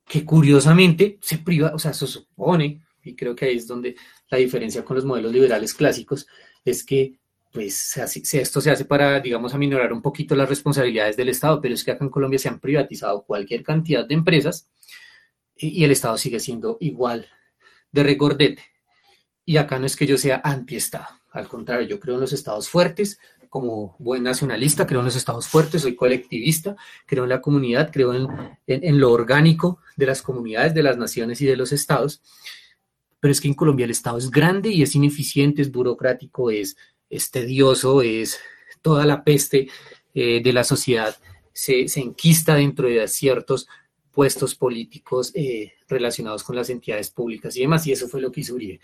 que 0.06 0.24
curiosamente 0.24 1.18
se 1.20 1.38
priva, 1.38 1.72
o 1.74 1.78
sea, 1.78 1.92
se 1.92 2.06
supone, 2.06 2.82
y 3.04 3.14
creo 3.14 3.36
que 3.36 3.46
ahí 3.46 3.56
es 3.56 3.66
donde 3.66 3.96
la 4.30 4.38
diferencia 4.38 4.84
con 4.84 4.96
los 4.96 5.04
modelos 5.04 5.32
liberales 5.32 5.74
clásicos, 5.74 6.26
es 6.64 6.84
que 6.84 7.18
pues 7.52 7.96
esto 7.96 8.60
se 8.60 8.70
hace 8.70 8.84
para, 8.84 9.20
digamos, 9.20 9.54
aminorar 9.54 9.92
un 9.92 10.02
poquito 10.02 10.36
las 10.36 10.48
responsabilidades 10.48 11.16
del 11.16 11.30
Estado, 11.30 11.60
pero 11.60 11.74
es 11.74 11.82
que 11.82 11.90
acá 11.90 12.04
en 12.04 12.10
Colombia 12.10 12.38
se 12.38 12.48
han 12.48 12.60
privatizado 12.60 13.24
cualquier 13.24 13.62
cantidad 13.62 14.06
de 14.06 14.14
empresas 14.14 14.70
y 15.56 15.82
el 15.82 15.90
Estado 15.90 16.18
sigue 16.18 16.40
siendo 16.40 16.76
igual 16.80 17.26
de 17.90 18.02
regordete. 18.02 18.62
Y 19.44 19.56
acá 19.56 19.78
no 19.78 19.86
es 19.86 19.96
que 19.96 20.06
yo 20.06 20.18
sea 20.18 20.42
anti-Estado, 20.44 21.08
al 21.32 21.48
contrario, 21.48 21.88
yo 21.88 21.98
creo 21.98 22.16
en 22.16 22.20
los 22.20 22.32
estados 22.32 22.68
fuertes, 22.68 23.18
como 23.48 23.96
buen 23.98 24.22
nacionalista, 24.22 24.86
creo 24.86 25.00
en 25.00 25.06
los 25.06 25.16
estados 25.16 25.48
fuertes, 25.48 25.82
soy 25.82 25.94
colectivista, 25.94 26.76
creo 27.06 27.24
en 27.24 27.30
la 27.30 27.40
comunidad, 27.40 27.90
creo 27.92 28.14
en, 28.14 28.28
en, 28.66 29.00
lo 29.00 29.12
orgánico 29.12 29.80
de 29.96 30.06
las 30.06 30.22
comunidades, 30.22 30.74
de 30.74 30.82
las 30.82 30.96
naciones 30.96 31.40
y 31.40 31.46
de 31.46 31.56
los 31.56 31.72
estados. 31.72 32.22
Pero 33.20 33.32
es 33.32 33.40
que 33.40 33.48
en 33.48 33.54
Colombia 33.54 33.84
el 33.84 33.90
Estado 33.90 34.18
es 34.18 34.30
grande 34.30 34.70
y 34.70 34.82
es 34.82 34.94
ineficiente, 34.94 35.62
es 35.62 35.72
burocrático, 35.72 36.50
es, 36.50 36.76
es 37.10 37.30
tedioso, 37.30 38.02
es 38.02 38.38
toda 38.82 39.06
la 39.06 39.24
peste 39.24 39.68
eh, 40.14 40.40
de 40.42 40.52
la 40.52 40.64
sociedad 40.64 41.16
se, 41.58 41.88
se 41.88 41.98
enquista 41.98 42.54
dentro 42.54 42.86
de 42.86 43.08
ciertos 43.08 43.66
puestos 44.12 44.54
políticos 44.54 45.32
eh, 45.34 45.72
relacionados 45.88 46.44
con 46.44 46.54
las 46.54 46.70
entidades 46.70 47.10
públicas 47.10 47.56
y 47.56 47.62
demás, 47.62 47.84
y 47.84 47.90
eso 47.90 48.06
fue 48.06 48.20
lo 48.20 48.30
que 48.30 48.42
hizo 48.42 48.54
Uribe. 48.54 48.78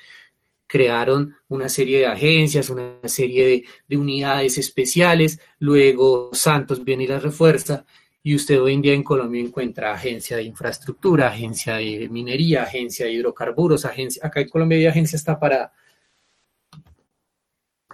Crearon 0.67 1.37
una 1.49 1.69
serie 1.69 2.01
de 2.01 2.07
agencias, 2.07 2.71
una 2.71 2.99
serie 3.05 3.67
de, 3.89 3.97
unidades 3.97 4.59
especiales, 4.59 5.41
luego 5.59 6.31
Santos 6.33 6.85
viene 6.85 7.05
y 7.05 7.07
las 7.07 7.23
refuerza, 7.23 7.85
y 8.23 8.35
usted 8.35 8.61
hoy 8.61 8.75
en 8.75 8.83
día 8.83 8.95
en 8.95 9.03
Colombia 9.03 9.41
encuentra 9.43 9.93
agencia 9.93 10.37
de 10.37 10.45
infraestructura, 10.45 11.29
agencia 11.29 11.77
de 11.77 12.09
minería, 12.11 12.63
agencia 12.63 13.07
de 13.07 13.13
hidrocarburos, 13.13 13.85
agencia, 13.85 14.27
acá 14.27 14.41
en 14.41 14.49
Colombia 14.49 14.79
hay 14.79 14.87
agencia 14.87 15.17
está 15.17 15.39
para, 15.39 15.73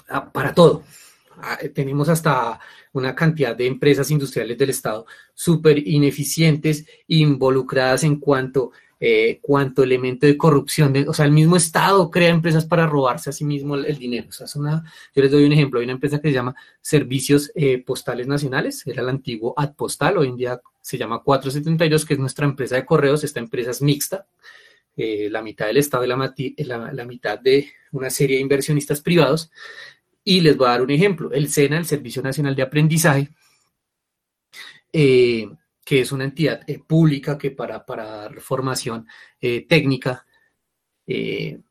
ah, 0.09 0.31
para 0.33 0.55
todo. 0.55 0.85
Ah, 1.43 1.59
tenemos 1.75 2.09
hasta 2.09 2.61
una 2.93 3.15
cantidad 3.15 3.57
de 3.57 3.67
empresas 3.67 4.11
industriales 4.11 4.59
del 4.59 4.71
Estado 4.71 5.07
súper 5.35 5.87
ineficientes, 5.87 6.85
involucradas 7.07 8.05
en 8.05 8.17
cuanto, 8.21 8.73
eh, 9.03 9.39
cuanto 9.41 9.83
elemento 9.83 10.27
de 10.27 10.37
corrupción. 10.37 10.95
o 11.09 11.15
sea, 11.15 11.25
el 11.25 11.33
mismo 11.33 11.57
Estado 11.57 12.11
crea 12.11 12.29
empresas 12.29 12.67
para 12.67 12.87
robarse 12.87 13.31
a 13.31 13.33
sí 13.33 13.45
mismo 13.45 13.75
el, 13.75 13.99
dinero. 13.99 14.29
O 14.29 14.33
sea, 14.33 14.45
es 14.45 14.55
una, 14.57 14.85
yo 15.15 15.23
les 15.23 15.31
doy 15.31 15.45
un 15.45 15.53
ejemplo. 15.53 15.81
Hay 15.81 15.85
una 15.85 15.95
empresa 15.95 16.21
que 16.21 16.29
se 16.29 16.35
llama 16.35 16.55
Servicios 16.83 17.51
eh, 17.55 17.83
Postales 17.83 18.27
Nacionales, 18.27 18.87
era 18.87 19.03
el 19.03 19.09
antiguo 19.09 19.55
Adpostal, 19.57 20.19
hoy 20.19 20.29
en 20.29 20.37
día 20.37 20.61
se 20.83 20.99
llama 20.99 21.23
472, 21.23 22.05
que 22.05 22.15
es 22.15 22.21
nuestra 22.21 22.45
empresa 22.45 22.77
de 22.77 22.85
correos. 22.85 23.25
Esta 23.25 23.41
empresa 23.41 23.71
es 23.71 23.81
mixta. 23.81 24.27
Eh, 24.97 25.29
la 25.31 25.41
mitad 25.41 25.67
del 25.67 25.79
Estado 25.79 26.05
y 26.05 26.65
la, 26.65 26.93
la 26.93 27.05
mitad 27.07 27.39
de 27.39 27.71
una 27.93 28.11
serie 28.11 28.37
de 28.37 28.43
inversionistas 28.43 29.01
privados. 29.01 29.51
Y 30.25 30.43
les 30.43 30.57
voy 30.57 30.67
a 30.67 30.71
dar 30.71 30.83
un 30.83 30.91
ejemplo. 30.91 31.33
El 31.33 31.49
SENA, 31.49 31.79
el 31.79 31.87
Servicio 31.87 32.23
Nacional 32.23 32.55
de 32.55 32.63
Aprendizaje, 32.63 33.31
eh, 34.93 35.49
que 35.91 36.03
es 36.03 36.13
una 36.13 36.23
entidad 36.23 36.61
eh, 36.69 36.79
pública 36.79 37.37
que 37.37 37.51
para, 37.51 37.85
dar 37.85 38.41
formación 38.41 39.09
eh, 39.41 39.67
técnica 39.67 40.25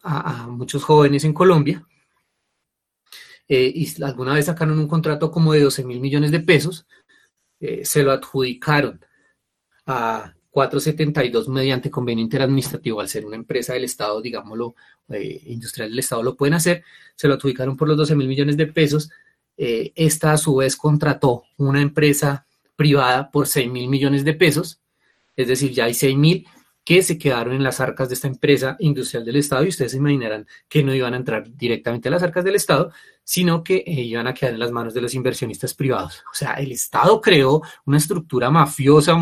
a, 0.03 0.47
muchos 0.49 0.83
jóvenes 0.83 1.23
en 1.23 1.31
Colombia, 1.31 1.87
eh, 3.47 3.71
y 3.73 4.03
alguna 4.03 4.33
vez 4.33 4.47
sacaron 4.47 4.77
un 4.77 4.89
contrato 4.89 5.31
como 5.31 5.53
de 5.53 5.61
12 5.61 5.85
mil 5.85 6.01
millones 6.01 6.31
de 6.31 6.41
pesos, 6.41 6.85
eh, 7.61 7.85
se 7.85 8.03
lo 8.03 8.11
adjudicaron 8.11 8.99
a 9.85 10.35
472 10.49 11.47
mediante 11.47 11.89
convenio 11.89 12.25
interadministrativo, 12.25 12.99
al 12.99 13.07
ser 13.07 13.25
una 13.25 13.37
empresa 13.37 13.71
del 13.71 13.85
Estado, 13.85 14.21
digámoslo, 14.21 14.75
eh, 15.07 15.43
industrial 15.45 15.91
del 15.91 15.99
Estado, 15.99 16.23
lo 16.23 16.35
pueden 16.35 16.55
hacer, 16.55 16.83
se 17.15 17.29
lo 17.29 17.35
adjudicaron 17.35 17.77
por 17.77 17.87
los 17.87 17.95
12 17.95 18.17
mil 18.17 18.27
millones 18.27 18.57
de 18.57 18.67
pesos. 18.67 19.09
Eh, 19.55 19.93
esta 19.95 20.33
a 20.33 20.37
su 20.37 20.57
vez 20.57 20.75
contrató 20.75 21.43
una 21.55 21.81
empresa 21.81 22.45
privada 22.79 23.29
por 23.29 23.45
6 23.45 23.69
mil 23.69 23.89
millones 23.89 24.23
de 24.23 24.33
pesos, 24.33 24.79
es 25.35 25.49
decir, 25.49 25.71
ya 25.73 25.83
hay 25.83 25.93
6 25.93 26.15
mil 26.15 26.47
que 26.85 27.03
se 27.03 27.17
quedaron 27.17 27.53
en 27.53 27.61
las 27.61 27.81
arcas 27.81 28.07
de 28.07 28.15
esta 28.15 28.29
empresa 28.29 28.77
industrial 28.79 29.25
del 29.25 29.35
Estado 29.35 29.65
y 29.65 29.67
ustedes 29.67 29.91
se 29.91 29.97
imaginarán 29.97 30.47
que 30.69 30.81
no 30.81 30.95
iban 30.95 31.13
a 31.13 31.17
entrar 31.17 31.53
directamente 31.57 32.07
a 32.07 32.11
las 32.11 32.23
arcas 32.23 32.45
del 32.45 32.55
Estado, 32.55 32.93
sino 33.21 33.65
que 33.65 33.83
eh, 33.85 34.01
iban 34.01 34.27
a 34.27 34.33
quedar 34.33 34.53
en 34.53 34.61
las 34.61 34.71
manos 34.71 34.93
de 34.93 35.01
los 35.01 35.13
inversionistas 35.13 35.73
privados. 35.73 36.23
O 36.31 36.33
sea, 36.33 36.53
el 36.53 36.71
Estado 36.71 37.19
creó 37.19 37.61
una 37.85 37.97
estructura 37.97 38.49
mafiosa, 38.49 39.13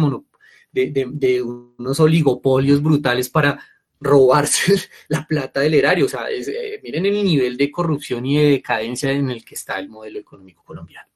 de, 0.71 1.41
unos 1.41 1.99
oligopolios 1.99 2.83
brutales 2.83 3.27
para 3.27 3.59
robarse 3.99 4.75
la 5.07 5.25
plata 5.25 5.61
del 5.61 5.73
erario. 5.73 6.05
O 6.05 6.09
sea, 6.09 6.29
eh, 6.29 6.79
miren 6.83 7.07
el 7.07 7.25
nivel 7.25 7.57
de 7.57 7.71
corrupción 7.71 8.23
y 8.23 8.37
de 8.37 8.51
decadencia 8.51 9.11
en 9.11 9.31
el 9.31 9.43
que 9.43 9.55
está 9.55 9.79
el 9.79 9.89
modelo 9.89 10.19
económico 10.19 10.63
colombiano. 10.63 11.09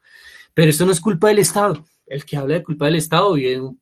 Pero 0.55 0.71
esto 0.71 0.87
no 0.87 0.91
es 0.91 0.99
culpa 0.99 1.27
del 1.27 1.37
Estado. 1.37 1.85
El 2.11 2.25
que 2.25 2.37
habla 2.37 2.55
de 2.55 2.63
culpa 2.63 2.85
del 2.85 2.95
Estado 2.95 3.33
vive 3.33 3.61
un, 3.61 3.81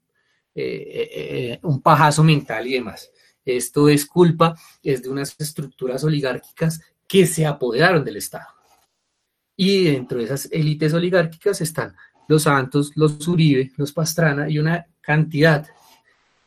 eh, 0.55 1.59
un 1.63 1.81
pajazo 1.81 2.23
mental 2.23 2.67
y 2.67 2.73
demás. 2.73 3.11
Esto 3.43 3.89
es 3.89 4.05
culpa, 4.05 4.55
es 4.83 5.01
de 5.01 5.09
unas 5.09 5.35
estructuras 5.39 6.03
oligárquicas 6.03 6.81
que 7.07 7.25
se 7.25 7.45
apoderaron 7.45 8.03
del 8.03 8.17
Estado. 8.17 8.47
Y 9.55 9.85
dentro 9.85 10.19
de 10.19 10.25
esas 10.25 10.47
élites 10.51 10.93
oligárquicas 10.93 11.59
están 11.61 11.95
los 12.29 12.43
Santos, 12.43 12.91
los 12.95 13.27
Uribe, 13.27 13.71
los 13.75 13.91
Pastrana 13.91 14.49
y 14.49 14.59
una 14.59 14.85
cantidad 15.01 15.67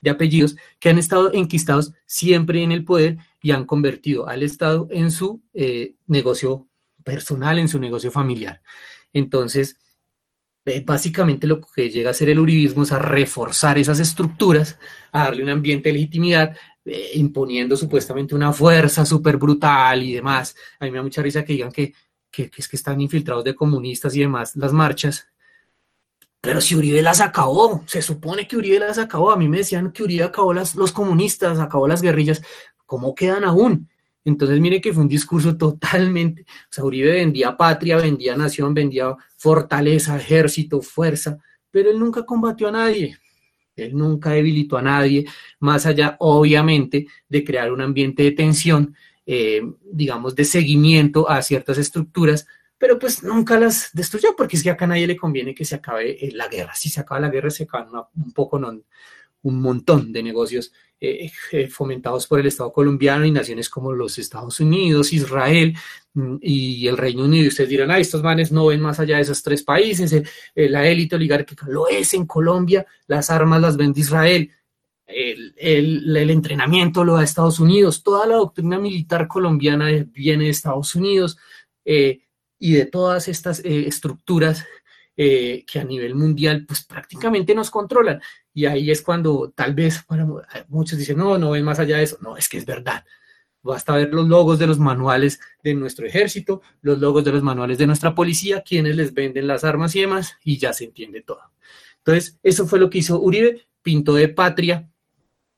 de 0.00 0.10
apellidos 0.10 0.56
que 0.78 0.90
han 0.90 0.98
estado 0.98 1.32
enquistados 1.32 1.92
siempre 2.06 2.62
en 2.62 2.72
el 2.72 2.84
poder 2.84 3.18
y 3.42 3.50
han 3.50 3.64
convertido 3.64 4.28
al 4.28 4.42
Estado 4.42 4.86
en 4.90 5.10
su 5.10 5.42
eh, 5.54 5.94
negocio 6.06 6.68
personal, 7.04 7.58
en 7.58 7.68
su 7.68 7.80
negocio 7.80 8.10
familiar. 8.10 8.62
Entonces, 9.12 9.76
eh, 9.76 9.76
básicamente 10.84 11.46
lo 11.46 11.60
que 11.60 11.90
llega 11.90 12.10
a 12.10 12.12
hacer 12.12 12.28
el 12.28 12.38
uribismo 12.38 12.82
es 12.84 12.92
a 12.92 12.98
reforzar 12.98 13.78
esas 13.78 13.98
estructuras, 13.98 14.78
a 15.12 15.24
darle 15.24 15.42
un 15.42 15.50
ambiente 15.50 15.88
de 15.88 15.94
legitimidad, 15.94 16.56
eh, 16.84 17.10
imponiendo 17.14 17.76
supuestamente 17.76 18.34
una 18.34 18.52
fuerza 18.52 19.04
súper 19.04 19.36
brutal 19.36 20.02
y 20.02 20.14
demás. 20.14 20.54
A 20.80 20.84
mí 20.84 20.90
me 20.90 20.98
da 20.98 21.02
mucha 21.02 21.22
risa 21.22 21.44
que 21.44 21.52
digan 21.54 21.72
que 21.72 21.92
que, 22.32 22.50
es 22.56 22.66
que 22.66 22.76
están 22.76 23.00
infiltrados 23.00 23.44
de 23.44 23.54
comunistas 23.54 24.16
y 24.16 24.20
demás 24.20 24.56
las 24.56 24.72
marchas. 24.72 25.28
Pero 26.40 26.60
si 26.60 26.74
Uribe 26.74 27.02
las 27.02 27.20
acabó, 27.20 27.84
se 27.86 28.02
supone 28.02 28.48
que 28.48 28.56
Uribe 28.56 28.80
las 28.80 28.98
acabó. 28.98 29.30
A 29.30 29.36
mí 29.36 29.48
me 29.48 29.58
decían 29.58 29.92
que 29.92 30.02
Uribe 30.02 30.24
acabó 30.24 30.52
las, 30.52 30.74
los 30.74 30.90
comunistas, 30.90 31.60
acabó 31.60 31.86
las 31.86 32.02
guerrillas. 32.02 32.42
¿Cómo 32.84 33.14
quedan 33.14 33.44
aún? 33.44 33.88
Entonces, 34.24 34.60
mire 34.60 34.80
que 34.80 34.92
fue 34.92 35.02
un 35.02 35.08
discurso 35.08 35.56
totalmente. 35.56 36.42
O 36.42 36.68
sea, 36.70 36.84
Uribe 36.84 37.12
vendía 37.12 37.56
patria, 37.56 37.96
vendía 37.96 38.36
nación, 38.36 38.74
vendía 38.74 39.14
fortaleza, 39.36 40.16
ejército, 40.16 40.80
fuerza, 40.80 41.38
pero 41.70 41.90
él 41.90 41.98
nunca 41.98 42.24
combatió 42.24 42.68
a 42.68 42.72
nadie. 42.72 43.18
Él 43.74 43.96
nunca 43.96 44.30
debilitó 44.30 44.76
a 44.76 44.82
nadie, 44.82 45.24
más 45.58 45.86
allá, 45.86 46.16
obviamente, 46.20 47.06
de 47.28 47.42
crear 47.42 47.72
un 47.72 47.80
ambiente 47.80 48.22
de 48.22 48.32
tensión 48.32 48.94
eh, 49.24 49.62
digamos, 49.84 50.34
de 50.34 50.44
seguimiento 50.44 51.30
a 51.30 51.42
ciertas 51.42 51.78
estructuras, 51.78 52.44
pero 52.76 52.98
pues 52.98 53.22
nunca 53.22 53.56
las 53.58 53.90
destruyó, 53.92 54.34
porque 54.36 54.56
es 54.56 54.64
que 54.64 54.70
acá 54.70 54.84
a 54.84 54.88
nadie 54.88 55.06
le 55.06 55.16
conviene 55.16 55.54
que 55.54 55.64
se 55.64 55.76
acabe 55.76 56.26
eh, 56.26 56.32
la 56.32 56.48
guerra. 56.48 56.74
Si 56.74 56.88
se 56.88 57.00
acaba 57.00 57.20
la 57.20 57.28
guerra, 57.28 57.48
se 57.50 57.62
acaban 57.62 57.88
un 58.16 58.32
poco, 58.32 58.58
no, 58.58 58.82
un 59.42 59.60
montón 59.60 60.12
de 60.12 60.22
negocios 60.22 60.72
eh, 61.00 61.30
fomentados 61.68 62.26
por 62.26 62.38
el 62.38 62.46
Estado 62.46 62.72
colombiano 62.72 63.24
y 63.24 63.32
naciones 63.32 63.68
como 63.68 63.92
los 63.92 64.18
Estados 64.18 64.60
Unidos, 64.60 65.12
Israel 65.12 65.76
mm, 66.14 66.36
y 66.40 66.86
el 66.86 66.96
Reino 66.96 67.24
Unido. 67.24 67.44
Y 67.44 67.48
ustedes 67.48 67.70
dirán, 67.70 67.90
ah, 67.90 67.98
estos 67.98 68.22
manes 68.22 68.52
no 68.52 68.66
ven 68.66 68.80
más 68.80 69.00
allá 69.00 69.16
de 69.16 69.22
esos 69.22 69.42
tres 69.42 69.62
países, 69.62 70.14
la 70.54 70.86
élite 70.86 71.16
oligárquica 71.16 71.66
lo 71.68 71.88
es 71.88 72.14
en 72.14 72.26
Colombia, 72.26 72.86
las 73.06 73.30
armas 73.30 73.60
las 73.60 73.76
vende 73.76 74.00
Israel, 74.00 74.50
el, 75.06 76.30
entrenamiento 76.30 77.04
lo 77.04 77.16
da 77.16 77.24
Estados 77.24 77.60
Unidos, 77.60 78.02
toda 78.02 78.26
la 78.26 78.36
doctrina 78.36 78.78
militar 78.78 79.28
colombiana 79.28 79.88
viene 80.06 80.44
de 80.44 80.50
Estados 80.50 80.94
Unidos 80.94 81.38
eh, 81.84 82.20
y 82.58 82.72
de 82.72 82.86
todas 82.86 83.28
estas 83.28 83.60
eh, 83.60 83.86
estructuras 83.86 84.64
eh, 85.16 85.64
que 85.66 85.78
a 85.80 85.84
nivel 85.84 86.14
mundial 86.14 86.64
pues 86.66 86.84
prácticamente 86.84 87.54
nos 87.54 87.70
controlan. 87.70 88.20
Y 88.54 88.66
ahí 88.66 88.90
es 88.90 89.02
cuando 89.02 89.52
tal 89.54 89.74
vez 89.74 90.04
muchos 90.68 90.98
dicen, 90.98 91.16
no, 91.16 91.38
no 91.38 91.50
ven 91.50 91.64
más 91.64 91.78
allá 91.78 91.96
de 91.96 92.04
eso. 92.04 92.18
No, 92.20 92.36
es 92.36 92.48
que 92.48 92.58
es 92.58 92.66
verdad. 92.66 93.04
Basta 93.62 93.94
ver 93.94 94.12
los 94.12 94.28
logos 94.28 94.58
de 94.58 94.66
los 94.66 94.78
manuales 94.78 95.40
de 95.62 95.74
nuestro 95.74 96.06
ejército, 96.06 96.62
los 96.80 96.98
logos 96.98 97.24
de 97.24 97.32
los 97.32 97.42
manuales 97.42 97.78
de 97.78 97.86
nuestra 97.86 98.14
policía, 98.14 98.62
quienes 98.62 98.96
les 98.96 99.14
venden 99.14 99.46
las 99.46 99.62
armas 99.62 99.94
y 99.94 100.00
demás, 100.00 100.36
y 100.44 100.58
ya 100.58 100.72
se 100.72 100.84
entiende 100.84 101.22
todo. 101.22 101.40
Entonces, 101.98 102.38
eso 102.42 102.66
fue 102.66 102.80
lo 102.80 102.90
que 102.90 102.98
hizo 102.98 103.20
Uribe, 103.20 103.66
pintó 103.80 104.14
de 104.14 104.28
patria 104.28 104.88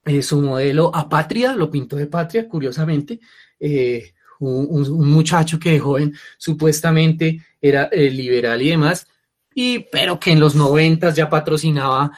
eh, 0.04 0.22
su 0.22 0.42
modelo 0.42 0.94
a 0.94 1.08
patria, 1.08 1.54
lo 1.54 1.70
pintó 1.70 1.96
de 1.96 2.06
patria, 2.06 2.46
curiosamente, 2.46 3.20
eh, 3.58 4.12
un, 4.38 5.08
muchacho 5.10 5.58
que 5.58 5.72
de 5.72 5.80
joven 5.80 6.14
supuestamente 6.36 7.40
era 7.60 7.84
eh, 7.84 8.10
liberal 8.10 8.60
y 8.60 8.68
demás, 8.68 9.06
y, 9.54 9.78
pero 9.90 10.20
que 10.20 10.32
en 10.32 10.40
los 10.40 10.54
noventas 10.54 11.16
ya 11.16 11.30
patrocinaba 11.30 12.12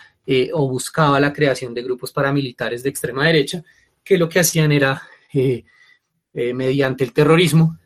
o 0.52 0.68
buscaba 0.68 1.20
la 1.20 1.32
creación 1.32 1.72
de 1.74 1.82
grupos 1.82 2.12
paramilitares 2.12 2.82
de 2.82 2.90
extrema 2.90 3.26
derecha, 3.26 3.62
que 4.02 4.18
lo 4.18 4.28
que 4.28 4.40
hacían 4.40 4.72
era, 4.72 5.02
mediante 6.32 7.04
el 7.04 7.12
terrorismo, 7.12 7.78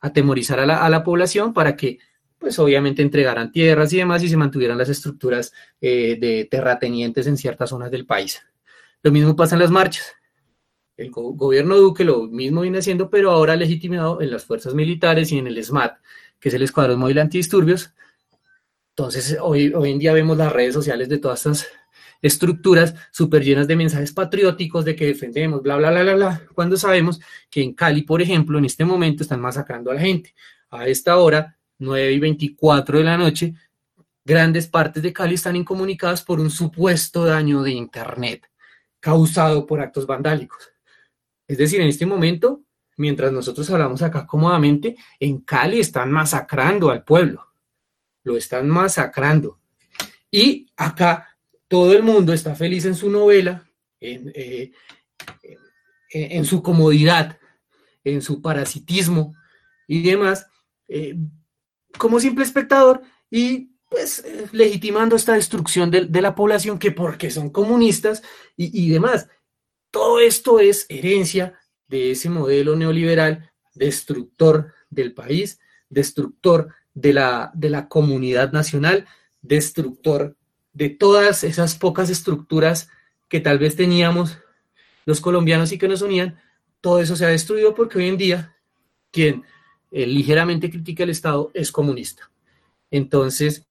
atemorizar 0.00 0.60
a 0.60 0.88
la, 0.88 1.04
población 1.04 1.52
para 1.52 1.76
que 1.76 1.98
pues 2.38 2.58
obviamente 2.58 3.02
entregaran 3.02 3.50
tierras 3.50 3.92
y 3.92 3.98
demás 3.98 4.22
y 4.22 4.28
se 4.28 4.36
mantuvieran 4.36 4.78
las 4.78 4.88
estructuras 4.88 5.52
eh, 5.80 6.16
de 6.20 6.46
terratenientes 6.50 7.26
en 7.26 7.36
ciertas 7.36 7.70
zonas 7.70 7.90
del 7.90 8.06
país. 8.06 8.42
Lo 9.02 9.10
mismo 9.10 9.34
pasa 9.34 9.54
en 9.54 9.60
las 9.60 9.70
marchas. 9.70 10.14
El 10.96 11.10
gobierno 11.10 11.76
Duque 11.76 12.04
lo 12.04 12.22
mismo 12.22 12.62
viene 12.62 12.78
haciendo, 12.78 13.10
pero 13.10 13.30
ahora 13.30 13.56
legitimado 13.56 14.20
en 14.22 14.30
las 14.30 14.44
fuerzas 14.44 14.74
militares 14.74 15.30
y 15.32 15.38
en 15.38 15.46
el 15.46 15.62
SMAT, 15.62 15.98
que 16.40 16.48
es 16.48 16.54
el 16.54 16.62
Escuadrón 16.62 16.98
Móvil 16.98 17.18
Antidisturbios. 17.18 17.92
Entonces, 18.98 19.36
hoy, 19.42 19.74
hoy 19.74 19.90
en 19.90 19.98
día 19.98 20.14
vemos 20.14 20.38
las 20.38 20.50
redes 20.50 20.72
sociales 20.72 21.06
de 21.10 21.18
todas 21.18 21.44
estas 21.44 21.68
estructuras 22.22 22.94
súper 23.12 23.44
llenas 23.44 23.68
de 23.68 23.76
mensajes 23.76 24.10
patrióticos 24.10 24.86
de 24.86 24.96
que 24.96 25.04
defendemos, 25.04 25.60
bla, 25.60 25.76
bla, 25.76 25.90
bla, 25.90 26.02
bla, 26.02 26.14
bla, 26.14 26.42
cuando 26.54 26.78
sabemos 26.78 27.20
que 27.50 27.62
en 27.62 27.74
Cali, 27.74 28.04
por 28.04 28.22
ejemplo, 28.22 28.58
en 28.58 28.64
este 28.64 28.86
momento 28.86 29.22
están 29.22 29.42
masacrando 29.42 29.90
a 29.90 29.94
la 29.94 30.00
gente. 30.00 30.34
A 30.70 30.88
esta 30.88 31.18
hora 31.18 31.58
9 31.78 32.10
y 32.10 32.18
24 32.18 32.96
de 32.96 33.04
la 33.04 33.18
noche, 33.18 33.52
grandes 34.24 34.66
partes 34.66 35.02
de 35.02 35.12
Cali 35.12 35.34
están 35.34 35.56
incomunicadas 35.56 36.22
por 36.22 36.40
un 36.40 36.48
supuesto 36.48 37.26
daño 37.26 37.62
de 37.62 37.72
Internet 37.72 38.48
causado 38.98 39.66
por 39.66 39.82
actos 39.82 40.06
vandálicos. 40.06 40.70
Es 41.46 41.58
decir, 41.58 41.82
en 41.82 41.88
este 41.88 42.06
momento, 42.06 42.62
mientras 42.96 43.30
nosotros 43.30 43.68
hablamos 43.68 44.00
acá 44.00 44.26
cómodamente, 44.26 44.96
en 45.20 45.42
Cali 45.42 45.80
están 45.80 46.10
masacrando 46.10 46.88
al 46.88 47.04
pueblo. 47.04 47.46
Lo 48.26 48.36
están 48.36 48.68
masacrando. 48.68 49.60
Y 50.32 50.66
acá 50.76 51.38
todo 51.68 51.92
el 51.92 52.02
mundo 52.02 52.32
está 52.32 52.56
feliz 52.56 52.84
en 52.84 52.96
su 52.96 53.08
novela, 53.08 53.64
en, 54.00 54.32
eh, 54.34 54.72
su 56.44 56.60
comodidad, 56.60 57.38
en 58.02 58.20
su 58.22 58.42
parasitismo 58.42 59.32
y 59.86 60.02
demás, 60.02 60.44
eh, 60.88 61.14
como 61.96 62.18
simple 62.18 62.44
espectador 62.44 63.00
y 63.30 63.70
pues 63.88 64.24
eh, 64.24 64.48
legitimando 64.50 65.14
esta 65.14 65.34
destrucción 65.34 65.88
de, 65.92 66.08
la 66.20 66.34
población 66.34 66.80
que 66.80 66.90
porque 66.90 67.30
son 67.30 67.50
comunistas 67.50 68.24
y, 68.56 68.90
demás. 68.90 69.28
Todo 69.92 70.18
esto 70.18 70.58
es 70.58 70.84
herencia 70.88 71.54
de 71.86 72.10
ese 72.10 72.28
modelo 72.28 72.74
neoliberal 72.74 73.52
destructor 73.72 74.74
del 74.90 75.14
país, 75.14 75.60
destructor 75.88 76.74
de 76.96 77.12
la, 77.12 77.52
de 77.54 77.70
la 77.70 77.88
comunidad 77.88 78.52
nacional, 78.52 79.06
destructor 79.42 80.34
de 80.72 80.88
todas 80.88 81.44
esas 81.44 81.76
pocas 81.76 82.10
estructuras 82.10 82.88
que 83.28 83.38
tal 83.40 83.58
vez 83.58 83.76
teníamos 83.76 84.38
los 85.04 85.20
colombianos 85.20 85.70
y 85.72 85.78
que 85.78 85.88
nos 85.88 86.02
unían, 86.02 86.40
todo 86.80 87.00
eso 87.00 87.14
se 87.14 87.26
ha 87.26 87.28
destruido 87.28 87.74
porque 87.74 87.98
hoy 87.98 88.08
en 88.08 88.16
día 88.16 88.56
quien 89.12 89.44
eh, 89.92 90.06
ligeramente 90.06 90.70
critica 90.70 91.04
el 91.04 91.10
Estado 91.10 91.50
es 91.54 91.70
comunista. 91.70 92.30
Entonces, 92.90 93.66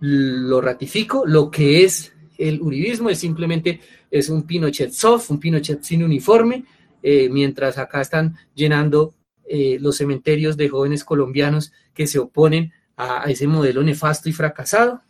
lo 0.00 0.60
ratifico, 0.60 1.24
lo 1.26 1.50
que 1.50 1.84
es 1.84 2.12
el 2.38 2.62
uribismo 2.62 3.10
es 3.10 3.18
simplemente 3.18 3.80
es 4.10 4.30
un 4.30 4.44
Pinochet 4.44 4.92
soft, 4.92 5.30
un 5.30 5.38
Pinochet 5.38 5.82
sin 5.82 6.02
uniforme, 6.02 6.64
eh, 7.02 7.28
mientras 7.28 7.76
acá 7.76 8.00
están 8.00 8.36
llenando 8.54 9.14
eh, 9.44 9.78
los 9.80 9.98
cementerios 9.98 10.56
de 10.56 10.68
jóvenes 10.68 11.04
colombianos 11.04 11.72
que 12.00 12.06
se 12.06 12.18
oponen 12.18 12.72
a, 12.96 13.24
ese 13.30 13.46
modelo 13.46 13.82
nefasto 13.82 14.30
y 14.30 14.32
fracasado. 14.32 15.02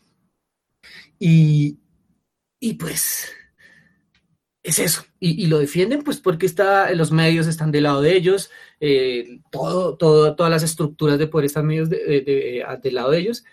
Y, 1.20 1.78
pues 2.80 3.28
es 4.64 4.80
eso. 4.80 5.04
Y, 5.20 5.46
lo 5.46 5.60
defienden 5.60 6.02
pues 6.02 6.18
porque 6.18 6.46
está, 6.46 6.92
los 6.94 7.12
medios 7.12 7.46
están 7.46 7.70
del 7.70 7.84
lado 7.84 8.02
de 8.02 8.16
ellos, 8.16 8.50
eh, 8.80 9.38
todo, 9.52 9.96
todas 9.96 10.50
las 10.50 10.64
estructuras 10.64 11.16
de 11.16 11.28
poder 11.28 11.44
están 11.46 11.64
medios 11.64 11.88
del 11.88 12.64
lado 12.92 13.12
de 13.12 13.18
ellos. 13.18 13.44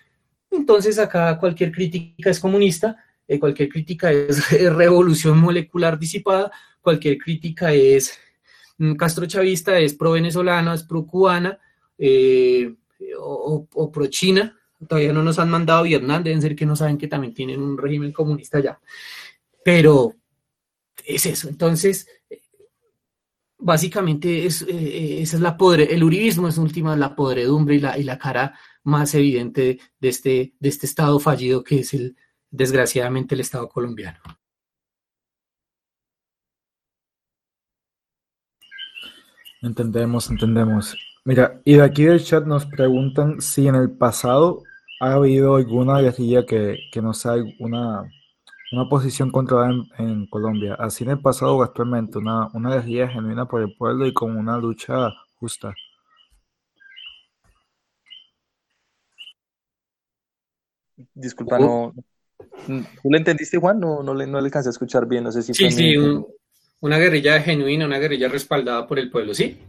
Entonces 0.50 0.98
acá 0.98 1.38
cualquier 1.38 1.72
crítica 1.72 2.32
es 2.32 2.40
comunista, 2.40 3.06
eh, 3.28 3.38
cualquier 3.40 3.70
crítica 3.70 4.12
es 4.12 4.50
revolución 4.76 5.38
molecular 5.38 6.00
disipada, 6.00 6.52
cualquier 6.82 7.20
crítica 7.20 7.72
es 7.72 8.18
mm, 8.80 8.96
castrochavista, 8.96 9.78
es 9.78 9.94
pro-venezolana, 9.94 10.74
es 10.74 10.82
pro-cubana 10.82 11.60
eh, 12.00 12.74
o, 13.20 13.92
pro-china. 13.92 14.58
Todavía 14.88 15.14
no 15.14 15.24
nos 15.24 15.40
han 15.40 15.50
mandado 15.50 15.84
Vietnam, 15.84 16.24
deben 16.24 16.42
ser 16.42 16.56
que 16.56 16.66
no 16.66 16.76
saben 16.76 16.98
que 16.98 17.08
también 17.08 17.34
tienen 17.34 17.62
un 17.62 17.78
régimen 17.78 18.12
comunista 18.12 18.60
ya. 18.60 18.80
Pero 19.64 20.14
es 21.06 21.26
eso. 21.26 21.50
Entonces, 21.50 22.08
básicamente 23.58 24.46
es, 24.46 24.62
eh, 24.64 25.22
esa 25.22 25.38
es 25.38 25.42
la 25.42 25.58
podre, 25.58 25.94
el 25.94 26.04
uribismo 26.04 26.48
es 26.48 26.58
última 26.58 26.96
la 26.96 27.16
podredumbre 27.16 27.76
y 27.76 27.80
la, 27.80 27.98
y 27.98 28.04
la 28.04 28.18
cara 28.18 28.58
más 28.84 29.14
evidente 29.16 29.80
de 30.00 30.10
este, 30.10 30.54
de 30.60 30.70
este 30.70 30.86
estado 30.86 31.20
fallido 31.20 31.64
que 31.64 31.80
es 31.80 31.94
el, 31.94 32.16
desgraciadamente, 32.52 33.36
el 33.36 33.42
estado 33.42 33.68
colombiano. 33.68 34.20
Entendemos, 39.62 40.30
entendemos. 40.30 40.96
Mira, 41.28 41.60
y 41.66 41.74
de 41.74 41.84
aquí 41.84 42.06
del 42.06 42.24
chat 42.24 42.46
nos 42.46 42.66
preguntan 42.66 43.42
si 43.42 43.68
en 43.68 43.76
el 43.76 43.92
pasado 43.92 44.64
ha 45.02 45.16
habido 45.16 45.58
alguna 45.58 46.00
guerrilla 46.00 46.46
que, 46.46 46.78
que 46.90 47.02
no 47.02 47.14
sea 47.14 47.34
una, 47.60 48.10
una 48.72 48.88
posición 48.90 49.30
controlada 49.30 49.74
en, 49.98 50.26
Colombia, 50.28 50.76
así 50.76 51.04
en 51.04 51.10
el 51.10 51.20
pasado 51.20 51.58
o 51.58 51.64
actualmente, 51.64 52.18
una, 52.18 52.48
una 52.54 52.74
guerrilla 52.76 53.10
genuina 53.10 53.46
por 53.46 53.62
el 53.62 53.76
pueblo 53.76 54.08
y 54.08 54.14
con 54.14 54.38
una 54.38 54.58
lucha 54.58 55.10
justa. 55.36 55.76
Disculpa, 61.14 61.60
no. 61.60 61.94
¿Tú 62.68 63.12
le 63.12 63.18
entendiste, 63.18 63.58
Juan? 63.58 63.82
No, 63.82 64.02
no, 64.02 64.14
le, 64.14 64.28
no 64.28 64.40
le 64.40 64.46
alcancé 64.46 64.70
a 64.70 64.72
escuchar 64.72 65.06
bien, 65.06 65.26
no 65.26 65.34
sé 65.34 65.44
si... 65.44 65.54
Sí, 65.54 65.72
sí, 65.72 65.98
una 66.80 66.98
guerrilla 66.98 67.42
genuina, 67.42 67.86
una 67.86 68.00
guerrilla 68.00 68.30
respaldada 68.30 68.88
por 68.88 68.98
el 68.98 69.12
pueblo, 69.12 69.34
¿sí? 69.34 69.60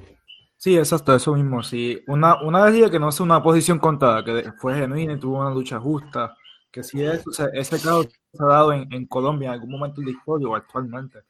Sí, 0.58 0.76
exacto, 0.76 1.14
eso 1.14 1.34
mismo, 1.34 1.62
sí. 1.62 2.02
Una, 2.08 2.42
una 2.42 2.64
guerrilla 2.64 2.90
que 2.90 2.98
no 2.98 3.08
es 3.08 3.20
una 3.20 3.40
posición 3.40 3.78
contada, 3.78 4.24
que 4.24 4.50
fue 4.58 4.74
genuina 4.74 5.12
y 5.12 5.18
tuvo 5.18 5.38
una 5.38 5.54
lucha 5.54 5.78
justa, 5.78 6.34
que 6.70 6.82
sí 6.82 7.00
es, 7.00 7.24
o 7.28 7.30
sea, 7.32 7.46
ese 7.54 7.76
caso 7.76 8.02
se 8.02 8.42
ha 8.42 8.46
dado 8.46 8.72
en, 8.72 9.06
Colombia 9.06 9.48
en 9.48 9.52
algún 9.54 9.70
momento 9.70 10.00
de 10.00 10.08
la 10.08 10.12
historia 10.18 10.48
o 10.48 10.56
actualmente. 10.56 11.20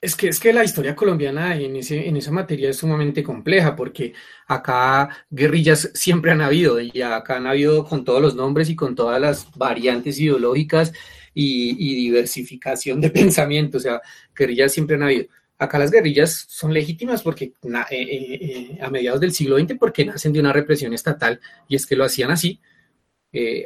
Es 0.00 0.16
que, 0.16 0.28
es 0.28 0.40
que 0.40 0.52
la 0.52 0.64
historia 0.64 0.96
colombiana 0.96 1.54
en, 1.56 1.76
ese, 1.76 2.08
en 2.08 2.16
esa 2.16 2.32
materia 2.32 2.70
es 2.70 2.78
sumamente 2.78 3.22
compleja 3.22 3.76
porque 3.76 4.12
acá 4.48 5.08
guerrillas 5.30 5.92
siempre 5.94 6.32
han 6.32 6.40
habido 6.40 6.80
y 6.80 7.00
acá 7.00 7.36
han 7.36 7.46
habido 7.46 7.84
con 7.84 8.04
todos 8.04 8.20
los 8.20 8.34
nombres 8.34 8.68
y 8.68 8.74
con 8.74 8.96
todas 8.96 9.20
las 9.20 9.48
variantes 9.56 10.18
ideológicas 10.18 10.92
y, 11.32 11.94
diversificación 11.94 13.00
de 13.00 13.10
pensamiento, 13.10 13.78
o 13.78 13.80
sea, 13.80 14.00
guerrillas 14.34 14.72
siempre 14.72 14.96
han 14.96 15.04
habido. 15.04 15.26
Acá 15.62 15.78
las 15.78 15.92
guerrillas 15.92 16.44
son 16.48 16.74
legítimas 16.74 17.22
porque 17.22 17.44
eh, 17.44 17.52
eh, 17.92 18.38
eh, 18.40 18.78
a 18.82 18.90
mediados 18.90 19.20
del 19.20 19.32
siglo 19.32 19.60
XX 19.60 19.76
porque 19.78 20.04
nacen 20.04 20.32
de 20.32 20.40
una 20.40 20.52
represión 20.52 20.92
estatal 20.92 21.40
y 21.68 21.76
es 21.76 21.86
que 21.86 21.94
lo 21.94 22.04
hacían 22.04 22.32
así. 22.32 22.60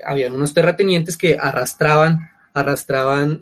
habían 0.04 0.34
unos 0.34 0.52
terratenientes 0.52 1.16
que 1.16 1.38
arrastraban, 1.40 2.30
arrastraban 2.52 3.40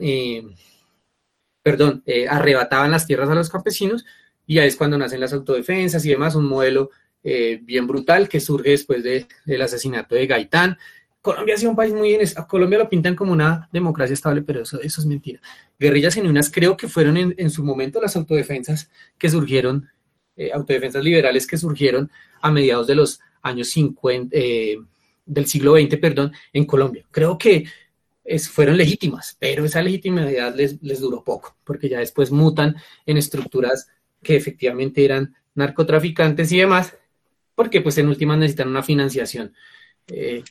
perdón, 1.64 2.04
arrebataban 2.28 2.92
las 2.92 3.08
tierras 3.08 3.28
a 3.28 3.34
los 3.34 3.50
campesinos 3.50 4.06
y 4.46 4.60
ahí 4.60 4.68
es 4.68 4.76
cuando 4.76 4.98
nacen 4.98 5.18
las 5.18 5.32
autodefensas 5.32 6.04
y 6.06 6.10
demás, 6.10 6.36
un 6.36 6.46
modelo 6.46 6.90
bien 7.22 7.88
brutal 7.88 8.28
que 8.28 8.38
surge 8.38 8.70
después 8.70 9.02
del 9.02 9.62
asesinato 9.62 10.14
de 10.14 10.28
Gaitán. 10.28 10.78
Colombia 11.24 11.54
ha 11.54 11.56
sido 11.56 11.70
un 11.70 11.76
país 11.76 11.94
muy... 11.94 12.18
A 12.36 12.46
Colombia 12.46 12.80
lo 12.80 12.88
pintan 12.90 13.16
como 13.16 13.32
una 13.32 13.66
democracia 13.72 14.12
estable, 14.12 14.42
pero 14.42 14.60
eso, 14.60 14.78
es 14.82 15.06
mentira. 15.06 15.40
Guerrillas 15.78 16.12
genuinas 16.12 16.50
creo 16.50 16.76
que 16.76 16.86
fueron 16.86 17.16
en, 17.16 17.50
su 17.50 17.64
momento 17.64 17.98
las 17.98 18.14
autodefensas 18.14 18.90
que 19.16 19.30
surgieron, 19.30 19.88
eh, 20.36 20.50
autodefensas 20.52 21.02
liberales 21.02 21.46
que 21.46 21.56
surgieron 21.56 22.10
a 22.42 22.50
mediados 22.50 22.86
de 22.86 22.96
los 22.96 23.20
años 23.40 23.70
50, 23.70 24.36
del 25.24 25.46
siglo 25.46 25.76
XX, 25.78 25.96
perdón, 25.96 26.32
en 26.52 26.66
Colombia. 26.66 27.06
Creo 27.10 27.38
que 27.38 27.64
fueron 28.50 28.76
legítimas, 28.76 29.34
pero 29.40 29.64
esa 29.64 29.80
legitimidad 29.80 30.54
les, 30.54 30.82
les 30.82 31.00
duró 31.00 31.24
poco, 31.24 31.56
porque 31.64 31.88
ya 31.88 32.00
después 32.00 32.32
mutan 32.32 32.76
en 33.06 33.16
estructuras 33.16 33.88
que 34.22 34.36
efectivamente 34.36 35.02
eran 35.02 35.34
narcotraficantes 35.54 36.52
y 36.52 36.58
demás, 36.58 36.94
porque 37.54 37.80
pues 37.80 37.96
en 37.96 38.08
últimas 38.08 38.36
necesitan 38.36 38.68
una 38.68 38.82
financiación. 38.82 39.54
Eh, 40.08 40.44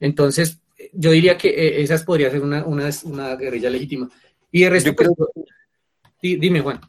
entonces, 0.00 0.58
yo 0.92 1.10
diría 1.10 1.36
que 1.36 1.48
eh, 1.48 1.82
esas 1.82 2.04
podría 2.04 2.30
ser 2.30 2.42
una, 2.42 2.64
una, 2.64 3.36
guerrilla 3.36 3.70
legítima. 3.70 4.08
Y 4.50 4.62
de 4.62 4.70
resto, 4.70 4.94
pues, 4.96 5.10
dime, 6.20 6.60
Juan. 6.60 6.80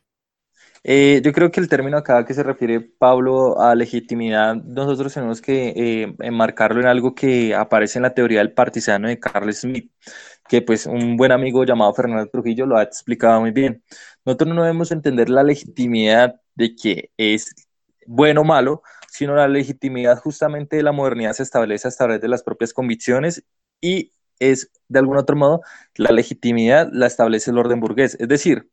Eh, 0.83 1.21
yo 1.23 1.31
creo 1.31 1.51
que 1.51 1.59
el 1.59 1.69
término 1.69 1.97
acá 1.97 2.25
que 2.25 2.33
se 2.33 2.41
refiere 2.41 2.79
Pablo 2.79 3.61
a 3.61 3.75
legitimidad, 3.75 4.55
nosotros 4.55 5.13
tenemos 5.13 5.39
que 5.39 5.73
eh, 5.75 6.15
enmarcarlo 6.19 6.81
en 6.81 6.87
algo 6.87 7.13
que 7.13 7.53
aparece 7.53 7.99
en 7.99 8.03
la 8.03 8.15
teoría 8.15 8.39
del 8.39 8.53
partisano 8.53 9.07
de 9.07 9.19
Carl 9.19 9.53
Smith, 9.53 9.91
que 10.49 10.63
pues 10.63 10.87
un 10.87 11.17
buen 11.17 11.31
amigo 11.31 11.63
llamado 11.65 11.93
Fernando 11.93 12.27
Trujillo 12.27 12.65
lo 12.65 12.77
ha 12.77 12.83
explicado 12.83 13.41
muy 13.41 13.51
bien. 13.51 13.83
Nosotros 14.25 14.55
no 14.55 14.63
debemos 14.63 14.91
entender 14.91 15.29
la 15.29 15.43
legitimidad 15.43 16.41
de 16.55 16.75
que 16.75 17.11
es 17.15 17.53
bueno 18.07 18.41
o 18.41 18.43
malo, 18.43 18.81
sino 19.11 19.35
la 19.35 19.49
legitimidad 19.49 20.17
justamente 20.17 20.77
de 20.77 20.83
la 20.83 20.93
modernidad 20.93 21.33
se 21.33 21.43
establece 21.43 21.85
a 21.85 21.91
través 21.91 22.21
de 22.21 22.29
las 22.29 22.43
propias 22.43 22.71
convicciones 22.71 23.43
y 23.81 24.13
es 24.39 24.71
de 24.87 24.99
algún 24.99 25.17
otro 25.17 25.35
modo 25.35 25.61
la 25.95 26.11
legitimidad 26.11 26.87
la 26.93 27.07
establece 27.07 27.51
el 27.51 27.57
orden 27.57 27.81
burgués. 27.81 28.15
Es 28.21 28.29
decir, 28.29 28.69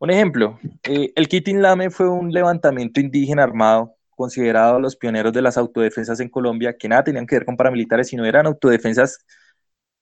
un 0.00 0.10
ejemplo, 0.10 0.58
eh, 0.82 1.12
el 1.14 1.28
Kitin 1.28 1.62
Lame 1.62 1.90
fue 1.90 2.08
un 2.08 2.32
levantamiento 2.32 2.98
indígena 2.98 3.44
armado 3.44 3.94
considerado 4.16 4.80
los 4.80 4.96
pioneros 4.96 5.32
de 5.32 5.42
las 5.42 5.56
autodefensas 5.56 6.18
en 6.18 6.28
Colombia, 6.28 6.76
que 6.76 6.88
nada 6.88 7.04
tenían 7.04 7.24
que 7.24 7.36
ver 7.36 7.44
con 7.44 7.56
paramilitares, 7.56 8.08
sino 8.08 8.24
eran 8.24 8.46
autodefensas 8.46 9.24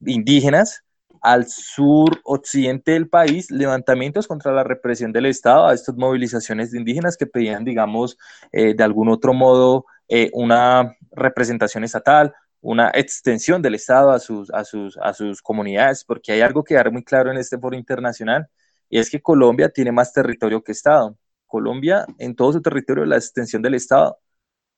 indígenas 0.01 0.86
al 1.27 1.49
sur 1.49 2.21
occidente 2.23 2.93
del 2.93 3.09
país, 3.09 3.51
levantamientos 3.51 4.29
contra 4.29 4.53
la 4.53 4.63
represión 4.63 5.11
del 5.13 5.27
Estado, 5.27 5.67
a 5.67 5.75
estas 5.75 5.97
movilizaciones 5.97 6.71
de 6.71 6.79
indígenas 6.79 7.17
que 7.17 7.27
pedían, 7.27 7.65
digamos, 7.65 8.17
eh, 8.53 8.75
de 8.75 8.85
algún 8.85 9.09
otro 9.09 9.35
modo 9.35 9.87
eh, 10.09 10.31
una 10.35 10.95
representación 11.11 11.83
estatal, 11.83 12.33
una 12.61 12.93
extensión 12.95 13.61
del 13.61 13.75
Estado 13.75 14.13
a 14.13 14.21
sus, 14.21 14.53
a, 14.53 14.63
sus, 14.63 14.97
a 14.99 15.13
sus 15.13 15.43
comunidades, 15.43 16.05
porque 16.05 16.31
hay 16.31 16.43
algo 16.43 16.63
que 16.63 16.75
dar 16.75 16.93
muy 16.93 17.03
claro 17.03 17.33
en 17.33 17.39
este 17.39 17.59
foro 17.59 17.77
internacional, 17.77 18.47
y 18.89 19.01
es 19.01 19.11
que 19.11 19.21
Colombia 19.21 19.69
tiene 19.69 19.91
más 19.91 20.13
territorio 20.13 20.63
que 20.63 20.71
Estado. 20.71 21.19
Colombia, 21.47 22.07
en 22.19 22.37
todo 22.37 22.53
su 22.53 22.63
territorio, 22.63 23.05
la 23.05 23.17
extensión 23.17 23.63
del 23.63 23.75
Estado 23.75 24.17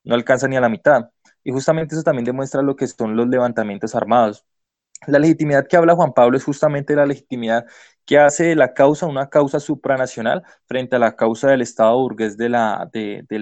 no 0.04 0.14
alcanza 0.14 0.48
ni 0.48 0.56
a 0.56 0.62
la 0.62 0.70
mitad. 0.70 1.10
Y 1.44 1.52
justamente 1.52 1.94
eso 1.94 2.02
también 2.02 2.24
demuestra 2.24 2.62
lo 2.62 2.74
que 2.74 2.86
son 2.86 3.16
los 3.16 3.28
levantamientos 3.28 3.94
armados. 3.94 4.46
La 5.06 5.18
legitimidad 5.18 5.66
que 5.66 5.76
habla 5.76 5.94
Juan 5.94 6.12
Pablo 6.12 6.36
es 6.36 6.44
justamente 6.44 6.94
la 6.96 7.06
legitimidad 7.06 7.64
que 8.04 8.18
hace 8.18 8.44
de 8.46 8.56
la 8.56 8.72
causa 8.72 9.06
una 9.06 9.28
causa 9.28 9.60
supranacional 9.60 10.42
frente 10.66 10.96
a 10.96 10.98
la 10.98 11.14
causa 11.14 11.50
del 11.50 11.60
Estado 11.60 11.98
burgués 11.98 12.36
del 12.38 12.54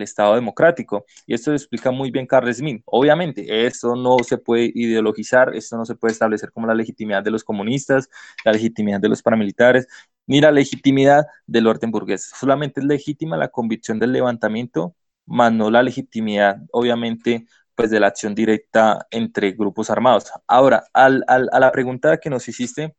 Estado 0.03 0.35
democrático. 0.35 1.07
Y 1.25 1.35
esto 1.35 1.51
lo 1.51 1.57
explica 1.57 1.93
muy 1.93 2.11
bien 2.11 2.27
Carl 2.27 2.53
Smith. 2.53 2.83
Obviamente, 2.85 3.67
esto 3.67 3.95
no 3.95 4.17
se 4.25 4.39
puede 4.39 4.73
ideologizar, 4.75 5.55
esto 5.55 5.77
no 5.77 5.85
se 5.85 5.95
puede 5.95 6.13
establecer 6.13 6.51
como 6.51 6.67
la 6.67 6.75
legitimidad 6.75 7.23
de 7.23 7.31
los 7.31 7.45
comunistas, 7.45 8.09
la 8.45 8.53
legitimidad 8.53 9.01
de 9.01 9.09
los 9.09 9.23
paramilitares, 9.23 9.87
ni 10.27 10.41
la 10.41 10.51
legitimidad 10.51 11.27
del 11.47 11.69
orden 11.69 11.93
burgués. 11.93 12.31
Solamente 12.37 12.81
es 12.81 12.87
legítima 12.87 13.37
la 13.37 13.49
convicción 13.49 14.01
del 14.01 14.13
levantamiento, 14.13 14.97
más 15.27 15.53
no 15.53 15.71
la 15.71 15.83
legitimidad, 15.83 16.59
obviamente, 16.73 17.47
pues 17.77 17.91
de 17.91 18.01
la 18.01 18.09
acción 18.09 18.35
directa 18.35 19.07
entre 19.11 19.53
grupos 19.53 19.91
armados. 19.91 20.33
Ahora, 20.47 20.85
al, 20.93 21.25
a 21.29 21.61
la 21.61 21.73
pregunta 21.73 22.19
que 22.19 22.31
nos 22.31 22.49
hiciste, 22.49 22.97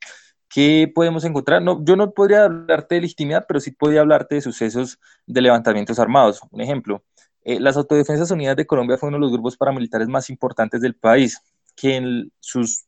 ¿qué 0.50 0.92
podemos 0.94 1.26
encontrar? 1.26 1.62
No, 1.62 1.84
yo 1.84 1.96
no 1.96 2.12
podría 2.14 2.46
hablarte 2.46 2.96
de 2.96 3.02
legitimidad, 3.02 3.46
pero 3.48 3.60
sí 3.60 3.72
podría 3.72 4.02
hablarte 4.02 4.36
de 4.36 4.42
sucesos 4.42 5.00
de 5.26 5.42
levantamientos 5.42 6.00
armados. 6.00 6.42
Un 6.52 6.62
ejemplo, 6.62 7.04
eh, 7.44 7.60
las 7.60 7.78
Autodefensas 7.78 8.32
Unidas 8.32 8.56
de 8.56 8.68
Colombia 8.68 8.98
fue 8.98 9.10
uno 9.10 9.18
de 9.18 9.22
los 9.22 9.32
grupos 9.32 9.58
paramilitares 9.58 10.08
más 10.08 10.30
importantes 10.30 10.82
del 10.82 10.96
país, 10.96 11.42
que 11.76 11.96
en 11.96 12.32
sus 12.40 12.86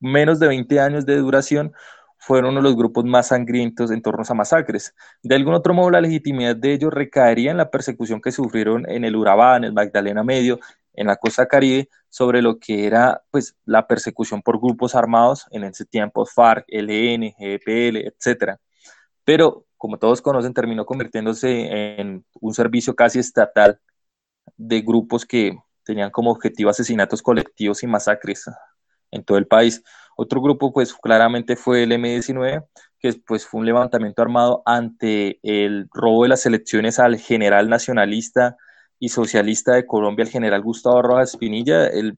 menos 0.00 0.40
de 0.40 0.48
20 0.48 0.80
años 0.80 1.06
de 1.06 1.16
duración 1.16 1.72
fueron 2.20 2.50
uno 2.50 2.60
de 2.60 2.64
los 2.64 2.76
grupos 2.76 3.04
más 3.04 3.28
sangrientos 3.28 3.90
en 3.90 4.02
torno 4.02 4.22
a 4.28 4.34
masacres. 4.34 4.94
De 5.22 5.34
algún 5.34 5.54
otro 5.54 5.74
modo, 5.74 5.90
la 5.90 6.00
legitimidad 6.00 6.54
de 6.54 6.74
ellos 6.74 6.92
recaería 6.92 7.50
en 7.50 7.56
la 7.56 7.70
persecución 7.70 8.20
que 8.20 8.30
sufrieron 8.30 8.88
en 8.88 9.04
el 9.04 9.16
Urabá, 9.16 9.56
en 9.56 9.64
el 9.64 9.72
Magdalena 9.72 10.22
Medio, 10.22 10.60
en 10.92 11.06
la 11.06 11.16
costa 11.16 11.46
caribe, 11.46 11.88
sobre 12.08 12.42
lo 12.42 12.58
que 12.58 12.86
era 12.86 13.22
pues, 13.30 13.56
la 13.64 13.86
persecución 13.86 14.42
por 14.42 14.60
grupos 14.60 14.94
armados 14.94 15.46
en 15.50 15.64
ese 15.64 15.84
tiempo, 15.84 16.26
FARC, 16.26 16.66
LN, 16.68 17.34
GPL, 17.38 17.98
etc. 17.98 18.56
Pero, 19.24 19.66
como 19.76 19.98
todos 19.98 20.20
conocen, 20.20 20.52
terminó 20.52 20.84
convirtiéndose 20.84 22.00
en 22.00 22.24
un 22.40 22.54
servicio 22.54 22.94
casi 22.94 23.18
estatal 23.20 23.80
de 24.56 24.80
grupos 24.82 25.24
que 25.24 25.56
tenían 25.84 26.10
como 26.10 26.30
objetivo 26.30 26.70
asesinatos 26.70 27.22
colectivos 27.22 27.82
y 27.82 27.86
masacres 27.86 28.44
en 29.10 29.24
todo 29.24 29.38
el 29.38 29.46
país. 29.46 29.82
Otro 30.16 30.40
grupo, 30.42 30.72
pues 30.72 30.92
claramente 30.94 31.56
fue 31.56 31.84
el 31.84 31.92
M-19, 31.92 32.64
que 32.98 33.14
pues 33.26 33.46
fue 33.46 33.60
un 33.60 33.66
levantamiento 33.66 34.20
armado 34.22 34.62
ante 34.66 35.38
el 35.42 35.88
robo 35.92 36.24
de 36.24 36.28
las 36.28 36.44
elecciones 36.44 36.98
al 36.98 37.16
general 37.16 37.68
nacionalista 37.68 38.56
y 39.00 39.08
socialista 39.08 39.74
de 39.74 39.86
Colombia, 39.86 40.24
el 40.24 40.30
general 40.30 40.62
Gustavo 40.62 41.02
Rojas 41.02 41.36
Pinilla, 41.36 41.86
el, 41.88 42.16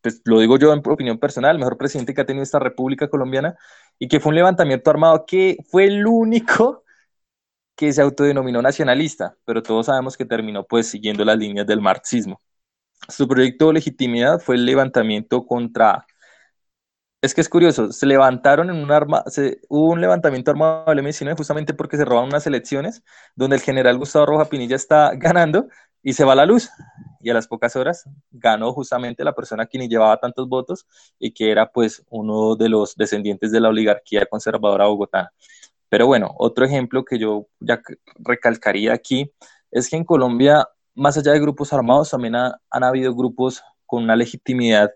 pues 0.00 0.22
lo 0.24 0.40
digo 0.40 0.56
yo 0.56 0.72
en 0.72 0.80
opinión 0.86 1.18
personal, 1.18 1.56
el 1.56 1.58
mejor 1.58 1.76
presidente 1.76 2.14
que 2.14 2.22
ha 2.22 2.26
tenido 2.26 2.44
esta 2.44 2.60
República 2.60 3.08
Colombiana, 3.08 3.56
y 3.98 4.08
que 4.08 4.20
fue 4.20 4.30
un 4.30 4.36
levantamiento 4.36 4.88
armado 4.88 5.26
que 5.26 5.58
fue 5.68 5.84
el 5.84 6.06
único 6.06 6.84
que 7.76 7.92
se 7.92 8.00
autodenominó 8.00 8.62
nacionalista, 8.62 9.36
pero 9.44 9.62
todos 9.62 9.86
sabemos 9.86 10.16
que 10.16 10.24
terminó 10.24 10.64
pues 10.64 10.86
siguiendo 10.86 11.24
las 11.24 11.36
líneas 11.38 11.66
del 11.66 11.80
marxismo. 11.80 12.40
Su 13.08 13.26
proyecto 13.26 13.68
de 13.68 13.74
legitimidad 13.74 14.38
fue 14.40 14.54
el 14.54 14.66
levantamiento 14.66 15.44
contra 15.44 16.06
es 17.22 17.34
que 17.34 17.42
es 17.42 17.48
curioso, 17.48 17.92
se 17.92 18.06
levantaron 18.06 18.70
en 18.70 18.76
un 18.76 18.90
arma, 18.90 19.22
hubo 19.68 19.90
un 19.92 20.00
levantamiento 20.00 20.50
armado 20.50 20.84
del 20.86 21.04
M19 21.04 21.36
justamente 21.36 21.74
porque 21.74 21.98
se 21.98 22.04
robaron 22.04 22.30
unas 22.30 22.46
elecciones 22.46 23.02
donde 23.36 23.56
el 23.56 23.62
general 23.62 23.98
Gustavo 23.98 24.26
Roja 24.26 24.46
Pinilla 24.46 24.76
está 24.76 25.12
ganando 25.16 25.68
y 26.02 26.14
se 26.14 26.24
va 26.24 26.34
la 26.34 26.46
luz. 26.46 26.70
Y 27.22 27.28
a 27.28 27.34
las 27.34 27.46
pocas 27.46 27.76
horas 27.76 28.08
ganó 28.30 28.72
justamente 28.72 29.22
la 29.22 29.34
persona 29.34 29.66
quien 29.66 29.86
llevaba 29.88 30.16
tantos 30.18 30.48
votos 30.48 30.86
y 31.18 31.32
que 31.32 31.50
era 31.50 31.70
pues 31.70 32.02
uno 32.08 32.56
de 32.56 32.70
los 32.70 32.96
descendientes 32.96 33.52
de 33.52 33.60
la 33.60 33.68
oligarquía 33.68 34.24
conservadora 34.24 34.86
bogotana. 34.86 35.30
Pero 35.90 36.06
bueno, 36.06 36.34
otro 36.38 36.64
ejemplo 36.64 37.04
que 37.04 37.18
yo 37.18 37.48
ya 37.58 37.82
recalcaría 38.18 38.94
aquí 38.94 39.30
es 39.70 39.90
que 39.90 39.96
en 39.96 40.04
Colombia, 40.04 40.66
más 40.94 41.18
allá 41.18 41.32
de 41.32 41.40
grupos 41.40 41.72
armados, 41.74 42.10
también 42.10 42.36
han 42.36 42.84
habido 42.84 43.14
grupos 43.14 43.62
con 43.84 44.04
una 44.04 44.16
legitimidad 44.16 44.90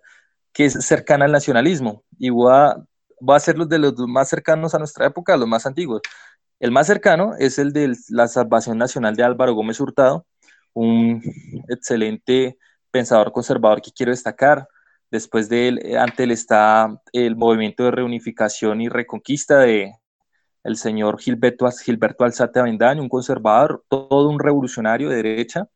que 0.55 0.67
es 0.67 0.75
cercana 0.87 1.27
al 1.27 1.33
nacionalismo. 1.33 2.05
Y 2.19 2.31
voy 2.31 2.53
a, 2.53 3.41
ser 3.41 3.59
los 3.59 3.69
de 3.69 3.79
los 3.79 3.95
más 4.09 4.29
cercanos 4.31 4.75
a 4.75 4.79
nuestra 4.79 5.07
época, 5.07 5.37
los 5.37 5.49
más 5.49 5.67
antiguos. 5.67 6.01
El 6.61 6.71
más 6.73 6.87
cercano 6.87 7.35
es 7.39 7.59
el 7.59 7.73
de 7.73 7.95
la 8.11 8.29
Salvación 8.29 8.79
Nacional 8.79 9.17
de 9.17 9.25
Álvaro 9.25 9.55
Gómez 9.55 9.81
Hurtado, 9.81 10.27
un 10.73 11.23
excelente 11.69 12.59
pensador 12.91 13.33
conservador 13.33 13.83
que 13.83 13.93
quiero 13.93 14.13
destacar. 14.13 14.69
Después 15.11 15.49
de 15.49 15.69
él, 15.69 15.81
eh, 15.85 15.99
ante 15.99 16.25
él 16.25 16.31
está 16.31 17.01
el 17.13 17.37
movimiento 17.37 17.85
de 17.85 17.91
reunificación 17.91 18.81
y 18.81 18.89
reconquista 18.89 19.59
de 19.59 19.93
el 20.65 20.77
señor 20.77 21.21
Gilberto, 21.21 21.69
Gilberto 21.85 22.25
Alzate 22.25 22.61
Avendaño, 22.61 23.03
un 23.03 23.09
conservador, 23.09 23.85
todo 23.89 24.29
un 24.31 24.41
revolucionario 24.41 25.11
de 25.11 25.17
derecha, 25.17 25.69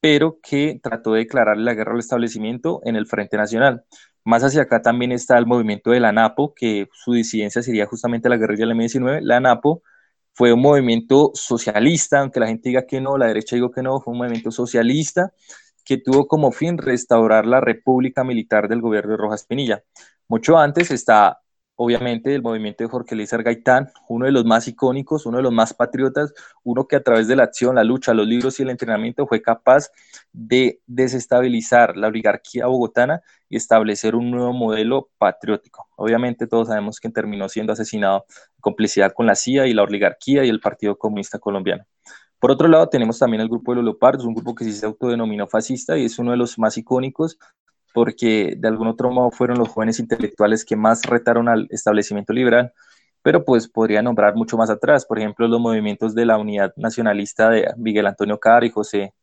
pero 0.00 0.38
que 0.42 0.80
trató 0.82 1.12
de 1.12 1.20
declararle 1.20 1.64
la 1.64 1.74
guerra 1.74 1.92
al 1.92 1.98
establecimiento 1.98 2.80
en 2.84 2.96
el 2.96 3.06
Frente 3.06 3.36
Nacional. 3.36 3.84
Más 4.24 4.44
hacia 4.44 4.62
acá 4.62 4.82
también 4.82 5.12
está 5.12 5.38
el 5.38 5.46
movimiento 5.46 5.90
de 5.90 6.00
la 6.00 6.12
NAPO, 6.12 6.54
que 6.54 6.88
su 6.92 7.12
disidencia 7.12 7.62
sería 7.62 7.86
justamente 7.86 8.28
la 8.28 8.36
guerrilla 8.36 8.66
del 8.66 8.72
M-19. 8.72 9.20
La 9.22 9.40
NAPO 9.40 9.82
fue 10.34 10.52
un 10.52 10.60
movimiento 10.60 11.32
socialista, 11.34 12.20
aunque 12.20 12.38
la 12.40 12.46
gente 12.46 12.68
diga 12.68 12.86
que 12.86 13.00
no, 13.00 13.16
la 13.16 13.26
derecha 13.26 13.56
digo 13.56 13.70
que 13.70 13.82
no, 13.82 14.00
fue 14.00 14.12
un 14.12 14.18
movimiento 14.18 14.50
socialista 14.50 15.32
que 15.84 15.96
tuvo 15.96 16.28
como 16.28 16.52
fin 16.52 16.76
restaurar 16.76 17.46
la 17.46 17.60
república 17.60 18.22
militar 18.22 18.68
del 18.68 18.82
gobierno 18.82 19.12
de 19.12 19.16
Rojas 19.16 19.46
Pinilla. 19.46 19.82
Mucho 20.28 20.58
antes 20.58 20.90
está 20.90 21.40
obviamente 21.80 22.34
el 22.34 22.42
movimiento 22.42 22.82
de 22.82 22.90
Jorge 22.90 23.14
Elías 23.14 23.30
Gaitán, 23.30 23.88
uno 24.08 24.26
de 24.26 24.32
los 24.32 24.44
más 24.44 24.66
icónicos, 24.66 25.26
uno 25.26 25.36
de 25.36 25.44
los 25.44 25.52
más 25.52 25.72
patriotas, 25.72 26.34
uno 26.64 26.88
que 26.88 26.96
a 26.96 27.02
través 27.04 27.28
de 27.28 27.36
la 27.36 27.44
acción, 27.44 27.76
la 27.76 27.84
lucha, 27.84 28.12
los 28.14 28.26
libros 28.26 28.58
y 28.58 28.64
el 28.64 28.70
entrenamiento 28.70 29.28
fue 29.28 29.40
capaz 29.40 29.90
de 30.32 30.80
desestabilizar 30.88 31.96
la 31.96 32.08
oligarquía 32.08 32.66
bogotana 32.66 33.22
y 33.48 33.56
establecer 33.56 34.16
un 34.16 34.32
nuevo 34.32 34.52
modelo 34.52 35.10
patriótico. 35.18 35.86
Obviamente 35.96 36.48
todos 36.48 36.66
sabemos 36.66 36.98
que 36.98 37.10
terminó 37.10 37.48
siendo 37.48 37.72
asesinado 37.72 38.26
en 38.28 38.60
complicidad 38.60 39.12
con 39.12 39.26
la 39.26 39.36
CIA 39.36 39.68
y 39.68 39.72
la 39.72 39.84
oligarquía 39.84 40.44
y 40.44 40.48
el 40.48 40.58
Partido 40.58 40.98
Comunista 40.98 41.38
Colombiano. 41.38 41.84
Por 42.40 42.50
otro 42.50 42.66
lado, 42.66 42.88
tenemos 42.88 43.20
también 43.20 43.40
el 43.40 43.48
grupo 43.48 43.70
de 43.70 43.76
los 43.76 43.84
Leopardos, 43.84 44.26
un 44.26 44.34
grupo 44.34 44.54
que 44.54 44.64
sí 44.64 44.72
se 44.72 44.86
autodenominó 44.86 45.46
fascista 45.46 45.96
y 45.96 46.06
es 46.06 46.18
uno 46.18 46.32
de 46.32 46.36
los 46.36 46.58
más 46.58 46.76
icónicos 46.76 47.38
porque 47.98 48.54
de 48.56 48.68
algún 48.68 48.86
otro 48.86 49.10
modo 49.10 49.32
fueron 49.32 49.58
los 49.58 49.70
jóvenes 49.70 49.98
intelectuales 49.98 50.64
que 50.64 50.76
más 50.76 51.02
retaron 51.02 51.48
al 51.48 51.66
establecimiento 51.68 52.32
liberal, 52.32 52.72
pero 53.22 53.44
pues 53.44 53.66
podría 53.66 54.02
nombrar 54.02 54.36
mucho 54.36 54.56
más 54.56 54.70
atrás, 54.70 55.04
por 55.04 55.18
ejemplo, 55.18 55.48
los 55.48 55.58
movimientos 55.58 56.14
de 56.14 56.24
la 56.24 56.38
unidad 56.38 56.72
nacionalista 56.76 57.50
de 57.50 57.66
Miguel 57.76 58.06
Antonio 58.06 58.38
Carr 58.38 58.62
y 58.62 58.70
José, 58.70 59.14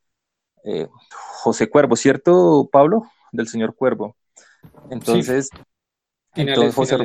eh, 0.65 0.89
José 1.09 1.69
Cuervo, 1.69 1.95
¿cierto, 1.95 2.67
Pablo? 2.69 3.03
Del 3.31 3.47
señor 3.47 3.75
Cuervo. 3.75 4.17
Entonces, 4.89 5.49
entonces 6.35 6.75
José, 6.75 6.97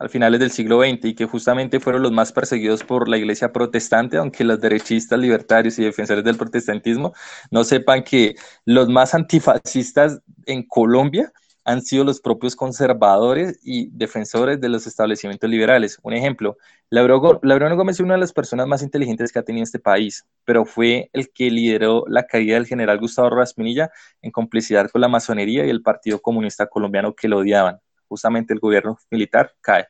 al 0.00 0.08
finales 0.08 0.40
del 0.40 0.50
siglo 0.50 0.80
XX 0.80 1.04
y 1.04 1.14
que 1.14 1.26
justamente 1.26 1.78
fueron 1.78 2.02
los 2.02 2.10
más 2.10 2.32
perseguidos 2.32 2.82
por 2.82 3.06
la 3.06 3.18
iglesia 3.18 3.52
protestante, 3.52 4.16
aunque 4.16 4.44
los 4.44 4.58
derechistas, 4.58 5.18
libertarios 5.18 5.78
y 5.78 5.84
defensores 5.84 6.24
del 6.24 6.36
protestantismo 6.36 7.12
no 7.50 7.64
sepan 7.64 8.02
que 8.02 8.34
los 8.64 8.88
más 8.88 9.14
antifascistas 9.14 10.20
en 10.46 10.66
Colombia 10.66 11.30
han 11.66 11.82
sido 11.82 12.04
los 12.04 12.18
propios 12.22 12.56
conservadores 12.56 13.60
y 13.62 13.90
defensores 13.90 14.58
de 14.58 14.70
los 14.70 14.86
establecimientos 14.86 15.50
liberales. 15.50 15.98
Un 16.02 16.14
ejemplo, 16.14 16.56
Laureano 16.88 17.76
Gómez 17.76 17.96
es 17.96 18.00
una 18.00 18.14
de 18.14 18.20
las 18.20 18.32
personas 18.32 18.66
más 18.66 18.82
inteligentes 18.82 19.30
que 19.30 19.38
ha 19.38 19.42
tenido 19.44 19.64
este 19.64 19.78
país, 19.78 20.24
pero 20.46 20.64
fue 20.64 21.10
el 21.12 21.30
que 21.30 21.50
lideró 21.50 22.04
la 22.08 22.26
caída 22.26 22.54
del 22.54 22.66
general 22.66 22.98
Gustavo 22.98 23.28
Rojas 23.28 23.52
Pinilla 23.52 23.90
en 24.22 24.30
complicidad 24.30 24.90
con 24.90 25.02
la 25.02 25.08
masonería 25.08 25.66
y 25.66 25.70
el 25.70 25.82
Partido 25.82 26.22
Comunista 26.22 26.66
Colombiano 26.68 27.14
que 27.14 27.28
lo 27.28 27.38
odiaban 27.40 27.80
justamente 28.10 28.52
el 28.52 28.60
gobierno 28.60 28.98
militar 29.10 29.54
cae. 29.62 29.86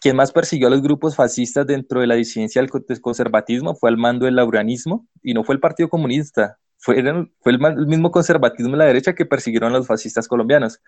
Quien 0.00 0.16
más 0.16 0.32
persiguió 0.32 0.68
a 0.68 0.70
los 0.70 0.82
grupos 0.82 1.16
fascistas 1.16 1.66
dentro 1.66 2.00
de 2.00 2.06
la 2.06 2.14
disidencia 2.14 2.62
del 2.62 2.70
conservatismo 3.00 3.74
fue 3.74 3.90
el 3.90 3.96
mando 3.96 4.26
del 4.26 4.36
lauranismo 4.36 5.06
y 5.22 5.34
no 5.34 5.42
fue 5.42 5.56
el 5.56 5.60
Partido 5.60 5.88
Comunista, 5.88 6.58
fue, 6.78 7.02
fue 7.40 7.52
el, 7.52 7.86
mismo 7.86 8.10
conservatismo 8.10 8.72
de 8.72 8.78
la 8.78 8.86
derecha 8.86 9.14
que 9.14 9.26
persiguieron 9.26 9.74
a 9.74 9.78
los 9.78 9.86
fascistas 9.86 10.28
colombianos. 10.28 10.80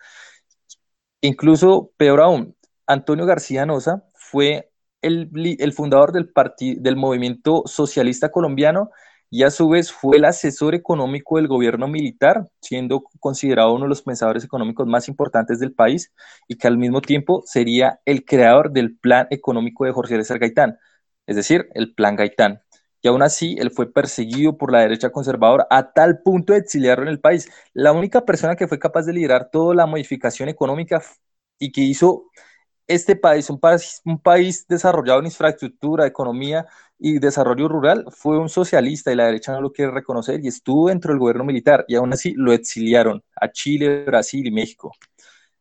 Incluso, 1.21 1.93
peor 1.97 2.21
aún, 2.21 2.57
Antonio 2.87 3.27
García 3.27 3.67
Noza 3.67 4.05
fue 4.15 4.71
el, 5.03 5.31
el 5.59 5.73
fundador 5.73 6.13
del, 6.13 6.33
del 6.81 6.97
movimiento 6.97 7.65
socialista 7.67 8.31
colombiano 8.31 8.91
y 9.33 9.45
a 9.45 9.51
su 9.51 9.67
vez 9.71 9.91
fue 9.91 10.19
el 10.19 10.27
asesor 10.27 10.75
económico 10.75 11.39
del 11.39 11.49
gobierno 11.49 11.89
militar, 11.89 12.49
siendo 12.61 13.03
considerado 13.19 13.73
uno 13.75 13.85
de 13.85 13.89
los 13.89 14.03
pensadores 14.03 14.45
económicos 14.45 14.87
más 14.87 15.09
importantes 15.09 15.59
del 15.59 15.73
país 15.73 16.13
y 16.49 16.57
que 16.59 16.69
al 16.69 16.77
mismo 16.77 17.01
tiempo 17.01 17.43
sería 17.47 17.99
el 18.05 18.27
creador 18.27 18.73
del 18.73 18.99
plan 18.99 19.29
económico 19.31 19.87
de 19.87 19.93
Jorge 19.93 20.17
César 20.17 20.39
Gaitán, 20.39 20.79
es 21.27 21.37
decir, 21.37 21.69
el 21.75 21.95
plan 21.95 22.15
Gaitán. 22.15 22.61
Y 23.01 23.09
aún 23.09 23.23
así, 23.23 23.57
él 23.59 23.71
fue 23.71 23.91
perseguido 23.91 24.59
por 24.59 24.71
la 24.71 24.81
derecha 24.81 25.11
conservadora 25.11 25.67
a 25.71 25.93
tal 25.95 26.21
punto 26.23 26.53
de 26.53 26.59
exiliarlo 26.61 27.05
en 27.05 27.11
el 27.11 27.21
país. 27.21 27.49
La 27.73 27.93
única 27.93 28.27
persona 28.27 28.55
que 28.55 28.69
fue 28.69 28.79
capaz 28.79 29.07
de 29.07 29.15
liderar 29.15 29.49
toda 29.51 29.75
la 29.75 29.87
modificación 29.87 30.51
económica 30.51 31.03
y 31.59 31.73
que 31.73 31.81
hizo 31.81 32.27
este 32.87 33.17
país, 33.17 33.49
un 33.51 33.61
país, 33.61 34.01
un 34.05 34.21
país 34.21 34.67
desarrollado 34.69 35.21
en 35.21 35.27
infraestructura, 35.27 36.07
economía 36.07 36.67
y 37.05 37.19
desarrollo 37.19 37.67
rural, 37.69 38.07
fue 38.11 38.39
un 38.39 38.49
socialista 38.49 39.13
y 39.13 39.17
la 39.17 39.27
derecha 39.27 39.53
no 39.53 39.61
lo 39.61 39.73
quiere 39.73 39.91
reconocer 39.91 40.41
y 40.45 40.49
estuvo 40.49 40.89
dentro 40.89 41.13
del 41.13 41.19
gobierno 41.19 41.45
militar 41.45 41.85
y 41.89 41.97
aún 41.97 42.13
así 42.13 42.33
lo 42.37 42.53
exiliaron 42.53 43.25
a 43.35 43.51
Chile, 43.51 44.05
Brasil 44.05 44.47
y 44.47 44.53
México. 44.53 44.93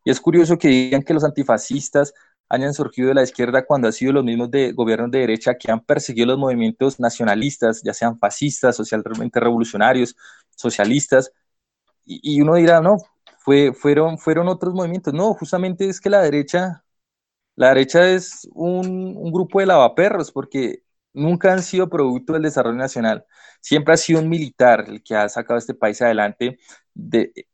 Y 0.03 0.11
es 0.11 0.21
curioso 0.21 0.57
que 0.57 0.67
digan 0.67 1.01
que 1.03 1.13
los 1.15 1.23
antifascistas 1.23 2.13
hayan 2.49 2.73
surgido 2.75 3.09
de 3.09 3.15
la 3.15 3.23
izquierda 3.23 3.65
cuando 3.65 3.87
han 3.87 3.93
sido 3.93 4.13
los 4.13 4.23
mismos 4.23 4.51
de 4.51 4.71
gobiernos 4.73 5.09
de 5.11 5.19
derecha 5.19 5.55
que 5.55 5.71
han 5.71 5.81
perseguido 5.81 6.27
los 6.27 6.37
movimientos 6.37 6.99
nacionalistas, 6.99 7.81
ya 7.83 7.93
sean 7.93 8.19
fascistas, 8.19 8.75
socialmente 8.75 9.39
revolucionarios, 9.39 10.15
socialistas, 10.55 11.31
y, 12.05 12.41
uno 12.41 12.55
dirá, 12.55 12.81
no, 12.81 12.97
fue, 13.39 13.73
fueron, 13.73 14.17
fueron 14.17 14.47
otros 14.47 14.73
movimientos. 14.73 15.13
No, 15.13 15.33
justamente 15.35 15.87
es 15.87 16.01
que 16.01 16.09
la 16.09 16.21
derecha 16.21 16.83
la 17.55 17.69
derecha 17.69 18.09
es 18.09 18.47
un, 18.53 19.31
grupo 19.31 19.59
de 19.59 19.65
lavaperros 19.67 20.31
porque 20.31 20.83
nunca 21.13 21.53
han 21.53 21.63
sido 21.63 21.89
producto 21.89 22.33
del 22.33 22.43
desarrollo 22.43 22.77
nacional. 22.77 23.25
Siempre 23.61 23.93
ha 23.93 23.97
sido 23.97 24.19
un 24.19 24.29
militar 24.29 24.85
el 24.87 25.03
que 25.03 25.15
ha 25.15 25.29
sacado 25.29 25.57
este 25.57 25.73
país 25.73 26.01
adelante 26.01 26.59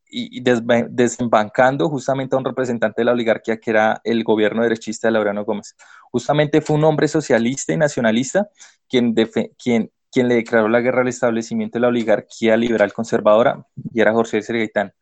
y 0.09 0.41
desembancando 0.41 1.89
justamente 1.89 2.35
a 2.35 2.39
un 2.39 2.45
representante 2.45 3.01
de 3.01 3.05
la 3.05 3.11
oligarquía 3.11 3.59
que 3.59 3.71
era 3.71 4.01
el 4.03 4.23
gobierno 4.23 4.63
derechista 4.63 5.07
de 5.07 5.11
Laureano 5.13 5.43
Gómez. 5.45 5.75
Justamente 6.11 6.61
fue 6.61 6.77
un 6.77 6.83
hombre 6.85 7.07
socialista 7.07 7.73
y 7.73 7.77
nacionalista 7.77 8.49
quien, 8.87 9.13
quien, 9.61 9.91
quien 10.11 10.27
le 10.27 10.35
declaró 10.35 10.69
la 10.69 10.81
guerra 10.81 11.01
al 11.01 11.09
establecimiento 11.09 11.77
de 11.77 11.81
la 11.81 11.89
oligarquía 11.89 12.55
liberal 12.57 12.93
conservadora 12.93 13.65
y 13.93 14.01
era 14.01 14.13
Jorge 14.13 14.41
Gaitán. 14.41 14.93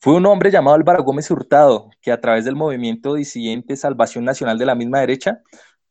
Fue 0.00 0.14
un 0.14 0.26
hombre 0.26 0.50
llamado 0.50 0.76
Álvaro 0.76 1.02
Gómez 1.02 1.30
Hurtado, 1.30 1.90
que 2.02 2.12
a 2.12 2.20
través 2.20 2.44
del 2.44 2.56
movimiento 2.56 3.14
disidente 3.14 3.74
Salvación 3.74 4.24
Nacional 4.24 4.58
de 4.58 4.66
la 4.66 4.74
misma 4.74 5.00
derecha, 5.00 5.40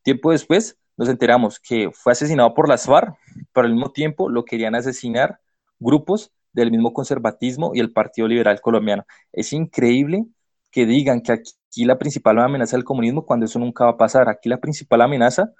tiempo 0.03 0.31
después 0.31 0.77
nos 0.98 1.10
enteramos 1.10 1.60
que 1.60 1.90
fue 1.91 2.14
asesinado 2.14 2.53
por 2.53 2.70
las 2.70 2.86
FARC, 2.86 3.15
pero 3.52 3.68
al 3.68 3.74
mismo 3.74 3.91
tiempo 3.91 4.30
lo 4.30 4.45
querían 4.45 4.76
asesinar 4.76 5.40
grupos 5.80 6.32
del 6.53 6.72
mismo 6.72 6.94
conservatismo 6.94 7.72
y 7.74 7.80
el 7.80 7.91
Partido 7.91 8.28
Liberal 8.28 8.61
Colombiano. 8.61 9.06
Es 9.32 9.53
increíble 9.53 10.26
que 10.72 10.86
digan 10.86 11.22
que 11.22 11.34
aquí 11.34 11.86
la 11.86 11.98
principal 11.98 12.40
amenaza 12.40 12.78
del 12.78 12.84
comunismo 12.84 13.26
cuando 13.26 13.45
eso 13.45 13.60
nunca 13.60 13.86
va 13.86 13.91
a 13.91 13.98
pasar. 13.98 14.30
Aquí 14.30 14.49
la 14.49 14.57
principal 14.60 15.02
amenaza 15.02 15.52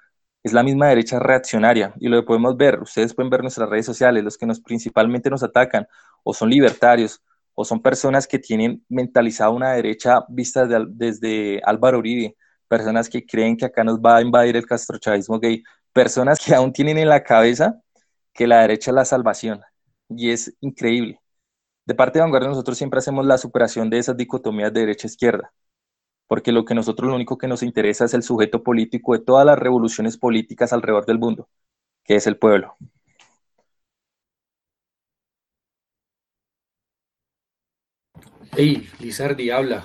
es 0.42 0.52
la 0.52 0.62
misma 0.62 0.88
derecha 0.88 1.18
reaccionaria 1.18 1.94
y 1.98 2.08
lo 2.08 2.24
podemos 2.24 2.56
ver, 2.56 2.80
ustedes 2.80 3.14
pueden 3.14 3.30
ver 3.30 3.42
nuestras 3.42 3.68
redes 3.68 3.86
sociales, 3.86 4.22
los 4.22 4.36
que 4.36 4.46
nos 4.46 4.60
principalmente 4.60 5.30
nos 5.30 5.42
atacan 5.42 5.86
o 6.22 6.34
son 6.34 6.50
libertarios 6.50 7.22
o 7.54 7.64
son 7.64 7.80
personas 7.80 8.26
que 8.26 8.38
tienen 8.38 8.84
mentalizada 8.88 9.50
una 9.50 9.72
derecha 9.72 10.24
vista 10.28 10.66
desde 10.66 11.62
Álvaro 11.64 11.98
Uribe, 11.98 12.36
personas 12.64 13.08
que 13.08 13.24
creen 13.24 13.56
que 13.56 13.66
acá 13.66 13.84
nos 13.84 13.98
va 13.98 14.16
a 14.16 14.22
invadir 14.22 14.56
el 14.56 14.66
castrochavismo 14.66 15.38
gay, 15.38 15.62
personas 15.92 16.38
que 16.44 16.54
aún 16.54 16.72
tienen 16.72 16.98
en 16.98 17.08
la 17.08 17.22
cabeza 17.22 17.80
que 18.32 18.46
la 18.46 18.60
derecha 18.62 18.90
es 18.90 18.94
la 18.94 19.04
salvación 19.04 19.60
y 20.08 20.30
es 20.30 20.54
increíble. 20.60 21.20
De 21.86 21.94
parte 21.94 22.18
de 22.18 22.22
Vanguardia 22.22 22.48
nosotros 22.48 22.78
siempre 22.78 22.98
hacemos 22.98 23.26
la 23.26 23.38
superación 23.38 23.90
de 23.90 23.98
esas 23.98 24.16
dicotomías 24.16 24.72
de 24.72 24.80
derecha-izquierda, 24.80 25.52
porque 26.26 26.52
lo 26.52 26.64
que 26.64 26.74
nosotros 26.74 27.08
lo 27.08 27.16
único 27.16 27.38
que 27.38 27.48
nos 27.48 27.62
interesa 27.62 28.06
es 28.06 28.14
el 28.14 28.22
sujeto 28.22 28.62
político 28.62 29.12
de 29.12 29.20
todas 29.20 29.46
las 29.46 29.58
revoluciones 29.58 30.16
políticas 30.16 30.72
alrededor 30.72 31.06
del 31.06 31.18
mundo, 31.18 31.48
que 32.04 32.16
es 32.16 32.26
el 32.26 32.38
pueblo. 32.38 32.76
Hey, 38.56 38.88
Lizardi, 39.00 39.50
habla. 39.50 39.84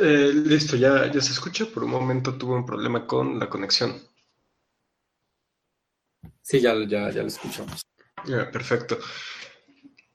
Eh, 0.00 0.32
listo, 0.34 0.76
ya, 0.76 1.10
ya 1.10 1.20
se 1.20 1.32
escucha. 1.32 1.66
Por 1.66 1.84
un 1.84 1.90
momento 1.90 2.36
tuve 2.36 2.54
un 2.56 2.66
problema 2.66 3.06
con 3.06 3.38
la 3.38 3.48
conexión. 3.48 4.00
Sí, 6.42 6.60
ya, 6.60 6.74
ya, 6.86 7.10
ya 7.10 7.22
lo 7.22 7.28
escuchamos. 7.28 7.82
perfecto. 8.52 8.98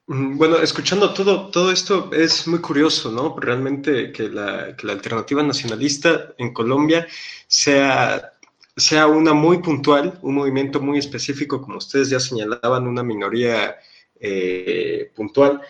Mm, 0.08 0.38
bueno, 0.38 0.58
escuchando 0.58 1.14
todo, 1.14 1.50
todo 1.52 1.72
esto 1.72 2.12
es 2.14 2.48
muy 2.48 2.60
curioso, 2.60 3.12
¿no? 3.12 3.36
Realmente 3.40 4.12
que 4.12 4.30
la, 4.30 4.76
que 4.76 4.88
la 4.88 4.94
alternativa 4.94 5.44
nacionalista 5.44 6.34
en 6.38 6.54
Colombia 6.54 7.08
sea, 7.48 8.34
sea 8.76 9.08
una 9.08 9.34
muy 9.34 9.60
puntual, 9.62 10.18
un 10.24 10.36
movimiento 10.36 10.80
muy 10.82 10.98
específico, 10.98 11.62
como 11.62 11.78
ustedes 11.78 12.10
ya 12.10 12.20
señalaban, 12.20 12.88
una 12.88 13.04
minoría 13.04 13.78
eh, 14.20 15.12
puntual. 15.16 15.62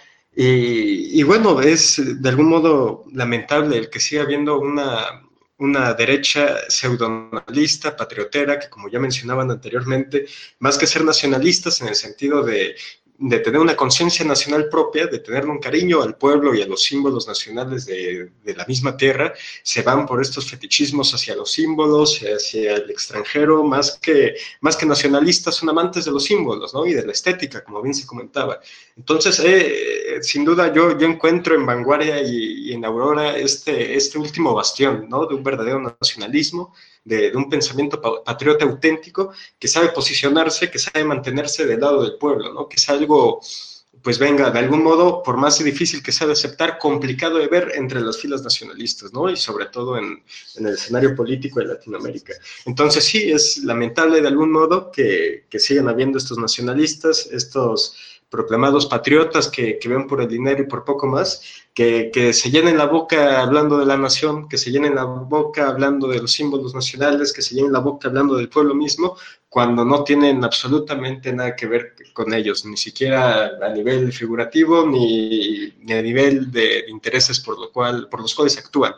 Y, 0.41 1.22
bueno, 1.24 1.60
es 1.60 2.02
de 2.22 2.30
algún 2.30 2.48
modo 2.48 3.03
lamentable 3.11 3.78
el 3.78 3.90
que 3.90 3.99
siga 3.99 4.22
habiendo 4.22 4.57
una, 4.57 5.22
una 5.57 5.94
derecha 5.94 6.60
pseudonalista, 6.70 7.98
patriotera, 7.98 8.57
que 8.57 8.70
como 8.70 8.88
ya 8.88 9.02
mencionaban 9.02 9.52
anteriormente, 9.52 10.28
más 10.60 10.78
que 10.78 10.88
ser 10.88 11.03
nacionalistas 11.03 11.82
en 11.82 11.90
el 11.90 11.95
sentido 11.95 12.41
de 12.41 12.74
de 13.22 13.40
tener 13.40 13.60
una 13.60 13.76
conciencia 13.76 14.24
nacional 14.24 14.70
propia, 14.70 15.06
de 15.08 15.20
tener 15.20 15.46
un 15.46 15.60
cariño 15.60 16.02
al 16.02 16.16
pueblo 16.16 16.56
y 16.56 16.62
a 16.62 16.68
los 16.68 16.84
símbolos 16.84 17.28
nacionales 17.28 17.86
de, 17.86 18.32
la 18.56 18.66
misma 18.66 18.96
tierra, 18.96 19.34
se 19.62 19.82
van 19.82 20.06
por 20.06 20.22
estos 20.22 20.50
fetichismos 20.50 21.14
hacia 21.14 21.36
los 21.36 21.52
símbolos, 21.52 22.22
hacia 22.22 22.76
el 22.76 22.90
extranjero, 22.90 23.64
más 23.64 24.00
que, 24.02 24.36
más 24.62 24.78
que 24.78 24.86
nacionalistas, 24.86 25.56
son 25.56 25.70
amantes 25.70 26.06
de 26.06 26.12
los 26.12 26.24
símbolos 26.24 26.74
¿no? 26.74 26.86
y 26.86 26.94
de 26.94 27.06
la 27.06 27.12
estética, 27.12 27.62
como 27.62 27.82
bien 27.82 27.94
se 27.94 28.08
comentaba. 28.08 28.62
Entonces, 28.96 29.41
eh, 29.44 30.20
sin 30.22 30.46
duda, 30.46 30.74
yo, 30.74 30.98
yo 30.98 31.06
encuentro 31.06 31.56
en 31.56 31.66
Vanguardia 31.66 32.22
y, 32.22 32.72
en 32.72 32.86
Aurora 32.86 33.38
este, 33.38 33.96
este 33.96 34.18
último 34.18 34.54
bastión 34.54 35.08
¿no? 35.10 35.26
de 35.26 35.36
un 35.36 35.44
verdadero 35.44 35.82
nacionalismo 35.82 36.74
de, 37.10 37.36
un 37.36 37.49
pensamiento 37.49 37.99
patriota 38.23 38.65
auténtico 38.65 39.34
que 39.60 39.68
sabe 39.68 39.90
posicionarse, 39.90 40.69
que 40.69 40.80
sabe 40.80 41.03
mantenerse 41.03 41.65
del 41.65 41.81
lado 41.81 42.03
del 42.03 42.18
pueblo, 42.18 42.53
¿no? 42.53 42.69
Que 42.69 42.76
es 42.76 42.88
algo, 42.90 43.41
pues 44.03 44.19
venga, 44.19 44.52
de 44.52 44.60
algún 44.60 44.84
modo, 44.84 45.23
por 45.23 45.36
más 45.36 45.61
difícil 45.64 46.03
que 46.03 46.11
sea 46.11 46.27
de 46.27 46.34
aceptar, 46.34 46.77
complicado 46.77 47.40
de 47.40 47.48
ver 47.48 47.72
entre 47.76 47.99
las 47.99 48.18
filas 48.18 48.44
nacionalistas, 48.44 49.11
¿no? 49.11 49.30
Y 49.30 49.36
sobre 49.36 49.65
todo 49.65 49.98
en, 49.98 50.23
en 50.56 50.68
el 50.68 50.76
escenario 50.76 51.15
político 51.15 51.60
de 51.60 51.65
Latinoamérica. 51.65 52.34
Entonces 52.65 53.03
sí, 53.03 53.31
es 53.31 53.57
lamentable 53.64 54.22
de 54.22 54.27
algún 54.27 54.52
modo 54.52 54.91
que, 54.91 55.45
que 55.49 55.60
sigan 55.60 55.90
habiendo 55.90 56.19
estos 56.19 56.38
nacionalistas, 56.38 57.27
estos 57.31 57.95
proclamados 58.30 58.85
patriotas 58.85 59.47
que, 59.47 59.80
ven 59.85 60.07
por 60.07 60.22
el 60.22 60.27
dinero 60.27 60.61
y 60.61 60.68
por 60.68 60.85
poco 60.85 61.07
más, 61.07 61.41
que, 61.73 62.11
se 62.34 62.51
llenen 62.51 62.77
la 62.77 62.85
boca 62.85 63.41
hablando 63.41 63.77
de 63.77 63.85
la 63.85 63.97
nación, 63.97 64.47
que 64.47 64.57
se 64.57 64.72
llenen 64.72 64.95
la 64.95 65.06
boca 65.06 65.68
hablando 65.68 66.07
de 66.07 66.22
los 66.22 66.31
símbolos 66.31 66.76
nacionales, 66.76 67.34
que 67.34 67.41
se 67.41 67.56
llenen 67.56 67.73
la 67.73 67.80
boca 67.80 68.07
hablando 68.07 68.35
del 68.35 68.49
pueblo 68.49 68.76
mismo, 68.76 69.18
cuando 69.49 69.84
no 69.84 70.03
tienen 70.03 70.43
absolutamente 70.43 71.34
nada 71.34 71.56
que 71.56 71.65
ver 71.65 71.95
con 72.14 72.34
ellos, 72.34 72.65
ni 72.65 72.77
siquiera 72.77 73.57
a 73.61 73.69
nivel 73.69 74.14
figurativo, 74.14 74.85
ni, 74.85 75.73
a 75.89 76.01
nivel 76.01 76.51
de, 76.51 76.85
intereses 76.88 77.39
por, 77.39 77.60
lo 77.60 77.72
cual, 77.72 78.07
por 78.10 78.22
los 78.22 78.35
cuales 78.35 78.57
actúan, 78.57 78.93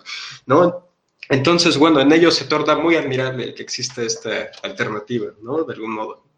¿no? 0.46 0.90
Entonces, 1.30 1.78
bueno, 1.78 2.02
en 2.02 2.12
ellos 2.12 2.36
se 2.36 2.44
torna 2.44 2.76
muy 2.76 2.96
admirable 2.96 3.54
que 3.54 3.64
exista 3.64 4.02
esta 4.04 4.52
alternativa, 4.64 5.28
¿no? 5.42 5.64
De 5.64 5.74
algún 5.74 5.92
modo. 5.92 6.31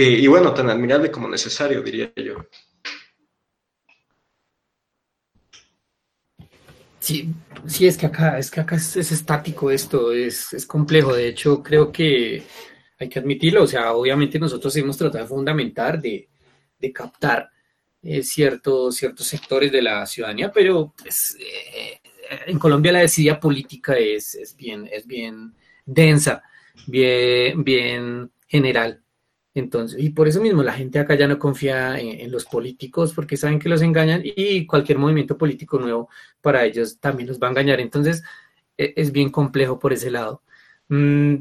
Y, 0.00 0.28
bueno, 0.28 0.54
tan 0.54 0.70
admirable 0.70 1.10
como 1.10 1.28
necesario, 1.28 1.82
diría 1.82 2.12
yo. 2.14 2.46
Sí, 7.00 7.34
sí, 7.66 7.88
es 7.88 7.96
que 7.96 8.06
acá, 8.06 8.38
es 8.38 8.48
que 8.48 8.60
acá 8.60 8.76
es, 8.76 8.96
estático 8.96 9.72
esto, 9.72 10.12
es, 10.12 10.52
es, 10.52 10.66
complejo. 10.66 11.12
De 11.12 11.26
hecho, 11.26 11.60
creo 11.64 11.90
que 11.90 12.44
hay 12.96 13.08
que 13.08 13.18
admitirlo. 13.18 13.64
O 13.64 13.66
sea, 13.66 13.92
obviamente 13.94 14.38
nosotros 14.38 14.76
hemos 14.76 14.96
tratado 14.96 15.24
de 15.24 15.28
fundamentar, 15.28 16.00
de, 16.00 16.28
de 16.78 16.92
captar 16.92 17.50
eh, 18.00 18.22
ciertos, 18.22 18.94
ciertos 18.94 19.26
sectores 19.26 19.72
de 19.72 19.82
la 19.82 20.06
ciudadanía, 20.06 20.52
pero 20.52 20.94
pues, 20.96 21.36
eh, 21.40 22.00
en 22.46 22.58
Colombia 22.60 22.92
la 22.92 23.00
desidia 23.00 23.40
política 23.40 23.96
es, 23.96 24.36
es, 24.36 24.54
bien, 24.54 24.88
es 24.92 25.04
bien 25.08 25.54
densa, 25.84 26.44
bien, 26.86 27.64
bien 27.64 28.30
general. 28.46 29.02
Entonces, 29.54 30.00
y 30.00 30.10
por 30.10 30.28
eso 30.28 30.40
mismo 30.40 30.62
la 30.62 30.72
gente 30.72 30.98
acá 30.98 31.14
ya 31.14 31.26
no 31.26 31.38
confía 31.38 31.98
en, 31.98 32.30
los 32.30 32.44
políticos 32.44 33.12
porque 33.14 33.36
saben 33.36 33.58
que 33.58 33.68
los 33.68 33.82
engañan 33.82 34.22
y 34.24 34.66
cualquier 34.66 34.98
movimiento 34.98 35.36
político 35.38 35.78
nuevo 35.78 36.08
para 36.40 36.64
ellos 36.64 36.98
también 37.00 37.28
los 37.28 37.40
va 37.40 37.48
a 37.48 37.50
engañar. 37.50 37.80
Entonces, 37.80 38.22
e, 38.76 38.94
es 38.96 39.10
bien 39.10 39.30
complejo 39.30 39.78
por 39.78 39.92
ese 39.92 40.10
lado. 40.10 40.42
Mm, 40.88 41.34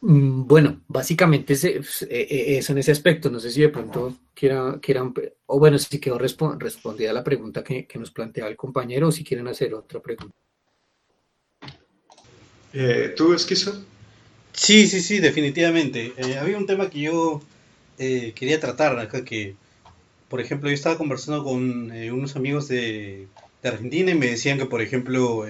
mm, 0.00 0.46
bueno, 0.46 0.82
básicamente 0.88 1.54
pues, 1.54 2.02
e, 2.02 2.08
e, 2.10 2.58
eso 2.58 2.72
en 2.72 2.78
ese 2.78 2.92
aspecto. 2.92 3.28
No 3.30 3.40
sé 3.40 3.50
si 3.50 3.60
de 3.60 3.68
pronto 3.68 4.16
quieran, 4.34 4.78
quieran 4.80 5.12
o 5.46 5.58
bueno, 5.58 5.78
si 5.78 6.00
quedó 6.00 6.18
respondida 6.18 7.12
la 7.12 7.24
pregunta 7.24 7.62
que, 7.64 7.86
nos 7.98 8.12
planteaba 8.12 8.48
el 8.50 8.56
compañero 8.56 9.08
o 9.08 9.12
si 9.12 9.24
quieren 9.24 9.48
hacer 9.48 9.74
otra 9.74 10.00
pregunta. 10.00 10.34
Eh, 12.72 13.14
¿Tú, 13.16 13.34
Esquizo? 13.34 13.84
Sí, 14.58 14.88
sí, 14.88 15.00
sí, 15.00 15.20
definitivamente. 15.20 16.12
Eh, 16.16 16.36
había 16.38 16.58
un 16.58 16.66
tema 16.66 16.90
que 16.90 17.00
yo 17.00 17.40
eh, 17.98 18.32
quería 18.34 18.60
tratar 18.60 18.98
acá, 18.98 19.24
que, 19.24 19.54
por 20.28 20.40
ejemplo, 20.40 20.68
yo 20.68 20.74
estaba 20.74 20.98
conversando 20.98 21.44
con 21.44 21.92
eh, 21.92 22.12
unos 22.12 22.36
amigos 22.36 22.68
de, 22.68 23.28
Argentina 23.62 24.10
y 24.12 24.14
me 24.14 24.26
decían 24.26 24.58
que, 24.58 24.66
por 24.66 24.82
ejemplo, 24.82 25.44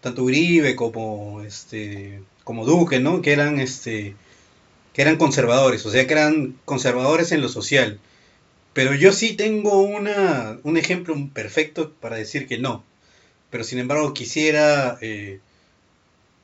tanto 0.00 0.24
Uribe 0.24 0.76
como, 0.76 1.42
este, 1.42 2.22
como 2.44 2.64
Duque, 2.66 3.00
¿no? 3.00 3.22
Que 3.22 3.32
eran, 3.32 3.60
este, 3.60 4.14
que 4.94 5.02
eran 5.02 5.16
conservadores, 5.16 5.84
o 5.86 5.90
sea, 5.90 6.06
que 6.06 6.12
eran 6.14 6.56
conservadores 6.64 7.32
en 7.32 7.42
lo 7.42 7.48
social. 7.48 7.98
Pero 8.74 8.94
yo 8.94 9.12
sí 9.12 9.34
tengo 9.36 9.82
una, 9.82 10.58
un 10.64 10.76
ejemplo 10.76 11.16
perfecto 11.34 11.92
para 12.00 12.16
decir 12.16 12.46
que 12.46 12.58
no. 12.58 12.84
Pero 13.50 13.64
sin 13.64 13.78
embargo 13.78 14.14
quisiera 14.14 14.98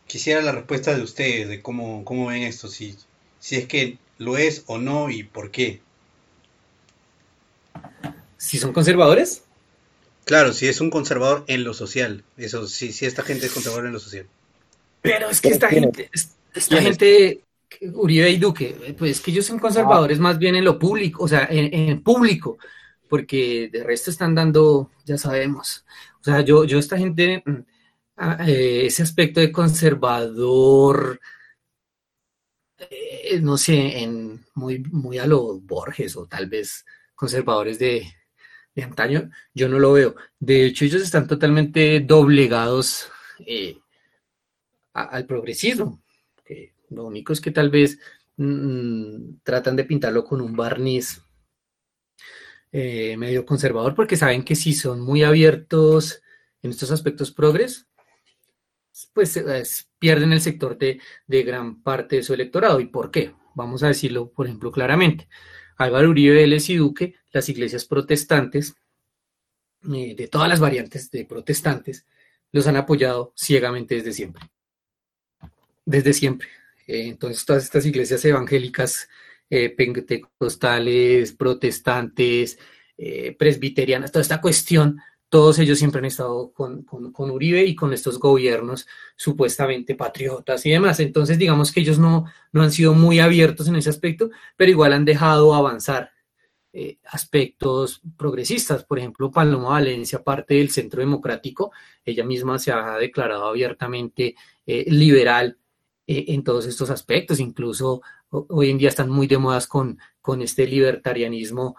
quisiera 0.07 0.43
la 0.43 0.53
respuesta 0.53 0.95
de 0.95 1.03
ustedes, 1.03 1.49
de 1.49 1.63
cómo, 1.63 2.05
cómo 2.05 2.27
ven 2.27 2.43
esto, 2.43 2.69
si, 2.69 2.97
si 3.39 3.57
es 3.57 3.67
que 3.67 3.99
lo 4.19 4.37
es 4.37 4.65
o 4.67 4.79
no 4.79 5.11
y 5.11 5.23
por 5.23 5.51
qué. 5.51 5.81
¿Si 8.37 8.59
son 8.59 8.73
conservadores? 8.73 9.43
Claro, 10.25 10.53
si 10.53 10.69
es 10.69 10.81
un 10.81 10.91
conservador 10.91 11.45
en 11.49 11.65
lo 11.65 11.75
social. 11.75 12.25
Eso, 12.37 12.67
si, 12.67 12.93
si 12.93 13.07
esta 13.07 13.23
gente 13.23 13.47
es 13.47 13.53
conservadora 13.53 13.89
en 13.89 13.95
lo 13.95 14.01
social. 14.01 14.27
Pero 15.03 15.29
es 15.29 15.41
que 15.41 15.49
esta 15.49 15.69
gente, 15.69 16.11
esta 16.55 16.81
gente 16.81 17.45
Uribe 17.81 18.31
y 18.31 18.39
Duque, 18.39 18.95
pues 18.99 19.21
que 19.21 19.31
ellos 19.31 19.47
son 19.47 19.59
conservadores 19.59 20.19
más 20.19 20.39
bien 20.39 20.55
en 20.55 20.65
lo 20.65 20.79
público, 20.79 21.25
o 21.25 21.29
sea, 21.29 21.47
en, 21.51 22.03
público, 22.03 22.59
porque 23.09 23.69
de 23.73 23.85
resto 23.85 24.11
están 24.11 24.35
dando, 24.35 24.91
ya 25.05 25.19
sabemos. 25.19 25.85
O 26.21 26.25
sea, 26.25 26.41
yo, 26.41 26.65
yo 26.65 26.79
esta 26.79 26.97
gente, 26.97 27.43
mm, 27.45 27.51
ah, 27.51 27.63
eh, 28.17 28.87
ese 28.87 29.03
aspecto 29.03 29.41
de 29.41 29.53
conservador, 29.53 31.21
eh, 32.79 33.41
no 33.41 33.57
sé, 33.57 34.03
en 34.03 34.45
muy, 34.55 34.79
muy 34.81 35.19
a 35.19 35.27
los 35.27 35.65
Borges 35.65 36.17
o 36.17 36.27
tal 36.27 36.49
vez 36.49 36.85
conservadores 37.15 37.79
de, 37.79 38.07
de 38.75 38.83
antaño, 38.83 39.31
yo 39.55 39.69
no 39.69 39.79
lo 39.79 39.93
veo. 39.93 40.15
De 40.39 40.67
hecho, 40.67 40.85
ellos 40.85 41.03
están 41.03 41.27
totalmente 41.27 42.01
doblegados 42.01 43.09
eh, 43.47 43.79
al 44.93 45.27
progresismo. 45.27 46.03
lo 46.91 47.07
único 47.07 47.33
es 47.33 47.41
que 47.41 47.51
tal 47.51 47.71
vez 47.71 47.99
mm, 48.37 49.39
tratan 49.43 49.77
de 49.77 49.85
pintarlo 49.85 50.25
con 50.25 50.41
un 50.41 50.55
barniz 50.55 51.23
eh, 52.77 53.17
medio 53.17 53.47
conservador 53.47 53.95
porque 53.95 54.17
saben 54.17 54.45
que 54.45 54.57
si 54.57 54.75
son 54.75 55.01
muy 55.01 55.23
abiertos 55.23 56.23
en 56.61 56.71
estos 56.71 56.91
aspectos 56.91 57.31
progres, 57.31 57.87
pues 59.13 59.43
pierden 59.99 60.33
el 60.33 60.41
sector 60.41 60.79
de, 60.79 61.01
de, 61.27 61.43
gran 61.43 61.83
parte 61.83 62.17
de 62.17 62.23
su 62.23 62.35
electorado. 62.35 62.81
¿Y 62.81 62.87
por 62.87 63.11
qué? 63.11 63.35
Vamos 63.55 63.83
a 63.83 63.89
decirlo, 63.89 64.31
por 64.31 64.47
ejemplo, 64.47 64.71
claramente. 64.71 65.29
Álvaro 65.77 66.11
Uribe 66.11 66.35
Vélez 66.35 66.69
y 66.71 66.77
Duque, 66.77 67.15
las 67.33 67.49
iglesias 67.49 67.85
protestantes, 67.85 68.75
eh, 69.93 70.15
de 70.17 70.29
todas 70.29 70.49
las 70.49 70.61
variantes 70.61 71.11
de 71.11 71.25
protestantes, 71.25 72.07
los 72.53 72.67
han 72.67 72.77
apoyado 72.77 73.33
ciegamente 73.37 73.97
desde 73.97 74.13
siempre. 74.13 74.45
Desde 75.85 76.13
siempre. 76.13 76.49
Eh, 76.87 77.09
entonces, 77.09 77.45
todas 77.45 77.65
estas 77.65 77.85
iglesias 77.85 78.25
evangélicas, 78.25 79.09
eh, 79.51 79.71
pentecostales, 79.71 81.33
protestantes, 81.33 82.59
presbiterianas, 83.37 84.13
toda 84.13 84.23
esta 84.23 84.41
cuestión, 84.41 85.01
todos 85.35 85.59
ellos 85.59 85.81
siempre 85.81 85.99
han 85.99 86.05
estado 86.05 86.53
con, 86.53 86.85
con, 86.85 87.31
Uribe 87.33 87.65
y 87.65 87.75
con 87.75 87.93
estos 87.93 88.21
gobiernos 88.21 88.87
supuestamente 89.17 89.97
patriotas 89.97 90.65
y 90.65 90.71
demás. 90.71 91.01
Entonces, 91.01 91.39
digamos 91.39 91.73
que 91.73 91.81
ellos 91.81 91.99
no, 91.99 92.27
no 92.53 92.63
han 92.63 92.71
sido 92.71 92.95
muy 92.95 93.19
abiertos 93.19 93.67
en 93.67 93.75
ese 93.75 93.91
aspecto, 93.91 94.31
pero 94.57 94.71
igual 94.71 94.93
han 94.93 95.05
dejado 95.05 95.53
avanzar 95.53 96.13
eh, 96.73 96.99
aspectos 97.07 98.01
progresistas. 98.17 98.85
Por 98.85 99.01
ejemplo, 99.01 99.33
Paloma 99.33 99.71
Valencia, 99.71 100.23
parte 100.23 100.55
del 100.55 100.71
Centro 100.71 101.01
Democrático, 101.01 101.73
ella 102.05 102.23
misma 102.23 102.61
se 102.61 102.71
ha 102.71 102.97
declarado 102.99 103.49
abiertamente 103.49 104.37
eh, 104.65 104.85
liberal 104.87 105.59
eh, 106.07 106.27
en 106.29 106.45
todos 106.45 106.65
estos 106.65 106.91
aspectos. 106.91 107.41
Incluso 107.41 108.03
hoy 108.31 108.71
en 108.71 108.79
día 108.79 108.91
están 108.91 109.11
muy 109.11 109.27
de 109.27 109.39
modas 109.39 109.67
con, 109.67 109.99
con 110.21 110.43
este 110.43 110.65
libertarianismo 110.65 111.75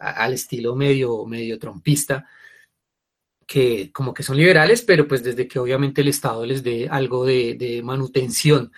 al 0.00 0.32
estilo 0.34 0.74
medio, 0.74 1.24
medio 1.26 1.58
trompista 1.58 2.26
que 3.46 3.90
como 3.92 4.14
que 4.14 4.22
son 4.22 4.36
liberales, 4.36 4.82
pero 4.82 5.06
pues 5.06 5.22
desde 5.22 5.46
que 5.46 5.58
obviamente 5.58 6.00
el 6.00 6.08
Estado 6.08 6.46
les 6.46 6.62
dé 6.62 6.88
algo 6.90 7.26
de, 7.26 7.54
de 7.54 7.82
manutención, 7.82 8.72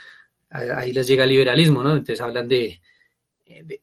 ahí 0.51 0.93
les 0.93 1.07
llega 1.07 1.24
el 1.24 1.31
liberalismo, 1.31 1.82
¿no? 1.82 1.93
Entonces 1.93 2.20
hablan 2.20 2.49
de, 2.49 2.81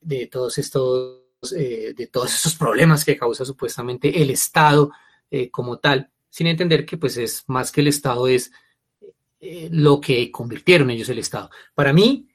de, 0.01 0.27
todos 0.27 0.57
estos, 0.57 1.21
eh, 1.55 1.93
de 1.95 2.07
todos 2.07 2.55
problemas 2.59 3.05
que 3.05 3.17
causa 3.17 3.45
supuestamente 3.45 4.21
el 4.21 4.29
Estado 4.31 4.91
eh, 5.29 5.49
como 5.49 5.79
tal, 5.79 6.09
sin 6.29 6.47
entender 6.47 6.85
que 6.85 6.97
pues 6.97 7.17
es 7.17 7.43
más 7.47 7.71
que 7.71 7.81
el 7.81 7.87
Estado 7.87 8.27
es 8.27 8.51
eh, 9.39 9.69
lo 9.71 9.99
que 9.99 10.31
convirtieron 10.31 10.89
ellos 10.89 11.09
el 11.09 11.19
Estado. 11.19 11.49
Para 11.73 11.93
mí, 11.93 12.27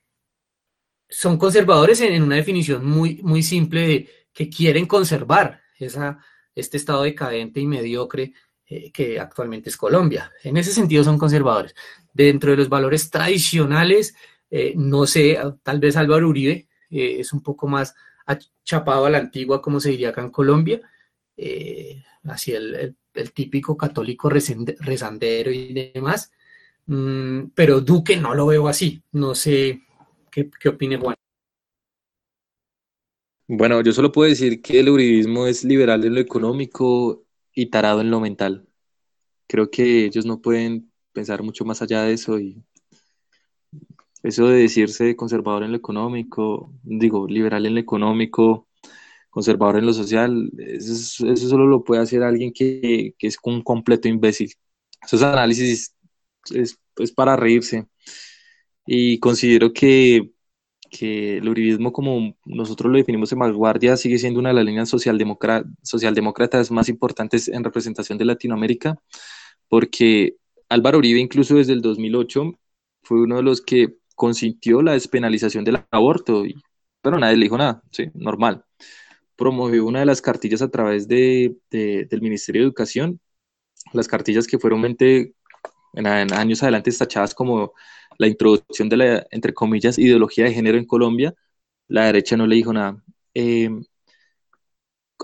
son 1.08 1.38
conservadores 1.38 2.00
en, 2.00 2.22
una 2.22 2.36
definición 2.36 2.84
muy, 2.84 3.20
muy 3.22 3.42
simple 3.42 3.86
de 3.86 4.10
que 4.36 4.50
quieren 4.50 4.84
conservar 4.84 5.62
esa, 5.78 6.18
este 6.54 6.76
Estado 6.76 7.04
decadente 7.04 7.58
y 7.58 7.66
mediocre 7.66 8.34
que 8.92 9.18
actualmente 9.18 9.70
es 9.70 9.76
Colombia. 9.76 10.30
En 10.42 10.56
ese 10.56 10.72
sentido 10.72 11.04
son 11.04 11.18
conservadores. 11.18 11.74
Dentro 12.12 12.50
de 12.50 12.56
los 12.56 12.68
valores 12.68 13.08
tradicionales, 13.10 14.14
no 14.74 15.06
sé, 15.06 15.38
tal 15.62 15.78
vez 15.78 15.96
Álvaro 15.96 16.28
Uribe 16.28 16.66
eh, 16.90 17.20
es 17.20 17.32
un 17.32 17.42
poco 17.42 17.66
más 17.66 17.94
chapado 18.64 19.06
a 19.06 19.10
la 19.10 19.18
antigua, 19.18 19.62
como 19.62 19.80
se 19.80 19.90
diría 19.90 20.10
acá 20.10 20.20
en 20.20 20.30
Colombia, 20.30 20.80
eh, 21.36 22.02
así 22.24 22.52
el, 22.52 22.96
típico 23.32 23.76
católico 23.76 24.28
rezandero 24.28 25.50
y 25.50 25.72
demás, 25.72 26.30
mm, 26.86 27.44
pero 27.54 27.80
Duque 27.80 28.16
no 28.16 28.34
lo 28.34 28.46
veo 28.46 28.68
así, 28.68 29.02
no 29.12 29.34
sé 29.34 29.80
qué, 30.30 30.50
qué 30.60 30.68
opine 30.68 30.98
Juan. 30.98 31.16
Bueno, 33.48 33.80
yo 33.82 33.92
solo 33.92 34.10
puedo 34.12 34.28
decir 34.28 34.60
que 34.60 34.80
el 34.80 34.88
uribismo 34.88 35.46
es 35.46 35.64
liberal 35.64 36.04
en 36.04 36.14
lo 36.14 36.20
económico 36.20 37.24
y 37.54 37.66
tarado 37.66 38.00
en 38.00 38.10
lo 38.10 38.20
mental. 38.20 38.66
Creo 39.46 39.70
que 39.70 40.06
ellos 40.06 40.26
no 40.26 40.40
pueden 40.40 40.92
pensar 41.12 41.42
mucho 41.42 41.64
más 41.64 41.82
allá 41.82 42.02
de 42.02 42.14
eso 42.14 42.40
y 42.40 42.62
eso 44.22 44.48
de 44.48 44.62
decirse 44.62 45.16
conservador 45.16 45.62
en 45.62 45.72
lo 45.72 45.76
económico, 45.78 46.72
digo, 46.82 47.28
liberal 47.28 47.66
en 47.66 47.74
lo 47.74 47.80
económico, 47.80 48.68
conservador 49.30 49.78
en 49.78 49.86
lo 49.86 49.92
social, 49.92 50.50
eso, 50.58 51.26
solo 51.36 51.66
lo 51.66 51.84
puede 51.84 52.02
hacer 52.02 52.22
alguien 52.22 52.52
que, 52.52 53.14
es 53.20 53.38
un 53.44 53.62
completo 53.62 54.08
imbécil. 54.08 54.52
Esos 55.02 55.22
análisis 55.22 55.94
es, 56.50 56.78
para 57.14 57.36
reírse. 57.36 57.86
Y 58.86 59.18
considero 59.20 59.72
que, 59.72 60.32
el 60.90 61.48
uribismo, 61.48 61.92
como 61.92 62.36
nosotros 62.44 62.90
lo 62.90 62.98
definimos 62.98 63.32
en 63.32 63.38
vanguardia, 63.40 63.96
sigue 63.96 64.18
siendo 64.18 64.40
una 64.40 64.50
de 64.50 64.54
las 64.56 64.64
líneas 64.64 64.88
socialdemócratas 64.88 66.70
más 66.70 66.88
importantes 66.88 67.48
en 67.48 67.64
representación 67.64 68.18
de 68.18 68.24
Latinoamérica, 68.24 68.96
porque 69.68 70.36
Álvaro 70.68 70.98
Uribe, 70.98 71.20
incluso 71.20 71.56
desde 71.56 71.72
el 71.72 71.82
2008, 71.82 72.52
fue 73.02 73.22
uno 73.22 73.36
de 73.36 73.42
los 73.42 73.60
que 73.62 73.96
consintió 74.14 74.82
la 74.82 74.92
despenalización 74.92 75.64
del 75.64 75.84
aborto, 75.90 76.44
y, 76.46 76.56
pero 77.02 77.18
nadie 77.18 77.36
le 77.36 77.44
dijo 77.44 77.58
nada, 77.58 77.82
sí, 77.90 78.06
normal. 78.14 78.64
Promovió 79.36 79.84
una 79.86 80.00
de 80.00 80.06
las 80.06 80.22
cartillas 80.22 80.62
a 80.62 80.70
través 80.70 81.08
de, 81.08 81.56
del 81.70 82.22
Ministerio 82.22 82.62
de 82.62 82.66
Educación, 82.66 83.20
las 83.92 84.08
cartillas 84.08 84.46
que 84.46 84.58
fueron 84.58 84.84
en, 85.96 86.32
años 86.32 86.62
adelante 86.62 86.90
tachadas 86.92 87.34
como 87.34 87.72
la 88.18 88.26
introducción 88.28 88.88
de 88.88 88.96
la, 88.96 89.26
entre 89.30 89.54
comillas, 89.54 89.98
ideología 89.98 90.44
de 90.44 90.54
género 90.54 90.78
en 90.78 90.86
Colombia, 90.86 91.34
la 91.88 92.06
derecha 92.06 92.36
no 92.36 92.46
le 92.46 92.56
dijo 92.56 92.72
nada. 92.72 93.02
Eh, 93.34 93.70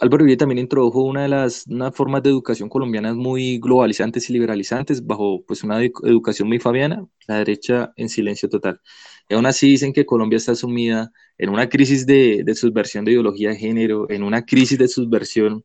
Álvaro 0.01 0.25
Uribe 0.25 0.37
también 0.37 0.59
introdujo 0.59 1.03
una 1.03 1.23
de 1.23 1.29
las 1.29 1.65
formas 1.95 2.23
de 2.23 2.31
educación 2.31 2.69
colombianas 2.69 3.15
muy 3.15 3.59
globalizantes 3.59 4.29
y 4.29 4.33
liberalizantes, 4.33 5.05
bajo 5.07 5.45
pues 5.45 5.63
una 5.65 5.83
educación 5.83 6.49
muy 6.49 6.59
fabiana, 6.59 7.07
la 7.29 7.37
derecha 7.39 7.93
en 7.97 8.09
silencio 8.09 8.49
total. 8.49 8.81
Y 9.29 9.35
aún 9.35 9.47
así 9.47 9.69
dicen 9.69 9.93
que 9.93 10.07
Colombia 10.07 10.39
está 10.39 10.55
sumida 10.55 11.13
en 11.39 11.51
una 11.51 11.69
crisis 11.69 12.07
de, 12.07 12.43
de 12.45 12.55
subversión 12.55 13.05
de 13.05 13.13
ideología 13.13 13.51
de 13.51 13.57
género, 13.57 14.09
en 14.11 14.23
una 14.23 14.45
crisis 14.45 14.79
de 14.79 14.89
subversión 14.89 15.65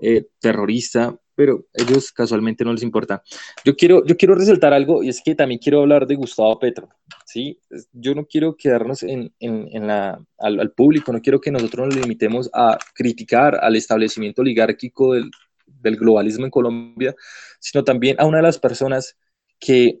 eh, 0.00 0.26
terrorista, 0.40 1.16
pero 1.38 1.66
ellos 1.72 2.10
casualmente 2.10 2.64
no 2.64 2.72
les 2.72 2.82
importa. 2.82 3.22
Yo 3.64 3.76
quiero, 3.76 4.04
yo 4.04 4.16
quiero 4.16 4.34
resaltar 4.34 4.72
algo 4.72 5.04
y 5.04 5.08
es 5.08 5.22
que 5.24 5.36
también 5.36 5.60
quiero 5.60 5.82
hablar 5.82 6.04
de 6.04 6.16
Gustavo 6.16 6.58
Petro. 6.58 6.88
¿sí? 7.24 7.60
Yo 7.92 8.12
no 8.16 8.26
quiero 8.26 8.56
quedarnos 8.56 9.04
en, 9.04 9.32
en, 9.38 9.86
la, 9.86 10.20
al, 10.36 10.72
público, 10.72 11.12
no 11.12 11.22
quiero 11.22 11.40
que 11.40 11.52
nosotros 11.52 11.86
nos 11.86 11.96
limitemos 11.96 12.50
a 12.52 12.76
criticar 12.92 13.56
al 13.62 13.76
establecimiento 13.76 14.42
oligárquico 14.42 15.14
del, 15.14 15.30
del 15.64 15.96
globalismo 15.96 16.44
en 16.44 16.50
Colombia, 16.50 17.14
sino 17.60 17.84
también 17.84 18.16
a 18.18 18.26
una 18.26 18.38
de 18.38 18.42
las 18.42 18.58
personas 18.58 19.16
que 19.60 20.00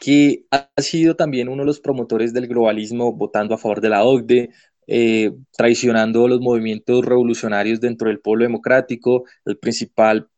que 0.00 0.44
ha 0.50 0.68
sido 0.82 1.16
también 1.16 1.48
uno 1.48 1.62
de 1.62 1.66
los 1.66 1.80
promotores 1.80 2.32
del 2.32 2.46
globalismo, 2.46 3.12
votando 3.12 3.54
a 3.54 3.58
favor 3.58 3.80
de 3.80 3.88
la 3.88 4.04
OCDE, 4.04 4.50
eh, 4.86 5.32
traicionando 5.56 6.28
los 6.28 6.40
movimientos 6.40 7.04
revolucionarios 7.04 7.80
dentro 7.80 8.08
del 8.08 8.20
pueblo 8.20 8.44
democrático, 8.44 9.24
el 9.44 9.58
principal, 9.58 10.28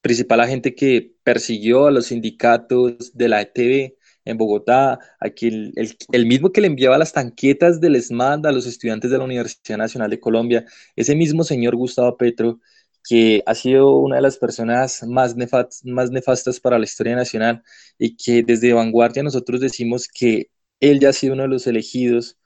principal 0.00 0.40
agente 0.40 0.74
que 0.74 1.12
persiguió 1.22 1.86
a 1.86 1.90
los 1.90 2.06
sindicatos 2.06 3.12
de 3.16 3.28
la 3.28 3.40
ETV 3.42 3.96
en 4.24 4.38
Bogotá, 4.38 4.98
aquí 5.20 5.48
el, 5.48 5.72
el, 6.12 6.26
mismo 6.26 6.50
que 6.52 6.60
le 6.60 6.66
enviaba 6.66 6.98
las 6.98 7.12
tanquetas 7.12 7.80
del 7.80 7.96
ESMAD 7.96 8.46
a 8.46 8.52
los 8.52 8.66
estudiantes 8.66 9.10
de 9.10 9.18
la 9.18 9.24
Universidad 9.24 9.78
Nacional 9.78 10.10
de 10.10 10.20
Colombia, 10.20 10.64
ese 10.96 11.14
mismo 11.14 11.44
señor 11.44 11.76
Gustavo 11.76 12.16
Petro, 12.16 12.60
que 13.08 13.42
ha 13.46 13.54
sido 13.54 13.96
una 13.98 14.16
de 14.16 14.22
las 14.22 14.36
personas 14.38 15.04
más, 15.04 15.36
más 15.84 16.10
nefastas 16.10 16.60
para 16.60 16.78
la 16.78 16.84
historia 16.84 17.14
nacional 17.14 17.62
y 17.98 18.16
que 18.16 18.42
desde 18.42 18.72
vanguardia 18.72 19.22
nosotros 19.22 19.60
decimos 19.60 20.08
que 20.08 20.50
él 20.80 21.00
ya 21.00 21.10
ha 21.10 21.12
sido 21.12 21.34
uno 21.34 21.44
de 21.44 21.48
los 21.48 21.66
elegidos 21.68 22.36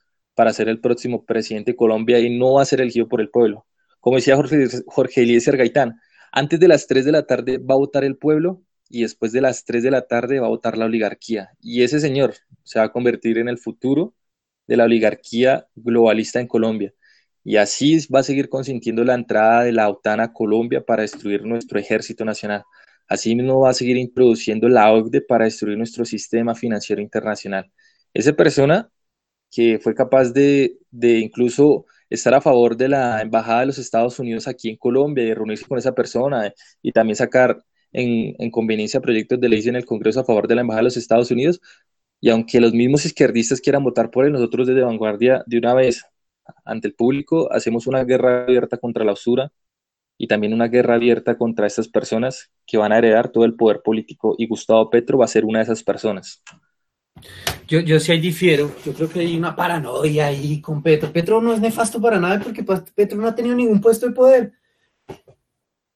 para 0.40 0.54
ser 0.54 0.70
el 0.70 0.80
próximo 0.80 1.26
presidente 1.26 1.72
de 1.72 1.76
Colombia 1.76 2.18
y 2.18 2.34
no 2.38 2.54
va 2.54 2.62
a 2.62 2.64
ser 2.64 2.80
elegido 2.80 3.06
por 3.06 3.20
el 3.20 3.28
pueblo. 3.28 3.66
Como 4.00 4.16
decía 4.16 4.36
Jorge, 4.36 4.68
Jorge 4.86 5.20
Eliezer 5.20 5.58
Gaitán, 5.58 6.00
antes 6.32 6.58
de 6.58 6.66
las 6.66 6.86
3 6.86 7.04
de 7.04 7.12
la 7.12 7.26
tarde 7.26 7.58
va 7.58 7.74
a 7.74 7.76
votar 7.76 8.04
el 8.04 8.16
pueblo 8.16 8.62
y 8.88 9.02
después 9.02 9.32
de 9.32 9.42
las 9.42 9.66
3 9.66 9.82
de 9.82 9.90
la 9.90 10.06
tarde 10.06 10.40
va 10.40 10.46
a 10.46 10.48
votar 10.48 10.78
la 10.78 10.86
oligarquía. 10.86 11.50
Y 11.60 11.82
ese 11.82 12.00
señor, 12.00 12.36
se 12.62 12.78
va 12.78 12.86
a 12.86 12.88
convertir 12.90 13.36
en 13.36 13.50
el 13.50 13.58
futuro 13.58 14.14
de 14.66 14.78
la 14.78 14.84
oligarquía 14.84 15.66
globalista 15.74 16.40
en 16.40 16.46
Colombia. 16.46 16.94
Y 17.44 17.56
así 17.56 17.98
va 18.06 18.20
a 18.20 18.22
seguir 18.22 18.48
consintiendo 18.48 19.04
la 19.04 19.12
entrada 19.12 19.64
de 19.64 19.72
la 19.72 19.90
OTAN 19.90 20.20
a 20.20 20.32
Colombia 20.32 20.82
para 20.82 21.02
destruir 21.02 21.44
nuestro 21.44 21.78
ejército 21.78 22.24
nacional. 22.24 22.64
Así 23.06 23.36
mismo 23.36 23.60
va 23.60 23.68
a 23.68 23.74
seguir 23.74 23.98
introduciendo 23.98 24.70
la 24.70 24.90
OCDE 24.90 25.20
para 25.20 25.44
destruir 25.44 25.76
nuestro 25.76 26.06
sistema 26.06 26.54
financiero 26.54 27.02
internacional. 27.02 27.70
Esa 28.14 28.32
persona 28.32 28.90
que 29.50 29.78
fue 29.78 29.94
capaz 29.94 30.32
de, 30.32 30.78
de 30.90 31.18
incluso 31.18 31.86
estar 32.08 32.34
a 32.34 32.40
favor 32.40 32.76
de 32.76 32.88
la 32.88 33.20
Embajada 33.22 33.60
de 33.60 33.66
los 33.66 33.78
Estados 33.78 34.18
Unidos 34.18 34.48
aquí 34.48 34.68
en 34.70 34.76
Colombia 34.76 35.24
y 35.24 35.34
reunirse 35.34 35.66
con 35.66 35.78
esa 35.78 35.94
persona 35.94 36.52
y 36.82 36.92
también 36.92 37.16
sacar 37.16 37.62
en, 37.92 38.34
en 38.38 38.50
conveniencia 38.50 39.00
proyectos 39.00 39.40
de 39.40 39.48
ley 39.48 39.66
en 39.68 39.76
el 39.76 39.84
Congreso 39.84 40.20
a 40.20 40.24
favor 40.24 40.48
de 40.48 40.54
la 40.56 40.60
Embajada 40.62 40.80
de 40.80 40.84
los 40.84 40.96
Estados 40.96 41.30
Unidos. 41.30 41.60
Y 42.20 42.30
aunque 42.30 42.60
los 42.60 42.72
mismos 42.72 43.04
izquierdistas 43.06 43.60
quieran 43.60 43.84
votar 43.84 44.10
por 44.10 44.26
él, 44.26 44.32
nosotros 44.32 44.66
desde 44.68 44.82
Vanguardia 44.82 45.42
de 45.46 45.58
una 45.58 45.74
vez 45.74 46.04
ante 46.64 46.88
el 46.88 46.94
público 46.94 47.52
hacemos 47.52 47.86
una 47.86 48.04
guerra 48.04 48.44
abierta 48.44 48.76
contra 48.78 49.04
la 49.04 49.12
usura 49.12 49.52
y 50.18 50.28
también 50.28 50.54
una 50.54 50.68
guerra 50.68 50.94
abierta 50.96 51.38
contra 51.38 51.66
estas 51.66 51.88
personas 51.88 52.50
que 52.66 52.78
van 52.78 52.92
a 52.92 52.98
heredar 52.98 53.30
todo 53.30 53.44
el 53.44 53.56
poder 53.56 53.82
político 53.82 54.34
y 54.38 54.46
Gustavo 54.46 54.90
Petro 54.90 55.18
va 55.18 55.24
a 55.26 55.28
ser 55.28 55.44
una 55.44 55.60
de 55.60 55.64
esas 55.64 55.82
personas. 55.82 56.42
Yo, 57.66 57.80
yo 57.80 58.00
sí 58.00 58.12
ahí 58.12 58.20
difiero, 58.20 58.74
yo 58.84 58.92
creo 58.92 59.08
que 59.08 59.20
hay 59.20 59.36
una 59.36 59.54
paranoia 59.54 60.26
ahí 60.26 60.60
con 60.60 60.82
Petro. 60.82 61.12
Petro 61.12 61.40
no 61.40 61.52
es 61.52 61.60
nefasto 61.60 62.00
para 62.00 62.18
nada 62.18 62.40
porque 62.40 62.62
pues, 62.62 62.82
Petro 62.94 63.18
no 63.18 63.28
ha 63.28 63.34
tenido 63.34 63.54
ningún 63.54 63.80
puesto 63.80 64.06
de 64.06 64.12
poder. 64.12 64.52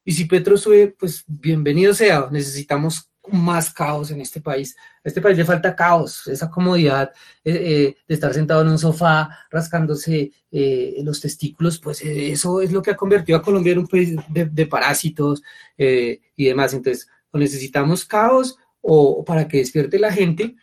Y 0.04 0.12
si 0.12 0.26
Petro 0.26 0.56
sube, 0.56 0.94
pues 0.98 1.24
bienvenido 1.26 1.94
sea, 1.94 2.28
necesitamos 2.30 3.10
más 3.32 3.72
caos 3.72 4.10
en 4.10 4.20
este 4.20 4.40
país. 4.40 4.76
A 5.04 5.08
este 5.08 5.20
país 5.20 5.36
le 5.36 5.44
falta 5.44 5.74
caos, 5.74 6.26
esa 6.26 6.50
comodidad 6.50 7.10
eh, 7.42 7.52
eh, 7.52 7.96
de 8.06 8.14
estar 8.14 8.32
sentado 8.34 8.62
en 8.62 8.68
un 8.68 8.78
sofá 8.78 9.46
rascándose 9.50 10.30
eh, 10.50 11.00
los 11.02 11.20
testículos, 11.20 11.78
pues 11.78 12.02
eso 12.02 12.60
es 12.60 12.70
lo 12.70 12.82
que 12.82 12.90
ha 12.90 12.96
convertido 12.96 13.38
a 13.38 13.42
Colombia 13.42 13.72
en 13.72 13.78
un 13.78 13.86
país 13.86 14.16
de, 14.28 14.66
parásitos 14.66 15.42
y 15.76 16.44
demás. 16.44 16.74
Entonces, 16.74 17.08
o 17.30 17.38
necesitamos 17.38 18.04
caos 18.04 18.58
o 18.80 19.24
para 19.24 19.48
que 19.48 19.58
despierte 19.58 19.98
la 19.98 20.12
gente 20.12 20.56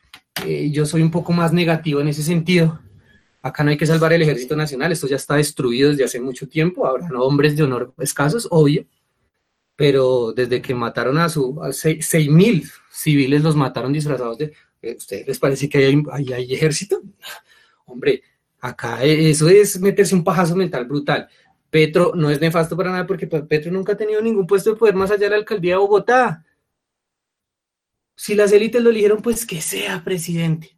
eh, 0.45 0.69
yo 0.71 0.85
soy 0.85 1.01
un 1.01 1.11
poco 1.11 1.33
más 1.33 1.53
negativo 1.53 2.01
en 2.01 2.07
ese 2.07 2.23
sentido. 2.23 2.79
Acá 3.41 3.63
no 3.63 3.71
hay 3.71 3.77
que 3.77 3.87
salvar 3.87 4.13
el 4.13 4.21
ejército 4.21 4.55
nacional, 4.55 4.91
esto 4.91 5.07
ya 5.07 5.15
está 5.15 5.35
destruido 5.35 5.89
desde 5.89 6.03
hace 6.03 6.19
mucho 6.19 6.47
tiempo, 6.47 6.85
habrá 6.85 7.07
hombres 7.19 7.55
de 7.55 7.63
honor 7.63 7.91
escasos, 7.97 8.47
obvio, 8.51 8.85
pero 9.75 10.31
desde 10.31 10.61
que 10.61 10.75
mataron 10.75 11.17
a 11.17 11.27
su 11.27 11.59
seis 11.71 12.29
mil 12.29 12.69
civiles 12.91 13.41
los 13.41 13.55
mataron 13.55 13.91
disfrazados 13.91 14.37
de, 14.37 14.53
eh, 14.81 14.95
¿ustedes 14.95 15.27
les 15.27 15.39
parece 15.39 15.67
que 15.67 15.79
hay, 16.11 16.33
hay 16.33 16.53
ejército? 16.53 17.01
Hombre, 17.85 18.21
acá 18.59 19.03
eso 19.03 19.49
es 19.49 19.79
meterse 19.79 20.13
un 20.13 20.23
pajazo 20.23 20.55
mental 20.55 20.85
brutal. 20.85 21.27
Petro 21.71 22.11
no 22.15 22.29
es 22.29 22.39
nefasto 22.39 22.77
para 22.77 22.91
nada 22.91 23.07
porque 23.07 23.25
Petro 23.25 23.71
nunca 23.71 23.93
ha 23.93 23.97
tenido 23.97 24.21
ningún 24.21 24.45
puesto 24.45 24.71
de 24.71 24.75
poder 24.75 24.93
más 24.93 25.09
allá 25.09 25.21
de 25.23 25.29
la 25.29 25.35
alcaldía 25.37 25.73
de 25.73 25.79
Bogotá 25.79 26.45
si 28.21 28.35
las 28.35 28.51
élites 28.51 28.83
lo 28.83 28.91
eligieron, 28.91 29.19
pues 29.19 29.47
que 29.47 29.61
sea 29.61 30.03
presidente. 30.03 30.77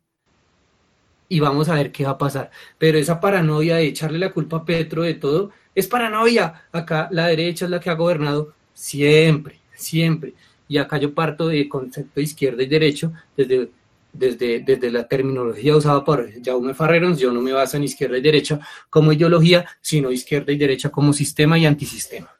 Y 1.27 1.41
vamos 1.41 1.67
a 1.67 1.75
ver 1.75 1.91
qué 1.91 2.05
va 2.05 2.11
a 2.11 2.17
pasar. 2.17 2.49
Pero 2.77 2.97
esa 2.97 3.19
paranoia 3.19 3.75
de 3.75 3.87
echarle 3.87 4.17
la 4.17 4.31
culpa 4.31 4.57
a 4.57 4.63
Petro 4.63 5.01
de 5.01 5.15
todo, 5.15 5.51
es 5.75 5.85
paranoia. 5.85 6.63
Acá 6.71 7.09
la 7.11 7.27
derecha 7.27 7.65
es 7.65 7.71
la 7.71 7.81
que 7.81 7.89
ha 7.89 7.95
gobernado 7.95 8.53
siempre, 8.73 9.59
siempre. 9.75 10.33
Y 10.69 10.77
acá 10.77 10.97
yo 10.97 11.13
parto 11.13 11.49
de 11.49 11.67
concepto 11.67 12.13
de 12.15 12.23
izquierda 12.23 12.63
y 12.63 12.67
derecho 12.67 13.11
desde, 13.35 13.69
desde, 14.13 14.59
desde 14.61 14.89
la 14.89 15.05
terminología 15.05 15.75
usada 15.75 16.01
por 16.05 16.25
Jaume 16.41 16.73
Farreros. 16.73 17.19
Yo 17.19 17.33
no 17.33 17.41
me 17.41 17.51
baso 17.51 17.75
en 17.75 17.83
izquierda 17.83 18.17
y 18.17 18.21
derecha 18.21 18.61
como 18.89 19.11
ideología, 19.11 19.65
sino 19.81 20.11
izquierda 20.11 20.53
y 20.53 20.57
derecha 20.57 20.89
como 20.89 21.11
sistema 21.11 21.59
y 21.59 21.65
antisistema. 21.65 22.31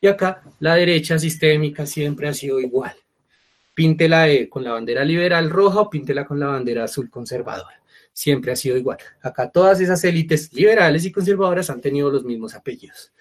Y 0.00 0.06
acá 0.06 0.44
la 0.60 0.76
derecha 0.76 1.18
sistémica 1.18 1.84
siempre 1.84 2.28
ha 2.28 2.32
sido 2.32 2.60
igual 2.60 2.94
píntela 3.74 4.26
con 4.48 4.64
la 4.64 4.72
bandera 4.72 5.04
liberal 5.04 5.50
roja 5.50 5.80
o 5.80 5.90
píntela 5.90 6.24
con 6.26 6.38
la 6.38 6.46
bandera 6.46 6.84
azul 6.84 7.10
conservadora. 7.10 7.80
Siempre 8.12 8.52
ha 8.52 8.56
sido 8.56 8.76
igual. 8.76 8.98
Acá 9.22 9.50
todas 9.50 9.80
esas 9.80 10.02
élites 10.04 10.52
liberales 10.52 11.04
y 11.04 11.12
conservadoras 11.12 11.70
han 11.70 11.80
tenido 11.80 12.10
los 12.10 12.24
mismos 12.24 12.54
apellidos. 12.54 13.12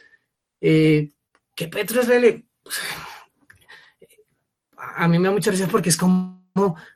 Eh, 0.60 1.10
¿Qué 1.56 1.68
Petro 1.68 2.02
es 2.02 2.08
rele... 2.08 2.46
A 4.78 5.08
mí 5.08 5.20
me 5.20 5.28
da 5.28 5.34
mucha 5.34 5.52
risa 5.52 5.68
porque 5.68 5.90
es 5.90 5.98
como, 5.98 6.44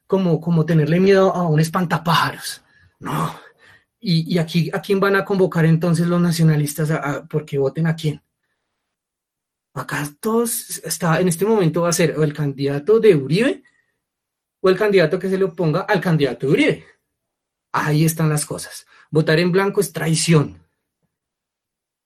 como, 0.08 0.42
como 0.42 0.66
tenerle 0.66 1.00
miedo 1.00 1.34
a 1.34 1.48
un 1.48 1.60
espantapájaros. 1.60 2.64
No. 3.00 3.40
¿Y, 4.00 4.38
aquí 4.38 4.70
a 4.74 4.82
quién 4.82 5.00
van 5.00 5.16
a 5.16 5.26
convocar 5.26 5.66
entonces 5.66 6.08
los 6.08 6.22
nacionalistas 6.22 6.92
porque 7.30 7.58
voten 7.58 7.88
a 7.88 7.96
quién? 7.96 8.22
Acá 9.76 10.10
todos 10.22 10.82
está, 10.86 11.20
en 11.20 11.28
este 11.28 11.46
momento 11.46 11.82
va 11.82 11.90
a 11.90 11.94
ser 11.94 12.18
o 12.18 12.24
el 12.24 12.34
candidato 12.34 12.98
de 13.00 13.14
Uribe 13.14 13.62
o 14.62 14.70
el 14.70 14.78
candidato 14.78 15.20
que 15.20 15.30
se 15.30 15.38
le 15.38 15.44
oponga 15.44 15.82
al 15.82 16.00
candidato 16.00 16.48
de 16.48 16.54
Uribe. 16.54 16.86
Ahí 17.74 18.06
están 18.06 18.30
las 18.30 18.46
cosas. 18.46 18.88
Votar 19.12 19.38
en 19.38 19.52
blanco 19.52 19.82
es 19.82 19.92
traición 19.92 20.66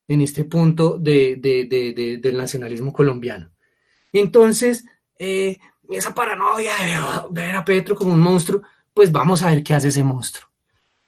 en 0.08 0.20
este 0.20 0.44
punto 0.44 0.98
del 0.98 2.36
nacionalismo 2.36 2.92
colombiano. 2.92 3.52
Entonces, 4.12 4.84
eh, 5.16 5.58
esa 5.88 6.12
paranoia 6.12 6.72
de 7.30 7.40
ver 7.40 7.54
a 7.54 7.64
Petro 7.64 7.94
como 7.94 8.12
un 8.12 8.20
monstruo, 8.20 8.62
pues 8.92 9.12
vamos 9.12 9.44
a 9.44 9.50
ver 9.50 9.62
qué 9.62 9.74
hace 9.74 9.88
ese 9.88 10.02
monstruo. 10.02 10.49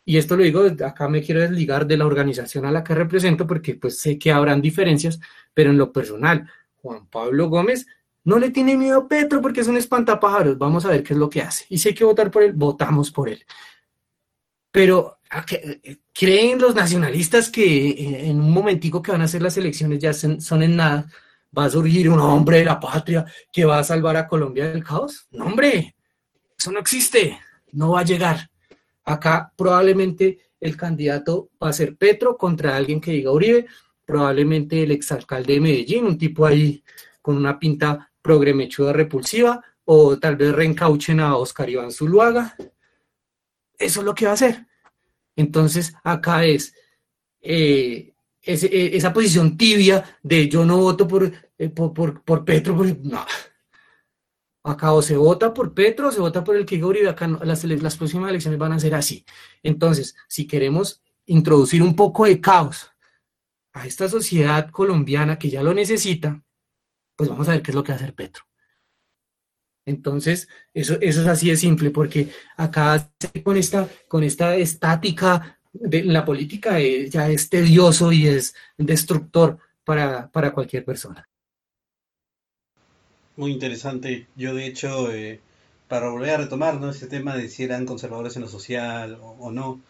Y 0.04 0.16
esto 0.16 0.36
lo 0.36 0.42
digo, 0.42 0.64
acá 0.84 1.08
me 1.08 1.22
quiero 1.22 1.40
desligar 1.40 1.86
de 1.86 1.96
la 1.96 2.06
organización 2.06 2.66
a 2.66 2.72
la 2.72 2.82
que 2.82 2.94
represento 2.94 3.46
porque 3.46 3.74
pues 3.76 3.98
sé 3.98 4.18
que 4.18 4.32
habrán 4.32 4.60
diferencias, 4.60 5.20
pero 5.54 5.70
en 5.70 5.78
lo 5.78 5.92
personal, 5.92 6.48
Juan 6.76 7.06
Pablo 7.06 7.48
Gómez 7.48 7.86
no 8.24 8.38
le 8.38 8.50
tiene 8.50 8.76
miedo 8.76 8.98
a 8.98 9.08
Petro 9.08 9.40
porque 9.40 9.60
es 9.60 9.68
un 9.68 9.76
espantapájaros. 9.76 10.58
Vamos 10.58 10.84
a 10.84 10.90
ver 10.90 11.02
qué 11.02 11.14
es 11.14 11.18
lo 11.18 11.30
que 11.30 11.42
hace. 11.42 11.66
Y 11.68 11.78
si 11.78 11.88
hay 11.88 11.94
que 11.94 12.04
votar 12.04 12.30
por 12.30 12.42
él, 12.42 12.52
votamos 12.52 13.10
por 13.10 13.28
él. 13.28 13.44
Pero 14.70 15.18
¿creen 16.12 16.60
los 16.60 16.74
nacionalistas 16.74 17.50
que 17.50 17.90
eh, 17.90 18.26
en 18.28 18.40
un 18.40 18.50
momentico 18.50 19.02
que 19.02 19.12
van 19.12 19.22
a 19.22 19.24
hacer 19.24 19.42
las 19.42 19.56
elecciones 19.56 19.98
ya 19.98 20.12
son 20.12 20.62
en 20.62 20.76
nada? 20.76 21.06
¿Va 21.56 21.66
a 21.66 21.70
surgir 21.70 22.08
un 22.08 22.20
hombre 22.20 22.58
de 22.58 22.64
la 22.64 22.80
patria 22.80 23.26
que 23.52 23.64
va 23.64 23.78
a 23.78 23.84
salvar 23.84 24.16
a 24.16 24.26
Colombia 24.26 24.70
del 24.70 24.82
caos? 24.82 25.26
No, 25.30 25.44
hombre, 25.44 25.94
eso 26.58 26.72
no 26.72 26.80
existe, 26.80 27.38
no 27.72 27.92
va 27.92 28.00
a 28.00 28.04
llegar. 28.04 28.51
Acá 29.04 29.52
probablemente 29.56 30.38
el 30.60 30.76
candidato 30.76 31.50
va 31.62 31.68
a 31.68 31.72
ser 31.72 31.96
Petro 31.96 32.36
contra 32.36 32.76
alguien 32.76 33.00
que 33.00 33.12
diga 33.12 33.32
Uribe, 33.32 33.66
probablemente 34.04 34.82
el 34.82 34.92
exalcalde 34.92 35.54
de 35.54 35.60
Medellín, 35.60 36.04
un 36.04 36.18
tipo 36.18 36.46
ahí 36.46 36.82
con 37.20 37.36
una 37.36 37.58
pinta 37.58 38.10
progremechuda 38.20 38.92
repulsiva, 38.92 39.62
o 39.84 40.18
tal 40.18 40.36
vez 40.36 40.52
reencauchen 40.52 41.20
a 41.20 41.36
Oscar 41.36 41.68
Iván 41.68 41.90
Zuluaga. 41.90 42.56
Eso 43.78 44.00
es 44.00 44.06
lo 44.06 44.14
que 44.14 44.26
va 44.26 44.32
a 44.32 44.34
hacer. 44.34 44.66
Entonces, 45.34 45.94
acá 46.04 46.44
es 46.44 46.74
eh, 47.40 48.12
eh, 48.44 48.90
esa 48.94 49.12
posición 49.12 49.56
tibia 49.56 50.18
de 50.22 50.48
yo 50.48 50.64
no 50.64 50.78
voto 50.78 51.06
por, 51.06 51.32
eh, 51.58 51.68
por, 51.68 52.44
Petro, 52.44 52.76
no. 53.02 53.24
Acá 54.64 54.92
o 54.92 55.02
se 55.02 55.16
vota 55.16 55.52
por 55.52 55.74
Petro 55.74 56.12
se 56.12 56.20
vota 56.20 56.44
por 56.44 56.56
el 56.56 56.64
que 56.64 56.82
Uribe, 56.82 57.08
acá 57.08 57.26
las, 57.26 57.64
las 57.64 57.96
próximas 57.96 58.30
elecciones 58.30 58.58
van 58.58 58.72
a 58.72 58.78
ser 58.78 58.94
así. 58.94 59.24
Entonces, 59.62 60.14
si 60.28 60.46
queremos 60.46 61.02
introducir 61.26 61.82
un 61.82 61.96
poco 61.96 62.26
de 62.26 62.40
caos 62.40 62.90
a 63.72 63.86
esta 63.86 64.08
sociedad 64.08 64.70
colombiana 64.70 65.38
que 65.38 65.50
ya 65.50 65.62
lo 65.62 65.74
necesita, 65.74 66.42
pues 67.16 67.28
vamos 67.28 67.48
a 67.48 67.52
ver 67.52 67.62
qué 67.62 67.70
es 67.70 67.74
lo 67.74 67.82
que 67.82 67.92
va 67.92 67.94
a 67.94 68.00
hacer 68.00 68.14
Petro. 68.14 68.44
Entonces, 69.84 70.48
eso, 70.72 70.96
eso 71.00 71.22
es 71.22 71.26
así 71.26 71.50
de 71.50 71.56
simple, 71.56 71.90
porque 71.90 72.28
acá 72.56 73.10
con 73.42 73.56
esta, 73.56 73.88
con 74.06 74.22
esta 74.22 74.54
estática 74.54 75.58
de 75.72 76.04
la 76.04 76.24
política 76.24 76.78
eh, 76.78 77.08
ya 77.08 77.28
es 77.28 77.48
tedioso 77.48 78.12
y 78.12 78.28
es 78.28 78.54
destructor 78.76 79.58
para, 79.84 80.30
cualquier 80.52 80.84
persona. 80.84 81.28
Muy 83.36 83.52
interesante. 83.52 84.26
Yo, 84.36 84.54
de 84.54 84.66
hecho, 84.66 85.12
eh, 85.12 85.40
para 85.88 86.10
volver 86.10 86.30
a 86.30 86.36
retomar 86.38 86.80
¿no? 86.80 86.90
ese 86.90 87.06
tema 87.06 87.36
de 87.36 87.48
si 87.48 87.64
eran 87.64 87.86
conservadores 87.86 88.36
en 88.36 88.42
lo 88.42 88.48
social 88.48 89.18
o, 89.20 89.50
no, 89.50 89.80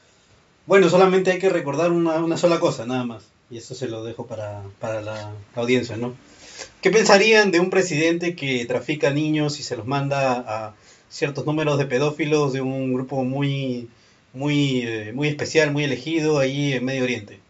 bueno, 0.67 0.89
solamente 0.89 1.33
hay 1.33 1.39
que 1.39 1.49
recordar 1.49 1.93
una, 1.93 2.19
una 2.19 2.37
sola 2.37 2.61
cosa, 2.61 2.87
nada 2.87 3.05
más 3.05 3.33
y 3.53 3.59
eso 3.59 3.75
se 3.75 3.87
lo 3.87 4.03
dejo 4.03 4.27
para, 4.27 4.63
la, 5.03 5.31
audiencia, 5.55 5.99
¿no? 5.99 6.15
¿Qué 6.81 6.91
pensarían 6.91 7.51
de 7.51 7.61
un 7.61 7.69
presidente 7.69 8.35
que 8.35 8.65
trafica 8.65 9.11
niños 9.11 9.61
y 9.61 9.63
se 9.63 9.77
los 9.77 9.87
manda 9.87 10.39
a 10.39 10.75
ciertos 11.11 11.45
números 11.45 11.77
de 11.77 11.85
pedófilos 11.85 12.55
de 12.55 12.63
un 12.63 12.95
grupo 12.95 13.25
muy, 13.25 13.91
muy, 14.33 14.83
eh, 14.87 15.13
muy 15.13 15.29
especial, 15.29 15.71
muy 15.71 15.85
elegido 15.85 16.39
ahí 16.39 16.73
en 16.73 16.85
Medio 16.87 17.05
Oriente? 17.05 17.41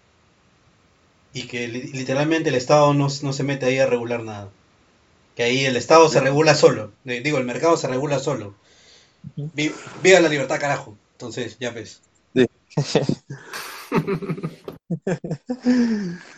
Y 1.32 1.44
que 1.44 1.68
literalmente 1.68 2.48
el 2.48 2.56
Estado 2.56 2.92
no, 2.94 3.08
se 3.08 3.42
mete 3.44 3.66
ahí 3.66 3.78
a 3.78 3.86
regular 3.86 4.24
nada. 4.24 4.50
Que 5.34 5.44
ahí 5.44 5.64
el 5.64 5.76
Estado 5.76 6.08
se 6.08 6.20
regula 6.20 6.54
solo. 6.54 6.92
Digo, 7.04 7.38
el 7.38 7.44
mercado 7.44 7.76
se 7.76 7.88
regula 7.88 8.18
solo. 8.18 8.54
Viva 9.36 10.20
la 10.20 10.28
libertad, 10.28 10.60
carajo. 10.60 10.96
Entonces, 11.12 11.56
ya 11.58 11.70
ves. 11.70 12.02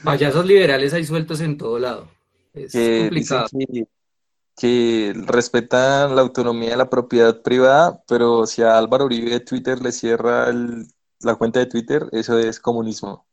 Payasos 0.04 0.46
liberales 0.46 0.92
hay 0.94 1.04
sueltos 1.04 1.40
en 1.40 1.56
todo 1.58 1.78
lado. 1.78 2.08
Es 2.52 2.72
que 2.72 3.00
complicado. 3.00 3.46
que 4.56 5.12
respetan 5.26 6.14
la 6.14 6.22
autonomía 6.22 6.70
de 6.70 6.76
la 6.76 6.90
propiedad 6.90 7.42
privada, 7.42 8.02
pero 8.06 8.46
si 8.46 8.62
a 8.62 8.78
Álvaro 8.78 9.06
Uribe 9.06 9.30
de 9.30 9.40
Twitter 9.40 9.80
le 9.82 9.90
cierra 9.90 10.48
el- 10.48 10.86
la 11.20 11.34
cuenta 11.34 11.58
de 11.58 11.66
Twitter, 11.66 12.06
eso 12.12 12.38
es 12.38 12.60
comunismo. 12.60 13.26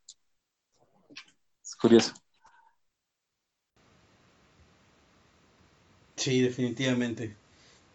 Es 1.63 1.75
curioso. 1.75 2.13
Sí, 6.21 6.41
definitivamente. 6.41 7.35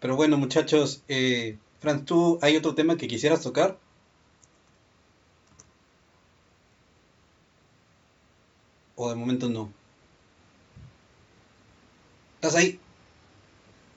Pero 0.01 0.17
bueno, 0.17 0.37
muchachos, 0.39 1.03
eh, 1.09 1.57
Franz, 1.81 2.05
¿tú 2.05 2.39
hay 2.43 2.57
otro 2.57 2.75
tema 2.75 2.97
que 2.97 3.09
quisieras 3.09 3.43
tocar? 3.43 3.79
¿O 8.97 9.09
de 9.11 9.15
momento 9.15 9.49
no? 9.49 9.73
¿Estás 12.37 12.57
ahí? 12.57 12.81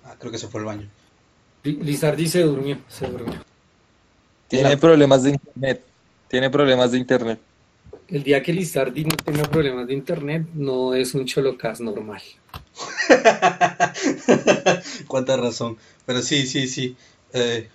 Ah, 0.06 0.16
creo 0.20 0.32
que 0.32 0.38
se 0.38 0.48
fue 0.48 0.62
al 0.62 0.66
baño. 0.66 0.88
Li- 1.64 1.80
Lizardi 1.82 2.28
se 2.28 2.44
durmió, 2.44 2.78
se 2.88 3.08
durmió. 3.08 3.40
Tiene 4.48 4.78
problemas 4.78 5.24
de 5.24 5.32
internet. 5.32 5.86
Tiene 6.28 6.50
problemas 6.50 6.92
de 6.92 6.98
internet. 6.98 7.40
El 8.10 8.24
día 8.24 8.44
que 8.44 8.52
Lizardi 8.52 9.06
no 9.06 9.16
tenga 9.16 9.44
problemas 9.44 9.88
de 9.88 9.94
internet, 9.94 10.48
no 10.54 10.94
es 10.94 11.16
un 11.16 11.26
cholocas 11.26 11.80
normal. 11.80 12.22
Cuánta 15.08 15.38
razón. 15.38 15.78
Pero 16.06 16.22
sí, 16.22 16.46
sí, 16.48 16.68
sí. 16.68 16.96
Eh, 17.34 17.70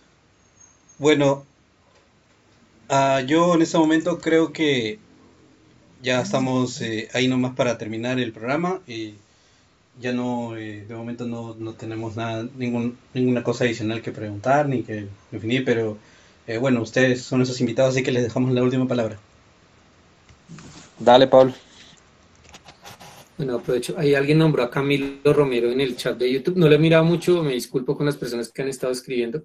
bueno, 0.99 1.45
ah, 2.89 3.21
yo 3.27 3.55
en 3.55 3.63
este 3.63 3.79
momento 3.79 4.19
creo 4.19 4.53
que 4.53 4.99
ya 6.03 6.21
estamos 6.21 6.81
eh, 6.83 7.09
ahí 7.15 7.29
nomás 7.29 7.55
para 7.55 7.79
terminar 7.79 8.19
el 8.21 8.33
programa 8.33 8.81
y 8.87 9.15
ya 10.01 10.13
no, 10.13 10.57
eh, 10.57 10.85
de 10.87 10.95
momento 10.95 11.27
no, 11.27 11.55
no 11.55 11.75
tenemos 11.75 12.17
nada, 12.17 12.47
ningún, 12.57 12.99
ninguna 13.15 13.43
cosa 13.45 13.65
adicional 13.65 14.03
que 14.03 14.13
preguntar 14.13 14.69
ni 14.69 14.83
que 14.83 15.09
definir, 15.31 15.65
pero 15.65 15.99
bueno, 16.61 16.83
ustedes 16.83 17.23
son 17.23 17.41
esos 17.41 17.61
invitados, 17.61 17.95
así 17.95 18.03
que 18.03 18.13
les 18.13 18.23
dejamos 18.23 18.53
la 18.53 18.63
última 18.63 18.87
palabra. 18.87 19.19
Dale, 20.99 21.27
Pablo. 21.27 21.55
Bueno, 23.37 23.57
aprovecho. 23.57 23.95
Ahí 23.99 24.15
alguien 24.15 24.39
nombró 24.39 24.63
a 24.63 24.71
Camilo 24.71 25.33
Romero 25.33 25.71
en 25.71 25.81
el 25.81 25.97
chat 25.97 26.17
de 26.17 26.33
YouTube. 26.33 26.57
No 26.57 26.69
lo 26.69 26.75
he 26.75 26.79
mirado 26.79 27.05
mucho, 27.05 27.43
me 27.43 27.53
disculpo 27.53 27.97
con 27.97 28.07
las 28.07 28.17
personas 28.17 28.51
que 28.51 28.63
han 28.63 28.69
estado 28.69 28.93
escribiendo. 28.93 29.45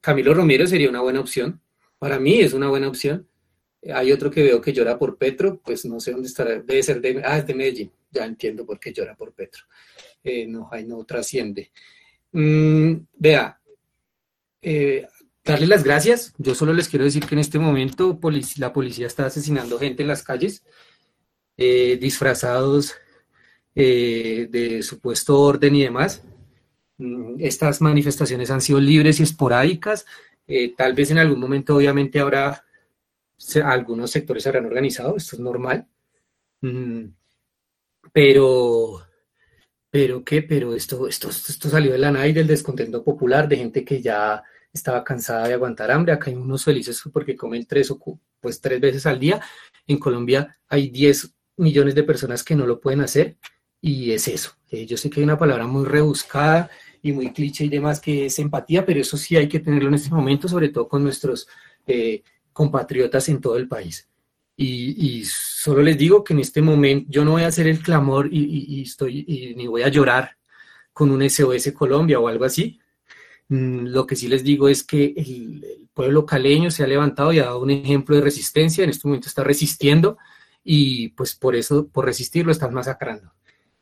Camilo 0.00 0.34
Romero 0.34 0.66
sería 0.66 0.88
una 0.88 1.00
buena 1.00 1.20
opción. 1.20 1.60
Para 1.98 2.18
mí 2.18 2.40
es 2.40 2.54
una 2.54 2.68
buena 2.68 2.88
opción. 2.88 3.28
Hay 3.94 4.10
otro 4.10 4.30
que 4.30 4.42
veo 4.42 4.60
que 4.60 4.72
llora 4.72 4.98
por 4.98 5.16
Petro, 5.16 5.60
pues 5.64 5.84
no 5.84 6.00
sé 6.00 6.10
dónde 6.10 6.26
estará. 6.26 6.60
Debe 6.60 6.82
ser 6.82 7.00
de, 7.00 7.22
ah, 7.24 7.38
es 7.38 7.46
de 7.46 7.54
Medellín. 7.54 7.92
Ya 8.10 8.24
entiendo 8.24 8.66
por 8.66 8.80
qué 8.80 8.92
llora 8.92 9.14
por 9.14 9.32
Petro. 9.32 9.62
Eh, 10.24 10.46
no, 10.48 10.68
ahí 10.72 10.84
no 10.84 11.04
trasciende. 11.04 11.70
Mm, 12.32 12.94
vea, 13.14 13.60
eh, 14.60 15.06
darle 15.44 15.68
las 15.68 15.84
gracias. 15.84 16.34
Yo 16.38 16.56
solo 16.56 16.72
les 16.72 16.88
quiero 16.88 17.04
decir 17.04 17.24
que 17.24 17.36
en 17.36 17.40
este 17.40 17.60
momento 17.60 18.18
la 18.56 18.72
policía 18.72 19.06
está 19.06 19.26
asesinando 19.26 19.78
gente 19.78 20.02
en 20.02 20.08
las 20.08 20.24
calles 20.24 20.64
eh, 21.58 21.98
disfrazados 22.00 22.94
eh, 23.74 24.48
de 24.50 24.82
supuesto 24.82 25.40
orden 25.40 25.76
y 25.76 25.82
demás. 25.84 26.22
Mm, 26.98 27.36
Estas 27.40 27.80
manifestaciones 27.80 28.50
han 28.50 28.60
sido 28.60 28.80
libres 28.80 29.20
y 29.20 29.24
esporádicas. 29.24 30.06
Eh, 30.46 30.74
tal 30.76 30.94
vez 30.94 31.10
en 31.10 31.18
algún 31.18 31.40
momento, 31.40 31.76
obviamente, 31.76 32.20
habrá 32.20 32.64
algunos 33.64 34.10
sectores 34.10 34.42
se 34.42 34.48
habrán 34.48 34.66
organizado, 34.66 35.16
esto 35.16 35.36
es 35.36 35.40
normal. 35.40 35.86
Mm, 36.62 37.06
Pero, 38.12 39.02
pero 39.90 40.24
qué, 40.24 40.42
pero 40.42 40.74
esto, 40.74 41.08
esto, 41.08 41.30
esto 41.30 41.68
salió 41.70 41.92
de 41.92 41.98
la 41.98 42.10
nada 42.12 42.26
y 42.28 42.32
del 42.32 42.46
descontento 42.46 43.04
popular, 43.04 43.48
de 43.48 43.56
gente 43.58 43.84
que 43.84 44.02
ya 44.02 44.42
estaba 44.72 45.04
cansada 45.04 45.48
de 45.48 45.54
aguantar 45.54 45.90
hambre. 45.90 46.12
Acá 46.12 46.30
hay 46.30 46.36
unos 46.36 46.64
felices 46.64 47.02
porque 47.12 47.36
comen 47.36 47.66
tres, 47.66 47.90
o 47.90 47.98
pues, 48.40 48.60
tres 48.60 48.80
veces 48.80 49.06
al 49.06 49.18
día. 49.20 49.40
En 49.86 49.98
Colombia 49.98 50.58
hay 50.68 50.90
10 50.90 51.34
millones 51.58 51.94
de 51.94 52.02
personas 52.02 52.42
que 52.42 52.54
no 52.54 52.66
lo 52.66 52.80
pueden 52.80 53.00
hacer 53.00 53.36
y 53.80 54.12
es 54.12 54.28
eso. 54.28 54.52
Eh, 54.70 54.86
yo 54.86 54.96
sé 54.96 55.08
que 55.10 55.20
hay 55.20 55.24
una 55.24 55.38
palabra 55.38 55.66
muy 55.66 55.84
rebuscada 55.84 56.70
y 57.02 57.12
muy 57.12 57.32
cliché 57.32 57.64
y 57.64 57.68
demás 57.68 58.00
que 58.00 58.26
es 58.26 58.38
empatía, 58.38 58.84
pero 58.84 59.00
eso 59.00 59.16
sí 59.16 59.36
hay 59.36 59.48
que 59.48 59.60
tenerlo 59.60 59.88
en 59.88 59.94
este 59.94 60.10
momento, 60.10 60.48
sobre 60.48 60.68
todo 60.68 60.88
con 60.88 61.02
nuestros 61.02 61.46
eh, 61.86 62.22
compatriotas 62.52 63.28
en 63.28 63.40
todo 63.40 63.56
el 63.56 63.68
país. 63.68 64.08
Y, 64.60 65.22
solo 65.24 65.82
les 65.82 65.96
digo 65.96 66.24
que 66.24 66.32
en 66.32 66.40
este 66.40 66.60
momento 66.60 67.06
yo 67.08 67.24
no 67.24 67.32
voy 67.32 67.42
a 67.42 67.46
hacer 67.46 67.68
el 67.68 67.80
clamor 67.80 68.28
y, 68.32 68.82
estoy 68.82 69.54
ni 69.56 69.68
voy 69.68 69.82
a 69.82 69.88
llorar 69.88 70.36
con 70.92 71.12
un 71.12 71.22
SOS 71.22 71.72
Colombia 71.72 72.18
o 72.18 72.26
algo 72.26 72.44
así. 72.44 72.80
Mm, 73.48 73.86
Lo 73.86 74.04
que 74.04 74.16
sí 74.16 74.26
les 74.26 74.42
digo 74.42 74.68
es 74.68 74.82
que 74.82 75.14
el, 75.16 75.64
el 75.64 75.88
pueblo 75.94 76.26
caleño 76.26 76.72
se 76.72 76.82
ha 76.82 76.88
levantado 76.88 77.32
y 77.32 77.38
ha 77.38 77.44
dado 77.44 77.60
un 77.60 77.70
ejemplo 77.70 78.16
de 78.16 78.22
resistencia. 78.22 78.82
En 78.82 78.90
este 78.90 79.06
momento 79.06 79.28
está 79.28 79.44
resistiendo 79.44 80.18
y 80.70 81.08
pues 81.08 81.34
por 81.34 81.56
eso, 81.56 81.88
por 81.88 82.04
resistir, 82.04 82.44
lo 82.44 82.52
están 82.52 82.74
masacrando. 82.74 83.32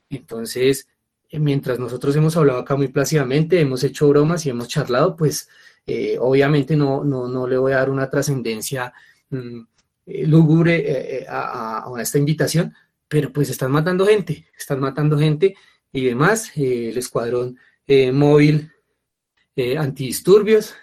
Entonces, 0.08 0.86
eh, 1.28 1.40
mientras 1.40 1.80
nosotros 1.80 2.14
hemos 2.14 2.36
hablado 2.36 2.60
acá 2.60 2.76
muy 2.76 2.86
plácidamente, 2.86 3.60
hemos 3.60 3.82
hecho 3.82 4.08
bromas 4.08 4.46
y 4.46 4.50
hemos 4.50 4.68
charlado, 4.68 5.16
pues 5.16 5.48
eh, 5.84 6.16
obviamente 6.20 6.76
no, 6.76 7.02
no, 7.02 7.26
no 7.26 7.48
le 7.48 7.58
voy 7.58 7.72
a 7.72 7.78
dar 7.78 7.90
una 7.90 8.08
trascendencia 8.08 8.92
mm, 9.30 9.60
eh, 10.06 10.26
lúgubre 10.28 11.26
a, 11.28 11.90
esta 11.98 12.18
invitación, 12.18 12.72
pero 13.08 13.32
pues 13.32 13.50
están 13.50 13.72
matando 13.72 14.06
gente, 14.06 14.46
están 14.56 14.78
matando 14.78 15.18
gente 15.18 15.56
y 15.90 16.04
demás. 16.04 16.52
El 16.54 16.96
escuadrón 16.96 17.58
móvil 18.12 18.70
antidisturbios, 19.76 20.74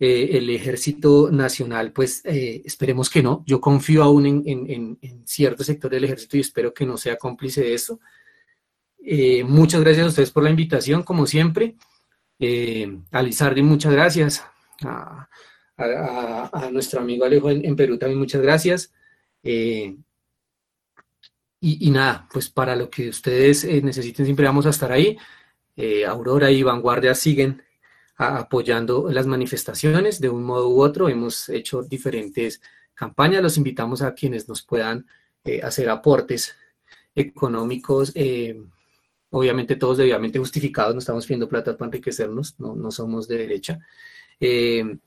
eh, 0.00 0.38
el 0.38 0.50
Ejército 0.50 1.30
Nacional, 1.30 1.92
pues 1.92 2.20
eh, 2.24 2.62
esperemos 2.64 3.08
que 3.08 3.22
no. 3.22 3.44
Yo 3.46 3.60
confío 3.60 4.02
aún 4.02 4.26
en, 4.26 4.98
cierto 5.24 5.62
sector 5.62 5.88
del 5.90 6.04
ejército 6.04 6.36
y 6.36 6.40
espero 6.40 6.74
que 6.74 6.84
no 6.84 6.96
sea 6.96 7.16
cómplice 7.16 7.60
de 7.62 7.74
esto. 7.74 8.00
Eh, 8.98 9.44
muchas 9.44 9.82
gracias 9.82 10.06
a 10.06 10.08
ustedes 10.08 10.30
por 10.32 10.42
la 10.42 10.50
invitación, 10.50 11.04
como 11.04 11.26
siempre. 11.26 11.76
A 13.12 13.22
Lizardi, 13.22 13.62
muchas 13.62 13.92
gracias. 13.92 14.44
A, 14.82 15.28
nuestro 16.72 17.00
amigo 17.00 17.24
Alejo 17.24 17.50
en, 17.50 17.76
Perú 17.76 17.96
también 17.96 18.18
muchas 18.18 18.42
gracias. 18.42 18.92
Y, 19.42 19.96
nada, 21.90 22.28
pues 22.32 22.50
para 22.50 22.74
lo 22.76 22.90
que 22.90 23.08
ustedes 23.08 23.64
necesiten 23.82 24.24
siempre 24.26 24.46
vamos 24.46 24.66
a 24.66 24.70
estar 24.70 24.90
ahí. 24.90 25.16
Aurora 26.06 26.50
y 26.50 26.64
Vanguardia 26.64 27.14
siguen 27.14 27.62
apoyando 28.16 29.08
las 29.10 29.26
manifestaciones 29.26 30.20
de 30.20 30.28
un 30.28 30.44
modo 30.44 30.68
u 30.68 30.82
otro. 30.82 31.08
Hemos 31.08 31.48
hecho 31.48 31.82
diferentes 31.82 32.60
campañas. 32.94 33.42
Los 33.42 33.56
invitamos 33.56 34.02
a 34.02 34.14
quienes 34.14 34.48
nos 34.48 34.62
puedan 34.62 35.06
eh, 35.44 35.60
hacer 35.62 35.88
aportes 35.90 36.54
económicos, 37.14 38.12
eh, 38.14 38.60
obviamente 39.30 39.76
todos 39.76 39.98
debidamente 39.98 40.38
justificados. 40.38 40.94
No 40.94 40.98
estamos 41.00 41.26
pidiendo 41.26 41.48
plata 41.48 41.76
para 41.76 41.88
enriquecernos, 41.88 42.58
no, 42.58 42.74
no 42.74 42.90
somos 42.90 43.28
de 43.28 43.38
derecha. 43.38 43.78
Eh, 44.40 44.98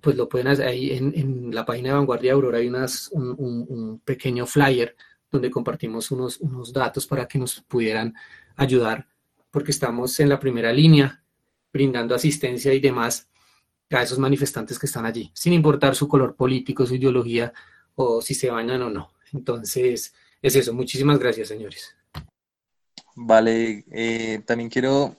pues 0.00 0.16
lo 0.16 0.28
pueden 0.28 0.46
hacer 0.48 0.66
ahí 0.68 0.92
en, 0.92 1.12
en 1.16 1.54
la 1.54 1.64
página 1.64 1.88
de 1.88 1.94
Vanguardia 1.96 2.32
Aurora. 2.34 2.58
Hay 2.58 2.68
unas, 2.68 3.08
un, 3.12 3.34
un- 3.38 3.66
un 3.68 3.98
pequeño 4.00 4.46
flyer 4.46 4.94
donde 5.32 5.50
compartimos 5.50 6.12
unos, 6.12 6.38
unos 6.38 6.72
datos 6.72 7.08
para 7.08 7.26
que 7.26 7.38
nos 7.40 7.60
pudieran 7.62 8.14
ayudar, 8.54 9.08
porque 9.50 9.72
estamos 9.72 10.20
en 10.20 10.28
la 10.28 10.38
primera 10.38 10.72
línea 10.72 11.23
brindando 11.74 12.14
asistencia 12.14 12.72
y 12.72 12.78
demás 12.78 13.28
a 13.90 14.02
esos 14.02 14.18
manifestantes 14.18 14.78
que 14.78 14.86
están 14.86 15.04
allí, 15.04 15.30
sin 15.34 15.52
importar 15.52 15.94
su 15.94 16.08
color 16.08 16.36
político, 16.36 16.86
su 16.86 16.94
ideología 16.94 17.52
o 17.96 18.22
si 18.22 18.34
se 18.34 18.50
bañan 18.50 18.82
o 18.82 18.90
no. 18.90 19.10
Entonces, 19.32 20.14
es 20.40 20.56
eso. 20.56 20.72
Muchísimas 20.72 21.18
gracias, 21.18 21.48
señores. 21.48 21.94
Vale, 23.16 23.84
eh, 23.90 24.40
también 24.46 24.70
quiero 24.70 25.16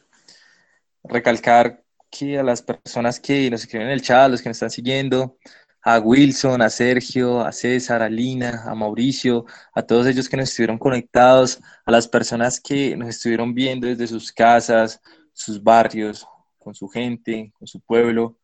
recalcar 1.04 1.84
que 2.10 2.40
a 2.40 2.44
las 2.44 2.62
personas 2.62 3.20
que 3.20 3.50
nos 3.52 3.62
escriben 3.62 3.88
en 3.88 3.94
el 3.94 4.02
chat, 4.02 4.32
los 4.32 4.42
que 4.42 4.50
nos 4.50 4.56
están 4.56 4.72
siguiendo, 4.72 5.38
a 5.84 6.00
Wilson, 6.00 6.62
a 6.62 6.70
Sergio, 6.70 7.42
a 7.42 7.52
César, 7.52 8.02
a 8.02 8.10
Lina, 8.10 8.64
a 8.66 8.74
Mauricio, 8.74 9.46
a 9.74 9.84
todos 9.84 10.08
ellos 10.08 10.28
que 10.28 10.38
nos 10.38 10.50
estuvieron 10.50 10.78
conectados, 10.78 11.60
a 11.86 11.92
las 11.92 12.08
personas 12.08 12.60
que 12.60 12.96
nos 12.96 13.10
estuvieron 13.10 13.54
viendo 13.54 13.88
desde 13.88 14.08
sus 14.08 14.32
casas, 14.32 15.00
sus 15.34 15.62
barrios, 15.62 16.26
con 16.66 16.74
su 16.74 16.90
gente, 16.90 17.54
con 17.54 17.68
su 17.68 17.80
pueblo. 17.80 18.40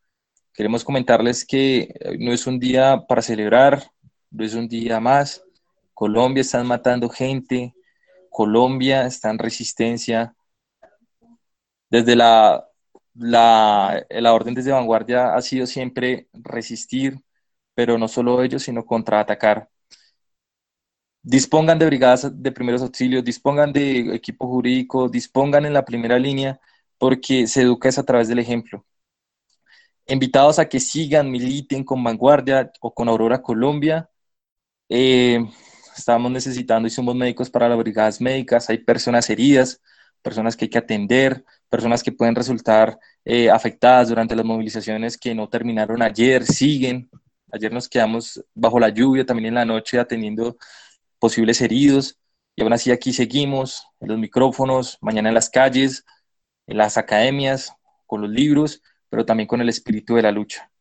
Queremos 0.54 0.84
comentarles 0.84 1.44
que 1.44 1.94
eh, 2.00 2.18
no 2.20 2.32
es 2.32 2.46
un 2.46 2.60
día 2.60 3.04
para 3.08 3.24
celebrar, 3.24 3.92
no 4.30 4.46
es 4.46 4.54
un 4.54 4.68
día 4.68 5.00
más. 5.00 5.44
Colombia 5.96 6.42
están 6.42 6.68
matando 6.68 7.10
gente, 7.10 7.74
Colombia 8.30 9.08
está 9.08 9.32
en 9.32 9.40
resistencia. 9.40 10.36
Desde 11.90 12.16
la 12.16 12.68
la, 13.16 14.06
la 14.10 14.34
orden 14.34 14.54
desde 14.54 14.72
vanguardia 14.72 15.34
ha 15.36 15.42
sido 15.42 15.66
siempre 15.68 16.28
resistir, 16.34 17.20
pero 17.74 17.98
no 17.98 18.08
solo 18.08 18.42
ellos, 18.44 18.64
sino 18.64 18.86
contraatacar. 18.86 19.70
Dispongan 21.24 21.78
de 21.80 21.86
brigadas 21.88 22.42
de 22.42 22.52
primeros 22.52 22.82
auxilios, 22.82 23.24
dispongan 23.24 23.74
de 23.74 24.16
equipo 24.16 24.48
jurídico, 24.48 25.10
dispongan 25.10 25.66
en 25.66 25.74
la 25.74 25.86
primera 25.86 26.18
línea, 26.18 26.60
porque 27.02 27.48
se 27.48 27.64
educa 27.64 27.90
es 27.90 27.98
a 27.98 28.04
través 28.04 28.28
del 28.28 28.38
ejemplo. 28.38 28.86
Invitados 30.06 30.60
a 30.60 30.70
que 30.70 30.80
sigan, 30.80 31.32
militen 31.32 31.84
con 31.84 32.04
Vanguardia 32.04 32.72
o 32.80 32.94
con 32.94 33.10
Aurora 33.10 33.42
Colombia. 33.42 34.08
Eh, 34.88 35.44
estamos 35.98 36.32
necesitando 36.32 36.88
somos 36.90 37.16
médicos 37.16 37.50
para 37.50 37.68
las 37.68 37.80
brigadas 37.80 38.22
médicas, 38.22 38.70
hay 38.70 38.78
personas 38.78 39.28
heridas, 39.32 39.82
personas 40.22 40.56
que 40.56 40.66
hay 40.66 40.70
que 40.70 40.78
atender, 40.78 41.44
personas 41.70 42.04
que 42.04 42.12
pueden 42.12 42.36
resultar 42.36 43.00
eh, 43.26 43.50
afectadas 43.50 44.10
durante 44.10 44.36
las 44.36 44.46
movilizaciones 44.46 45.18
que 45.18 45.34
no 45.34 45.50
terminaron 45.50 46.04
ayer, 46.04 46.46
siguen. 46.46 47.10
Ayer 47.52 47.74
nos 47.74 47.90
quedamos 47.90 48.46
bajo 48.54 48.80
la 48.80 48.90
lluvia, 48.90 49.26
también 49.26 49.48
en 49.48 49.56
la 49.56 49.66
noche 49.66 50.00
atendiendo 50.00 50.56
posibles 51.18 51.62
heridos, 51.62 52.20
y 52.56 52.62
aún 52.62 52.74
así 52.74 52.92
aquí 52.92 53.12
seguimos, 53.12 53.88
en 54.00 54.10
los 54.10 54.20
micrófonos, 54.20 55.00
mañana 55.02 55.30
en 55.30 55.36
las 55.36 55.50
calles, 55.50 56.06
en 56.68 56.78
las 56.78 56.98
academias, 56.98 57.74
con 58.06 58.22
los 58.22 58.30
libros, 58.30 58.82
pero 59.10 59.26
también 59.26 59.48
con 59.48 59.62
el 59.62 59.70
espíritu 59.70 60.16
de 60.16 60.22
la 60.24 60.32
lucha, 60.32 60.72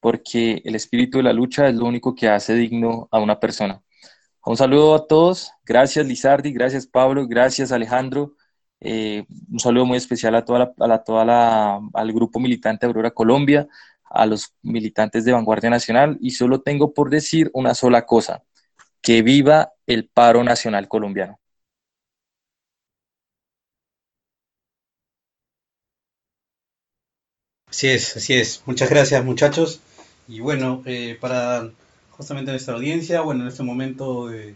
porque 0.00 0.62
el 0.64 0.74
espíritu 0.74 1.18
de 1.18 1.24
la 1.24 1.32
lucha 1.32 1.68
es 1.68 1.74
lo 1.74 1.86
único 1.86 2.14
que 2.14 2.28
hace 2.28 2.54
digno 2.54 3.08
a 3.10 3.20
una 3.20 3.40
persona. 3.40 3.82
Un 4.44 4.56
saludo 4.56 4.94
a 4.94 5.06
todos, 5.06 5.52
gracias 5.64 6.06
Lizardi, 6.06 6.52
gracias 6.52 6.86
Pablo, 6.86 7.26
gracias 7.26 7.72
Alejandro, 7.72 8.36
eh, 8.80 9.24
un 9.50 9.58
saludo 9.58 9.86
muy 9.86 9.96
especial 9.96 10.34
a 10.34 10.44
toda 10.44 10.74
la, 10.76 11.02
toda 11.02 11.24
la, 11.24 11.80
al 11.94 12.12
grupo 12.12 12.38
militante 12.38 12.84
Aurora 12.84 13.10
Colombia, 13.10 13.66
a 14.04 14.26
los 14.26 14.54
militantes 14.62 15.24
de 15.24 15.32
Vanguardia 15.32 15.70
Nacional. 15.70 16.18
Y 16.20 16.32
solo 16.32 16.60
tengo 16.60 16.92
por 16.92 17.10
decir 17.10 17.50
una 17.54 17.74
sola 17.74 18.04
cosa, 18.04 18.44
que 19.00 19.22
viva 19.22 19.72
el 19.86 20.08
paro 20.08 20.44
nacional 20.44 20.88
colombiano. 20.88 21.40
Así 27.74 27.88
es, 27.88 28.16
así 28.16 28.34
es. 28.34 28.62
Muchas 28.66 28.88
gracias 28.88 29.24
muchachos. 29.24 29.80
Y 30.28 30.38
bueno, 30.38 30.80
eh, 30.86 31.18
para 31.20 31.70
justamente 32.12 32.52
nuestra 32.52 32.74
audiencia, 32.74 33.20
bueno, 33.22 33.42
en 33.42 33.48
este 33.48 33.64
momento... 33.64 34.32
Eh, 34.32 34.54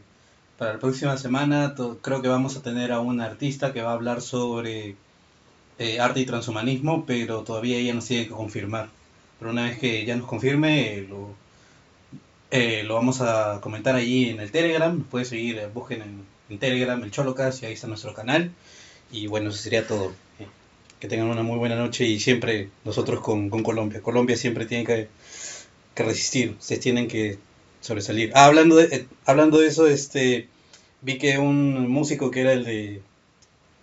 para 0.56 0.74
la 0.74 0.78
próxima 0.78 1.16
semana 1.16 1.74
creo 2.00 2.22
que 2.22 2.28
vamos 2.28 2.56
a 2.56 2.62
tener 2.62 2.92
a 2.92 3.00
una 3.00 3.24
artista 3.24 3.72
que 3.72 3.82
va 3.82 3.90
a 3.90 3.94
hablar 3.94 4.20
sobre 4.20 4.94
eh, 5.80 5.98
arte 6.00 6.20
y 6.20 6.26
transhumanismo, 6.26 7.06
pero 7.06 7.42
todavía 7.42 7.78
ella 7.78 7.92
nos 7.92 8.06
tiene 8.06 8.28
que 8.28 8.34
confirmar. 8.34 8.88
Pero 9.40 9.50
una 9.50 9.64
vez 9.64 9.80
que 9.80 10.04
ya 10.04 10.14
nos 10.14 10.28
confirme, 10.28 10.98
eh, 10.98 11.06
lo, 11.08 11.34
eh, 12.52 12.84
lo 12.84 12.94
vamos 12.94 13.20
a 13.20 13.60
comentar 13.60 13.96
allí 13.96 14.30
en 14.30 14.38
el 14.38 14.52
Telegram. 14.52 15.02
Puedes 15.02 15.28
seguir, 15.28 15.60
busquen 15.74 16.24
en, 16.48 16.58
Telegram 16.60 17.02
el 17.02 17.10
Cholocas 17.10 17.62
y 17.62 17.66
ahí 17.66 17.72
está 17.72 17.88
nuestro 17.88 18.14
canal. 18.14 18.52
Y 19.10 19.26
bueno, 19.26 19.50
eso 19.50 19.58
sería 19.58 19.86
todo. 19.88 20.12
Que 21.00 21.08
tengan 21.08 21.28
una 21.28 21.42
muy 21.42 21.58
buena 21.58 21.76
noche 21.76 22.04
y 22.06 22.18
siempre 22.18 22.70
nosotros 22.84 23.20
con, 23.20 23.50
Colombia. 23.50 24.02
Colombia 24.02 24.36
siempre 24.36 24.66
tiene 24.66 24.84
que, 24.84 25.08
que 25.94 26.02
resistir. 26.02 26.56
Ustedes 26.58 26.80
tienen 26.80 27.08
que 27.08 27.38
sobresalir. 27.80 28.32
Ah, 28.34 28.46
hablando 28.46 28.76
de, 28.76 28.84
eh, 28.94 29.06
hablando 29.24 29.58
de 29.58 29.68
eso, 29.68 29.86
este, 29.86 30.48
vi 31.02 31.18
que 31.18 31.38
un 31.38 31.88
músico 31.88 32.30
que 32.30 32.40
era 32.40 32.52
el 32.52 32.64
de, 32.64 33.02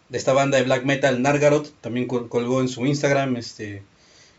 de 0.10 0.18
esta 0.18 0.34
banda 0.34 0.58
de 0.58 0.64
black 0.64 0.86
metal, 0.86 1.22
Nargarot, 1.22 1.74
también 1.82 2.08
colgó 2.08 2.62
en 2.62 2.68
su 2.68 2.86
Instagram, 2.86 3.38
este, 3.38 3.84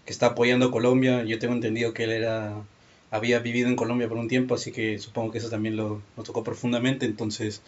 que 0.05 0.12
está 0.12 0.27
apoyando 0.27 0.66
a 0.66 0.70
Colombia. 0.70 1.24
Yo 1.24 1.39
tengo 1.39 1.55
entendido 1.55 1.93
que 1.93 2.05
él 2.05 2.12
era, 2.12 2.55
había 3.11 3.40
vivido 3.40 3.69
en 3.69 3.77
Colombia 3.77 4.09
por 4.09 4.19
un 4.19 4.28
tiempo, 4.28 4.55
así 4.55 4.73
que 4.73 4.98
supongo 4.98 5.32
que 5.32 5.39
eso 5.39 5.51
también 5.51 5.77
lo, 5.77 6.03
tocó 6.24 6.44
profundamente. 6.44 7.07
Entonces, 7.07 7.62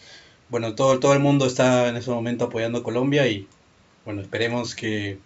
bueno, 0.49 0.75
todo, 0.75 1.01
todo 1.01 1.13
el 1.15 1.21
mundo 1.21 1.47
está 1.47 1.89
en 1.89 1.97
ese 1.97 2.11
momento 2.11 2.47
apoyando 2.47 2.79
a 2.79 2.83
Colombia 2.83 3.27
y, 3.29 3.49
bueno, 4.09 4.23
esperemos 4.23 4.75
que 4.75 5.19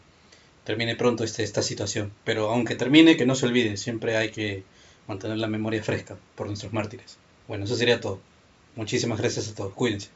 termine 0.64 0.96
pronto 0.96 1.22
este, 1.22 1.44
esta 1.44 1.62
situación. 1.62 2.10
Pero 2.24 2.50
aunque 2.50 2.74
termine, 2.74 3.16
que 3.16 3.24
no 3.24 3.36
se 3.36 3.46
olvide, 3.46 3.76
siempre 3.76 4.16
hay 4.16 4.32
que 4.32 4.64
mantener 5.06 5.38
la 5.38 5.46
memoria 5.46 5.84
fresca 5.84 6.16
por 6.34 6.48
nuestros 6.48 6.72
mártires. 6.72 7.16
Bueno, 7.46 7.64
eso 7.64 7.76
sería 7.76 8.00
todo. 8.00 8.18
Muchísimas 8.74 9.20
gracias 9.20 9.48
a 9.48 9.54
todos. 9.54 9.72
Cuídense. 9.74 10.08